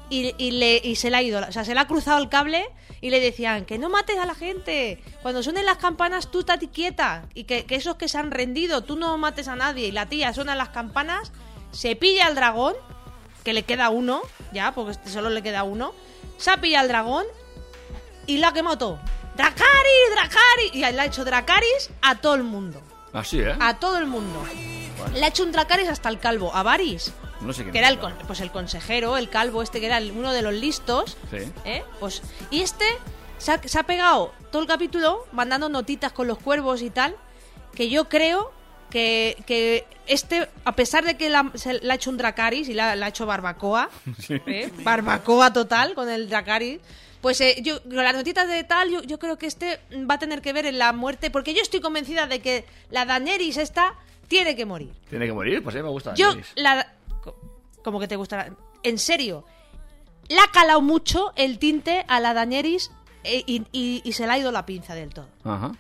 y, 0.10 0.34
y 0.38 0.52
le, 0.52 0.82
y 0.84 0.96
se 0.96 1.10
le 1.10 1.18
ha 1.18 1.22
ido. 1.22 1.42
O 1.48 1.52
sea, 1.52 1.64
se 1.64 1.74
le 1.74 1.80
ha 1.80 1.88
cruzado 1.88 2.22
el 2.22 2.30
cable 2.30 2.66
y 3.02 3.10
le 3.10 3.20
decían 3.20 3.66
que 3.66 3.78
no 3.78 3.90
mates 3.90 4.18
a 4.18 4.26
la 4.26 4.36
gente. 4.36 5.02
Cuando 5.22 5.44
suenen 5.44 5.66
las 5.66 5.78
campanas, 5.78 6.32
tú 6.32 6.40
estate 6.40 6.70
quieta. 6.70 7.26
Y 7.34 7.46
que, 7.46 7.66
que 7.66 7.76
esos 7.76 7.96
que 7.96 8.08
se 8.08 8.18
han 8.18 8.32
rendido, 8.32 8.84
tú 8.84 8.96
no 8.96 9.18
mates 9.18 9.48
a 9.48 9.56
nadie. 9.56 9.88
Y 9.88 9.92
la 9.92 10.08
tía 10.08 10.34
suena 10.34 10.56
las 10.56 10.70
campanas, 10.70 11.32
se 11.72 11.96
pilla 11.96 12.26
al 12.26 12.36
dragón, 12.36 12.76
que 13.44 13.54
le 13.54 13.64
queda 13.64 13.90
uno, 13.90 14.22
ya, 14.52 14.74
porque 14.74 14.92
este 14.92 15.10
solo 15.10 15.30
le 15.30 15.42
queda 15.42 15.64
uno. 15.64 15.94
Se 16.38 16.52
ha 16.52 16.58
pillado 16.58 16.84
al 16.84 16.88
dragón 16.90 17.26
y 18.28 18.38
la 18.38 18.50
ha 18.50 18.54
quemado 18.54 18.78
todo. 18.78 19.00
¡Dracaris! 19.36 20.10
¡Dracaris! 20.14 20.74
Y 20.74 20.80
le 20.80 21.00
ha 21.00 21.06
hecho 21.06 21.24
Dracaris 21.24 21.92
a 22.02 22.16
todo 22.16 22.36
el 22.36 22.44
mundo. 22.44 22.82
Así, 23.14 23.40
¿eh? 23.40 23.56
A 23.60 23.80
todo 23.80 23.98
el 23.98 24.06
mundo. 24.06 24.44
Le 25.14 25.24
ha 25.24 25.30
hecho 25.30 25.44
un 25.44 25.52
Dracaris 25.52 25.88
hasta 25.88 26.10
el 26.10 26.20
calvo. 26.20 26.54
A 26.54 26.62
Varys. 26.62 27.14
No 27.42 27.54
sé 27.54 27.62
quién 27.64 27.72
que 27.74 27.80
era 27.80 27.88
el, 27.90 27.98
pues 28.00 28.40
el 28.42 28.52
consejero, 28.52 29.18
el 29.18 29.30
calvo 29.30 29.62
este 29.62 29.80
que 29.80 29.86
era 29.88 29.98
el- 29.98 30.12
uno 30.12 30.34
de 30.34 30.42
los 30.42 30.54
listos, 30.54 31.18
Sí. 31.32 31.38
¿eh? 31.66 31.84
Pues, 32.00 32.22
y 32.52 32.62
este 32.62 32.86
se 33.38 33.52
ha, 33.54 33.62
se 33.64 33.80
ha 33.80 33.84
pegado 33.84 34.34
todo 34.52 34.62
el 34.62 34.68
capítulo 34.68 35.26
mandando 35.32 35.70
notitas 35.70 36.12
con 36.12 36.28
los 36.28 36.38
cuervos 36.38 36.82
y 36.82 36.90
tal, 36.90 37.16
que 37.74 37.90
yo 37.90 38.10
creo 38.10 38.52
que, 38.90 39.38
que 39.46 39.86
este, 40.08 40.50
a 40.66 40.76
pesar 40.76 41.06
de 41.06 41.16
que 41.16 41.30
la, 41.30 41.52
se, 41.54 41.74
le 41.80 41.92
ha 41.92 41.96
hecho 41.96 42.10
un 42.10 42.18
Dracaris 42.18 42.68
y 42.70 42.74
la, 42.74 42.96
la 42.96 43.06
ha 43.06 43.10
hecho 43.10 43.26
barbacoa, 43.26 43.90
¿eh? 44.30 44.70
barbacoa 44.84 45.54
total 45.54 45.94
con 45.94 46.10
el 46.10 46.28
Dracaris, 46.28 46.80
pues 47.22 47.40
eh, 47.42 47.58
yo 47.62 47.82
con 47.84 47.96
las 47.98 48.14
notitas 48.16 48.48
de 48.48 48.64
tal, 48.64 48.90
yo, 48.90 49.04
yo 49.04 49.20
creo 49.20 49.38
que 49.38 49.46
este 49.46 49.80
va 50.10 50.16
a 50.16 50.20
tener 50.20 50.42
que 50.42 50.54
ver 50.54 50.66
en 50.66 50.78
la 50.80 50.92
muerte, 50.94 51.30
porque 51.30 51.54
yo 51.54 51.62
estoy 51.62 51.80
convencida 51.82 52.28
de 52.28 52.40
que 52.42 52.66
la 52.92 53.06
Daenerys 53.06 53.58
esta 53.58 53.94
tiene 54.28 54.56
que 54.56 54.66
morir. 54.66 54.92
¿Tiene 55.10 55.26
que 55.26 55.34
morir? 55.34 55.62
Pues 55.64 55.76
a 55.76 55.80
mí 55.80 55.84
me 55.84 55.90
gusta. 55.90 56.14
Yo, 56.16 56.34
la. 56.56 56.94
Co- 57.22 57.36
Como 57.84 58.00
que 58.00 58.08
te 58.08 58.16
gusta. 58.16 58.38
la- 58.38 58.56
En 58.84 58.98
serio. 58.98 59.46
Le 60.28 60.40
ha 60.40 60.48
calado 60.52 60.82
mucho 60.82 61.34
el 61.36 61.58
tinte 61.60 62.06
a 62.08 62.20
la 62.20 62.34
Daenerys 62.34 62.92
eh, 63.24 63.44
y, 63.48 63.64
y- 63.72 64.02
y 64.04 64.14
se 64.14 64.26
le 64.28 64.34
ha 64.34 64.38
ido 64.38 64.52
la 64.52 64.66
pinza 64.66 64.94
del 64.96 65.14
todo. 65.14 65.28
Ajá. 65.44 65.72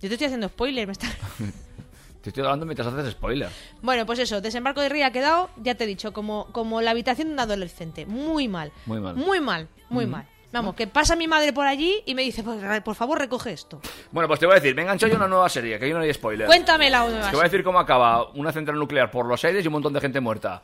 Yo 0.00 0.08
te 0.08 0.14
estoy 0.14 0.26
haciendo 0.26 0.48
spoiler, 0.48 0.86
me 0.86 0.92
está... 0.92 1.06
Te 2.22 2.30
estoy 2.30 2.44
hablando 2.44 2.66
mientras 2.66 2.86
haces 2.86 3.12
spoiler. 3.14 3.50
Bueno, 3.82 4.06
pues 4.06 4.20
eso, 4.20 4.40
desembarco 4.40 4.80
de 4.80 4.88
Ría 4.88 5.06
ha 5.08 5.10
quedado, 5.12 5.50
ya 5.56 5.74
te 5.74 5.82
he 5.82 5.86
dicho, 5.88 6.12
como, 6.12 6.46
como 6.52 6.80
la 6.80 6.92
habitación 6.92 7.28
de 7.28 7.34
un 7.34 7.40
adolescente. 7.40 8.06
Muy 8.06 8.46
mal. 8.46 8.70
Muy 8.86 9.00
mal. 9.00 9.16
Muy 9.16 9.40
mal, 9.40 9.68
muy 9.90 10.06
mal. 10.06 10.28
Vamos, 10.52 10.74
que 10.74 10.86
pasa 10.86 11.16
mi 11.16 11.26
madre 11.26 11.52
por 11.52 11.66
allí 11.66 12.02
y 12.06 12.14
me 12.14 12.22
dice, 12.22 12.42
por, 12.42 12.82
por 12.82 12.94
favor, 12.94 13.18
recoge 13.18 13.52
esto. 13.52 13.80
Bueno, 14.10 14.28
pues 14.28 14.38
te 14.38 14.46
voy 14.46 14.52
a 14.52 14.60
decir, 14.60 14.74
me 14.74 14.82
engancho 14.82 15.06
yo 15.08 15.16
una 15.16 15.26
nueva 15.28 15.48
serie, 15.48 15.78
que 15.78 15.86
ahí 15.86 15.92
no 15.92 16.00
hay 16.00 16.12
spoiler. 16.12 16.46
Cuéntame 16.46 16.90
la 16.90 17.06
nueva. 17.08 17.30
Te 17.30 17.36
voy 17.36 17.40
a 17.40 17.48
decir 17.48 17.64
cómo 17.64 17.78
acaba 17.78 18.28
una 18.32 18.52
central 18.52 18.78
nuclear 18.78 19.10
por 19.10 19.26
los 19.26 19.42
aires 19.44 19.64
y 19.64 19.68
un 19.68 19.72
montón 19.72 19.92
de 19.94 20.00
gente 20.00 20.20
muerta. 20.20 20.62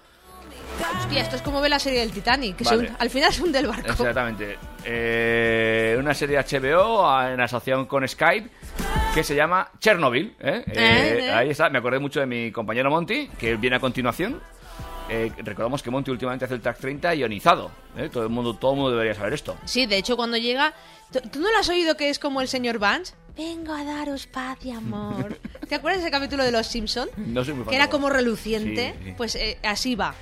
Hostia, 1.00 1.22
esto 1.22 1.34
es 1.36 1.42
como 1.42 1.60
ve 1.60 1.68
la 1.68 1.78
serie 1.80 2.00
del 2.00 2.12
Titanic, 2.12 2.54
que 2.56 2.64
se 2.64 2.76
Vale. 2.76 2.90
hun- 2.90 2.96
al 3.00 3.10
final 3.10 3.32
se 3.32 3.42
hunde 3.42 3.58
el 3.58 3.66
barco. 3.66 3.90
Exactamente. 3.90 4.56
Eh, 4.84 5.96
una 5.98 6.14
serie 6.14 6.38
HBO 6.38 7.20
en 7.26 7.40
asociación 7.40 7.86
con 7.86 8.06
Skype 8.06 8.48
que 9.14 9.24
se 9.24 9.34
llama 9.34 9.70
Chernobyl. 9.80 10.36
¿eh? 10.38 10.62
Eh, 10.66 10.72
Eh, 10.76 11.18
eh. 11.26 11.32
Ahí 11.32 11.50
está, 11.50 11.68
me 11.70 11.78
acordé 11.78 11.98
mucho 11.98 12.20
de 12.20 12.26
mi 12.26 12.52
compañero 12.52 12.90
Monty, 12.90 13.28
que 13.38 13.56
viene 13.56 13.76
a 13.76 13.80
continuación. 13.80 14.40
Eh, 15.08 15.32
recordamos 15.38 15.82
que 15.82 15.90
Monty 15.90 16.10
últimamente 16.10 16.44
hace 16.44 16.54
el 16.54 16.60
TAC 16.60 16.78
30 16.78 17.14
ionizado. 17.14 17.70
¿eh? 17.96 18.08
Todo, 18.12 18.24
el 18.24 18.28
mundo, 18.28 18.54
todo 18.54 18.72
el 18.72 18.76
mundo 18.76 18.90
debería 18.92 19.14
saber 19.14 19.32
esto. 19.32 19.56
Sí, 19.64 19.86
de 19.86 19.96
hecho, 19.96 20.16
cuando 20.16 20.36
llega. 20.36 20.74
¿Tú, 21.10 21.40
no 21.40 21.50
lo 21.50 21.58
has 21.58 21.68
oído 21.68 21.96
que 21.96 22.10
es 22.10 22.18
como 22.18 22.40
el 22.40 22.48
señor 22.48 22.78
Vance? 22.78 23.14
Vengo 23.36 23.72
a 23.72 23.84
daros 23.84 24.26
paz 24.26 24.58
y 24.64 24.70
amor. 24.72 25.38
¿Te 25.68 25.76
acuerdas 25.76 26.02
ese 26.02 26.10
capítulo 26.10 26.44
de 26.44 26.52
Los 26.52 26.66
Simpson? 26.66 27.08
No 27.16 27.44
soy 27.44 27.54
muy 27.54 27.64
fan 27.64 27.70
Que 27.70 27.76
era 27.76 27.86
de 27.86 27.90
como 27.90 28.10
reluciente. 28.10 28.94
Sí, 28.98 29.04
sí. 29.06 29.14
Pues 29.16 29.34
eh, 29.36 29.58
así 29.62 29.94
va. 29.94 30.14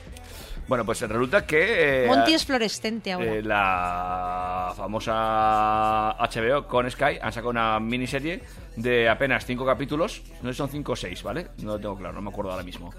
Bueno, 0.69 0.85
pues 0.85 1.01
resulta 1.01 1.47
que... 1.47 2.05
eh, 2.05 2.07
Monty 2.09 2.35
es 2.35 2.45
fluorescente 2.45 3.13
ahora. 3.13 3.35
Eh, 3.35 3.43
la 3.43 4.73
famosa 4.77 6.17
HBO 6.19 6.67
con 6.67 6.91
Sky 6.91 7.19
han 7.23 7.33
sacado 7.33 7.51
una 7.51 7.79
miniserie 7.79 8.43
de 8.75 9.09
apenas 9.09 9.47
cinco 9.47 9.65
capítulos, 9.65 10.23
no 10.43 10.49
sé 10.49 10.55
si 10.55 10.59
son 10.59 10.69
cinco 10.69 10.93
o 10.93 10.97
seis, 10.97 11.23
¿vale? 11.23 11.49
No 11.63 11.75
lo 11.75 11.79
tengo 11.79 11.97
claro, 11.97 12.15
no 12.15 12.21
me 12.21 12.31
acuerdo 12.31 12.51
ahora 12.51 12.65
mismo. 12.65 12.93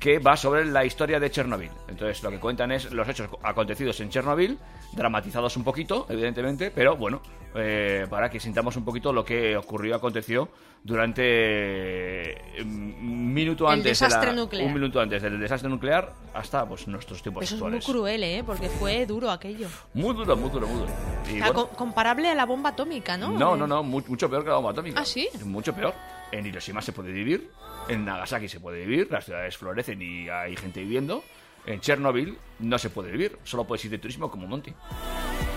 Que 0.00 0.18
va 0.18 0.34
sobre 0.36 0.64
la 0.64 0.84
historia 0.84 1.20
de 1.20 1.30
Chernobyl. 1.30 1.70
Entonces, 1.86 2.22
lo 2.22 2.30
que 2.30 2.38
cuentan 2.40 2.72
es 2.72 2.90
los 2.90 3.06
hechos 3.06 3.28
acontecidos 3.42 4.00
en 4.00 4.08
Chernobyl, 4.08 4.58
dramatizados 4.94 5.56
un 5.58 5.62
poquito, 5.64 6.06
evidentemente, 6.08 6.70
pero 6.70 6.96
bueno, 6.96 7.20
eh, 7.54 8.06
para 8.08 8.30
que 8.30 8.40
sintamos 8.40 8.74
un 8.76 8.84
poquito 8.86 9.12
lo 9.12 9.22
que 9.24 9.56
ocurrió, 9.58 9.94
aconteció 9.94 10.48
durante 10.82 12.30
eh, 12.32 12.62
un 12.62 13.32
minuto 13.34 13.66
El 13.66 13.74
antes 13.80 13.98
de 13.98 14.04
la- 14.04 14.08
desastre 14.08 14.32
nuclear. 14.32 14.66
un 14.66 14.72
minuto 14.74 15.00
antes 15.00 15.22
del 15.22 15.38
desastre 15.38 15.68
nuclear 15.68 16.12
hasta 16.32 16.66
pues 16.66 16.86
nuestros 16.88 17.22
tiempos 17.22 17.44
Eso 17.44 17.56
es 17.56 17.60
muy 17.60 17.66
actuales. 17.68 17.84
cruel, 17.86 18.24
¿eh? 18.24 18.42
Porque 18.44 18.68
fue 18.70 19.04
duro 19.06 19.30
aquello. 19.30 19.68
Muy 19.94 20.14
duro, 20.14 20.36
muy 20.36 20.50
duro, 20.50 20.66
muy 20.66 20.80
duro. 20.80 20.92
Y 21.28 21.32
O 21.34 21.36
sea, 21.36 21.52
bueno, 21.52 21.68
co- 21.68 21.76
comparable 21.76 22.28
a 22.28 22.34
la 22.34 22.46
bomba 22.46 22.70
atómica, 22.70 23.16
¿no? 23.18 23.32
no, 23.32 23.56
no, 23.56 23.66
no, 23.66 23.82
mu- 23.82 24.02
mucho 24.08 24.30
peor 24.30 24.42
que 24.44 24.48
la 24.48 24.56
bomba 24.56 24.70
atómica. 24.70 25.00
¿Ah, 25.00 25.04
sí? 25.04 25.28
Mucho 25.44 25.74
peor. 25.74 25.92
En 26.32 26.46
Hiroshima 26.46 26.80
se 26.80 26.92
puede 26.92 27.10
vivir, 27.12 27.50
en 27.88 28.04
Nagasaki 28.04 28.48
se 28.48 28.60
puede 28.60 28.84
vivir, 28.84 29.08
las 29.10 29.24
ciudades 29.24 29.56
florecen 29.56 30.00
y 30.02 30.28
hay 30.28 30.56
gente 30.56 30.80
viviendo. 30.80 31.24
En 31.66 31.80
Chernobyl 31.80 32.38
no 32.60 32.78
se 32.78 32.88
puede 32.88 33.10
vivir, 33.12 33.38
solo 33.44 33.64
puedes 33.64 33.84
ir 33.84 33.90
de 33.90 33.98
turismo 33.98 34.30
como 34.30 34.46
Monty, 34.46 34.72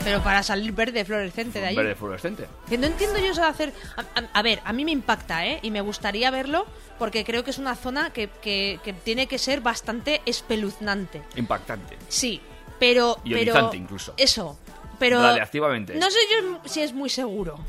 Pero 0.04 0.22
para 0.22 0.44
salir 0.44 0.74
verde 0.74 1.06
fluorescente 1.06 1.62
de 1.62 1.68
ahí. 1.68 1.76
verde 1.78 1.96
fluorescente. 1.96 2.46
Que 2.68 2.78
no 2.78 2.88
entiendo 2.88 3.18
yo 3.20 3.32
eso 3.32 3.40
de 3.42 3.48
hacer. 3.48 3.74
A, 3.96 4.20
a- 4.20 4.30
a 4.34 4.42
ver, 4.42 4.60
a 4.66 4.74
mí 4.74 4.84
me 4.84 4.92
impacta, 4.92 5.46
¿eh? 5.48 5.60
Y 5.62 5.72
me 5.72 5.80
gustaría 5.80 6.30
verlo 6.30 6.66
porque 7.00 7.24
creo 7.24 7.46
que 7.46 7.52
es 7.52 7.58
una 7.58 7.76
zona 7.76 8.12
que, 8.12 8.28
que- 8.42 8.82
que 8.84 8.92
tiene 8.92 9.28
que 9.28 9.38
ser 9.38 9.62
bastante 9.62 10.22
espeluznante. 10.26 11.22
Impactante. 11.38 11.98
Sí, 12.10 12.42
pero. 12.80 13.18
Ionizante 13.24 13.70
pero 13.72 13.82
incluso. 13.82 14.14
Eso. 14.18 14.60
Pero. 15.00 15.22
Radiactivamente. 15.22 15.96
No 15.96 16.12
sé 16.12 16.20
yo 16.32 16.60
si 16.66 16.82
es 16.82 16.92
muy 16.92 17.10
seguro. 17.10 17.60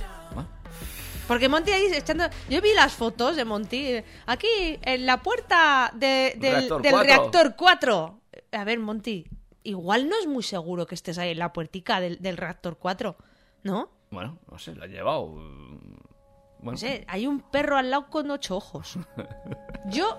Porque 1.27 1.49
Monty 1.49 1.71
ahí 1.73 1.87
echando. 1.93 2.25
Yo 2.51 2.61
vi 2.61 2.75
las 2.75 2.93
fotos 2.93 3.37
de 3.37 3.45
Monty. 3.45 4.03
Aquí, 4.27 4.79
en 4.83 5.07
la 5.07 5.23
puerta 5.23 5.91
de- 5.95 6.35
del, 6.39 6.53
Reactor 6.53 6.83
del 6.83 6.93
4. 6.93 7.07
reactor 7.07 7.57
4. 7.57 8.21
A 8.53 8.65
ver, 8.65 8.79
Monty. 8.79 9.27
Igual 9.63 10.09
no 10.09 10.17
es 10.19 10.27
muy 10.27 10.43
seguro 10.43 10.87
que 10.87 10.95
estés 10.95 11.17
ahí 11.17 11.31
en 11.31 11.39
la 11.39 11.53
puertica 11.53 12.01
del, 12.01 12.21
del 12.21 12.37
reactor 12.37 12.77
4. 12.79 13.17
¿No? 13.63 13.89
Bueno, 14.11 14.39
no 14.51 14.59
sé, 14.59 14.75
la 14.77 14.85
ha 14.85 14.89
llevado. 14.89 15.27
mm, 15.29 15.79
Bueno, 16.59 16.73
No 16.73 16.77
sé, 16.77 17.05
hay 17.09 17.27
un 17.27 17.41
perro 17.41 17.79
al 17.79 17.91
lado 17.91 18.09
con 18.11 18.31
ocho 18.31 18.57
ojos. 18.57 18.99
Yo, 19.87 20.19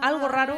algo 0.00 0.28
raro. 0.28 0.56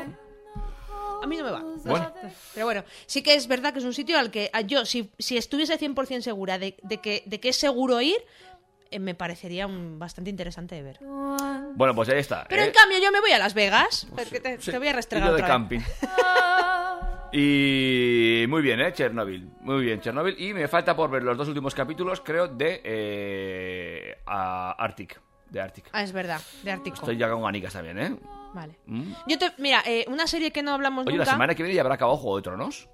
A 1.23 1.27
mí 1.27 1.37
no 1.37 1.45
me 1.45 1.51
va. 1.51 1.61
no 1.61 1.77
Bueno. 1.85 2.13
Pero 2.55 2.67
bueno, 2.67 2.85
sí 3.07 3.23
que 3.23 3.35
es 3.35 3.49
verdad 3.49 3.73
que 3.73 3.81
es 3.81 3.85
un 3.85 3.93
sitio 3.95 4.19
al 4.19 4.31
que 4.31 4.53
yo, 4.67 4.85
si, 4.87 5.11
si 5.19 5.37
estuviese 5.37 5.77
100% 5.79 6.21
segura 6.21 6.59
de, 6.59 6.77
de 6.85 6.99
que, 6.99 7.25
de 7.27 7.41
que 7.41 7.49
es 7.49 7.57
seguro 7.57 8.01
ir, 8.01 8.19
eh, 8.91 8.99
me 8.99 9.15
parecería 9.15 9.67
un- 9.67 9.99
bastante 9.99 10.31
interesante 10.31 10.75
de 10.75 10.83
ver. 10.83 10.99
bueno, 11.01 11.95
pues 11.95 12.09
ahí 12.09 12.19
está. 12.19 12.47
Pero 12.49 12.63
¿eh? 12.63 12.67
en 12.67 12.73
cambio 12.73 12.99
yo 13.03 13.11
me 13.13 13.21
voy 13.21 13.33
a 13.33 13.39
Las 13.39 13.55
Vegas, 13.55 14.07
porque 14.15 14.41
te, 14.41 14.61
Sí, 14.61 14.71
te 14.71 14.79
voy 14.79 14.89
a 14.89 14.93
restregar 14.93 15.29
yo 15.29 15.35
de 15.37 15.43
otra 15.43 15.47
vez. 15.47 15.55
camping. 15.55 15.81
Y 17.31 18.47
muy 18.49 18.63
bien, 18.63 18.81
¿eh? 18.81 18.91
Chernobyl. 18.93 19.51
Muy 19.61 19.85
bien, 19.85 20.01
Chernobyl. 20.01 20.35
Y 20.41 20.55
me 20.55 20.67
falta 20.67 20.97
por 20.97 21.11
ver 21.11 21.23
los 21.23 21.37
dos 21.37 21.47
últimos 21.49 21.75
capítulos, 21.75 22.23
creo, 22.23 22.49
de 22.49 22.81
eh, 22.83 24.19
a 24.27 24.71
Arctic. 24.73 25.21
De 25.51 25.61
Arctic. 25.61 25.89
Ah, 25.93 26.03
es 26.03 26.13
verdad, 26.13 26.41
de 26.63 26.73
Ártico. 26.73 26.97
Estoy 26.97 27.17
ya 27.17 27.29
con 27.31 27.43
ganicas 27.43 27.73
también, 27.73 27.99
¿eh? 27.99 28.17
Vale. 28.55 28.79
Mm. 28.87 29.13
Yo 29.27 29.39
te, 29.39 29.53
mira, 29.59 29.83
eh, 29.87 30.05
una 30.09 30.27
serie 30.27 30.51
que 30.53 30.63
no 30.63 30.73
hablamos 30.73 31.07
Oye, 31.07 31.17
nunca. 31.17 31.27
la 31.27 31.33
semana 31.33 31.55
que 31.55 31.63
viene 31.63 31.75
ya 31.77 31.83
habrá 31.83 31.95
acabado 31.97 32.17
Juego 32.17 32.37
de 32.37 32.43
Tronos. 32.43 32.89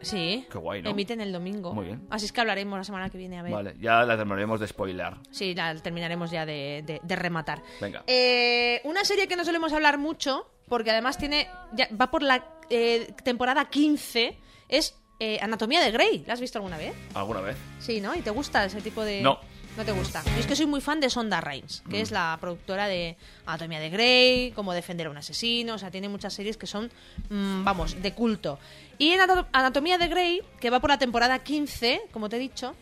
Sí. 0.00 0.46
Qué 0.50 0.58
guay, 0.58 0.82
¿no? 0.82 0.90
Emiten 0.90 1.20
el 1.20 1.32
domingo. 1.32 1.72
Muy 1.74 1.86
bien. 1.86 2.06
Así 2.10 2.26
es 2.26 2.32
que 2.32 2.40
hablaremos 2.40 2.78
la 2.78 2.84
semana 2.84 3.10
que 3.10 3.18
viene, 3.18 3.38
a 3.38 3.42
ver. 3.42 3.52
Vale, 3.52 3.74
ya 3.80 4.04
la 4.04 4.16
terminaremos 4.16 4.60
de 4.60 4.68
spoiler. 4.68 5.14
Sí, 5.30 5.54
la 5.54 5.74
terminaremos 5.76 6.30
ya 6.30 6.46
de, 6.46 6.82
de- 6.86 7.00
de 7.02 7.16
rematar. 7.16 7.62
Venga. 7.80 8.04
Eh, 8.06 8.80
una 8.84 9.04
serie 9.04 9.26
que 9.28 9.36
no 9.36 9.44
solemos 9.44 9.72
hablar 9.72 9.98
mucho, 9.98 10.48
porque 10.68 10.90
además 10.90 11.18
tiene 11.18 11.48
ya, 11.72 11.88
va 12.00 12.10
por 12.10 12.22
la 12.22 12.44
eh, 12.70 13.12
temporada 13.24 13.68
15, 13.68 14.36
es 14.68 14.94
eh, 15.20 15.38
Anatomía 15.42 15.80
de 15.82 15.90
Grey. 15.90 16.24
¿La 16.26 16.34
has 16.34 16.40
visto 16.40 16.58
alguna 16.58 16.78
vez? 16.78 16.94
¿Alguna 17.14 17.40
vez? 17.40 17.56
Sí, 17.80 18.00
¿no? 18.00 18.14
¿Y 18.14 18.20
te 18.20 18.30
gusta 18.30 18.64
ese 18.64 18.80
tipo 18.80 19.02
de...? 19.04 19.20
No. 19.22 19.38
No 19.76 19.84
te 19.84 19.92
gusta. 19.92 20.24
Yo 20.24 20.40
es 20.40 20.46
que 20.48 20.56
soy 20.56 20.66
muy 20.66 20.80
fan 20.80 20.98
de 20.98 21.08
Sonda 21.08 21.40
Rhimes, 21.40 21.84
que 21.88 21.98
Mm. 21.98 22.02
es 22.02 22.10
la 22.10 22.36
productora 22.40 22.88
de 22.88 23.16
Anatomía 23.46 23.78
de 23.78 23.90
Grey, 23.90 24.50
Cómo 24.50 24.72
defender 24.72 25.06
a 25.06 25.10
un 25.10 25.16
asesino, 25.18 25.74
o 25.74 25.78
sea, 25.78 25.88
tiene 25.92 26.08
muchas 26.08 26.34
series 26.34 26.56
que 26.56 26.66
son, 26.66 26.90
mm, 27.30 27.62
vamos, 27.62 28.02
de 28.02 28.12
culto. 28.12 28.58
Y 28.98 29.12
en 29.12 29.20
Anato- 29.20 29.46
Anatomía 29.52 29.96
de 29.98 30.08
Grey, 30.08 30.42
que 30.60 30.70
va 30.70 30.80
por 30.80 30.90
la 30.90 30.98
temporada 30.98 31.38
15, 31.38 32.02
como 32.12 32.28
te 32.28 32.36
he 32.36 32.40
dicho, 32.40 32.74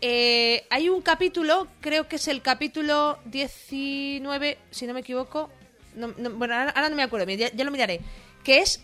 eh, 0.00 0.66
hay 0.70 0.88
un 0.88 1.02
capítulo, 1.02 1.68
creo 1.80 2.08
que 2.08 2.16
es 2.16 2.26
el 2.28 2.42
capítulo 2.42 3.18
19, 3.26 4.58
si 4.70 4.86
no 4.86 4.94
me 4.94 5.00
equivoco. 5.00 5.50
no- 5.94 6.14
no- 6.16 6.30
bueno, 6.30 6.54
ahora, 6.54 6.70
ahora 6.70 6.88
no 6.88 6.96
me 6.96 7.02
acuerdo, 7.02 7.30
ya, 7.32 7.52
ya 7.52 7.64
lo 7.64 7.70
miraré. 7.70 8.00
Que 8.42 8.60
es 8.60 8.82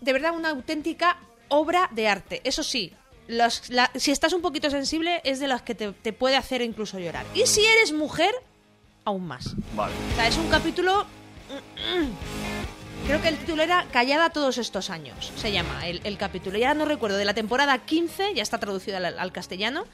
de 0.00 0.12
verdad 0.12 0.30
una 0.32 0.50
auténtica 0.50 1.18
obra 1.48 1.88
de 1.92 2.06
arte. 2.06 2.40
Eso 2.44 2.62
sí, 2.62 2.92
los- 3.26 3.68
la- 3.68 3.90
si 3.96 4.12
estás 4.12 4.32
un 4.32 4.42
poquito 4.42 4.70
sensible, 4.70 5.20
es 5.24 5.40
de 5.40 5.48
las 5.48 5.62
que 5.62 5.74
te, 5.74 5.90
te 5.90 6.12
puede 6.12 6.36
hacer 6.36 6.62
incluso 6.62 7.00
llorar. 7.00 7.26
Y 7.34 7.46
si 7.46 7.64
eres 7.66 7.92
mujer, 7.92 8.32
aún 9.04 9.26
más. 9.26 9.56
Vale. 9.74 9.92
O 10.12 10.14
sea, 10.14 10.28
es 10.28 10.36
un 10.36 10.48
capítulo. 10.48 11.04
Creo 13.06 13.22
que 13.22 13.28
el 13.28 13.38
título 13.38 13.62
era 13.62 13.86
Callada 13.92 14.30
todos 14.30 14.58
estos 14.58 14.90
años. 14.90 15.32
Se 15.36 15.52
llama 15.52 15.86
el, 15.86 16.00
el 16.04 16.18
capítulo. 16.18 16.58
Ya 16.58 16.74
no 16.74 16.84
recuerdo, 16.84 17.16
de 17.16 17.24
la 17.24 17.34
temporada 17.34 17.78
15, 17.78 18.34
ya 18.34 18.42
está 18.42 18.58
traducido 18.58 18.96
al, 18.96 19.04
al 19.18 19.32
castellano. 19.32 19.84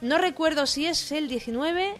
No 0.00 0.18
recuerdo 0.18 0.66
si 0.66 0.86
es 0.86 1.12
el 1.12 1.28
19 1.28 1.94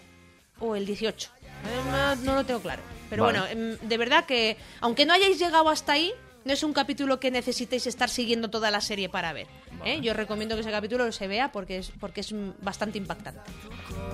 o 0.58 0.74
el 0.74 0.84
18. 0.84 1.30
Eh, 1.40 1.46
No, 1.90 2.16
no 2.16 2.34
lo 2.34 2.44
tengo 2.44 2.60
claro. 2.60 2.82
Pero 3.08 3.22
Vale. 3.22 3.38
bueno, 3.40 3.52
em, 3.80 3.88
de 3.88 3.96
verdad 3.96 4.24
que, 4.26 4.56
aunque 4.80 5.06
no 5.06 5.12
hayáis 5.14 5.38
llegado 5.38 5.68
hasta 5.68 5.92
ahí, 5.92 6.12
no 6.46 6.52
es 6.52 6.62
un 6.62 6.72
capítulo 6.72 7.18
que 7.20 7.30
necesitéis 7.30 7.86
estar 7.86 8.08
siguiendo 8.08 8.48
toda 8.48 8.70
la 8.70 8.80
serie 8.80 9.08
para 9.08 9.32
ver. 9.32 9.46
¿eh? 9.84 9.98
Yo 10.00 10.14
recomiendo 10.14 10.54
que 10.54 10.60
ese 10.62 10.70
capítulo 10.70 11.10
se 11.12 11.26
vea 11.26 11.50
porque 11.52 11.78
es, 11.78 11.90
porque 12.00 12.20
es 12.20 12.32
bastante 12.62 12.98
impactante. 12.98 13.40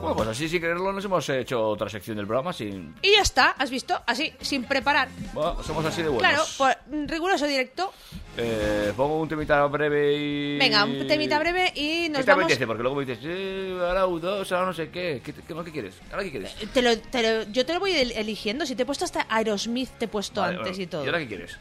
Bueno, 0.00 0.16
pues 0.16 0.28
así 0.30 0.48
sin 0.48 0.60
quererlo 0.60 0.92
nos 0.92 1.04
hemos 1.04 1.28
hecho 1.28 1.62
otra 1.68 1.88
sección 1.88 2.16
del 2.16 2.26
programa 2.26 2.52
sin... 2.52 2.94
Y 3.02 3.12
ya 3.12 3.20
está, 3.22 3.50
¿has 3.50 3.70
visto? 3.70 4.00
Así, 4.06 4.32
sin 4.40 4.64
preparar. 4.64 5.08
Bueno, 5.34 5.62
somos 5.62 5.84
así 5.84 6.02
de 6.02 6.08
buenos. 6.08 6.56
Claro, 6.56 6.76
por 6.88 6.94
mm, 6.94 7.06
riguroso 7.06 7.46
directo. 7.46 7.92
Eh, 8.38 8.92
pongo 8.96 9.20
un 9.20 9.28
temita 9.28 9.64
breve 9.66 10.16
y... 10.16 10.58
Venga, 10.58 10.84
un 10.86 11.06
temita 11.06 11.38
breve 11.38 11.70
y 11.76 12.04
¿Qué 12.04 12.08
nos 12.08 12.24
te 12.24 12.30
vamos... 12.30 12.44
apetece? 12.46 12.66
Porque 12.66 12.82
luego 12.82 12.96
me 12.96 13.04
dices, 13.04 13.22
eh, 13.24 13.76
ahora 13.78 14.06
U2, 14.06 14.50
ahora 14.52 14.66
no 14.66 14.72
sé 14.72 14.88
qué. 14.88 15.20
¿Qué, 15.22 15.34
qué, 15.34 15.42
qué 15.64 15.70
quieres? 15.70 15.94
¿Ahora 16.10 16.24
qué 16.24 16.30
quieres? 16.30 16.54
Te 16.72 16.80
lo, 16.80 16.98
te 16.98 17.22
lo- 17.22 17.52
yo 17.52 17.66
te 17.66 17.74
lo 17.74 17.80
voy 17.80 17.92
el- 17.92 18.12
eligiendo. 18.12 18.64
Si 18.64 18.74
te 18.74 18.84
he 18.84 18.86
puesto 18.86 19.04
hasta 19.04 19.26
Aerosmith, 19.28 19.90
te 19.98 20.06
he 20.06 20.08
puesto 20.08 20.40
Vale, 20.40 20.56
antes 20.56 20.70
bueno, 20.72 20.82
y 20.82 20.86
todo. 20.86 21.04
¿Y 21.04 21.06
ahora 21.08 21.18
qué 21.18 21.28
quieres? 21.28 21.58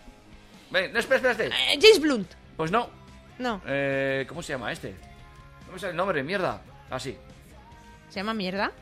Ven, 0.72 0.94
no, 0.94 1.00
espera, 1.00 1.18
espera, 1.18 1.32
espera. 1.32 1.56
Eh, 1.74 1.80
James 1.82 2.00
Blunt. 2.00 2.32
Pues 2.58 2.72
no. 2.72 2.90
No, 3.40 3.62
Eh, 3.66 4.26
¿Cómo 4.28 4.42
se 4.44 4.54
llama 4.54 4.72
este? 4.72 4.94
No 5.68 5.74
me 5.74 5.80
sale 5.80 5.92
el 5.92 5.98
nombre, 5.98 6.22
mierda. 6.24 6.62
Ah, 6.90 7.00
sí. 7.00 7.18
se 8.10 8.16
llama 8.20 8.34
mierda. 8.34 8.72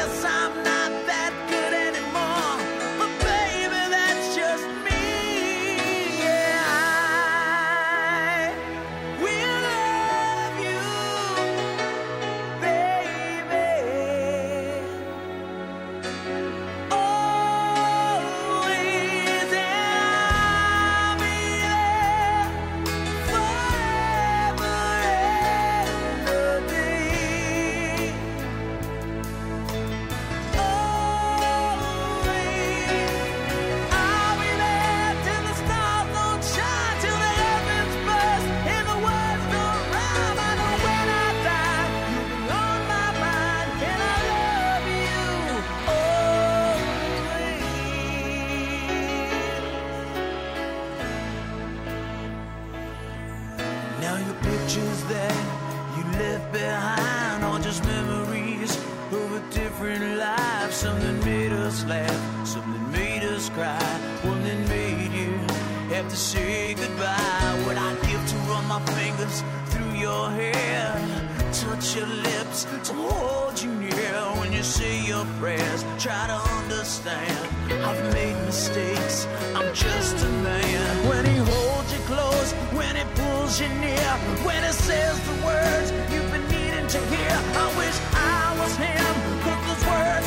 your 70.11 70.29
hair, 70.31 70.87
touch 71.53 71.95
your 71.95 72.11
lips 72.29 72.59
to 72.87 72.93
hold 72.93 73.55
you 73.63 73.71
near 73.85 74.17
when 74.39 74.51
you 74.51 74.63
say 74.63 74.93
your 75.11 75.25
prayers. 75.39 75.81
Try 76.05 76.23
to 76.33 76.39
understand. 76.57 77.41
I've 77.87 78.03
made 78.13 78.37
mistakes. 78.51 79.25
I'm 79.57 79.69
just 79.73 80.15
a 80.25 80.31
man. 80.47 80.91
When 81.09 81.23
he 81.31 81.37
holds 81.51 81.89
you 81.95 82.01
close, 82.11 82.49
when 82.79 82.93
he 82.99 83.05
pulls 83.19 83.53
you 83.61 83.69
near, 83.85 84.11
when 84.47 84.61
he 84.67 84.73
says 84.87 85.15
the 85.29 85.35
words 85.49 85.87
you've 86.11 86.31
been 86.35 86.47
needing 86.55 86.87
to 86.95 86.99
hear. 87.13 87.35
I 87.63 87.65
wish 87.81 87.97
I 88.39 88.43
was 88.59 88.73
him, 88.87 89.13
'cause 89.41 89.61
those 89.67 89.83
words 89.93 90.25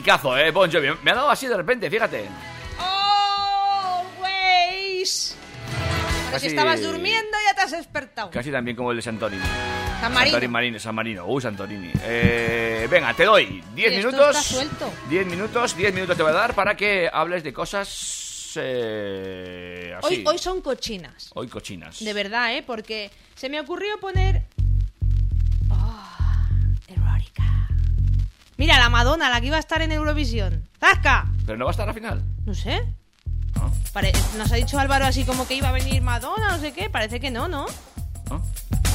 clasicazo, 0.00 0.36
¿eh? 0.36 0.50
Bon 0.50 0.70
Jovi. 0.70 0.88
Me 1.02 1.12
ha 1.12 1.14
dado 1.14 1.30
así 1.30 1.46
de 1.46 1.56
repente, 1.56 1.88
fíjate. 1.88 2.26
Always. 4.20 5.36
Pero 5.70 6.30
Casi- 6.32 6.40
si 6.40 6.46
estabas 6.48 6.82
durmiendo 6.82 7.36
ya 7.48 7.54
te 7.54 7.60
has 7.62 7.70
despertado. 7.70 8.30
Casi 8.30 8.50
también 8.50 8.76
como 8.76 8.90
el 8.90 8.96
de 8.96 9.02
Santorini. 9.02 9.42
San 10.00 10.12
Marino. 10.12 10.32
Santorini 10.32 10.52
Marino, 10.52 10.78
San 10.80 10.94
Marino. 10.94 11.26
Uh, 11.26 11.40
Santorini. 11.40 11.92
Eh, 12.02 12.88
venga, 12.90 13.14
te 13.14 13.24
doy 13.24 13.62
10 13.74 13.92
Esto 13.92 14.08
minutos. 14.08 14.36
está 14.36 14.42
suelto. 14.42 14.92
10 15.08 15.26
minutos, 15.26 15.76
10 15.76 15.94
minutos 15.94 16.16
te 16.16 16.22
voy 16.24 16.32
a 16.32 16.34
dar 16.34 16.54
para 16.54 16.76
que 16.76 17.08
hables 17.12 17.44
de 17.44 17.52
cosas 17.52 18.54
eh, 18.56 19.94
así. 19.96 20.16
Hoy, 20.16 20.24
hoy 20.26 20.38
son 20.38 20.60
cochinas. 20.60 21.30
Hoy 21.34 21.46
cochinas. 21.48 22.00
De 22.04 22.12
verdad, 22.12 22.54
¿eh? 22.56 22.64
Porque 22.66 23.10
se 23.36 23.48
me 23.48 23.60
ocurrió 23.60 23.98
poner... 24.00 24.42
Mira, 28.64 28.78
la 28.78 28.88
Madonna, 28.88 29.28
la 29.28 29.42
que 29.42 29.48
iba 29.48 29.58
a 29.58 29.60
estar 29.60 29.82
en 29.82 29.92
Eurovisión. 29.92 30.66
¡Zasca! 30.80 31.26
Pero 31.44 31.58
no 31.58 31.66
va 31.66 31.70
a 31.70 31.72
estar 31.72 31.86
al 31.86 31.94
final. 31.94 32.24
No 32.46 32.54
sé. 32.54 32.82
Pare- 33.92 34.10
Nos 34.38 34.50
ha 34.50 34.54
dicho 34.56 34.78
Álvaro 34.78 35.04
así 35.04 35.24
como 35.24 35.46
que 35.46 35.52
iba 35.52 35.68
a 35.68 35.72
venir 35.72 36.00
Madonna, 36.00 36.50
no 36.52 36.58
sé 36.58 36.72
qué. 36.72 36.88
Parece 36.88 37.20
que 37.20 37.30
no, 37.30 37.46
¿no? 37.46 37.66
¿No? 38.30 38.42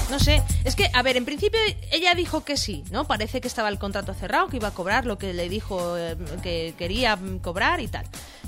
No 0.10 0.20
sé. 0.20 0.42
Es 0.64 0.76
que, 0.76 0.90
a 0.92 1.04
ver, 1.04 1.18
en 1.18 1.26
principio 1.26 1.60
ella 1.92 2.16
dijo 2.16 2.44
que 2.44 2.58
sí, 2.58 2.84
¿no? 2.90 3.06
Parece 3.06 3.42
que 3.42 3.48
estaba 3.48 3.70
el 3.70 3.78
contrato 3.78 4.16
cerrado, 4.16 4.48
que 4.48 4.58
iba 4.58 4.70
a 4.70 4.74
cobrar 4.74 5.06
lo 5.06 5.20
que 5.20 5.36
le 5.36 5.48
dijo 5.50 5.96
eh, 6.00 6.18
que 6.42 6.74
quería 6.76 7.16
mm, 7.16 7.38
cobrar 7.38 7.80
y 7.80 7.88
tal. 7.90 8.08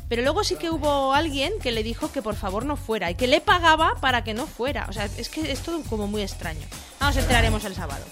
Pero 0.09 0.23
luego 0.23 0.43
sí 0.43 0.55
que 0.55 0.71
hubo 0.71 1.13
alguien 1.13 1.53
que 1.61 1.71
le 1.71 1.83
dijo 1.83 2.11
que 2.11 2.23
por 2.23 2.35
favor 2.35 2.65
no 2.65 2.77
fuera 2.77 3.11
y 3.11 3.15
que 3.15 3.27
le 3.27 3.41
pagaba 3.41 3.93
para 4.01 4.23
que 4.23 4.33
no 4.33 4.47
fuera. 4.47 4.87
O 4.89 4.91
sea, 4.93 5.05
es 5.05 5.29
que 5.29 5.51
es 5.51 5.59
todo 5.61 5.83
como 5.83 6.07
muy 6.07 6.23
extraño. 6.23 6.65
Vamos, 6.99 7.15
enteraremos 7.15 7.63
el 7.65 7.75
sábado. 7.75 8.03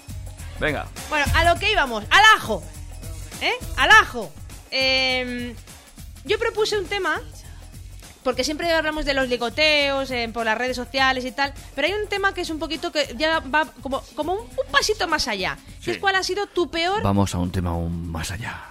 Venga. 0.60 0.86
Bueno, 1.08 1.26
a 1.34 1.42
lo 1.52 1.58
que 1.58 1.72
íbamos, 1.72 2.04
al 2.08 2.22
ajo. 2.36 2.62
¿Eh? 3.40 3.52
Al 3.76 3.90
ajo. 3.90 4.30
Eh, 4.70 5.54
yo 6.24 6.38
propuse 6.38 6.78
un 6.78 6.86
tema, 6.86 7.20
porque 8.22 8.44
siempre 8.44 8.70
hablamos 8.72 9.04
de 9.04 9.14
los 9.14 9.28
ligoteos 9.28 10.10
eh, 10.10 10.28
por 10.32 10.44
las 10.44 10.56
redes 10.58 10.76
sociales 10.76 11.24
y 11.24 11.32
tal, 11.32 11.52
pero 11.74 11.88
hay 11.88 11.94
un 11.94 12.08
tema 12.08 12.34
que 12.34 12.42
es 12.42 12.50
un 12.50 12.58
poquito 12.58 12.92
que 12.92 13.14
ya 13.16 13.40
va 13.40 13.66
como, 13.82 14.02
como 14.14 14.34
un, 14.34 14.40
un 14.40 14.72
pasito 14.72 15.08
más 15.08 15.26
allá. 15.28 15.56
es 15.84 15.98
cuál 15.98 16.16
ha 16.16 16.22
sido 16.22 16.46
tu 16.46 16.70
peor, 16.70 17.02
Vamos 17.02 17.34
a 17.34 17.38
un 17.38 17.50
tema 17.50 17.70
aún 17.70 18.10
más 18.10 18.30
allá. 18.30 18.62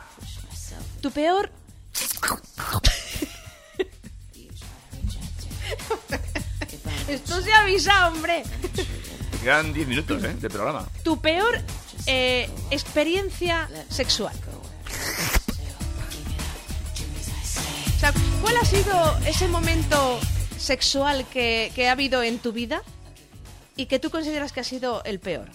tu 1.02 1.12
peor... 1.12 1.52
Esto 7.08 7.42
se 7.42 7.52
avisa, 7.52 8.08
hombre. 8.08 8.44
Quedan 9.44 9.74
10 9.74 9.88
minutos, 9.88 10.24
¿eh? 10.24 10.36
De 10.40 10.50
programa. 10.50 10.88
Tu 11.04 11.20
peor 11.20 11.60
eh, 12.06 12.50
experiencia 12.70 13.68
sexual. 13.90 14.34
¿Cuál 18.42 18.58
ha 18.58 18.66
sido 18.66 19.18
ese 19.26 19.48
momento 19.48 20.20
sexual 20.58 21.26
que, 21.32 21.72
que 21.76 21.88
ha 21.88 21.92
habido 21.94 22.22
en 22.24 22.40
tu 22.40 22.52
vida 22.52 22.82
y 23.76 23.86
que 23.86 24.00
tú 24.00 24.10
consideras 24.10 24.52
que 24.52 24.60
ha 24.62 24.64
sido 24.64 25.04
el 25.04 25.20
peor? 25.20 25.48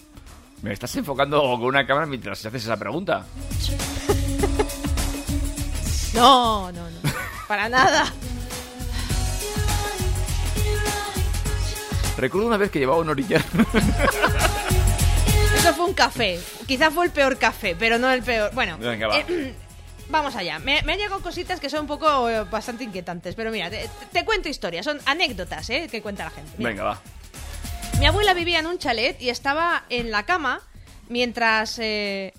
Me 0.61 0.71
estás 0.73 0.95
enfocando 0.95 1.41
con 1.41 1.63
una 1.63 1.85
cámara 1.85 2.05
mientras 2.07 2.43
haces 2.45 2.63
esa 2.63 2.77
pregunta. 2.77 3.25
No, 6.13 6.71
no, 6.71 6.89
no. 6.89 6.97
Para 7.45 7.67
nada. 7.67 8.05
Recuerdo 12.17 12.47
una 12.47 12.55
vez 12.55 12.71
que 12.71 12.79
llevaba 12.79 13.01
un 13.01 13.09
orillar. 13.09 13.43
Eso 15.57 15.73
fue 15.73 15.85
un 15.85 15.93
café. 15.93 16.39
Quizá 16.65 16.89
fue 16.89 17.07
el 17.07 17.11
peor 17.11 17.37
café, 17.37 17.75
pero 17.77 17.97
no 17.97 18.09
el 18.11 18.23
peor. 18.23 18.51
Bueno, 18.53 18.77
Venga, 18.77 19.07
va. 19.07 19.17
eh, 19.19 19.53
vamos 20.09 20.35
allá. 20.35 20.59
Me, 20.59 20.81
me 20.83 20.93
han 20.93 20.99
llegado 20.99 21.21
cositas 21.21 21.59
que 21.59 21.69
son 21.69 21.81
un 21.81 21.87
poco 21.87 22.29
eh, 22.29 22.43
bastante 22.43 22.83
inquietantes, 22.83 23.35
pero 23.35 23.51
mira, 23.51 23.69
te, 23.69 23.89
te 24.11 24.25
cuento 24.25 24.49
historias, 24.49 24.85
son 24.85 24.99
anécdotas, 25.05 25.69
¿eh? 25.69 25.87
Que 25.89 26.01
cuenta 26.01 26.25
la 26.25 26.31
gente. 26.31 26.51
Mira. 26.57 26.69
Venga, 26.69 26.83
va. 26.83 27.01
Mi 27.99 28.05
abuela 28.05 28.33
vivía 28.33 28.59
en 28.59 28.67
un 28.67 28.77
chalet 28.77 29.21
y 29.21 29.29
estaba 29.29 29.85
en 29.89 30.11
la 30.11 30.23
cama 30.23 30.61
mientras 31.07 31.79
eh, 31.79 32.33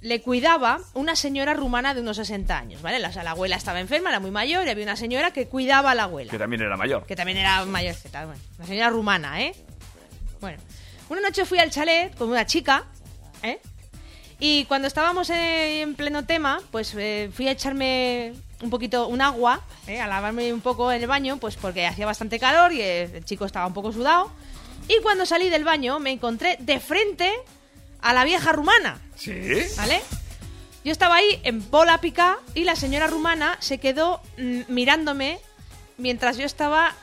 le 0.00 0.22
cuidaba 0.22 0.80
una 0.94 1.16
señora 1.16 1.54
rumana 1.54 1.94
de 1.94 2.00
unos 2.00 2.16
60 2.16 2.56
años, 2.56 2.82
¿vale? 2.82 2.98
La, 2.98 3.08
o 3.08 3.12
sea, 3.12 3.22
la 3.22 3.32
abuela 3.32 3.56
estaba 3.56 3.78
enferma, 3.80 4.08
era 4.10 4.20
muy 4.20 4.30
mayor 4.30 4.66
y 4.66 4.70
había 4.70 4.84
una 4.84 4.96
señora 4.96 5.30
que 5.32 5.48
cuidaba 5.48 5.90
a 5.90 5.94
la 5.94 6.04
abuela. 6.04 6.30
Que 6.30 6.38
también 6.38 6.62
era 6.62 6.76
mayor. 6.76 7.04
Que 7.06 7.14
también 7.14 7.38
era 7.38 7.64
mayor, 7.66 7.94
bueno, 8.10 8.34
una 8.58 8.66
señora 8.66 8.90
rumana, 8.90 9.42
¿eh? 9.42 9.54
Bueno, 10.40 10.58
una 11.08 11.20
noche 11.20 11.44
fui 11.44 11.58
al 11.58 11.70
chalet 11.70 12.16
con 12.16 12.30
una 12.30 12.46
chica, 12.46 12.84
¿eh? 13.42 13.60
Y 14.44 14.64
cuando 14.64 14.88
estábamos 14.88 15.30
en 15.30 15.94
pleno 15.94 16.24
tema, 16.24 16.60
pues 16.72 16.92
eh, 16.98 17.30
fui 17.32 17.46
a 17.46 17.52
echarme 17.52 18.32
un 18.60 18.70
poquito, 18.70 19.06
un 19.06 19.20
agua, 19.20 19.60
¿eh? 19.86 20.00
a 20.00 20.08
lavarme 20.08 20.52
un 20.52 20.60
poco 20.60 20.90
en 20.90 21.00
el 21.00 21.06
baño, 21.06 21.36
pues 21.36 21.54
porque 21.54 21.86
hacía 21.86 22.06
bastante 22.06 22.40
calor 22.40 22.72
y 22.72 22.80
el 22.80 23.24
chico 23.24 23.44
estaba 23.44 23.68
un 23.68 23.72
poco 23.72 23.92
sudado. 23.92 24.32
Y 24.88 25.00
cuando 25.00 25.26
salí 25.26 25.48
del 25.48 25.62
baño 25.62 26.00
me 26.00 26.10
encontré 26.10 26.56
de 26.58 26.80
frente 26.80 27.32
a 28.00 28.12
la 28.12 28.24
vieja 28.24 28.50
rumana, 28.50 29.00
¿Sí? 29.14 29.32
¿vale? 29.76 30.02
Yo 30.84 30.90
estaba 30.90 31.14
ahí 31.14 31.40
en 31.44 31.70
bola 31.70 31.98
pica 32.00 32.38
y 32.56 32.64
la 32.64 32.74
señora 32.74 33.06
rumana 33.06 33.56
se 33.60 33.78
quedó 33.78 34.20
mm, 34.38 34.62
mirándome 34.66 35.38
mientras 35.98 36.36
yo 36.36 36.46
estaba... 36.46 36.96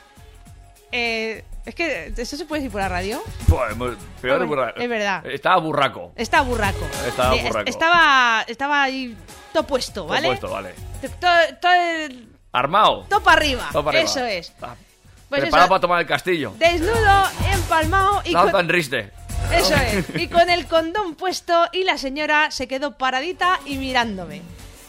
eh, 0.92 1.42
es 1.66 1.74
que, 1.74 2.12
¿eso 2.16 2.36
se 2.36 2.44
puede 2.46 2.62
decir 2.62 2.72
por 2.72 2.80
la 2.80 2.88
radio? 2.88 3.22
Pues, 3.48 3.96
peor 4.20 4.46
burraco. 4.46 4.80
es 4.80 4.88
verdad. 4.88 5.26
Estaba 5.26 5.56
burraco. 5.58 6.12
Estaba 6.16 6.42
burraco. 6.44 6.86
Estaba 7.06 7.34
burraco. 7.34 7.68
Estaba, 7.70 8.44
estaba 8.46 8.82
ahí 8.82 9.16
todo 9.52 9.64
puesto, 9.66 10.06
¿vale? 10.06 10.22
Todo 10.22 10.30
puesto, 10.30 10.50
vale. 10.50 10.74
Todo, 11.20 11.56
todo, 11.60 11.72
Armado. 12.52 13.06
todo 13.08 13.22
para 13.22 13.36
arriba. 13.36 13.68
Todo 13.72 13.84
para 13.84 13.98
arriba. 13.98 14.10
Eso 14.10 14.24
es. 14.24 14.52
Ah, 14.62 14.74
Pues 15.28 15.42
Preparado 15.42 15.66
eso, 15.66 15.68
para 15.70 15.80
tomar 15.80 16.00
el 16.00 16.06
castillo. 16.06 16.52
desnudo, 16.58 17.24
empalmado 17.52 18.22
y 18.24 18.32
Lanza 18.32 18.52
con, 18.52 18.60
en 18.62 18.68
riste. 18.68 19.10
eso 19.52 19.74
es. 19.74 20.04
Y 20.16 20.28
con 20.28 20.48
el 20.50 20.66
condón 20.66 21.14
puesto 21.14 21.66
y 21.72 21.84
la 21.84 21.98
señora 21.98 22.50
se 22.50 22.66
quedó 22.68 22.96
paradita 22.96 23.60
y 23.66 23.76
mirándome. 23.76 24.42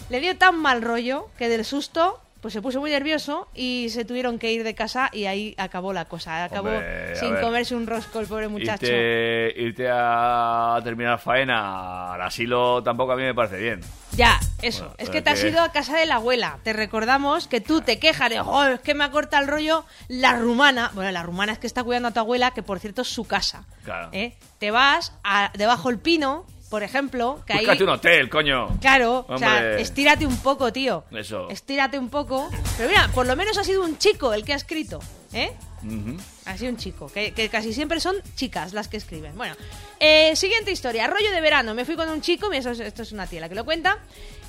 Le 0.09 0.19
dio 0.19 0.37
tan 0.37 0.57
mal 0.57 0.81
rollo 0.81 1.29
que 1.37 1.47
del 1.49 1.63
susto 1.65 2.19
pues 2.41 2.53
se 2.53 2.61
puso 2.61 2.79
muy 2.79 2.89
nervioso 2.91 3.47
y 3.53 3.87
se 3.91 4.03
tuvieron 4.03 4.39
que 4.39 4.51
ir 4.51 4.63
de 4.63 4.73
casa 4.75 5.09
y 5.13 5.25
ahí 5.25 5.53
acabó 5.57 5.93
la 5.93 6.05
cosa. 6.05 6.43
Acabó 6.43 6.69
Hombre, 6.69 7.15
sin 7.15 7.33
ver. 7.33 7.41
comerse 7.41 7.75
un 7.75 7.85
rosco 7.87 8.19
el 8.19 8.27
pobre 8.27 8.47
muchacho. 8.47 8.85
Irte, 8.87 9.53
irte 9.61 9.87
a 9.91 10.79
terminar 10.83 11.19
faena 11.19 12.13
al 12.13 12.21
asilo 12.21 12.81
tampoco 12.83 13.11
a 13.11 13.15
mí 13.15 13.23
me 13.23 13.33
parece 13.35 13.57
bien. 13.57 13.81
Ya, 14.13 14.39
eso. 14.61 14.79
Bueno, 14.85 14.95
es 14.97 15.09
que 15.09 15.21
te 15.21 15.29
has 15.29 15.39
que- 15.41 15.49
ido 15.49 15.61
a 15.61 15.71
casa 15.71 15.95
de 15.97 16.05
la 16.05 16.15
abuela. 16.15 16.57
Te 16.63 16.73
recordamos 16.73 17.47
que 17.47 17.61
tú 17.61 17.81
te 17.81 17.97
quejas 17.99 18.29
de, 18.29 18.39
"Jo, 18.39 18.63
es 18.65 18.79
que 18.81 18.93
me 18.93 19.03
acorta 19.05 19.39
el 19.39 19.47
rollo 19.47 19.85
la 20.09 20.33
rumana. 20.35 20.91
Bueno, 20.93 21.11
la 21.11 21.23
rumana 21.23 21.53
es 21.53 21.59
que 21.59 21.67
está 21.67 21.83
cuidando 21.83 22.09
a 22.09 22.11
tu 22.11 22.19
abuela, 22.19 22.51
que 22.51 22.63
por 22.63 22.79
cierto 22.79 23.03
es 23.03 23.07
su 23.07 23.23
casa. 23.25 23.63
Claro. 23.85 24.09
¿eh? 24.11 24.35
Te 24.59 24.69
vas 24.71 25.13
a, 25.23 25.51
debajo 25.55 25.89
del 25.89 25.99
pino, 25.99 26.45
por 26.71 26.83
ejemplo, 26.83 27.43
que 27.45 27.51
ahí... 27.51 27.59
Búscate 27.59 27.83
un 27.83 27.89
hotel, 27.89 28.29
coño. 28.29 28.79
Claro, 28.79 29.25
o 29.27 29.37
sea, 29.37 29.77
estírate 29.77 30.25
un 30.25 30.37
poco, 30.37 30.71
tío. 30.71 31.03
Eso. 31.11 31.49
Estírate 31.49 31.99
un 31.99 32.07
poco. 32.09 32.49
Pero 32.77 32.87
mira, 32.87 33.09
por 33.13 33.27
lo 33.27 33.35
menos 33.35 33.57
ha 33.57 33.65
sido 33.65 33.83
un 33.83 33.97
chico 33.97 34.33
el 34.33 34.45
que 34.45 34.53
ha 34.53 34.55
escrito, 34.55 34.99
¿eh? 35.33 35.51
Ujú. 35.83 36.15
Ha 36.45 36.57
sido 36.57 36.71
un 36.71 36.77
chico, 36.77 37.11
que, 37.11 37.33
que 37.33 37.49
casi 37.49 37.73
siempre 37.73 37.99
son 37.99 38.15
chicas 38.35 38.71
las 38.71 38.87
que 38.87 38.95
escriben. 38.95 39.35
Bueno, 39.35 39.53
eh, 39.99 40.33
siguiente 40.37 40.71
historia, 40.71 41.07
rollo 41.07 41.29
de 41.31 41.41
verano. 41.41 41.73
Me 41.73 41.83
fui 41.83 41.97
con 41.97 42.07
un 42.07 42.21
chico, 42.21 42.49
mira, 42.49 42.71
esto 42.71 43.01
es 43.01 43.11
una 43.11 43.27
tía 43.27 43.41
la 43.41 43.49
que 43.49 43.55
lo 43.55 43.65
cuenta. 43.65 43.97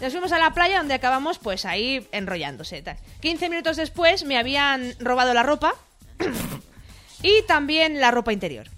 Nos 0.01 0.13
fuimos 0.13 0.31
a 0.31 0.39
la 0.39 0.55
playa 0.55 0.79
donde 0.79 0.95
acabamos 0.95 1.41
pues 1.41 1.65
ahí 1.65 2.07
enrollándose. 2.13 2.83
tal. 2.83 2.99
15 3.21 3.49
minutos 3.49 3.77
después 3.77 4.25
me 4.25 4.39
habían 4.39 4.95
robado 5.01 5.35
la 5.35 5.43
ropa 5.43 5.75
y 7.25 7.43
también 7.49 8.01
la 8.01 8.13
ropa 8.13 8.33
interior. 8.33 8.69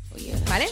¿Vale? 0.49 0.67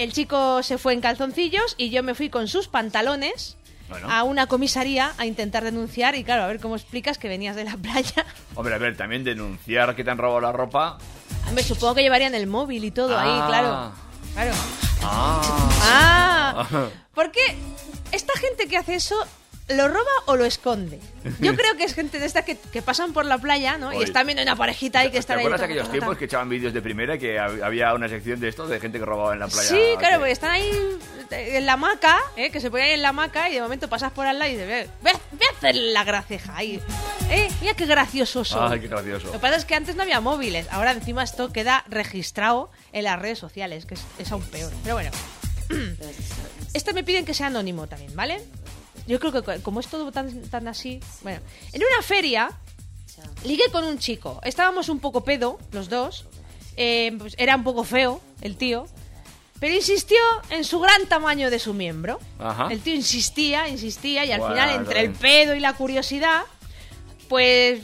El 0.00 0.12
chico 0.14 0.62
se 0.62 0.78
fue 0.78 0.94
en 0.94 1.02
calzoncillos 1.02 1.74
y 1.76 1.90
yo 1.90 2.02
me 2.02 2.14
fui 2.14 2.30
con 2.30 2.48
sus 2.48 2.68
pantalones 2.68 3.58
Bueno. 3.90 4.08
a 4.10 4.22
una 4.22 4.46
comisaría 4.46 5.12
a 5.18 5.26
intentar 5.26 5.62
denunciar 5.62 6.14
y 6.14 6.24
claro, 6.24 6.44
a 6.44 6.46
ver 6.46 6.58
cómo 6.58 6.74
explicas 6.74 7.18
que 7.18 7.28
venías 7.28 7.54
de 7.54 7.64
la 7.64 7.76
playa. 7.76 8.24
Hombre, 8.54 8.74
a 8.74 8.78
ver, 8.78 8.96
también 8.96 9.24
denunciar 9.24 9.94
que 9.94 10.02
te 10.02 10.10
han 10.10 10.16
robado 10.16 10.40
la 10.40 10.52
ropa. 10.52 10.96
Me 11.52 11.62
supongo 11.62 11.96
que 11.96 12.02
llevarían 12.02 12.34
el 12.34 12.46
móvil 12.46 12.82
y 12.84 12.90
todo 12.90 13.18
ahí, 13.18 13.28
Ah. 13.30 13.44
claro. 13.46 13.92
Claro. 14.32 14.52
Ah. 15.02 15.68
Ah, 15.82 16.88
porque 17.14 17.40
esta 18.12 18.32
gente 18.38 18.68
que 18.68 18.78
hace 18.78 18.94
eso, 18.94 19.16
¿lo 19.70 19.88
roba 19.88 20.10
o 20.26 20.36
lo 20.36 20.44
esconde? 20.44 20.98
Yo 21.40 21.54
creo 21.56 21.76
que 21.76 21.84
es 21.84 21.94
gente 21.94 22.18
de 22.18 22.26
esta 22.26 22.44
que, 22.44 22.56
que 22.56 22.82
pasan 22.82 23.12
por 23.12 23.24
la 23.26 23.38
playa, 23.38 23.78
¿no? 23.78 23.92
Y 23.92 24.02
están 24.02 24.26
viendo 24.26 24.42
una 24.42 24.56
parejita 24.56 25.00
ahí 25.00 25.08
que 25.08 25.12
¿Te 25.12 25.18
está 25.18 25.34
ahí. 25.34 25.40
acuerdas 25.40 25.62
aquellos 25.62 25.90
tiempos 25.90 26.16
que 26.16 26.24
echaban 26.26 26.48
vídeos 26.48 26.72
de 26.74 26.82
primera 26.82 27.14
y 27.16 27.18
que 27.18 27.38
hab- 27.38 27.62
había 27.62 27.92
una 27.94 28.08
sección 28.08 28.40
de 28.40 28.48
esto 28.48 28.66
de 28.66 28.80
gente 28.80 28.98
que 28.98 29.04
robaba 29.04 29.32
en 29.34 29.40
la 29.40 29.48
playa? 29.48 29.68
Sí, 29.68 29.80
claro, 29.98 30.14
que- 30.14 30.18
porque 30.18 30.32
están 30.32 30.50
ahí 30.50 30.70
eh, 31.30 31.56
en 31.56 31.66
la 31.66 31.74
hamaca, 31.74 32.18
¿eh? 32.36 32.50
que 32.50 32.60
se 32.60 32.70
ponen 32.70 32.86
ahí 32.86 32.92
en 32.94 33.02
la 33.02 33.10
hamaca 33.10 33.48
y 33.50 33.54
de 33.54 33.60
momento 33.62 33.88
pasas 33.88 34.12
por 34.12 34.26
al 34.26 34.38
lado 34.38 34.50
y 34.50 34.54
dices, 34.54 34.68
ve, 34.68 34.88
ve, 35.02 35.12
ve 35.32 35.46
a 35.46 35.56
hacer 35.56 35.74
la 35.76 36.04
graceja 36.04 36.56
ahí. 36.56 36.80
¿Eh? 37.30 37.48
Mira 37.60 37.74
qué 37.74 37.86
gracioso 37.86 38.44
soy. 38.44 38.72
Ay, 38.72 38.80
qué 38.80 38.88
gracioso. 38.88 39.26
Lo 39.26 39.32
que 39.34 39.38
pasa 39.38 39.56
es 39.56 39.64
que 39.64 39.74
antes 39.76 39.94
no 39.94 40.02
había 40.02 40.20
móviles, 40.20 40.66
ahora 40.72 40.90
encima 40.92 41.22
esto 41.22 41.52
queda 41.52 41.84
registrado 41.88 42.70
en 42.92 43.04
las 43.04 43.18
redes 43.20 43.38
sociales, 43.38 43.86
que 43.86 43.94
es, 43.94 44.00
es 44.18 44.32
aún 44.32 44.42
peor. 44.42 44.72
Pero 44.82 44.96
bueno, 44.96 45.10
este 46.74 46.92
me 46.92 47.04
piden 47.04 47.24
que 47.24 47.34
sea 47.34 47.46
anónimo 47.48 47.86
también, 47.86 48.14
¿vale? 48.16 48.42
Yo 49.10 49.20
creo 49.20 49.32
que 49.32 49.42
co- 49.42 49.62
como 49.62 49.80
es 49.80 49.88
todo 49.88 50.10
tan, 50.12 50.42
tan 50.48 50.68
así, 50.68 51.00
bueno, 51.22 51.40
en 51.72 51.82
una 51.82 52.02
feria 52.02 52.50
ligué 53.44 53.64
con 53.70 53.84
un 53.84 53.98
chico. 53.98 54.40
Estábamos 54.44 54.88
un 54.88 55.00
poco 55.00 55.22
pedo, 55.24 55.58
los 55.72 55.88
dos. 55.90 56.24
Eh, 56.76 57.12
pues 57.18 57.34
era 57.36 57.56
un 57.56 57.64
poco 57.64 57.84
feo 57.84 58.20
el 58.40 58.56
tío. 58.56 58.86
Pero 59.58 59.74
insistió 59.74 60.16
en 60.48 60.64
su 60.64 60.80
gran 60.80 61.04
tamaño 61.06 61.50
de 61.50 61.58
su 61.58 61.74
miembro. 61.74 62.18
Ajá. 62.38 62.68
El 62.70 62.80
tío 62.80 62.94
insistía, 62.94 63.68
insistía, 63.68 64.24
y 64.24 64.32
al 64.32 64.40
Bueno, 64.40 64.54
final, 64.54 64.70
entre 64.76 65.00
el 65.00 65.10
pedo 65.12 65.54
y 65.54 65.60
la 65.60 65.74
curiosidad, 65.74 66.44
pues 67.28 67.80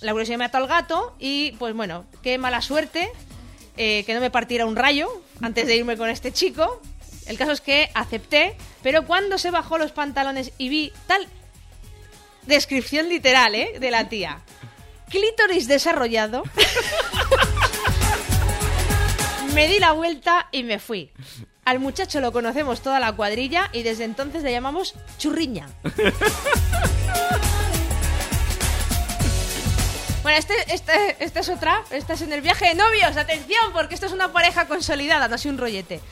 la 0.00 0.12
curiosidad 0.12 0.38
me 0.38 0.46
ató 0.46 0.56
al 0.58 0.66
gato. 0.68 1.14
Y 1.18 1.52
pues 1.58 1.74
bueno, 1.74 2.06
qué 2.22 2.38
mala 2.38 2.62
suerte 2.62 3.10
eh, 3.76 4.04
que 4.06 4.14
no 4.14 4.20
me 4.20 4.30
partiera 4.30 4.64
un 4.64 4.76
rayo 4.76 5.08
antes 5.42 5.66
de 5.66 5.76
irme 5.76 5.98
con 5.98 6.08
este 6.08 6.32
chico. 6.32 6.80
El 7.28 7.36
caso 7.36 7.52
es 7.52 7.60
que 7.60 7.90
acepté, 7.94 8.56
pero 8.82 9.06
cuando 9.06 9.38
se 9.38 9.50
bajó 9.50 9.78
los 9.78 9.92
pantalones 9.92 10.52
y 10.58 10.70
vi 10.70 10.92
tal 11.06 11.28
descripción 12.46 13.08
literal, 13.08 13.54
¿eh? 13.54 13.74
De 13.78 13.90
la 13.90 14.08
tía. 14.08 14.40
Clítoris 15.10 15.68
desarrollado. 15.68 16.42
me 19.54 19.68
di 19.68 19.78
la 19.78 19.92
vuelta 19.92 20.48
y 20.52 20.62
me 20.62 20.78
fui. 20.78 21.10
Al 21.66 21.80
muchacho 21.80 22.20
lo 22.20 22.32
conocemos 22.32 22.80
toda 22.80 22.98
la 22.98 23.12
cuadrilla 23.12 23.68
y 23.74 23.82
desde 23.82 24.04
entonces 24.04 24.42
le 24.42 24.50
llamamos 24.50 24.94
churriña. 25.18 25.68
Bueno, 30.20 30.40
este, 30.40 30.74
este, 30.74 31.24
esta 31.24 31.40
es 31.40 31.48
otra. 31.48 31.82
Esta 31.90 32.12
es 32.12 32.20
en 32.20 32.34
el 32.34 32.42
viaje 32.42 32.66
de 32.66 32.74
novios. 32.74 33.16
Atención, 33.16 33.72
porque 33.72 33.94
esto 33.94 34.04
es 34.04 34.12
una 34.12 34.30
pareja 34.30 34.68
consolidada, 34.68 35.26
no 35.26 35.36
así 35.36 35.48
un 35.48 35.56
rollete. 35.56 36.02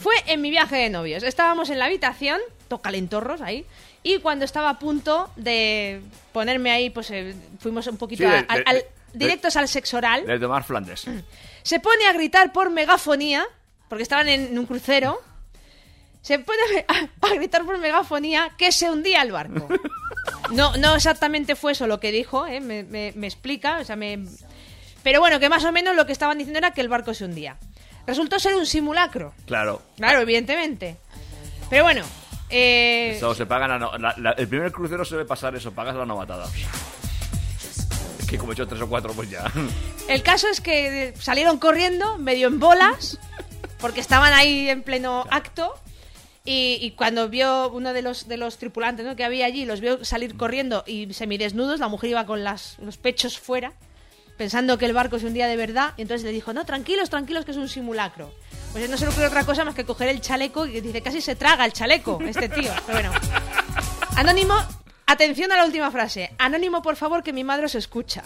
Fue 0.00 0.14
en 0.26 0.40
mi 0.40 0.50
viaje 0.50 0.76
de 0.76 0.90
novios. 0.90 1.22
Estábamos 1.22 1.70
en 1.70 1.78
la 1.78 1.86
habitación, 1.86 2.40
tocalentorros 2.68 3.40
ahí. 3.40 3.64
Y 4.02 4.18
cuando 4.20 4.44
estaba 4.44 4.70
a 4.70 4.78
punto 4.78 5.30
de 5.36 6.00
ponerme 6.32 6.70
ahí, 6.70 6.90
pues 6.90 7.10
eh, 7.10 7.34
fuimos 7.58 7.86
un 7.88 7.96
poquito 7.96 8.22
Sí, 8.24 8.30
de- 8.30 8.36
a- 8.36 8.40
al- 8.48 8.58
de- 8.58 8.64
al- 8.70 8.76
de- 8.76 8.86
directos 9.12 9.56
al 9.56 9.68
sexo 9.68 9.96
oral. 9.96 10.24
De 10.26 10.38
tomar 10.38 10.62
Flandes. 10.64 11.04
Se 11.62 11.80
pone 11.80 12.06
a 12.06 12.12
gritar 12.12 12.52
por 12.52 12.70
megafonía, 12.70 13.44
porque 13.88 14.02
estaban 14.02 14.28
en 14.28 14.56
un 14.58 14.66
crucero. 14.66 15.20
Se 16.22 16.38
pone 16.38 16.58
a, 16.86 17.08
a 17.26 17.34
gritar 17.34 17.64
por 17.64 17.78
megafonía 17.78 18.52
que 18.56 18.70
se 18.72 18.90
hundía 18.90 19.22
el 19.22 19.32
barco. 19.32 19.68
No, 20.50 20.74
no 20.78 20.94
exactamente 20.94 21.56
fue 21.56 21.72
eso 21.72 21.86
lo 21.86 22.00
que 22.00 22.10
dijo, 22.10 22.46
¿eh? 22.46 22.60
me, 22.60 22.82
me- 22.82 23.12
me 23.14 23.26
explica, 23.26 23.78
o 23.80 23.84
sea, 23.84 23.96
me... 23.96 24.24
Pero 25.02 25.20
bueno, 25.20 25.38
que 25.40 25.50
más 25.50 25.62
o 25.64 25.72
menos 25.72 25.94
lo 25.94 26.06
que 26.06 26.12
estaban 26.12 26.38
diciendo 26.38 26.58
era 26.58 26.70
que 26.72 26.80
el 26.80 26.88
barco 26.88 27.12
se 27.12 27.24
hundía. 27.26 27.56
Resultó 28.08 28.38
ser 28.40 28.54
un 28.56 28.64
simulacro, 28.64 29.34
Claro. 29.44 29.82
claro, 29.96 30.20
evidentemente. 30.22 30.96
Pero 31.68 31.84
bueno, 31.84 32.02
eh, 32.48 33.12
Eso 33.16 33.34
se 33.34 33.44
pagan 33.44 33.68
la 33.78 33.98
la- 33.98 34.14
la- 34.16 34.30
el 34.32 34.48
primer 34.48 34.72
crucero 34.72 35.04
se 35.04 35.14
debe 35.16 35.26
pasar 35.28 35.54
eso, 35.54 35.72
pagas 35.72 35.94
la 35.94 36.06
novatada. 36.06 36.46
Es 38.18 38.26
que 38.26 38.38
como 38.38 38.52
he 38.52 38.54
hecho 38.54 38.66
tres 38.66 38.80
o 38.80 38.88
cuatro, 38.88 39.12
pues 39.12 39.28
ya. 39.28 39.44
El 40.08 40.22
caso 40.22 40.48
es 40.48 40.62
que 40.62 41.12
salieron 41.20 41.58
corriendo, 41.58 42.16
medio 42.16 42.48
en 42.48 42.58
bolas, 42.58 43.18
porque 43.78 44.00
estaban 44.00 44.32
ahí 44.32 44.70
en 44.70 44.82
pleno 44.82 45.26
acto. 45.30 45.74
Y, 46.46 46.78
y 46.80 46.92
cuando 46.92 47.28
vio 47.28 47.68
uno 47.70 47.92
de 47.92 48.00
los, 48.00 48.26
de 48.26 48.38
los 48.38 48.56
tripulantes 48.56 49.04
¿no? 49.04 49.16
que 49.16 49.24
había 49.24 49.44
allí, 49.44 49.66
los 49.66 49.80
vio 49.82 50.02
salir 50.02 50.34
corriendo 50.34 50.82
y 50.86 51.12
semidesnudos, 51.12 51.78
la 51.78 51.88
mujer 51.88 52.08
iba 52.08 52.24
con 52.24 52.42
las, 52.42 52.78
los 52.78 52.96
pechos 52.96 53.38
fuera, 53.38 53.74
pensando 54.38 54.78
que 54.78 54.86
el 54.86 54.94
barco 54.94 55.18
se 55.18 55.26
hundía 55.26 55.46
de 55.48 55.56
verdad. 55.56 55.92
Y 55.98 56.02
entonces 56.02 56.24
le 56.24 56.32
dijo: 56.32 56.54
No, 56.54 56.64
tranquilos, 56.64 57.10
tranquilos, 57.10 57.44
que 57.44 57.50
es 57.50 57.56
un 57.58 57.68
simulacro. 57.68 58.32
Pues 58.72 58.88
no 58.88 58.96
se 58.96 59.04
le 59.04 59.10
ocurre 59.10 59.26
otra 59.26 59.44
cosa 59.44 59.64
más 59.64 59.74
que 59.74 59.84
coger 59.84 60.08
el 60.08 60.20
chaleco 60.22 60.64
y 60.66 60.80
dice: 60.80 61.02
Casi 61.02 61.20
se 61.20 61.36
traga 61.36 61.66
el 61.66 61.72
chaleco, 61.74 62.18
este 62.26 62.48
tío. 62.48 62.70
Pero 62.86 63.10
bueno. 63.10 63.12
Anónimo, 64.16 64.54
atención 65.06 65.52
a 65.52 65.56
la 65.56 65.64
última 65.66 65.90
frase. 65.90 66.32
Anónimo, 66.38 66.80
por 66.80 66.96
favor, 66.96 67.22
que 67.22 67.32
mi 67.32 67.44
madre 67.44 67.66
os 67.66 67.74
escucha. 67.74 68.22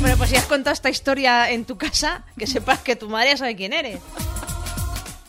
Bueno, 0.00 0.16
pues 0.16 0.30
si 0.30 0.36
has 0.36 0.46
contado 0.46 0.72
esta 0.74 0.90
historia 0.90 1.50
en 1.50 1.64
tu 1.64 1.76
casa, 1.76 2.22
que 2.38 2.46
sepas 2.46 2.78
que 2.80 2.94
tu 2.96 3.08
madre 3.08 3.30
ya 3.30 3.36
sabe 3.36 3.56
quién 3.56 3.72
eres. 3.72 4.00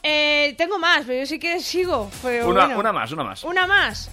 Eh, 0.03 0.53
tengo 0.57 0.77
más, 0.79 1.03
pero 1.05 1.19
yo 1.19 1.25
sí 1.25 1.39
que 1.39 1.59
sigo. 1.59 2.09
Pero 2.21 2.47
Una, 2.47 2.65
bueno. 2.65 2.79
una 2.79 2.93
más, 2.93 3.11
una 3.11 3.23
más. 3.23 3.43
Una 3.43 3.67
más. 3.67 4.09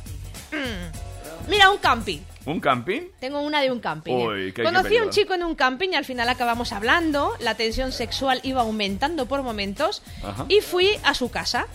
Mm. 0.50 1.48
Mira, 1.50 1.70
un 1.70 1.78
camping. 1.78 2.20
¿Un 2.46 2.60
camping? 2.60 3.02
Tengo 3.20 3.40
una 3.40 3.60
de 3.60 3.70
un 3.72 3.80
camping. 3.80 4.14
Uy, 4.14 4.46
qué- 4.46 4.54
qué 4.54 4.62
Conocí 4.62 4.96
a 4.96 5.02
un 5.02 5.10
chico 5.10 5.34
en 5.34 5.42
un 5.42 5.54
camping 5.56 5.90
y 5.90 5.94
al 5.96 6.04
final 6.04 6.28
acabamos 6.28 6.72
hablando. 6.72 7.34
La 7.40 7.56
tensión 7.56 7.92
sexual 7.92 8.40
iba 8.44 8.62
aumentando 8.62 9.26
por 9.26 9.42
momentos. 9.42 10.02
Ajá. 10.22 10.46
Y 10.48 10.60
fui 10.60 10.90
a 11.02 11.12
su 11.14 11.30
casa. 11.30 11.66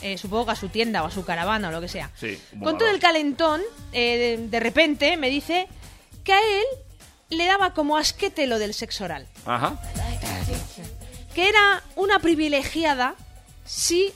eh, 0.00 0.16
supongo 0.16 0.46
que 0.46 0.52
a 0.52 0.54
su 0.54 0.68
tienda 0.68 1.02
o 1.02 1.06
a 1.06 1.10
su 1.10 1.24
caravana 1.24 1.70
o 1.70 1.72
lo 1.72 1.80
que 1.80 1.88
sea. 1.88 2.08
Sí. 2.14 2.38
Con 2.62 2.78
todo 2.78 2.86
el 2.88 3.00
calentón, 3.00 3.60
eh, 3.92 4.36
de, 4.38 4.46
de 4.48 4.60
repente 4.60 5.16
me 5.16 5.28
dice 5.28 5.66
que 6.22 6.32
a 6.34 6.38
él 6.38 6.64
le 7.30 7.46
daba 7.46 7.74
como 7.74 7.96
asquete 7.96 8.46
lo 8.46 8.60
del 8.60 8.74
sexo 8.74 9.02
oral. 9.06 9.26
Ajá. 9.44 9.76
Que 11.34 11.48
era 11.48 11.82
una 11.96 12.18
privilegiada 12.20 13.14
si 13.64 14.12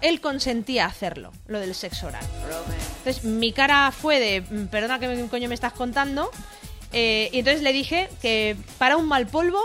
él 0.00 0.20
consentía 0.20 0.86
hacerlo, 0.86 1.32
lo 1.46 1.60
del 1.60 1.74
sexo 1.74 2.06
oral. 2.08 2.24
Entonces 2.98 3.24
mi 3.24 3.52
cara 3.52 3.90
fue 3.92 4.18
de, 4.20 4.40
"Mm, 4.42 4.66
perdona 4.66 4.98
que 4.98 5.26
coño 5.30 5.48
me 5.48 5.54
estás 5.54 5.72
contando. 5.72 6.30
eh, 6.92 7.28
y 7.32 7.40
entonces 7.40 7.62
le 7.62 7.72
dije 7.74 8.08
que 8.22 8.56
para 8.78 8.96
un 8.96 9.06
mal 9.06 9.26
polvo 9.26 9.60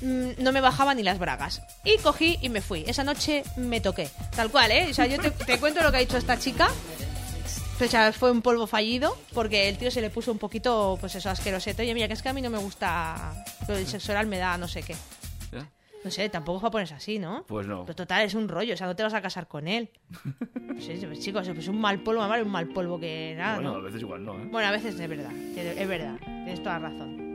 mm, 0.00 0.30
no 0.42 0.50
me 0.52 0.60
bajaba 0.62 0.94
ni 0.94 1.02
las 1.02 1.18
bragas. 1.18 1.60
Y 1.84 1.98
cogí 1.98 2.38
y 2.42 2.48
me 2.48 2.60
fui. 2.62 2.84
Esa 2.86 3.04
noche 3.04 3.42
me 3.56 3.80
toqué. 3.80 4.08
Tal 4.34 4.50
cual, 4.50 4.70
¿eh? 4.70 4.86
O 4.90 4.94
sea, 4.94 5.06
yo 5.06 5.18
te, 5.20 5.30
te 5.30 5.58
cuento 5.58 5.82
lo 5.82 5.90
que 5.90 5.96
ha 5.98 6.00
dicho 6.00 6.16
esta 6.16 6.38
chica. 6.38 6.68
O 7.80 7.86
sea, 7.88 8.12
fue 8.12 8.30
un 8.30 8.40
polvo 8.40 8.66
fallido 8.66 9.16
porque 9.34 9.68
el 9.68 9.76
tío 9.78 9.90
se 9.90 10.00
le 10.00 10.08
puso 10.08 10.30
un 10.32 10.38
poquito, 10.38 10.96
pues 11.00 11.14
eso, 11.16 11.28
asqueroseto. 11.28 11.82
Oye, 11.82 11.92
mira, 11.92 12.06
que 12.06 12.14
es 12.14 12.22
que 12.22 12.28
a 12.28 12.32
mí 12.32 12.40
no 12.40 12.48
me 12.50 12.58
gusta 12.58 13.44
lo 13.66 13.74
del 13.74 13.86
sexo 13.86 14.12
oral, 14.12 14.26
me 14.26 14.38
da 14.38 14.56
no 14.56 14.68
sé 14.68 14.82
qué. 14.82 14.94
No 16.04 16.10
sé, 16.10 16.28
tampoco 16.28 16.60
va 16.60 16.68
a 16.68 16.70
ponerse 16.70 16.94
así, 16.94 17.18
¿no? 17.18 17.44
Pues 17.46 17.66
no. 17.66 17.84
Pero 17.84 17.96
total, 17.96 18.24
es 18.26 18.34
un 18.34 18.48
rollo, 18.48 18.74
o 18.74 18.76
sea, 18.76 18.86
no 18.86 18.94
te 18.94 19.02
vas 19.02 19.14
a 19.14 19.22
casar 19.22 19.48
con 19.48 19.66
él. 19.66 19.90
Sí, 20.80 20.96
sí, 20.96 21.06
pues, 21.06 21.20
chicos, 21.20 21.48
pues 21.54 21.68
un 21.68 21.80
mal 21.80 22.00
polvo, 22.00 22.20
más 22.20 22.28
vale 22.28 22.42
un 22.42 22.50
mal 22.50 22.66
polvo 22.66 22.98
que 22.98 23.34
nada, 23.38 23.54
bueno, 23.56 23.74
¿no? 23.74 23.78
a 23.78 23.82
veces 23.82 24.00
igual 24.02 24.24
no, 24.24 24.34
¿eh? 24.34 24.48
Bueno, 24.50 24.68
a 24.68 24.72
veces 24.72 24.98
es 24.98 25.08
verdad, 25.08 25.30
es 25.32 25.78
es 25.78 25.88
verdad, 25.88 26.16
tienes 26.18 26.60
toda 26.64 26.80
la 26.80 26.88
razón. 26.88 27.33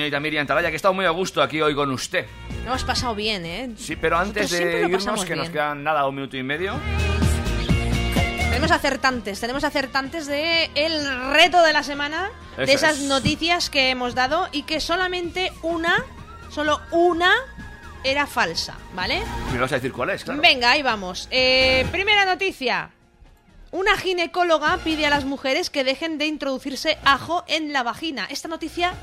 Señorita 0.00 0.18
Miriam 0.18 0.46
Talaya, 0.46 0.68
que 0.68 0.74
he 0.74 0.76
estado 0.76 0.94
muy 0.94 1.04
a 1.04 1.10
gusto 1.10 1.42
aquí 1.42 1.60
hoy 1.60 1.74
con 1.74 1.90
usted. 1.90 2.26
Lo 2.64 2.70
hemos 2.70 2.84
pasado 2.84 3.14
bien, 3.14 3.44
¿eh? 3.44 3.70
Sí, 3.76 3.96
pero 3.96 4.16
antes 4.16 4.50
de 4.50 4.88
irnos, 4.88 5.26
que 5.26 5.36
nos 5.36 5.50
quedan 5.50 5.84
nada, 5.84 6.06
un 6.06 6.14
minuto 6.14 6.38
y 6.38 6.42
medio. 6.42 6.74
Tenemos 8.48 8.70
acertantes, 8.70 9.40
tenemos 9.40 9.62
acertantes 9.62 10.26
de 10.26 10.70
el 10.74 11.32
reto 11.32 11.62
de 11.62 11.74
la 11.74 11.82
semana, 11.82 12.30
de 12.56 12.72
esas 12.72 13.00
es. 13.00 13.04
noticias 13.08 13.68
que 13.68 13.90
hemos 13.90 14.14
dado 14.14 14.48
y 14.52 14.62
que 14.62 14.80
solamente 14.80 15.52
una, 15.60 16.02
solo 16.48 16.80
una 16.92 17.34
era 18.02 18.26
falsa, 18.26 18.78
¿vale? 18.94 19.20
Me 19.52 19.58
vas 19.58 19.70
a 19.72 19.74
decir 19.74 19.92
cuál 19.92 20.10
es, 20.10 20.24
claro. 20.24 20.40
Venga, 20.40 20.70
ahí 20.70 20.82
vamos. 20.82 21.28
Eh, 21.30 21.86
primera 21.92 22.24
noticia. 22.24 22.90
Una 23.72 23.96
ginecóloga 23.96 24.78
pide 24.78 25.06
a 25.06 25.10
las 25.10 25.24
mujeres 25.24 25.70
que 25.70 25.84
dejen 25.84 26.18
de 26.18 26.26
introducirse 26.26 26.98
ajo 27.04 27.44
en 27.46 27.72
la 27.72 27.84
vagina. 27.84 28.26
Esta 28.28 28.48
noticia, 28.48 28.94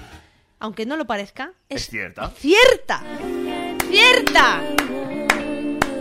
aunque 0.60 0.86
no 0.86 0.96
lo 0.98 1.06
parezca, 1.06 1.54
Es 1.70 1.84
es 1.84 1.90
cierta. 1.90 2.30
cierta. 2.32 3.04
¡Cierta! 3.90 4.62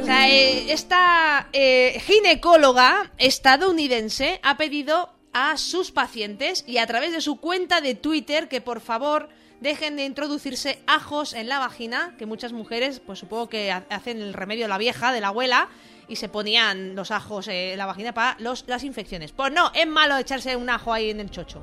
O 0.03 0.05
sea, 0.05 0.29
eh, 0.29 0.73
esta 0.73 1.49
eh, 1.53 2.01
ginecóloga 2.05 3.11
estadounidense 3.19 4.41
ha 4.43 4.57
pedido 4.57 5.13
a 5.33 5.57
sus 5.57 5.91
pacientes 5.91 6.65
y 6.67 6.79
a 6.79 6.87
través 6.87 7.13
de 7.13 7.21
su 7.21 7.41
cuenta 7.41 7.81
de 7.81 7.95
Twitter 7.95 8.49
que 8.49 8.61
por 8.61 8.81
favor 8.81 9.29
dejen 9.61 9.97
de 9.97 10.05
introducirse 10.05 10.79
ajos 10.87 11.33
en 11.33 11.49
la 11.49 11.59
vagina, 11.59 12.15
que 12.19 12.27
muchas 12.27 12.53
mujeres, 12.53 13.01
pues 13.01 13.19
supongo 13.19 13.49
que 13.49 13.71
ha- 13.73 13.85
hacen 13.91 14.21
el 14.21 14.33
remedio 14.35 14.65
de 14.65 14.69
la 14.69 14.79
vieja, 14.79 15.13
de 15.13 15.21
la 15.21 15.29
abuela, 15.29 15.69
y 16.09 16.17
se 16.17 16.29
ponían 16.29 16.95
los 16.95 17.11
ajos 17.11 17.49
eh, 17.49 17.73
en 17.73 17.79
la 17.79 17.87
vagina 17.87 18.13
para 18.15 18.37
los, 18.39 18.65
las 18.69 18.85
infecciones. 18.85 19.33
Pues 19.33 19.53
no, 19.53 19.73
es 19.75 19.87
malo 19.87 20.17
echarse 20.19 20.55
un 20.57 20.71
ajo 20.71 20.93
ahí 20.93 21.11
en 21.11 21.21
el 21.21 21.31
chocho. 21.31 21.63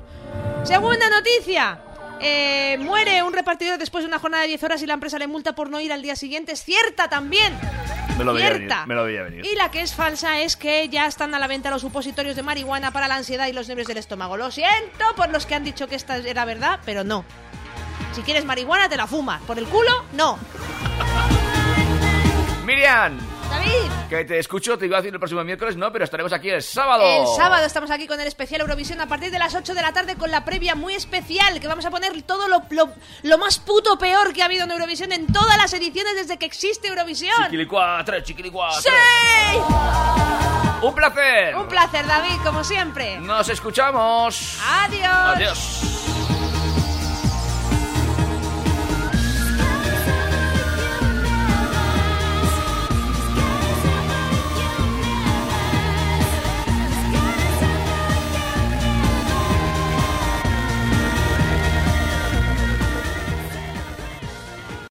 Segunda 0.64 1.08
noticia. 1.08 1.80
Eh, 2.26 2.78
muere 2.80 3.22
un 3.22 3.34
repartidor 3.34 3.76
después 3.78 4.02
de 4.02 4.08
una 4.08 4.18
jornada 4.18 4.42
de 4.44 4.48
10 4.48 4.62
horas 4.62 4.82
y 4.82 4.86
la 4.86 4.94
empresa 4.94 5.18
le 5.18 5.26
multa 5.26 5.54
por 5.54 5.68
no 5.68 5.78
ir 5.78 5.92
al 5.92 6.00
día 6.00 6.16
siguiente. 6.16 6.52
Es 6.52 6.64
cierta 6.64 7.08
también. 7.08 7.52
Me 8.16 8.24
lo 8.24 8.32
veía 8.32 8.46
Cierta. 8.48 8.74
venir, 8.76 8.86
me 8.88 8.94
lo 8.94 9.04
veía 9.04 9.22
venir. 9.24 9.44
Y 9.44 9.54
la 9.56 9.70
que 9.70 9.80
es 9.82 9.92
falsa 9.94 10.40
es 10.40 10.56
que 10.56 10.88
ya 10.88 11.06
están 11.06 11.34
a 11.34 11.38
la 11.38 11.46
venta 11.48 11.68
los 11.70 11.82
supositorios 11.82 12.34
de 12.36 12.42
marihuana 12.42 12.92
para 12.92 13.08
la 13.08 13.16
ansiedad 13.16 13.46
y 13.48 13.52
los 13.52 13.68
nervios 13.68 13.88
del 13.88 13.98
estómago. 13.98 14.36
Lo 14.38 14.50
siento 14.50 15.04
por 15.16 15.28
los 15.30 15.44
que 15.46 15.54
han 15.54 15.64
dicho 15.64 15.86
que 15.86 15.96
esta 15.96 16.16
era 16.16 16.44
verdad, 16.46 16.80
pero 16.86 17.04
no. 17.04 17.24
Si 18.14 18.22
quieres 18.22 18.44
marihuana, 18.44 18.88
te 18.88 18.96
la 18.96 19.06
fumas. 19.06 19.42
Por 19.42 19.58
el 19.58 19.66
culo, 19.66 20.04
no. 20.14 20.38
Miriam, 22.64 23.18
David. 23.50 23.90
que 24.08 24.24
te 24.24 24.38
escucho, 24.38 24.76
te 24.78 24.86
iba 24.86 24.98
a 24.98 25.00
decir 25.00 25.12
el 25.14 25.18
próximo 25.20 25.42
miércoles, 25.44 25.76
no, 25.76 25.90
pero 25.92 26.04
estaremos 26.04 26.32
aquí 26.32 26.50
el 26.50 26.62
sábado. 26.62 27.02
El 27.04 27.26
sábado 27.36 27.64
estamos 27.66 27.90
aquí 27.90 28.06
con 28.06 28.20
el 28.20 28.26
especial 28.26 28.60
Eurovisión 28.62 29.00
a 29.00 29.06
partir 29.06 29.30
de 29.30 29.38
las 29.38 29.54
8 29.54 29.74
de 29.74 29.82
la 29.82 29.92
tarde 29.92 30.16
con 30.16 30.30
la 30.30 30.44
previa 30.44 30.74
muy 30.74 30.94
especial, 30.94 31.60
que 31.60 31.66
vamos 31.68 31.84
a 31.84 31.90
poner 31.90 32.20
todo 32.22 32.48
lo, 32.48 32.62
lo, 32.70 32.90
lo 33.22 33.38
más 33.38 33.58
puto 33.58 33.98
peor 33.98 34.32
que 34.32 34.42
ha 34.42 34.46
habido 34.46 34.64
en 34.64 34.70
Eurovisión 34.70 35.12
en 35.12 35.26
todas 35.32 35.56
las 35.56 35.72
ediciones 35.72 36.14
desde 36.16 36.38
que 36.38 36.46
existe 36.46 36.88
Eurovisión. 36.88 37.34
Chiquilicuá, 37.44 38.02
tres, 38.04 38.24
chiquilicuá, 38.24 38.72
¡Sí! 38.72 38.88
tres. 38.88 39.62
Un 40.82 40.94
placer. 40.94 41.56
Un 41.56 41.66
placer, 41.68 42.06
David, 42.06 42.36
como 42.44 42.62
siempre. 42.62 43.18
Nos 43.20 43.48
escuchamos. 43.48 44.58
Adiós. 44.62 45.06
Adiós. 45.06 45.80